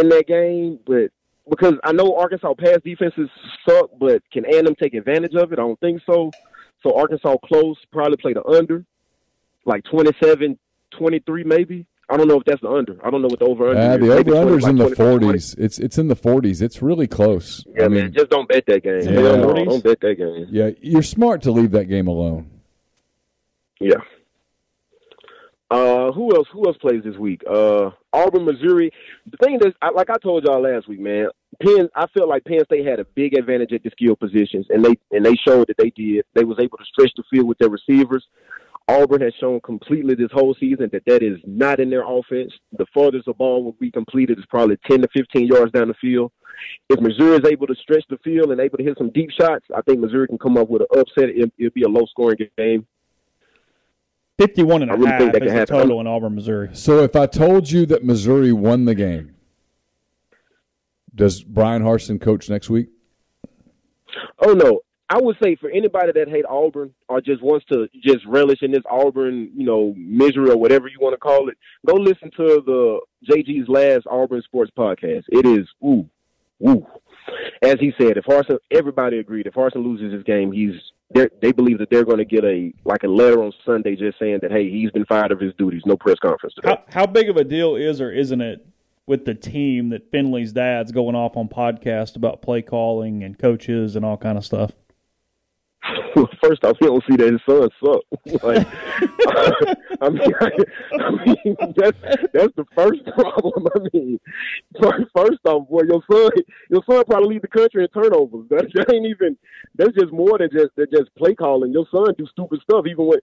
in 0.00 0.08
that 0.08 0.24
game. 0.26 0.78
But 0.86 1.10
because 1.48 1.74
I 1.84 1.92
know 1.92 2.16
Arkansas 2.16 2.54
pass 2.54 2.78
defenses 2.84 3.28
suck, 3.68 3.90
but 3.98 4.22
can 4.32 4.44
A&M 4.46 4.74
take 4.74 4.94
advantage 4.94 5.34
of 5.34 5.52
it? 5.52 5.58
I 5.58 5.62
don't 5.62 5.78
think 5.80 6.02
so. 6.04 6.30
So 6.82 6.96
Arkansas 6.96 7.36
close, 7.44 7.76
probably 7.92 8.16
play 8.18 8.32
the 8.34 8.44
under, 8.44 8.84
like 9.64 9.84
27, 9.84 10.58
23 10.96 11.44
maybe. 11.44 11.86
I 12.10 12.16
don't 12.16 12.26
know 12.28 12.38
if 12.38 12.44
that's 12.44 12.62
the 12.62 12.70
under. 12.70 12.96
I 13.04 13.10
don't 13.10 13.20
know 13.20 13.28
what 13.28 13.38
the 13.38 13.44
over 13.44 13.68
under 13.68 13.80
Uh, 13.80 13.94
is. 14.18 14.24
the 14.24 14.32
over 14.32 14.36
under's 14.36 14.62
20, 14.64 14.70
in 14.70 14.76
the 14.76 14.84
like 14.88 14.94
20. 14.96 15.26
40s. 15.26 15.58
It's 15.58 15.78
it's 15.78 15.98
in 15.98 16.08
the 16.08 16.16
40s. 16.16 16.62
It's 16.62 16.80
really 16.80 17.06
close. 17.06 17.64
Yeah, 17.76 17.84
I 17.84 17.88
man, 17.88 18.04
mean, 18.04 18.12
just 18.14 18.30
don't 18.30 18.48
bet 18.48 18.64
that 18.66 18.82
game. 18.82 19.00
Yeah. 19.02 19.20
40s? 19.20 19.64
don't 19.68 19.84
bet 19.84 20.00
that 20.00 20.14
game. 20.16 20.46
yeah, 20.50 20.70
you're 20.80 21.02
smart 21.02 21.42
to 21.42 21.50
leave 21.52 21.70
that 21.72 21.84
game 21.84 22.06
alone. 22.06 22.48
Yeah. 23.80 23.96
Uh, 25.70 26.12
who 26.12 26.34
else? 26.34 26.48
Who 26.52 26.66
else 26.66 26.78
plays 26.78 27.02
this 27.04 27.16
week? 27.16 27.42
Uh, 27.48 27.90
Auburn, 28.12 28.46
Missouri. 28.46 28.90
The 29.30 29.36
thing 29.44 29.56
is, 29.56 29.74
I, 29.82 29.90
like 29.90 30.08
I 30.08 30.16
told 30.16 30.44
y'all 30.44 30.62
last 30.62 30.88
week, 30.88 31.00
man. 31.00 31.28
Penn, 31.62 31.88
I 31.94 32.06
felt 32.16 32.28
like 32.28 32.44
Penn 32.44 32.64
State 32.64 32.86
had 32.86 33.00
a 33.00 33.04
big 33.04 33.34
advantage 33.34 33.72
at 33.72 33.82
the 33.82 33.90
skill 33.90 34.16
positions, 34.16 34.66
and 34.70 34.82
they 34.84 34.94
and 35.10 35.24
they 35.24 35.34
showed 35.46 35.68
that 35.68 35.76
they 35.76 35.90
did. 35.90 36.24
They 36.34 36.44
was 36.44 36.58
able 36.58 36.78
to 36.78 36.84
stretch 36.84 37.12
the 37.16 37.24
field 37.30 37.48
with 37.48 37.58
their 37.58 37.68
receivers. 37.68 38.26
Auburn 38.88 39.20
has 39.20 39.34
shown 39.38 39.60
completely 39.60 40.14
this 40.14 40.30
whole 40.32 40.56
season 40.58 40.88
that 40.92 41.02
that 41.06 41.22
is 41.22 41.38
not 41.44 41.78
in 41.78 41.90
their 41.90 42.08
offense. 42.08 42.52
The 42.72 42.86
farthest 42.94 43.26
the 43.26 43.34
ball 43.34 43.62
will 43.62 43.76
be 43.78 43.90
completed 43.90 44.38
is 44.38 44.46
probably 44.48 44.78
10 44.90 45.02
to 45.02 45.08
15 45.14 45.46
yards 45.46 45.72
down 45.72 45.88
the 45.88 45.94
field. 46.00 46.32
If 46.88 46.98
Missouri 46.98 47.36
is 47.36 47.46
able 47.46 47.66
to 47.66 47.74
stretch 47.74 48.04
the 48.08 48.16
field 48.24 48.50
and 48.50 48.60
able 48.60 48.78
to 48.78 48.84
hit 48.84 48.96
some 48.96 49.10
deep 49.10 49.30
shots, 49.38 49.66
I 49.76 49.82
think 49.82 50.00
Missouri 50.00 50.26
can 50.26 50.38
come 50.38 50.56
up 50.56 50.70
with 50.70 50.82
an 50.82 50.98
upset. 50.98 51.28
It, 51.28 51.52
it'll 51.58 51.72
be 51.74 51.82
a 51.82 51.88
low 51.88 52.06
scoring 52.06 52.38
game. 52.56 52.86
51 54.38 54.82
and 54.82 54.90
I 54.90 54.94
a 54.94 54.96
really 54.96 55.10
half 55.10 55.20
think 55.20 55.32
that 55.32 55.42
is 55.42 55.52
the 55.52 55.58
happen. 55.58 55.76
total 55.78 56.00
in 56.00 56.06
Auburn, 56.06 56.34
Missouri. 56.34 56.70
So 56.72 57.02
if 57.02 57.14
I 57.16 57.26
told 57.26 57.70
you 57.70 57.86
that 57.86 58.04
Missouri 58.04 58.52
won 58.52 58.84
the 58.84 58.94
game, 58.94 59.34
does 61.14 61.42
Bryan 61.42 61.82
Harsin 61.82 62.20
coach 62.20 62.48
next 62.48 62.70
week? 62.70 62.88
Oh 64.40 64.52
no, 64.52 64.80
I 65.10 65.18
would 65.20 65.36
say 65.42 65.56
for 65.56 65.70
anybody 65.70 66.12
that 66.12 66.28
hate 66.28 66.44
Auburn 66.48 66.94
or 67.08 67.20
just 67.20 67.42
wants 67.42 67.66
to 67.72 67.88
just 68.02 68.24
relish 68.26 68.58
in 68.62 68.70
this 68.70 68.82
Auburn, 68.90 69.50
you 69.56 69.64
know, 69.64 69.94
misery 69.96 70.50
or 70.50 70.56
whatever 70.56 70.86
you 70.88 70.98
want 71.00 71.14
to 71.14 71.18
call 71.18 71.48
it, 71.48 71.56
go 71.86 71.94
listen 71.94 72.30
to 72.36 72.62
the 72.64 73.00
JG's 73.28 73.68
last 73.68 74.06
Auburn 74.08 74.42
sports 74.42 74.70
podcast. 74.76 75.24
It 75.28 75.46
is 75.46 75.66
ooh, 75.84 76.08
ooh. 76.66 76.86
As 77.62 77.76
he 77.80 77.92
said, 78.00 78.16
if 78.16 78.24
Harsin, 78.24 78.58
everybody 78.70 79.18
agreed, 79.18 79.46
if 79.46 79.54
Harsin 79.54 79.84
loses 79.84 80.12
this 80.12 80.22
game, 80.22 80.52
he's 80.52 80.70
they're- 80.70 80.80
they 81.14 81.52
believe 81.52 81.78
that 81.78 81.90
they're 81.90 82.04
going 82.04 82.18
to 82.18 82.24
get 82.24 82.44
a 82.44 82.72
like 82.84 83.02
a 83.02 83.08
letter 83.08 83.42
on 83.42 83.52
Sunday 83.64 83.96
just 83.96 84.18
saying 84.18 84.40
that 84.42 84.50
hey, 84.50 84.70
he's 84.70 84.90
been 84.90 85.06
fired 85.06 85.32
of 85.32 85.40
his 85.40 85.54
duties. 85.54 85.82
No 85.86 85.96
press 85.96 86.18
conference 86.18 86.54
today. 86.54 86.68
How, 86.68 87.00
how 87.00 87.06
big 87.06 87.28
of 87.28 87.36
a 87.36 87.44
deal 87.44 87.76
is 87.76 88.00
or 88.00 88.12
isn't 88.12 88.40
it 88.40 88.66
with 89.06 89.24
the 89.24 89.34
team 89.34 89.88
that 89.88 90.10
Finley's 90.10 90.52
dad's 90.52 90.92
going 90.92 91.14
off 91.14 91.36
on 91.36 91.48
podcast 91.48 92.14
about 92.14 92.42
play 92.42 92.60
calling 92.60 93.24
and 93.24 93.38
coaches 93.38 93.96
and 93.96 94.04
all 94.04 94.18
kind 94.18 94.36
of 94.36 94.44
stuff? 94.44 94.72
first 96.42 96.64
off, 96.64 96.76
he 96.80 96.86
don't 96.86 97.02
see 97.08 97.16
that 97.16 97.32
his 97.32 97.40
son 97.48 97.68
suck. 97.82 98.42
like, 98.42 98.66
I 100.00 100.08
mean, 100.08 100.34
I, 100.40 101.10
mean 101.10 101.56
that's 101.76 101.98
that's 102.32 102.54
the 102.56 102.64
first 102.74 103.04
problem. 103.06 103.66
I 103.74 103.88
mean, 103.92 104.20
first, 104.80 105.40
off, 105.46 105.68
boy, 105.68 105.82
your 105.88 106.02
son, 106.10 106.30
your 106.68 106.82
son 106.88 107.04
probably 107.04 107.34
lead 107.34 107.42
the 107.42 107.48
country 107.48 107.84
in 107.84 107.88
turnovers. 107.88 108.48
That, 108.50 108.70
that 108.74 108.92
ain't 108.92 109.06
even. 109.06 109.36
That's 109.76 109.92
just 109.92 110.12
more 110.12 110.38
than 110.38 110.50
just 110.52 110.74
than 110.76 110.86
just 110.92 111.14
play 111.16 111.34
calling. 111.34 111.72
Your 111.72 111.86
son 111.90 112.14
do 112.16 112.26
stupid 112.26 112.60
stuff. 112.62 112.84
Even 112.86 113.06
when 113.06 113.18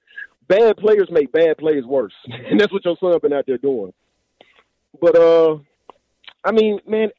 bad 0.47 0.77
players 0.77 1.09
make 1.11 1.31
bad 1.31 1.57
plays 1.57 1.83
worse, 1.83 2.13
and 2.27 2.59
that's 2.59 2.71
what 2.71 2.85
your 2.85 2.97
son 2.99 3.17
been 3.21 3.33
out 3.33 3.45
there 3.47 3.57
doing. 3.57 3.93
But 4.99 5.17
uh, 5.17 5.57
I 6.43 6.51
mean, 6.51 6.79
man, 6.87 7.09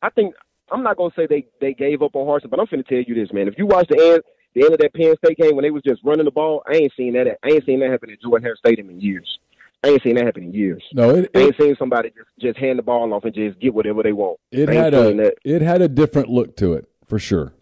I 0.00 0.10
think 0.10 0.34
I'm 0.70 0.82
not 0.82 0.96
gonna 0.96 1.12
say 1.14 1.26
they 1.26 1.46
they 1.60 1.74
gave 1.74 2.02
up 2.02 2.16
on 2.16 2.26
Harsin, 2.26 2.50
but 2.50 2.58
I'm 2.58 2.66
finna 2.66 2.86
tell 2.86 3.02
you 3.06 3.14
this, 3.14 3.32
man. 3.32 3.48
If 3.48 3.58
you 3.58 3.66
watch 3.66 3.88
the 3.88 4.14
end 4.14 4.22
the 4.54 4.64
end 4.64 4.74
of 4.74 4.80
that 4.80 4.94
Penn 4.94 5.14
State 5.24 5.38
game 5.38 5.56
when 5.56 5.62
they 5.62 5.70
was 5.70 5.82
just 5.82 6.02
running 6.04 6.24
the 6.24 6.30
ball, 6.30 6.62
I 6.66 6.76
ain't 6.76 6.92
seen 6.96 7.14
that. 7.14 7.38
I 7.42 7.48
ain't 7.48 7.66
seen 7.66 7.80
that 7.80 7.90
happen 7.90 8.10
at 8.10 8.20
Jordan 8.20 8.44
Hare 8.44 8.56
Stadium 8.56 8.90
in 8.90 9.00
years. 9.00 9.38
I 9.84 9.88
ain't 9.88 10.02
seen 10.02 10.14
that 10.14 10.26
happen 10.26 10.44
in 10.44 10.52
years. 10.52 10.82
No, 10.92 11.10
it, 11.10 11.30
I 11.34 11.40
ain't 11.40 11.56
seen 11.60 11.74
somebody 11.78 12.10
just 12.10 12.28
just 12.40 12.58
hand 12.58 12.78
the 12.78 12.82
ball 12.82 13.12
off 13.12 13.24
and 13.24 13.34
just 13.34 13.58
get 13.58 13.74
whatever 13.74 14.02
they 14.02 14.12
want. 14.12 14.38
It 14.50 14.68
had 14.68 14.94
a 14.94 15.14
that. 15.14 15.34
it 15.44 15.62
had 15.62 15.82
a 15.82 15.88
different 15.88 16.28
look 16.28 16.56
to 16.58 16.74
it 16.74 16.88
for 17.06 17.18
sure. 17.18 17.52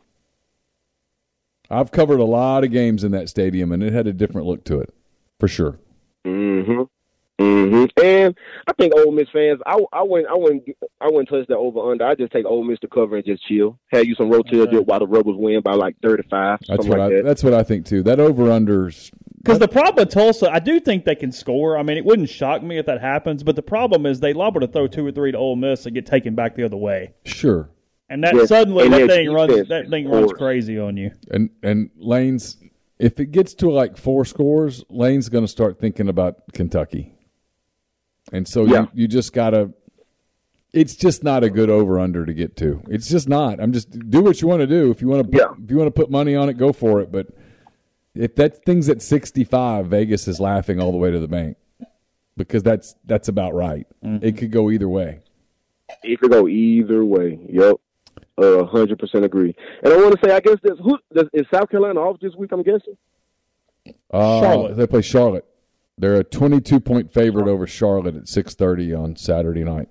I've 1.70 1.92
covered 1.92 2.18
a 2.18 2.24
lot 2.24 2.64
of 2.64 2.72
games 2.72 3.04
in 3.04 3.12
that 3.12 3.28
stadium, 3.28 3.70
and 3.72 3.82
it 3.82 3.92
had 3.92 4.06
a 4.06 4.12
different 4.12 4.46
look 4.46 4.64
to 4.64 4.80
it 4.80 4.92
for 5.38 5.48
sure. 5.48 5.78
Mm-hmm. 6.26 6.82
Hmm 7.40 7.84
And 8.02 8.36
I 8.66 8.72
think 8.74 8.92
Ole 8.94 9.12
Miss 9.12 9.28
fans, 9.32 9.60
I, 9.64 9.78
I 9.92 10.02
wouldn't, 10.02 10.28
I 10.30 10.34
wouldn't, 10.34 10.64
I 11.00 11.06
wouldn't 11.06 11.28
touch 11.30 11.46
that 11.48 11.56
over 11.56 11.90
under. 11.90 12.04
I 12.04 12.14
just 12.14 12.32
take 12.32 12.44
Ole 12.44 12.64
Miss 12.64 12.78
to 12.80 12.88
cover 12.88 13.16
and 13.16 13.24
just 13.24 13.46
chill. 13.46 13.78
Have 13.92 14.04
you 14.04 14.14
some 14.14 14.30
rotel 14.30 14.70
dip 14.70 14.86
while 14.86 14.98
the 14.98 15.06
Rebels 15.06 15.36
win 15.38 15.62
by 15.62 15.72
like 15.72 15.96
thirty 16.02 16.22
five. 16.28 16.58
That's 16.60 16.68
something 16.68 16.88
what 16.90 16.98
like 16.98 17.12
I 17.12 17.14
that. 17.16 17.24
that's 17.24 17.42
what 17.42 17.54
I 17.54 17.62
think 17.62 17.86
too. 17.86 18.02
That 18.02 18.20
over 18.20 18.44
unders 18.44 19.10
Because 19.38 19.58
the 19.58 19.68
problem 19.68 20.04
with 20.04 20.12
Tulsa, 20.12 20.50
I 20.52 20.58
do 20.58 20.80
think 20.80 21.06
they 21.06 21.14
can 21.14 21.32
score. 21.32 21.78
I 21.78 21.82
mean, 21.82 21.96
it 21.96 22.04
wouldn't 22.04 22.28
shock 22.28 22.62
me 22.62 22.78
if 22.78 22.84
that 22.86 23.00
happens. 23.00 23.42
But 23.42 23.56
the 23.56 23.62
problem 23.62 24.04
is 24.04 24.20
they 24.20 24.34
liable 24.34 24.60
to 24.60 24.68
throw 24.68 24.86
two 24.86 25.06
or 25.06 25.12
three 25.12 25.32
to 25.32 25.38
Ole 25.38 25.56
Miss 25.56 25.86
and 25.86 25.94
get 25.94 26.04
taken 26.04 26.34
back 26.34 26.56
the 26.56 26.64
other 26.64 26.76
way. 26.76 27.14
sure. 27.24 27.70
And 28.10 28.24
that 28.24 28.34
Yes, 28.34 28.48
suddenly 28.48 28.84
and 28.84 28.92
that 28.92 29.06
their 29.06 29.08
thing 29.08 29.32
runs 29.32 29.50
defense 29.50 29.68
that 29.68 29.84
is 29.84 29.90
thing 29.90 30.08
runs 30.08 30.32
crazy 30.32 30.78
on 30.78 30.96
you. 30.96 31.12
And 31.30 31.48
and 31.62 31.90
Lane's 31.96 32.56
if 32.98 33.18
it 33.18 33.30
gets 33.32 33.54
to 33.54 33.70
like 33.70 33.96
four 33.96 34.24
scores, 34.26 34.84
Lane's 34.90 35.28
going 35.30 35.44
to 35.44 35.48
start 35.48 35.80
thinking 35.80 36.08
about 36.08 36.42
Kentucky. 36.52 37.14
And 38.32 38.47
so 38.47 38.65
Yeah. 38.65 38.82
you 38.94 39.02
you 39.02 39.09
just 39.09 39.32
got 39.32 39.51
to 39.51 39.73
it's 40.73 40.94
just 40.94 41.24
not 41.24 41.43
a 41.43 41.51
good 41.51 41.69
over 41.69 41.98
under 41.98 42.24
to 42.24 42.32
get 42.32 42.57
to. 42.59 42.81
It's 42.89 43.09
just 43.09 43.28
not. 43.28 43.61
I'm 43.61 43.73
just 43.73 43.90
do 44.09 44.23
what 44.23 44.40
you 44.40 44.47
want 44.47 44.61
to 44.61 44.66
do. 44.69 44.90
If 44.93 45.01
you 45.02 45.09
want 45.09 45.24
to 45.24 45.28
put, 45.39 45.59
if 45.65 45.70
you 45.70 45.77
want 45.77 45.89
to 45.89 46.01
put 46.01 46.11
money 46.11 46.36
on 46.36 46.48
it, 46.48 46.55
go 46.59 46.73
for 46.73 47.01
it, 47.01 47.11
but 47.11 47.27
if 48.15 48.36
that 48.36 48.65
thing's 48.65 48.89
at 48.89 49.02
65, 49.02 49.86
Vegas 49.86 50.28
is 50.28 50.39
laughing 50.40 50.81
all 50.81 50.93
the 50.93 50.98
way 50.98 51.11
to 51.11 51.19
the 51.19 51.27
bank. 51.28 51.57
Because 52.36 52.62
that's 52.62 52.94
that's 53.05 53.28
about 53.28 53.52
right. 53.55 53.86
It 54.02 54.36
could 54.39 54.51
go 54.52 54.70
either 54.70 54.89
way. 54.89 55.20
It 56.05 56.20
could 56.20 56.31
go 56.31 56.47
either 56.48 57.05
way. 57.05 57.39
Yep. 57.51 57.77
Uh, 58.39 58.65
hundred 58.65 58.98
percent 58.98 59.24
agree. 59.24 59.55
And 59.82 59.93
I 59.93 59.97
want 59.97 60.19
to 60.19 60.27
say, 60.27 60.35
I 60.35 60.40
guess 60.40 60.57
this 60.62 60.78
who 60.82 60.97
does, 61.12 61.27
is 61.35 61.44
South 61.52 61.69
Carolina 61.69 62.01
off 62.01 62.19
this 62.20 62.35
week? 62.36 62.52
I'm 62.52 62.62
guessing. 62.62 62.97
Uh, 64.11 64.40
Charlotte. 64.40 64.77
They 64.77 64.86
play 64.86 65.02
Charlotte. 65.02 65.44
They're 66.01 66.16
a 66.16 66.24
22 66.24 66.81
point 66.81 67.12
favorite 67.12 67.47
over 67.47 67.66
Charlotte 67.66 68.16
at 68.16 68.27
6:30 68.27 68.94
on 68.98 69.16
Saturday 69.16 69.64
night. 69.64 69.90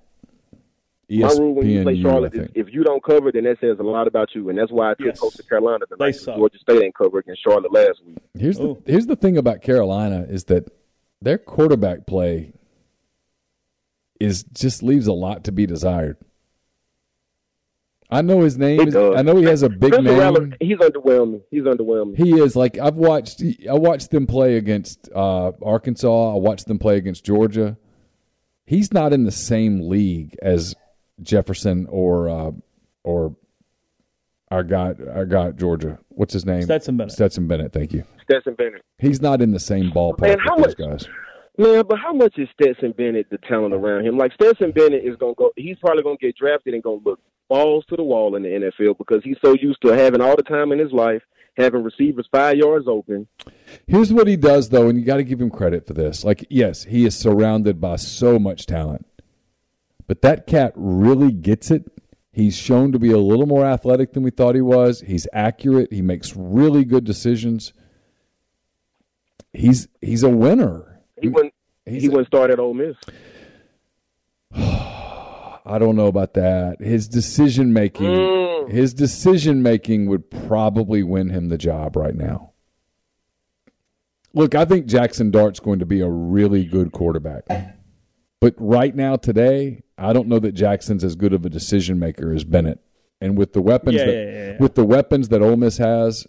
E 1.08 1.20
My 1.20 1.28
rule 1.28 1.54
when 1.54 1.68
you 1.68 1.82
play 1.82 2.00
Charlotte 2.02 2.34
is 2.34 2.48
if 2.54 2.72
you 2.72 2.82
don't 2.82 3.02
cover, 3.02 3.30
then 3.32 3.44
that 3.44 3.58
says 3.60 3.78
a 3.78 3.82
lot 3.82 4.08
about 4.08 4.34
you, 4.34 4.48
and 4.48 4.58
that's 4.58 4.72
why 4.72 4.90
I 4.90 4.94
took 4.94 5.06
Yes. 5.06 5.20
Coastal 5.20 5.44
Carolina 5.48 5.86
tonight. 5.86 5.98
They 5.98 6.12
'cause 6.12 6.22
suck. 6.24 6.36
Georgia 6.36 6.58
State 6.58 6.82
ain't 6.82 6.94
covered 6.96 7.20
against 7.20 7.42
Charlotte 7.42 7.72
last 7.72 8.04
week. 8.04 8.18
Here's 8.34 8.58
the 8.58 8.68
oh. 8.68 8.82
here's 8.86 9.06
the 9.06 9.16
thing 9.16 9.36
about 9.36 9.62
Carolina 9.62 10.26
is 10.28 10.44
that 10.44 10.68
their 11.22 11.38
quarterback 11.38 12.06
play 12.06 12.52
is 14.18 14.42
just 14.42 14.82
leaves 14.82 15.06
a 15.06 15.12
lot 15.12 15.44
to 15.44 15.52
be 15.52 15.64
desired. 15.64 16.16
I 18.10 18.22
know 18.22 18.40
his 18.40 18.58
name. 18.58 18.80
It 18.80 18.88
Is, 18.88 18.94
does. 18.94 19.16
I 19.16 19.22
know 19.22 19.36
he 19.36 19.44
has 19.44 19.62
a 19.62 19.68
big 19.68 19.94
Spencer 19.94 20.02
name. 20.10 20.18
Rattler, 20.18 20.50
he's 20.60 20.78
underwhelming. 20.78 21.42
He's 21.50 21.62
underwhelming. 21.62 22.16
He 22.16 22.32
is 22.40 22.56
like 22.56 22.78
I've 22.78 22.96
watched. 22.96 23.42
I 23.68 23.74
watched 23.74 24.10
them 24.10 24.26
play 24.26 24.56
against 24.56 25.08
uh, 25.14 25.52
Arkansas. 25.62 26.34
I 26.34 26.38
watched 26.38 26.66
them 26.66 26.78
play 26.78 26.96
against 26.96 27.24
Georgia. 27.24 27.76
He's 28.66 28.92
not 28.92 29.12
in 29.12 29.24
the 29.24 29.32
same 29.32 29.88
league 29.88 30.36
as 30.42 30.74
Jefferson 31.22 31.86
or 31.88 32.28
uh, 32.28 32.50
or 33.04 33.36
our 34.50 34.64
guy. 34.64 34.94
Our 35.12 35.26
guy 35.26 35.50
Georgia. 35.52 35.98
What's 36.08 36.32
his 36.32 36.44
name? 36.44 36.62
Stetson 36.62 36.96
Bennett. 36.96 37.12
Stetson 37.12 37.46
Bennett. 37.46 37.72
Thank 37.72 37.92
you. 37.92 38.04
Stetson 38.22 38.54
Bennett. 38.54 38.82
He's 38.98 39.20
not 39.22 39.40
in 39.40 39.52
the 39.52 39.60
same 39.60 39.90
ballpark 39.92 40.20
Man, 40.20 40.38
how 40.38 40.56
with 40.56 40.76
those 40.76 40.78
much- 40.78 40.90
guys. 41.04 41.08
Man, 41.58 41.84
but 41.86 41.98
how 41.98 42.12
much 42.14 42.38
is 42.38 42.48
Stetson 42.58 42.92
Bennett 42.92 43.28
the 43.28 43.36
talent 43.38 43.74
around 43.74 44.06
him? 44.06 44.16
Like 44.16 44.32
Stetson 44.32 44.70
Bennett 44.72 45.04
is 45.04 45.16
gonna 45.16 45.34
go. 45.34 45.50
He's 45.56 45.76
probably 45.78 46.02
gonna 46.02 46.16
get 46.16 46.36
drafted 46.36 46.72
and 46.74 46.82
gonna 46.82 47.00
look 47.04 47.20
balls 47.50 47.84
to 47.88 47.96
the 47.96 48.02
wall 48.02 48.36
in 48.36 48.44
the 48.44 48.48
NFL 48.48 48.96
because 48.96 49.22
he's 49.22 49.36
so 49.44 49.54
used 49.54 49.82
to 49.82 49.88
having 49.88 50.22
all 50.22 50.36
the 50.36 50.42
time 50.42 50.72
in 50.72 50.78
his 50.78 50.92
life, 50.92 51.20
having 51.58 51.82
receivers 51.82 52.26
five 52.32 52.56
yards 52.56 52.86
open. 52.88 53.26
Here's 53.86 54.12
what 54.12 54.28
he 54.28 54.36
does, 54.36 54.70
though, 54.70 54.88
and 54.88 54.98
you 54.98 55.04
got 55.04 55.16
to 55.18 55.24
give 55.24 55.40
him 55.40 55.50
credit 55.50 55.86
for 55.86 55.92
this. 55.92 56.24
Like, 56.24 56.46
yes, 56.48 56.84
he 56.84 57.04
is 57.04 57.18
surrounded 57.18 57.80
by 57.80 57.96
so 57.96 58.38
much 58.38 58.64
talent, 58.64 59.04
but 60.06 60.22
that 60.22 60.46
cat 60.46 60.72
really 60.76 61.32
gets 61.32 61.70
it. 61.70 61.90
He's 62.32 62.56
shown 62.56 62.92
to 62.92 62.98
be 62.98 63.10
a 63.10 63.18
little 63.18 63.46
more 63.46 63.66
athletic 63.66 64.12
than 64.12 64.22
we 64.22 64.30
thought 64.30 64.54
he 64.54 64.60
was. 64.60 65.00
He's 65.00 65.26
accurate. 65.32 65.92
He 65.92 66.00
makes 66.00 66.34
really 66.36 66.84
good 66.84 67.04
decisions. 67.04 67.72
He's 69.52 69.88
he's 70.00 70.22
a 70.22 70.28
winner. 70.28 71.00
He 71.20 71.28
wouldn't. 71.28 71.52
He's 71.84 72.02
He 72.02 72.08
wouldn't 72.08 72.28
start 72.28 72.52
at 72.52 72.60
Ole 72.60 72.74
Miss. 72.74 72.96
I 75.70 75.78
don't 75.78 75.94
know 75.96 76.06
about 76.08 76.34
that. 76.34 76.80
His 76.80 77.06
decision 77.08 77.72
making, 77.72 78.06
Mm. 78.06 78.70
his 78.70 78.92
decision 78.92 79.62
making 79.62 80.06
would 80.06 80.28
probably 80.30 81.02
win 81.02 81.30
him 81.30 81.48
the 81.48 81.56
job 81.58 81.96
right 81.96 82.14
now. 82.14 82.50
Look, 84.34 84.54
I 84.54 84.64
think 84.64 84.86
Jackson 84.86 85.30
Dart's 85.30 85.60
going 85.60 85.78
to 85.80 85.86
be 85.86 86.00
a 86.00 86.08
really 86.08 86.64
good 86.64 86.92
quarterback. 86.92 87.44
But 88.40 88.54
right 88.58 88.94
now, 88.94 89.16
today, 89.16 89.82
I 89.98 90.12
don't 90.12 90.28
know 90.28 90.38
that 90.38 90.52
Jackson's 90.52 91.04
as 91.04 91.14
good 91.14 91.32
of 91.32 91.44
a 91.44 91.50
decision 91.50 91.98
maker 91.98 92.32
as 92.32 92.44
Bennett. 92.44 92.80
And 93.20 93.36
with 93.36 93.52
the 93.52 93.60
weapons 93.60 93.96
Yeah, 93.96 94.06
that 94.06 94.12
yeah, 94.12 94.30
yeah, 94.52 94.56
with 94.58 94.74
the 94.76 94.84
weapons 94.84 95.28
that 95.28 95.42
Ole 95.42 95.56
Miss 95.56 95.76
has, 95.78 96.26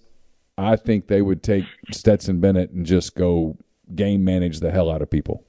I 0.57 0.75
think 0.75 1.07
they 1.07 1.21
would 1.21 1.41
take 1.41 1.63
Stetson 1.91 2.39
Bennett 2.39 2.71
and 2.71 2.85
just 2.85 3.15
go 3.15 3.57
game 3.95 4.23
manage 4.25 4.59
the 4.59 4.71
hell 4.71 4.89
out 4.91 5.01
of 5.01 5.09
people. 5.09 5.45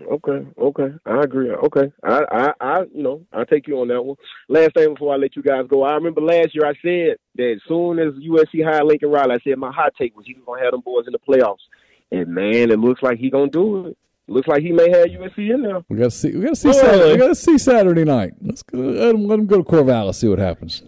Okay, 0.00 0.46
okay, 0.58 0.94
I 1.06 1.20
agree. 1.20 1.50
Okay, 1.50 1.92
I, 2.02 2.24
I, 2.30 2.52
I, 2.60 2.80
you 2.92 3.02
know, 3.02 3.24
I 3.32 3.44
take 3.44 3.68
you 3.68 3.80
on 3.80 3.88
that 3.88 4.02
one. 4.02 4.16
Last 4.48 4.74
thing 4.74 4.94
before 4.94 5.14
I 5.14 5.16
let 5.16 5.36
you 5.36 5.42
guys 5.42 5.66
go, 5.68 5.84
I 5.84 5.92
remember 5.94 6.20
last 6.20 6.54
year 6.54 6.66
I 6.66 6.74
said 6.82 7.16
that 7.36 7.52
as 7.52 7.60
soon 7.68 8.00
as 8.00 8.12
USC 8.14 8.64
hired 8.64 8.86
Lincoln 8.86 9.10
Riley, 9.10 9.36
I 9.36 9.38
said 9.44 9.56
my 9.56 9.70
hot 9.70 9.92
take 9.96 10.16
was 10.16 10.26
he 10.26 10.34
was 10.34 10.42
gonna 10.44 10.62
have 10.62 10.72
them 10.72 10.80
boys 10.80 11.06
in 11.06 11.12
the 11.12 11.18
playoffs, 11.18 11.62
and 12.10 12.28
man, 12.28 12.72
it 12.72 12.78
looks 12.80 13.02
like 13.02 13.18
he 13.18 13.30
gonna 13.30 13.48
do 13.48 13.86
it. 13.86 13.98
Looks 14.26 14.48
like 14.48 14.62
he 14.62 14.72
may 14.72 14.88
have 14.90 15.06
USC 15.06 15.54
in 15.54 15.62
there. 15.62 15.84
We 15.88 15.98
got 15.98 16.04
to 16.04 16.10
see. 16.10 16.32
We 16.32 16.40
got 16.44 16.50
to 16.50 16.56
see. 16.56 16.72
Saturday, 16.72 17.12
we 17.12 17.18
got 17.18 17.28
to 17.28 17.34
see 17.34 17.58
Saturday 17.58 18.04
night. 18.04 18.32
Let's 18.40 18.62
go. 18.62 18.78
Let 18.78 19.14
him, 19.14 19.26
let 19.26 19.38
him 19.38 19.46
go 19.46 19.58
to 19.58 19.64
Corvallis. 19.64 20.14
See 20.14 20.28
what 20.28 20.38
happens. 20.38 20.82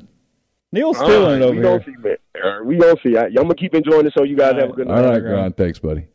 Neal's 0.73 0.97
All 0.97 1.05
stealing 1.05 1.41
right, 1.41 1.43
it 1.43 1.43
over 1.43 1.51
we 1.51 1.57
here. 1.57 1.79
Gonna 1.79 1.85
see, 1.85 1.97
man. 1.99 2.67
We 2.67 2.77
gonna 2.79 2.97
see. 3.03 3.17
I, 3.17 3.25
I'm 3.27 3.35
gonna 3.35 3.55
keep 3.55 3.75
enjoying 3.75 4.05
the 4.05 4.11
show. 4.11 4.25
You 4.25 4.37
guys 4.37 4.55
have 4.55 4.71
a 4.71 4.73
good 4.73 4.89
night. 4.89 5.05
All 5.05 5.11
right, 5.11 5.21
Grind. 5.21 5.57
Thanks, 5.57 5.79
buddy. 5.79 6.07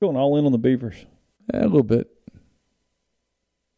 Going 0.00 0.16
all 0.16 0.36
in 0.36 0.46
on 0.46 0.52
the 0.52 0.58
Beavers. 0.58 1.06
Yeah, 1.52 1.62
a 1.62 1.64
little 1.64 1.82
bit. 1.82 2.08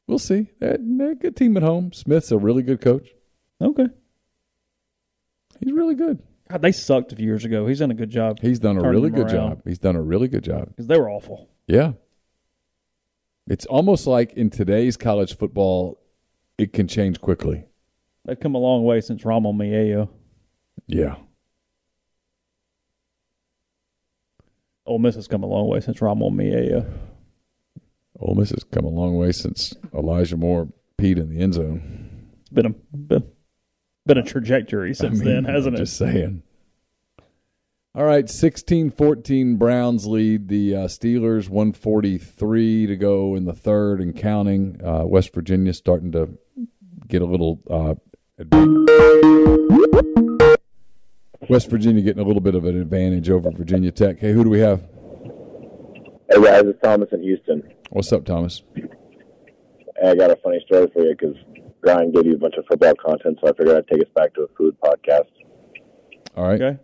We'll 0.06 0.18
see. 0.18 0.48
They're, 0.58 0.76
they're 0.78 1.12
a 1.12 1.14
good 1.14 1.36
team 1.36 1.56
at 1.56 1.62
home. 1.62 1.92
Smith's 1.92 2.32
a 2.32 2.38
really 2.38 2.62
good 2.62 2.80
coach. 2.80 3.08
Okay. 3.60 3.86
He's 5.60 5.72
really 5.72 5.94
good. 5.94 6.20
God, 6.50 6.62
they 6.62 6.72
sucked 6.72 7.12
a 7.12 7.16
few 7.16 7.26
years 7.26 7.44
ago. 7.44 7.66
He's 7.66 7.78
done 7.78 7.92
a 7.92 7.94
good 7.94 8.10
job. 8.10 8.40
He's 8.40 8.58
done 8.58 8.76
a 8.76 8.88
really 8.88 9.10
good 9.10 9.32
around. 9.32 9.50
job. 9.50 9.62
He's 9.64 9.78
done 9.78 9.94
a 9.94 10.02
really 10.02 10.26
good 10.26 10.42
job. 10.42 10.68
because 10.68 10.88
they 10.88 10.98
were 10.98 11.08
awful. 11.08 11.48
Yeah. 11.68 11.92
It's 13.46 13.66
almost 13.66 14.06
like 14.06 14.32
in 14.32 14.50
today's 14.50 14.96
college 14.96 15.36
football, 15.36 16.00
it 16.58 16.72
can 16.72 16.88
change 16.88 17.20
quickly. 17.20 17.66
They've 18.24 18.38
come 18.38 18.54
a 18.54 18.58
long 18.58 18.84
way 18.84 19.00
since 19.00 19.24
Ramon 19.24 19.56
Miello. 19.56 20.08
Yeah. 20.86 21.16
Ole 24.90 24.98
Miss 24.98 25.14
has 25.14 25.28
come 25.28 25.44
a 25.44 25.46
long 25.46 25.68
way 25.68 25.78
since 25.78 26.02
Ramon 26.02 26.36
Miello. 26.36 26.84
Ole 28.18 28.34
Miss 28.34 28.50
has 28.50 28.64
come 28.64 28.84
a 28.84 28.88
long 28.88 29.16
way 29.16 29.30
since 29.30 29.72
Elijah 29.94 30.36
Moore 30.36 30.66
peed 30.98 31.16
in 31.16 31.28
the 31.28 31.40
end 31.40 31.54
zone. 31.54 32.32
It's 32.40 32.50
been 32.50 32.66
a 32.66 32.70
been, 32.70 33.22
been 34.04 34.18
a 34.18 34.24
trajectory 34.24 34.92
since 34.92 35.20
I 35.20 35.24
mean, 35.24 35.32
then, 35.32 35.44
hasn't 35.44 35.76
I'm 35.76 35.82
it? 35.82 35.84
Just 35.84 35.96
saying. 35.96 36.42
All 37.94 38.04
right, 38.04 38.24
16-14 38.24 39.58
Browns 39.58 40.06
lead 40.08 40.48
the 40.48 40.74
uh, 40.74 40.78
Steelers. 40.86 41.48
143 41.48 42.86
to 42.86 42.96
go 42.96 43.36
in 43.36 43.44
the 43.44 43.52
third 43.52 44.00
and 44.00 44.16
counting. 44.16 44.80
Uh, 44.84 45.04
West 45.06 45.32
Virginia 45.32 45.72
starting 45.72 46.10
to 46.12 46.36
get 47.06 47.22
a 47.22 47.26
little 47.26 47.60
uh, 47.70 47.94
West 51.48 51.70
Virginia 51.70 52.02
getting 52.02 52.22
a 52.22 52.26
little 52.26 52.42
bit 52.42 52.54
of 52.54 52.64
an 52.64 52.80
advantage 52.80 53.30
over 53.30 53.50
Virginia 53.50 53.90
Tech. 53.90 54.18
Hey, 54.18 54.32
who 54.32 54.44
do 54.44 54.50
we 54.50 54.60
have? 54.60 54.80
Hey 56.30 56.40
guys, 56.42 56.62
it's 56.64 56.80
Thomas 56.82 57.08
in 57.12 57.22
Houston. 57.22 57.62
What's 57.90 58.12
up, 58.12 58.24
Thomas? 58.24 58.62
I 60.04 60.14
got 60.14 60.30
a 60.30 60.36
funny 60.44 60.62
story 60.66 60.88
for 60.92 61.02
you 61.02 61.16
because 61.18 61.36
Brian 61.82 62.12
gave 62.12 62.26
you 62.26 62.34
a 62.34 62.38
bunch 62.38 62.54
of 62.56 62.64
football 62.70 62.94
content, 62.94 63.38
so 63.42 63.50
I 63.50 63.52
figured 63.56 63.76
I'd 63.76 63.88
take 63.88 64.02
us 64.02 64.12
back 64.14 64.34
to 64.34 64.42
a 64.42 64.48
food 64.56 64.76
podcast. 64.84 65.28
All 66.36 66.46
right. 66.46 66.60
Okay. 66.60 66.78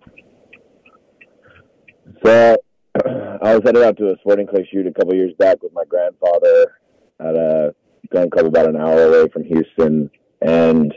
So 2.24 2.56
I 3.42 3.54
was 3.54 3.60
headed 3.64 3.82
out 3.82 3.96
to 3.98 4.10
a 4.10 4.16
sporting 4.20 4.46
clay 4.46 4.68
shoot 4.72 4.86
a 4.86 4.92
couple 4.92 5.14
years 5.14 5.32
back 5.38 5.62
with 5.62 5.72
my 5.74 5.84
grandfather 5.88 6.78
at 7.20 7.36
a 7.36 7.74
gun 8.10 8.30
club 8.30 8.46
about 8.46 8.68
an 8.68 8.76
hour 8.76 9.04
away 9.04 9.28
from 9.28 9.44
Houston, 9.44 10.10
and 10.40 10.94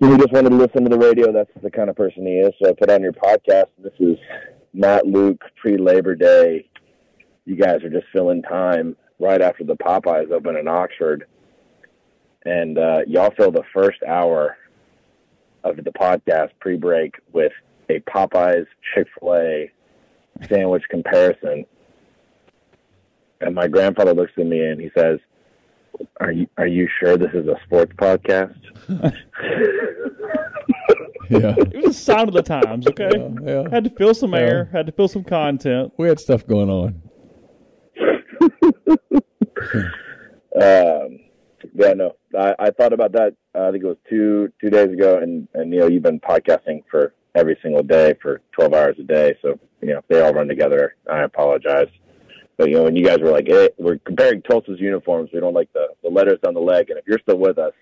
we 0.00 0.16
just 0.16 0.32
wanted 0.32 0.50
to 0.50 0.56
listen 0.56 0.82
to 0.84 0.90
the 0.90 0.98
radio. 0.98 1.32
That's 1.32 1.50
the 1.62 1.70
kind 1.70 1.88
of 1.88 1.96
person 1.96 2.26
he 2.26 2.34
is. 2.34 2.52
So 2.62 2.70
I 2.70 2.72
put 2.74 2.90
on 2.90 3.02
your 3.02 3.12
podcast. 3.12 3.66
This 3.78 3.92
is 4.00 4.16
Matt 4.72 5.06
Luke 5.06 5.42
pre 5.56 5.76
Labor 5.76 6.14
Day. 6.14 6.68
You 7.44 7.56
guys 7.56 7.82
are 7.84 7.90
just 7.90 8.06
filling 8.12 8.42
time 8.42 8.96
right 9.20 9.40
after 9.40 9.64
the 9.64 9.76
Popeyes 9.76 10.32
open 10.32 10.56
in 10.56 10.66
Oxford, 10.66 11.26
and 12.44 12.78
uh, 12.78 13.00
y'all 13.06 13.32
fill 13.36 13.52
the 13.52 13.62
first 13.72 14.02
hour 14.02 14.56
of 15.62 15.76
the 15.76 15.92
podcast 15.92 16.50
pre 16.60 16.76
break 16.76 17.14
with 17.32 17.52
a 17.88 18.00
Popeyes 18.00 18.66
Chick 18.94 19.06
Fil 19.20 19.34
A 19.34 19.70
sandwich 20.48 20.82
comparison. 20.90 21.64
And 23.40 23.54
my 23.54 23.68
grandfather 23.68 24.14
looks 24.14 24.32
at 24.38 24.46
me 24.46 24.64
and 24.64 24.80
he 24.80 24.90
says, 24.96 25.18
"Are 26.20 26.32
you 26.32 26.46
are 26.58 26.66
you 26.66 26.88
sure 27.00 27.16
this 27.16 27.32
is 27.34 27.46
a 27.46 27.54
sports 27.64 27.92
podcast?" 27.96 28.56
yeah, 31.30 31.54
It 31.56 31.86
was 31.86 31.96
a 31.96 32.00
sign 32.00 32.28
of 32.28 32.34
the 32.34 32.42
times, 32.42 32.86
okay? 32.88 33.10
yeah. 33.44 33.68
Had 33.70 33.84
to 33.84 33.90
fill 33.90 34.14
some 34.14 34.32
Yeah. 34.32 34.40
air, 34.40 34.64
had 34.72 34.86
to 34.86 34.92
fill 34.92 35.08
some 35.08 35.24
content. 35.24 35.92
We 35.96 36.08
had 36.08 36.20
stuff 36.20 36.46
going 36.46 36.70
on. 36.70 37.02
Um, 40.60 41.18
yeah, 41.74 41.94
no, 41.94 42.12
I, 42.38 42.54
I 42.60 42.70
thought 42.70 42.92
about 42.92 43.10
that. 43.12 43.34
Uh, 43.56 43.68
I 43.68 43.72
think 43.72 43.82
it 43.82 43.86
was 43.88 43.96
two 44.08 44.52
two 44.60 44.70
days 44.70 44.92
ago, 44.92 45.18
and 45.18 45.48
and 45.54 45.72
you 45.72 45.80
know 45.80 45.88
you've 45.88 46.04
been 46.04 46.20
podcasting 46.20 46.84
for 46.88 47.12
every 47.34 47.58
single 47.62 47.82
day 47.82 48.14
for 48.22 48.40
twelve 48.52 48.72
hours 48.72 48.94
a 49.00 49.02
day, 49.02 49.36
so 49.42 49.58
you 49.80 49.88
know 49.94 50.00
they 50.08 50.20
all 50.20 50.32
run 50.32 50.46
together. 50.46 50.94
I 51.10 51.22
apologize, 51.24 51.88
but 52.56 52.68
you 52.68 52.76
know 52.76 52.84
when 52.84 52.96
you 52.96 53.04
guys 53.04 53.18
were 53.20 53.30
like, 53.30 53.46
hey, 53.46 53.70
we're 53.78 53.98
comparing 53.98 54.42
Tulsa's 54.42 54.80
uniforms, 54.80 55.30
we 55.32 55.40
don't 55.40 55.54
like 55.54 55.72
the 55.72 55.88
the 56.02 56.08
letters 56.10 56.38
on 56.46 56.54
the 56.54 56.60
leg, 56.60 56.90
and 56.90 56.98
if 56.98 57.04
you're 57.06 57.18
still 57.20 57.38
with 57.38 57.58
us, 57.58 57.72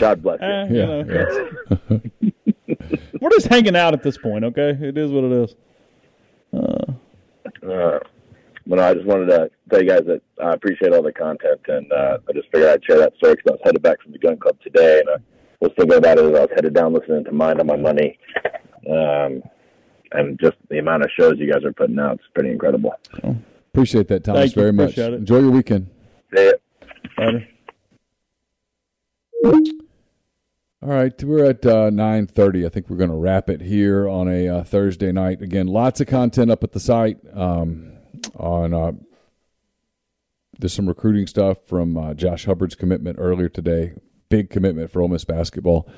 God 0.00 0.22
bless 0.22 0.40
you. 0.70 0.76
You 0.76 0.86
know, 0.86 2.00
We're 3.20 3.30
just 3.30 3.46
hanging 3.48 3.76
out 3.76 3.94
at 3.94 4.02
this 4.02 4.18
point, 4.18 4.44
okay? 4.44 4.70
It 4.70 4.96
is 4.98 5.10
what 5.10 5.24
it 5.24 5.32
is. 5.32 5.54
Uh, 6.52 6.92
Uh, 7.66 7.98
but 8.66 8.78
I 8.78 8.92
just 8.94 9.06
wanted 9.06 9.26
to 9.26 9.50
tell 9.70 9.82
you 9.82 9.88
guys 9.88 10.02
that 10.06 10.20
I 10.42 10.52
appreciate 10.52 10.92
all 10.92 11.02
the 11.02 11.12
content, 11.12 11.60
and 11.68 11.90
uh, 11.92 12.18
I 12.28 12.32
just 12.32 12.48
figured 12.52 12.68
I'd 12.70 12.84
share 12.84 12.98
that 12.98 13.16
story 13.16 13.34
because 13.34 13.50
I 13.50 13.52
was 13.52 13.60
headed 13.64 13.82
back 13.82 14.00
from 14.02 14.12
the 14.12 14.18
gun 14.18 14.36
club 14.36 14.56
today, 14.62 15.00
and 15.00 15.08
I 15.08 15.16
was 15.60 15.72
thinking 15.78 15.96
about 15.96 16.18
it 16.18 16.24
as 16.26 16.36
I 16.36 16.40
was 16.40 16.50
headed 16.54 16.74
down 16.74 16.92
listening 16.92 17.24
to 17.24 17.32
Mind 17.32 17.60
on 17.60 17.66
My 17.66 17.76
Money, 17.76 18.18
um, 18.90 19.42
and 20.12 20.38
just 20.38 20.56
the 20.68 20.78
amount 20.78 21.02
of 21.04 21.10
shows 21.18 21.34
you 21.38 21.50
guys 21.50 21.64
are 21.64 21.72
putting 21.72 21.98
out 21.98 22.14
is 22.14 22.26
pretty 22.34 22.50
incredible. 22.50 22.92
Appreciate 23.78 24.08
that, 24.08 24.24
Thomas, 24.24 24.40
Thank 24.40 24.56
you. 24.56 24.62
very 24.62 24.72
much. 24.72 24.98
It. 24.98 25.14
Enjoy 25.14 25.38
your 25.38 25.52
weekend. 25.52 25.88
See 26.34 26.46
ya. 26.46 26.52
Later. 27.16 27.48
All 30.82 30.88
right, 30.88 31.22
we're 31.22 31.44
at 31.44 31.64
uh, 31.64 31.90
nine 31.90 32.26
thirty. 32.26 32.66
I 32.66 32.70
think 32.70 32.90
we're 32.90 32.96
going 32.96 33.10
to 33.10 33.16
wrap 33.16 33.48
it 33.48 33.60
here 33.60 34.08
on 34.08 34.28
a 34.28 34.48
uh, 34.48 34.64
Thursday 34.64 35.12
night. 35.12 35.42
Again, 35.42 35.68
lots 35.68 36.00
of 36.00 36.08
content 36.08 36.50
up 36.50 36.64
at 36.64 36.72
the 36.72 36.80
site. 36.80 37.18
Um, 37.32 37.92
on 38.34 38.74
uh, 38.74 38.92
there's 40.58 40.72
some 40.72 40.88
recruiting 40.88 41.28
stuff 41.28 41.58
from 41.68 41.96
uh, 41.96 42.14
Josh 42.14 42.46
Hubbard's 42.46 42.74
commitment 42.74 43.18
earlier 43.20 43.48
today. 43.48 43.92
Big 44.28 44.50
commitment 44.50 44.90
for 44.90 45.02
Ole 45.02 45.08
Miss 45.08 45.24
basketball. 45.24 45.88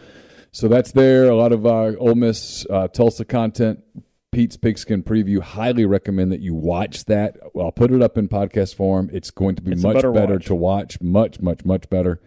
So 0.52 0.68
that's 0.68 0.92
there. 0.92 1.30
A 1.30 1.34
lot 1.34 1.52
of 1.52 1.64
uh, 1.64 1.96
Ole 1.98 2.14
Miss 2.14 2.66
uh, 2.68 2.88
Tulsa 2.88 3.24
content. 3.24 3.80
Pete's 4.32 4.56
Pigskin 4.56 5.02
preview. 5.02 5.40
Highly 5.40 5.84
recommend 5.84 6.30
that 6.30 6.40
you 6.40 6.54
watch 6.54 7.04
that. 7.06 7.36
I'll 7.58 7.72
put 7.72 7.90
it 7.90 8.00
up 8.00 8.16
in 8.16 8.28
podcast 8.28 8.76
form. 8.76 9.10
It's 9.12 9.30
going 9.30 9.56
to 9.56 9.62
be 9.62 9.72
It's 9.72 9.82
much 9.82 9.96
better 9.96 10.12
better 10.12 10.34
watch. 10.34 10.46
to 10.46 10.54
watch. 10.54 11.00
Much, 11.00 11.40
much, 11.40 11.64
much 11.64 11.90
better. 11.90 12.20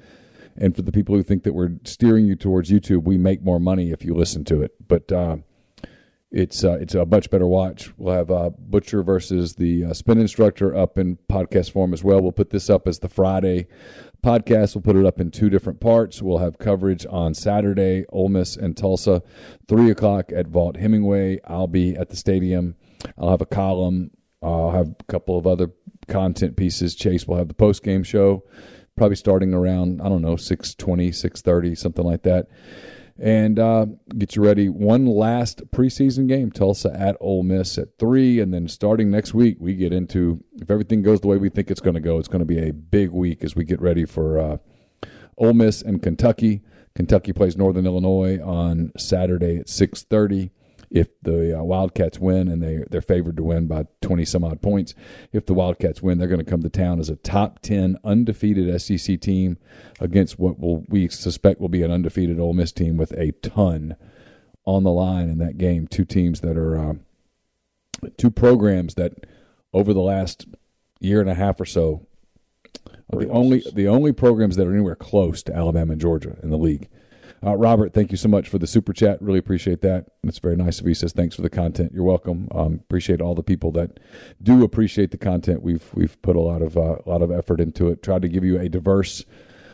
And 0.57 0.75
for 0.75 0.81
the 0.81 0.91
people 0.91 1.15
who 1.15 1.23
think 1.23 1.43
that 1.43 1.53
we're 1.53 1.71
steering 1.85 2.25
you 2.25 2.35
towards 2.35 2.69
YouTube, 2.69 3.03
we 3.03 3.17
make 3.17 3.41
more 3.41 3.59
money 3.59 3.91
if 3.91 4.03
you 4.03 4.13
listen 4.13 4.43
to 4.45 4.61
it. 4.61 4.73
But 4.85 5.11
uh, 5.11 5.37
it's 6.29 6.63
uh, 6.63 6.73
it's 6.73 6.93
a 6.93 7.05
much 7.05 7.29
better 7.29 7.47
watch. 7.47 7.91
We'll 7.97 8.13
have 8.15 8.29
uh, 8.29 8.49
Butcher 8.59 9.01
versus 9.01 9.55
the 9.55 9.85
uh, 9.85 9.93
spin 9.93 10.19
instructor 10.19 10.75
up 10.75 10.97
in 10.97 11.17
podcast 11.31 11.71
form 11.71 11.93
as 11.93 12.03
well. 12.03 12.21
We'll 12.21 12.31
put 12.33 12.49
this 12.49 12.69
up 12.69 12.85
as 12.87 12.99
the 12.99 13.09
Friday 13.09 13.67
podcast. 14.23 14.73
We'll 14.73 14.81
put 14.81 14.95
it 14.95 15.05
up 15.05 15.19
in 15.19 15.29
two 15.29 15.49
different 15.49 15.79
parts. 15.79 16.21
We'll 16.21 16.39
have 16.39 16.57
coverage 16.57 17.05
on 17.09 17.33
Saturday, 17.33 18.05
Ole 18.09 18.29
Miss 18.29 18.55
and 18.55 18.75
Tulsa, 18.75 19.21
three 19.67 19.91
o'clock 19.91 20.31
at 20.35 20.47
Vaught 20.47 20.77
Hemingway. 20.77 21.39
I'll 21.45 21.67
be 21.67 21.95
at 21.95 22.09
the 22.09 22.15
stadium. 22.15 22.75
I'll 23.17 23.31
have 23.31 23.41
a 23.41 23.45
column. 23.45 24.11
I'll 24.41 24.71
have 24.71 24.95
a 24.99 25.03
couple 25.03 25.37
of 25.37 25.45
other 25.45 25.69
content 26.07 26.57
pieces. 26.57 26.95
Chase 26.95 27.27
will 27.27 27.37
have 27.37 27.47
the 27.49 27.53
post 27.53 27.83
game 27.83 28.03
show, 28.03 28.43
probably 28.95 29.15
starting 29.15 29.53
around 29.53 30.01
I 30.01 30.09
don't 30.09 30.21
know 30.21 30.35
620, 30.35 31.11
630, 31.11 31.75
something 31.75 32.05
like 32.05 32.23
that 32.23 32.47
and 33.19 33.59
uh, 33.59 33.85
get 34.17 34.35
you 34.35 34.43
ready. 34.43 34.69
One 34.69 35.05
last 35.05 35.69
preseason 35.71 36.27
game, 36.27 36.51
Tulsa 36.51 36.91
at 36.97 37.15
Ole 37.19 37.43
Miss 37.43 37.77
at 37.77 37.97
three, 37.99 38.39
and 38.39 38.53
then 38.53 38.67
starting 38.67 39.11
next 39.11 39.33
week, 39.33 39.57
we 39.59 39.75
get 39.75 39.93
into 39.93 40.43
if 40.55 40.71
everything 40.71 41.03
goes 41.03 41.21
the 41.21 41.27
way 41.27 41.37
we 41.37 41.49
think 41.49 41.69
it's 41.69 41.81
going 41.81 41.93
to 41.95 41.99
go, 41.99 42.17
it's 42.17 42.27
going 42.27 42.39
to 42.39 42.45
be 42.45 42.59
a 42.59 42.73
big 42.73 43.11
week 43.11 43.43
as 43.43 43.55
we 43.55 43.63
get 43.63 43.81
ready 43.81 44.05
for 44.05 44.39
uh, 44.39 44.57
Ole 45.37 45.53
Miss 45.53 45.81
and 45.81 46.01
Kentucky. 46.01 46.61
Kentucky 46.95 47.33
plays 47.33 47.57
Northern 47.57 47.85
Illinois 47.85 48.39
on 48.39 48.91
Saturday 48.97 49.57
at 49.57 49.69
six 49.69 50.03
thirty. 50.03 50.51
If 50.93 51.07
the 51.23 51.59
uh, 51.59 51.63
Wildcats 51.63 52.19
win, 52.19 52.47
and 52.47 52.61
they 52.61 52.83
they're 52.89 53.01
favored 53.01 53.35
to 53.37 53.43
win 53.43 53.65
by 53.65 53.87
twenty 54.01 54.25
some 54.25 54.43
odd 54.43 54.61
points, 54.61 54.93
if 55.31 55.47
the 55.47 55.55
Wildcats 55.55 56.03
win, 56.03 56.19
they're 56.19 56.27
going 56.27 56.43
to 56.43 56.49
come 56.49 56.61
to 56.61 56.69
town 56.69 56.99
as 56.99 57.09
a 57.09 57.15
top 57.15 57.59
ten 57.59 57.97
undefeated 58.03 58.79
SEC 58.79 59.19
team 59.19 59.57
against 59.99 60.37
what 60.37 60.59
will 60.59 60.85
we 60.87 61.07
suspect 61.09 61.59
will 61.59 61.67
be 61.67 61.81
an 61.81 61.91
undefeated 61.91 62.39
Ole 62.39 62.53
Miss 62.53 62.71
team 62.71 62.95
with 62.95 63.11
a 63.13 63.31
ton 63.41 63.95
on 64.65 64.83
the 64.83 64.91
line 64.91 65.29
in 65.29 65.39
that 65.39 65.57
game. 65.57 65.87
Two 65.87 66.05
teams 66.05 66.41
that 66.41 66.57
are 66.57 66.77
uh, 66.77 66.93
two 68.17 68.29
programs 68.29 68.93
that 68.93 69.25
over 69.73 69.93
the 69.93 70.01
last 70.01 70.45
year 70.99 71.19
and 71.19 71.29
a 71.29 71.33
half 71.33 71.59
or 71.59 71.65
so 71.65 72.05
are 73.11 73.19
the 73.19 73.29
only 73.29 73.63
the 73.73 73.87
only 73.87 74.11
programs 74.11 74.55
that 74.57 74.67
are 74.67 74.73
anywhere 74.73 74.95
close 74.95 75.43
to 75.43 75.55
Alabama 75.55 75.93
and 75.93 76.01
Georgia 76.01 76.37
in 76.43 76.49
the 76.49 76.57
league. 76.57 76.87
Uh, 77.45 77.57
Robert, 77.57 77.93
thank 77.93 78.11
you 78.11 78.17
so 78.17 78.29
much 78.29 78.47
for 78.47 78.57
the 78.57 78.67
super 78.67 78.93
chat. 78.93 79.21
Really 79.21 79.39
appreciate 79.39 79.81
that. 79.81 80.05
It's 80.23 80.39
very 80.39 80.55
nice 80.55 80.79
of 80.79 80.85
you. 80.85 80.91
He 80.91 80.95
says 80.95 81.11
thanks 81.11 81.35
for 81.35 81.41
the 81.41 81.49
content. 81.49 81.91
You're 81.93 82.05
welcome. 82.05 82.47
Um, 82.51 82.75
appreciate 82.75 83.19
all 83.19 83.35
the 83.35 83.43
people 83.43 83.71
that 83.73 83.99
do 84.41 84.63
appreciate 84.63 85.11
the 85.11 85.17
content. 85.17 85.61
We've 85.61 85.83
we've 85.93 86.21
put 86.21 86.37
a 86.37 86.41
lot 86.41 86.61
of 86.61 86.77
uh, 86.77 86.97
a 87.05 87.09
lot 87.09 87.21
of 87.21 87.31
effort 87.31 87.59
into 87.59 87.89
it. 87.89 88.01
Tried 88.01 88.21
to 88.21 88.29
give 88.29 88.45
you 88.45 88.59
a 88.59 88.69
diverse 88.69 89.25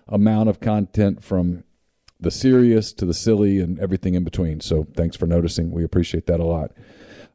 amount 0.07 0.49
of 0.49 0.59
content 0.59 1.23
from 1.23 1.63
the 2.19 2.31
serious 2.31 2.91
to 2.93 3.05
the 3.05 3.13
silly 3.13 3.59
and 3.59 3.79
everything 3.79 4.15
in 4.15 4.23
between. 4.23 4.61
So 4.61 4.87
thanks 4.95 5.15
for 5.15 5.27
noticing. 5.27 5.71
We 5.71 5.83
appreciate 5.83 6.25
that 6.25 6.39
a 6.39 6.45
lot. 6.45 6.71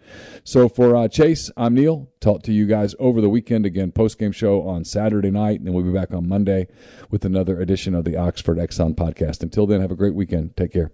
So 0.43 0.69
for 0.69 0.95
uh, 0.95 1.07
Chase, 1.07 1.51
I'm 1.57 1.73
Neal. 1.73 2.09
Talk 2.19 2.43
to 2.43 2.53
you 2.53 2.65
guys 2.65 2.95
over 2.99 3.21
the 3.21 3.29
weekend 3.29 3.65
again, 3.65 3.91
post 3.91 4.17
game 4.17 4.31
show 4.31 4.61
on 4.67 4.83
Saturday 4.85 5.31
night, 5.31 5.59
and 5.59 5.67
then 5.67 5.73
we'll 5.73 5.85
be 5.85 5.91
back 5.91 6.13
on 6.13 6.27
Monday 6.27 6.67
with 7.09 7.25
another 7.25 7.61
edition 7.61 7.95
of 7.95 8.05
the 8.05 8.15
Oxford 8.17 8.57
Exxon 8.57 8.95
podcast. 8.95 9.41
Until 9.43 9.65
then, 9.65 9.81
have 9.81 9.91
a 9.91 9.95
great 9.95 10.15
weekend. 10.15 10.55
Take 10.57 10.73
care. 10.73 10.91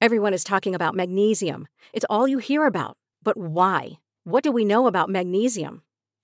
Everyone 0.00 0.32
is 0.32 0.44
talking 0.44 0.76
about 0.76 0.94
magnesium. 0.94 1.66
It's 1.92 2.06
all 2.08 2.28
you 2.28 2.38
hear 2.38 2.66
about. 2.66 2.96
But 3.24 3.36
why? 3.36 3.98
What 4.22 4.44
do 4.44 4.52
we 4.52 4.64
know 4.64 4.86
about 4.86 5.10
magnesium? 5.10 5.82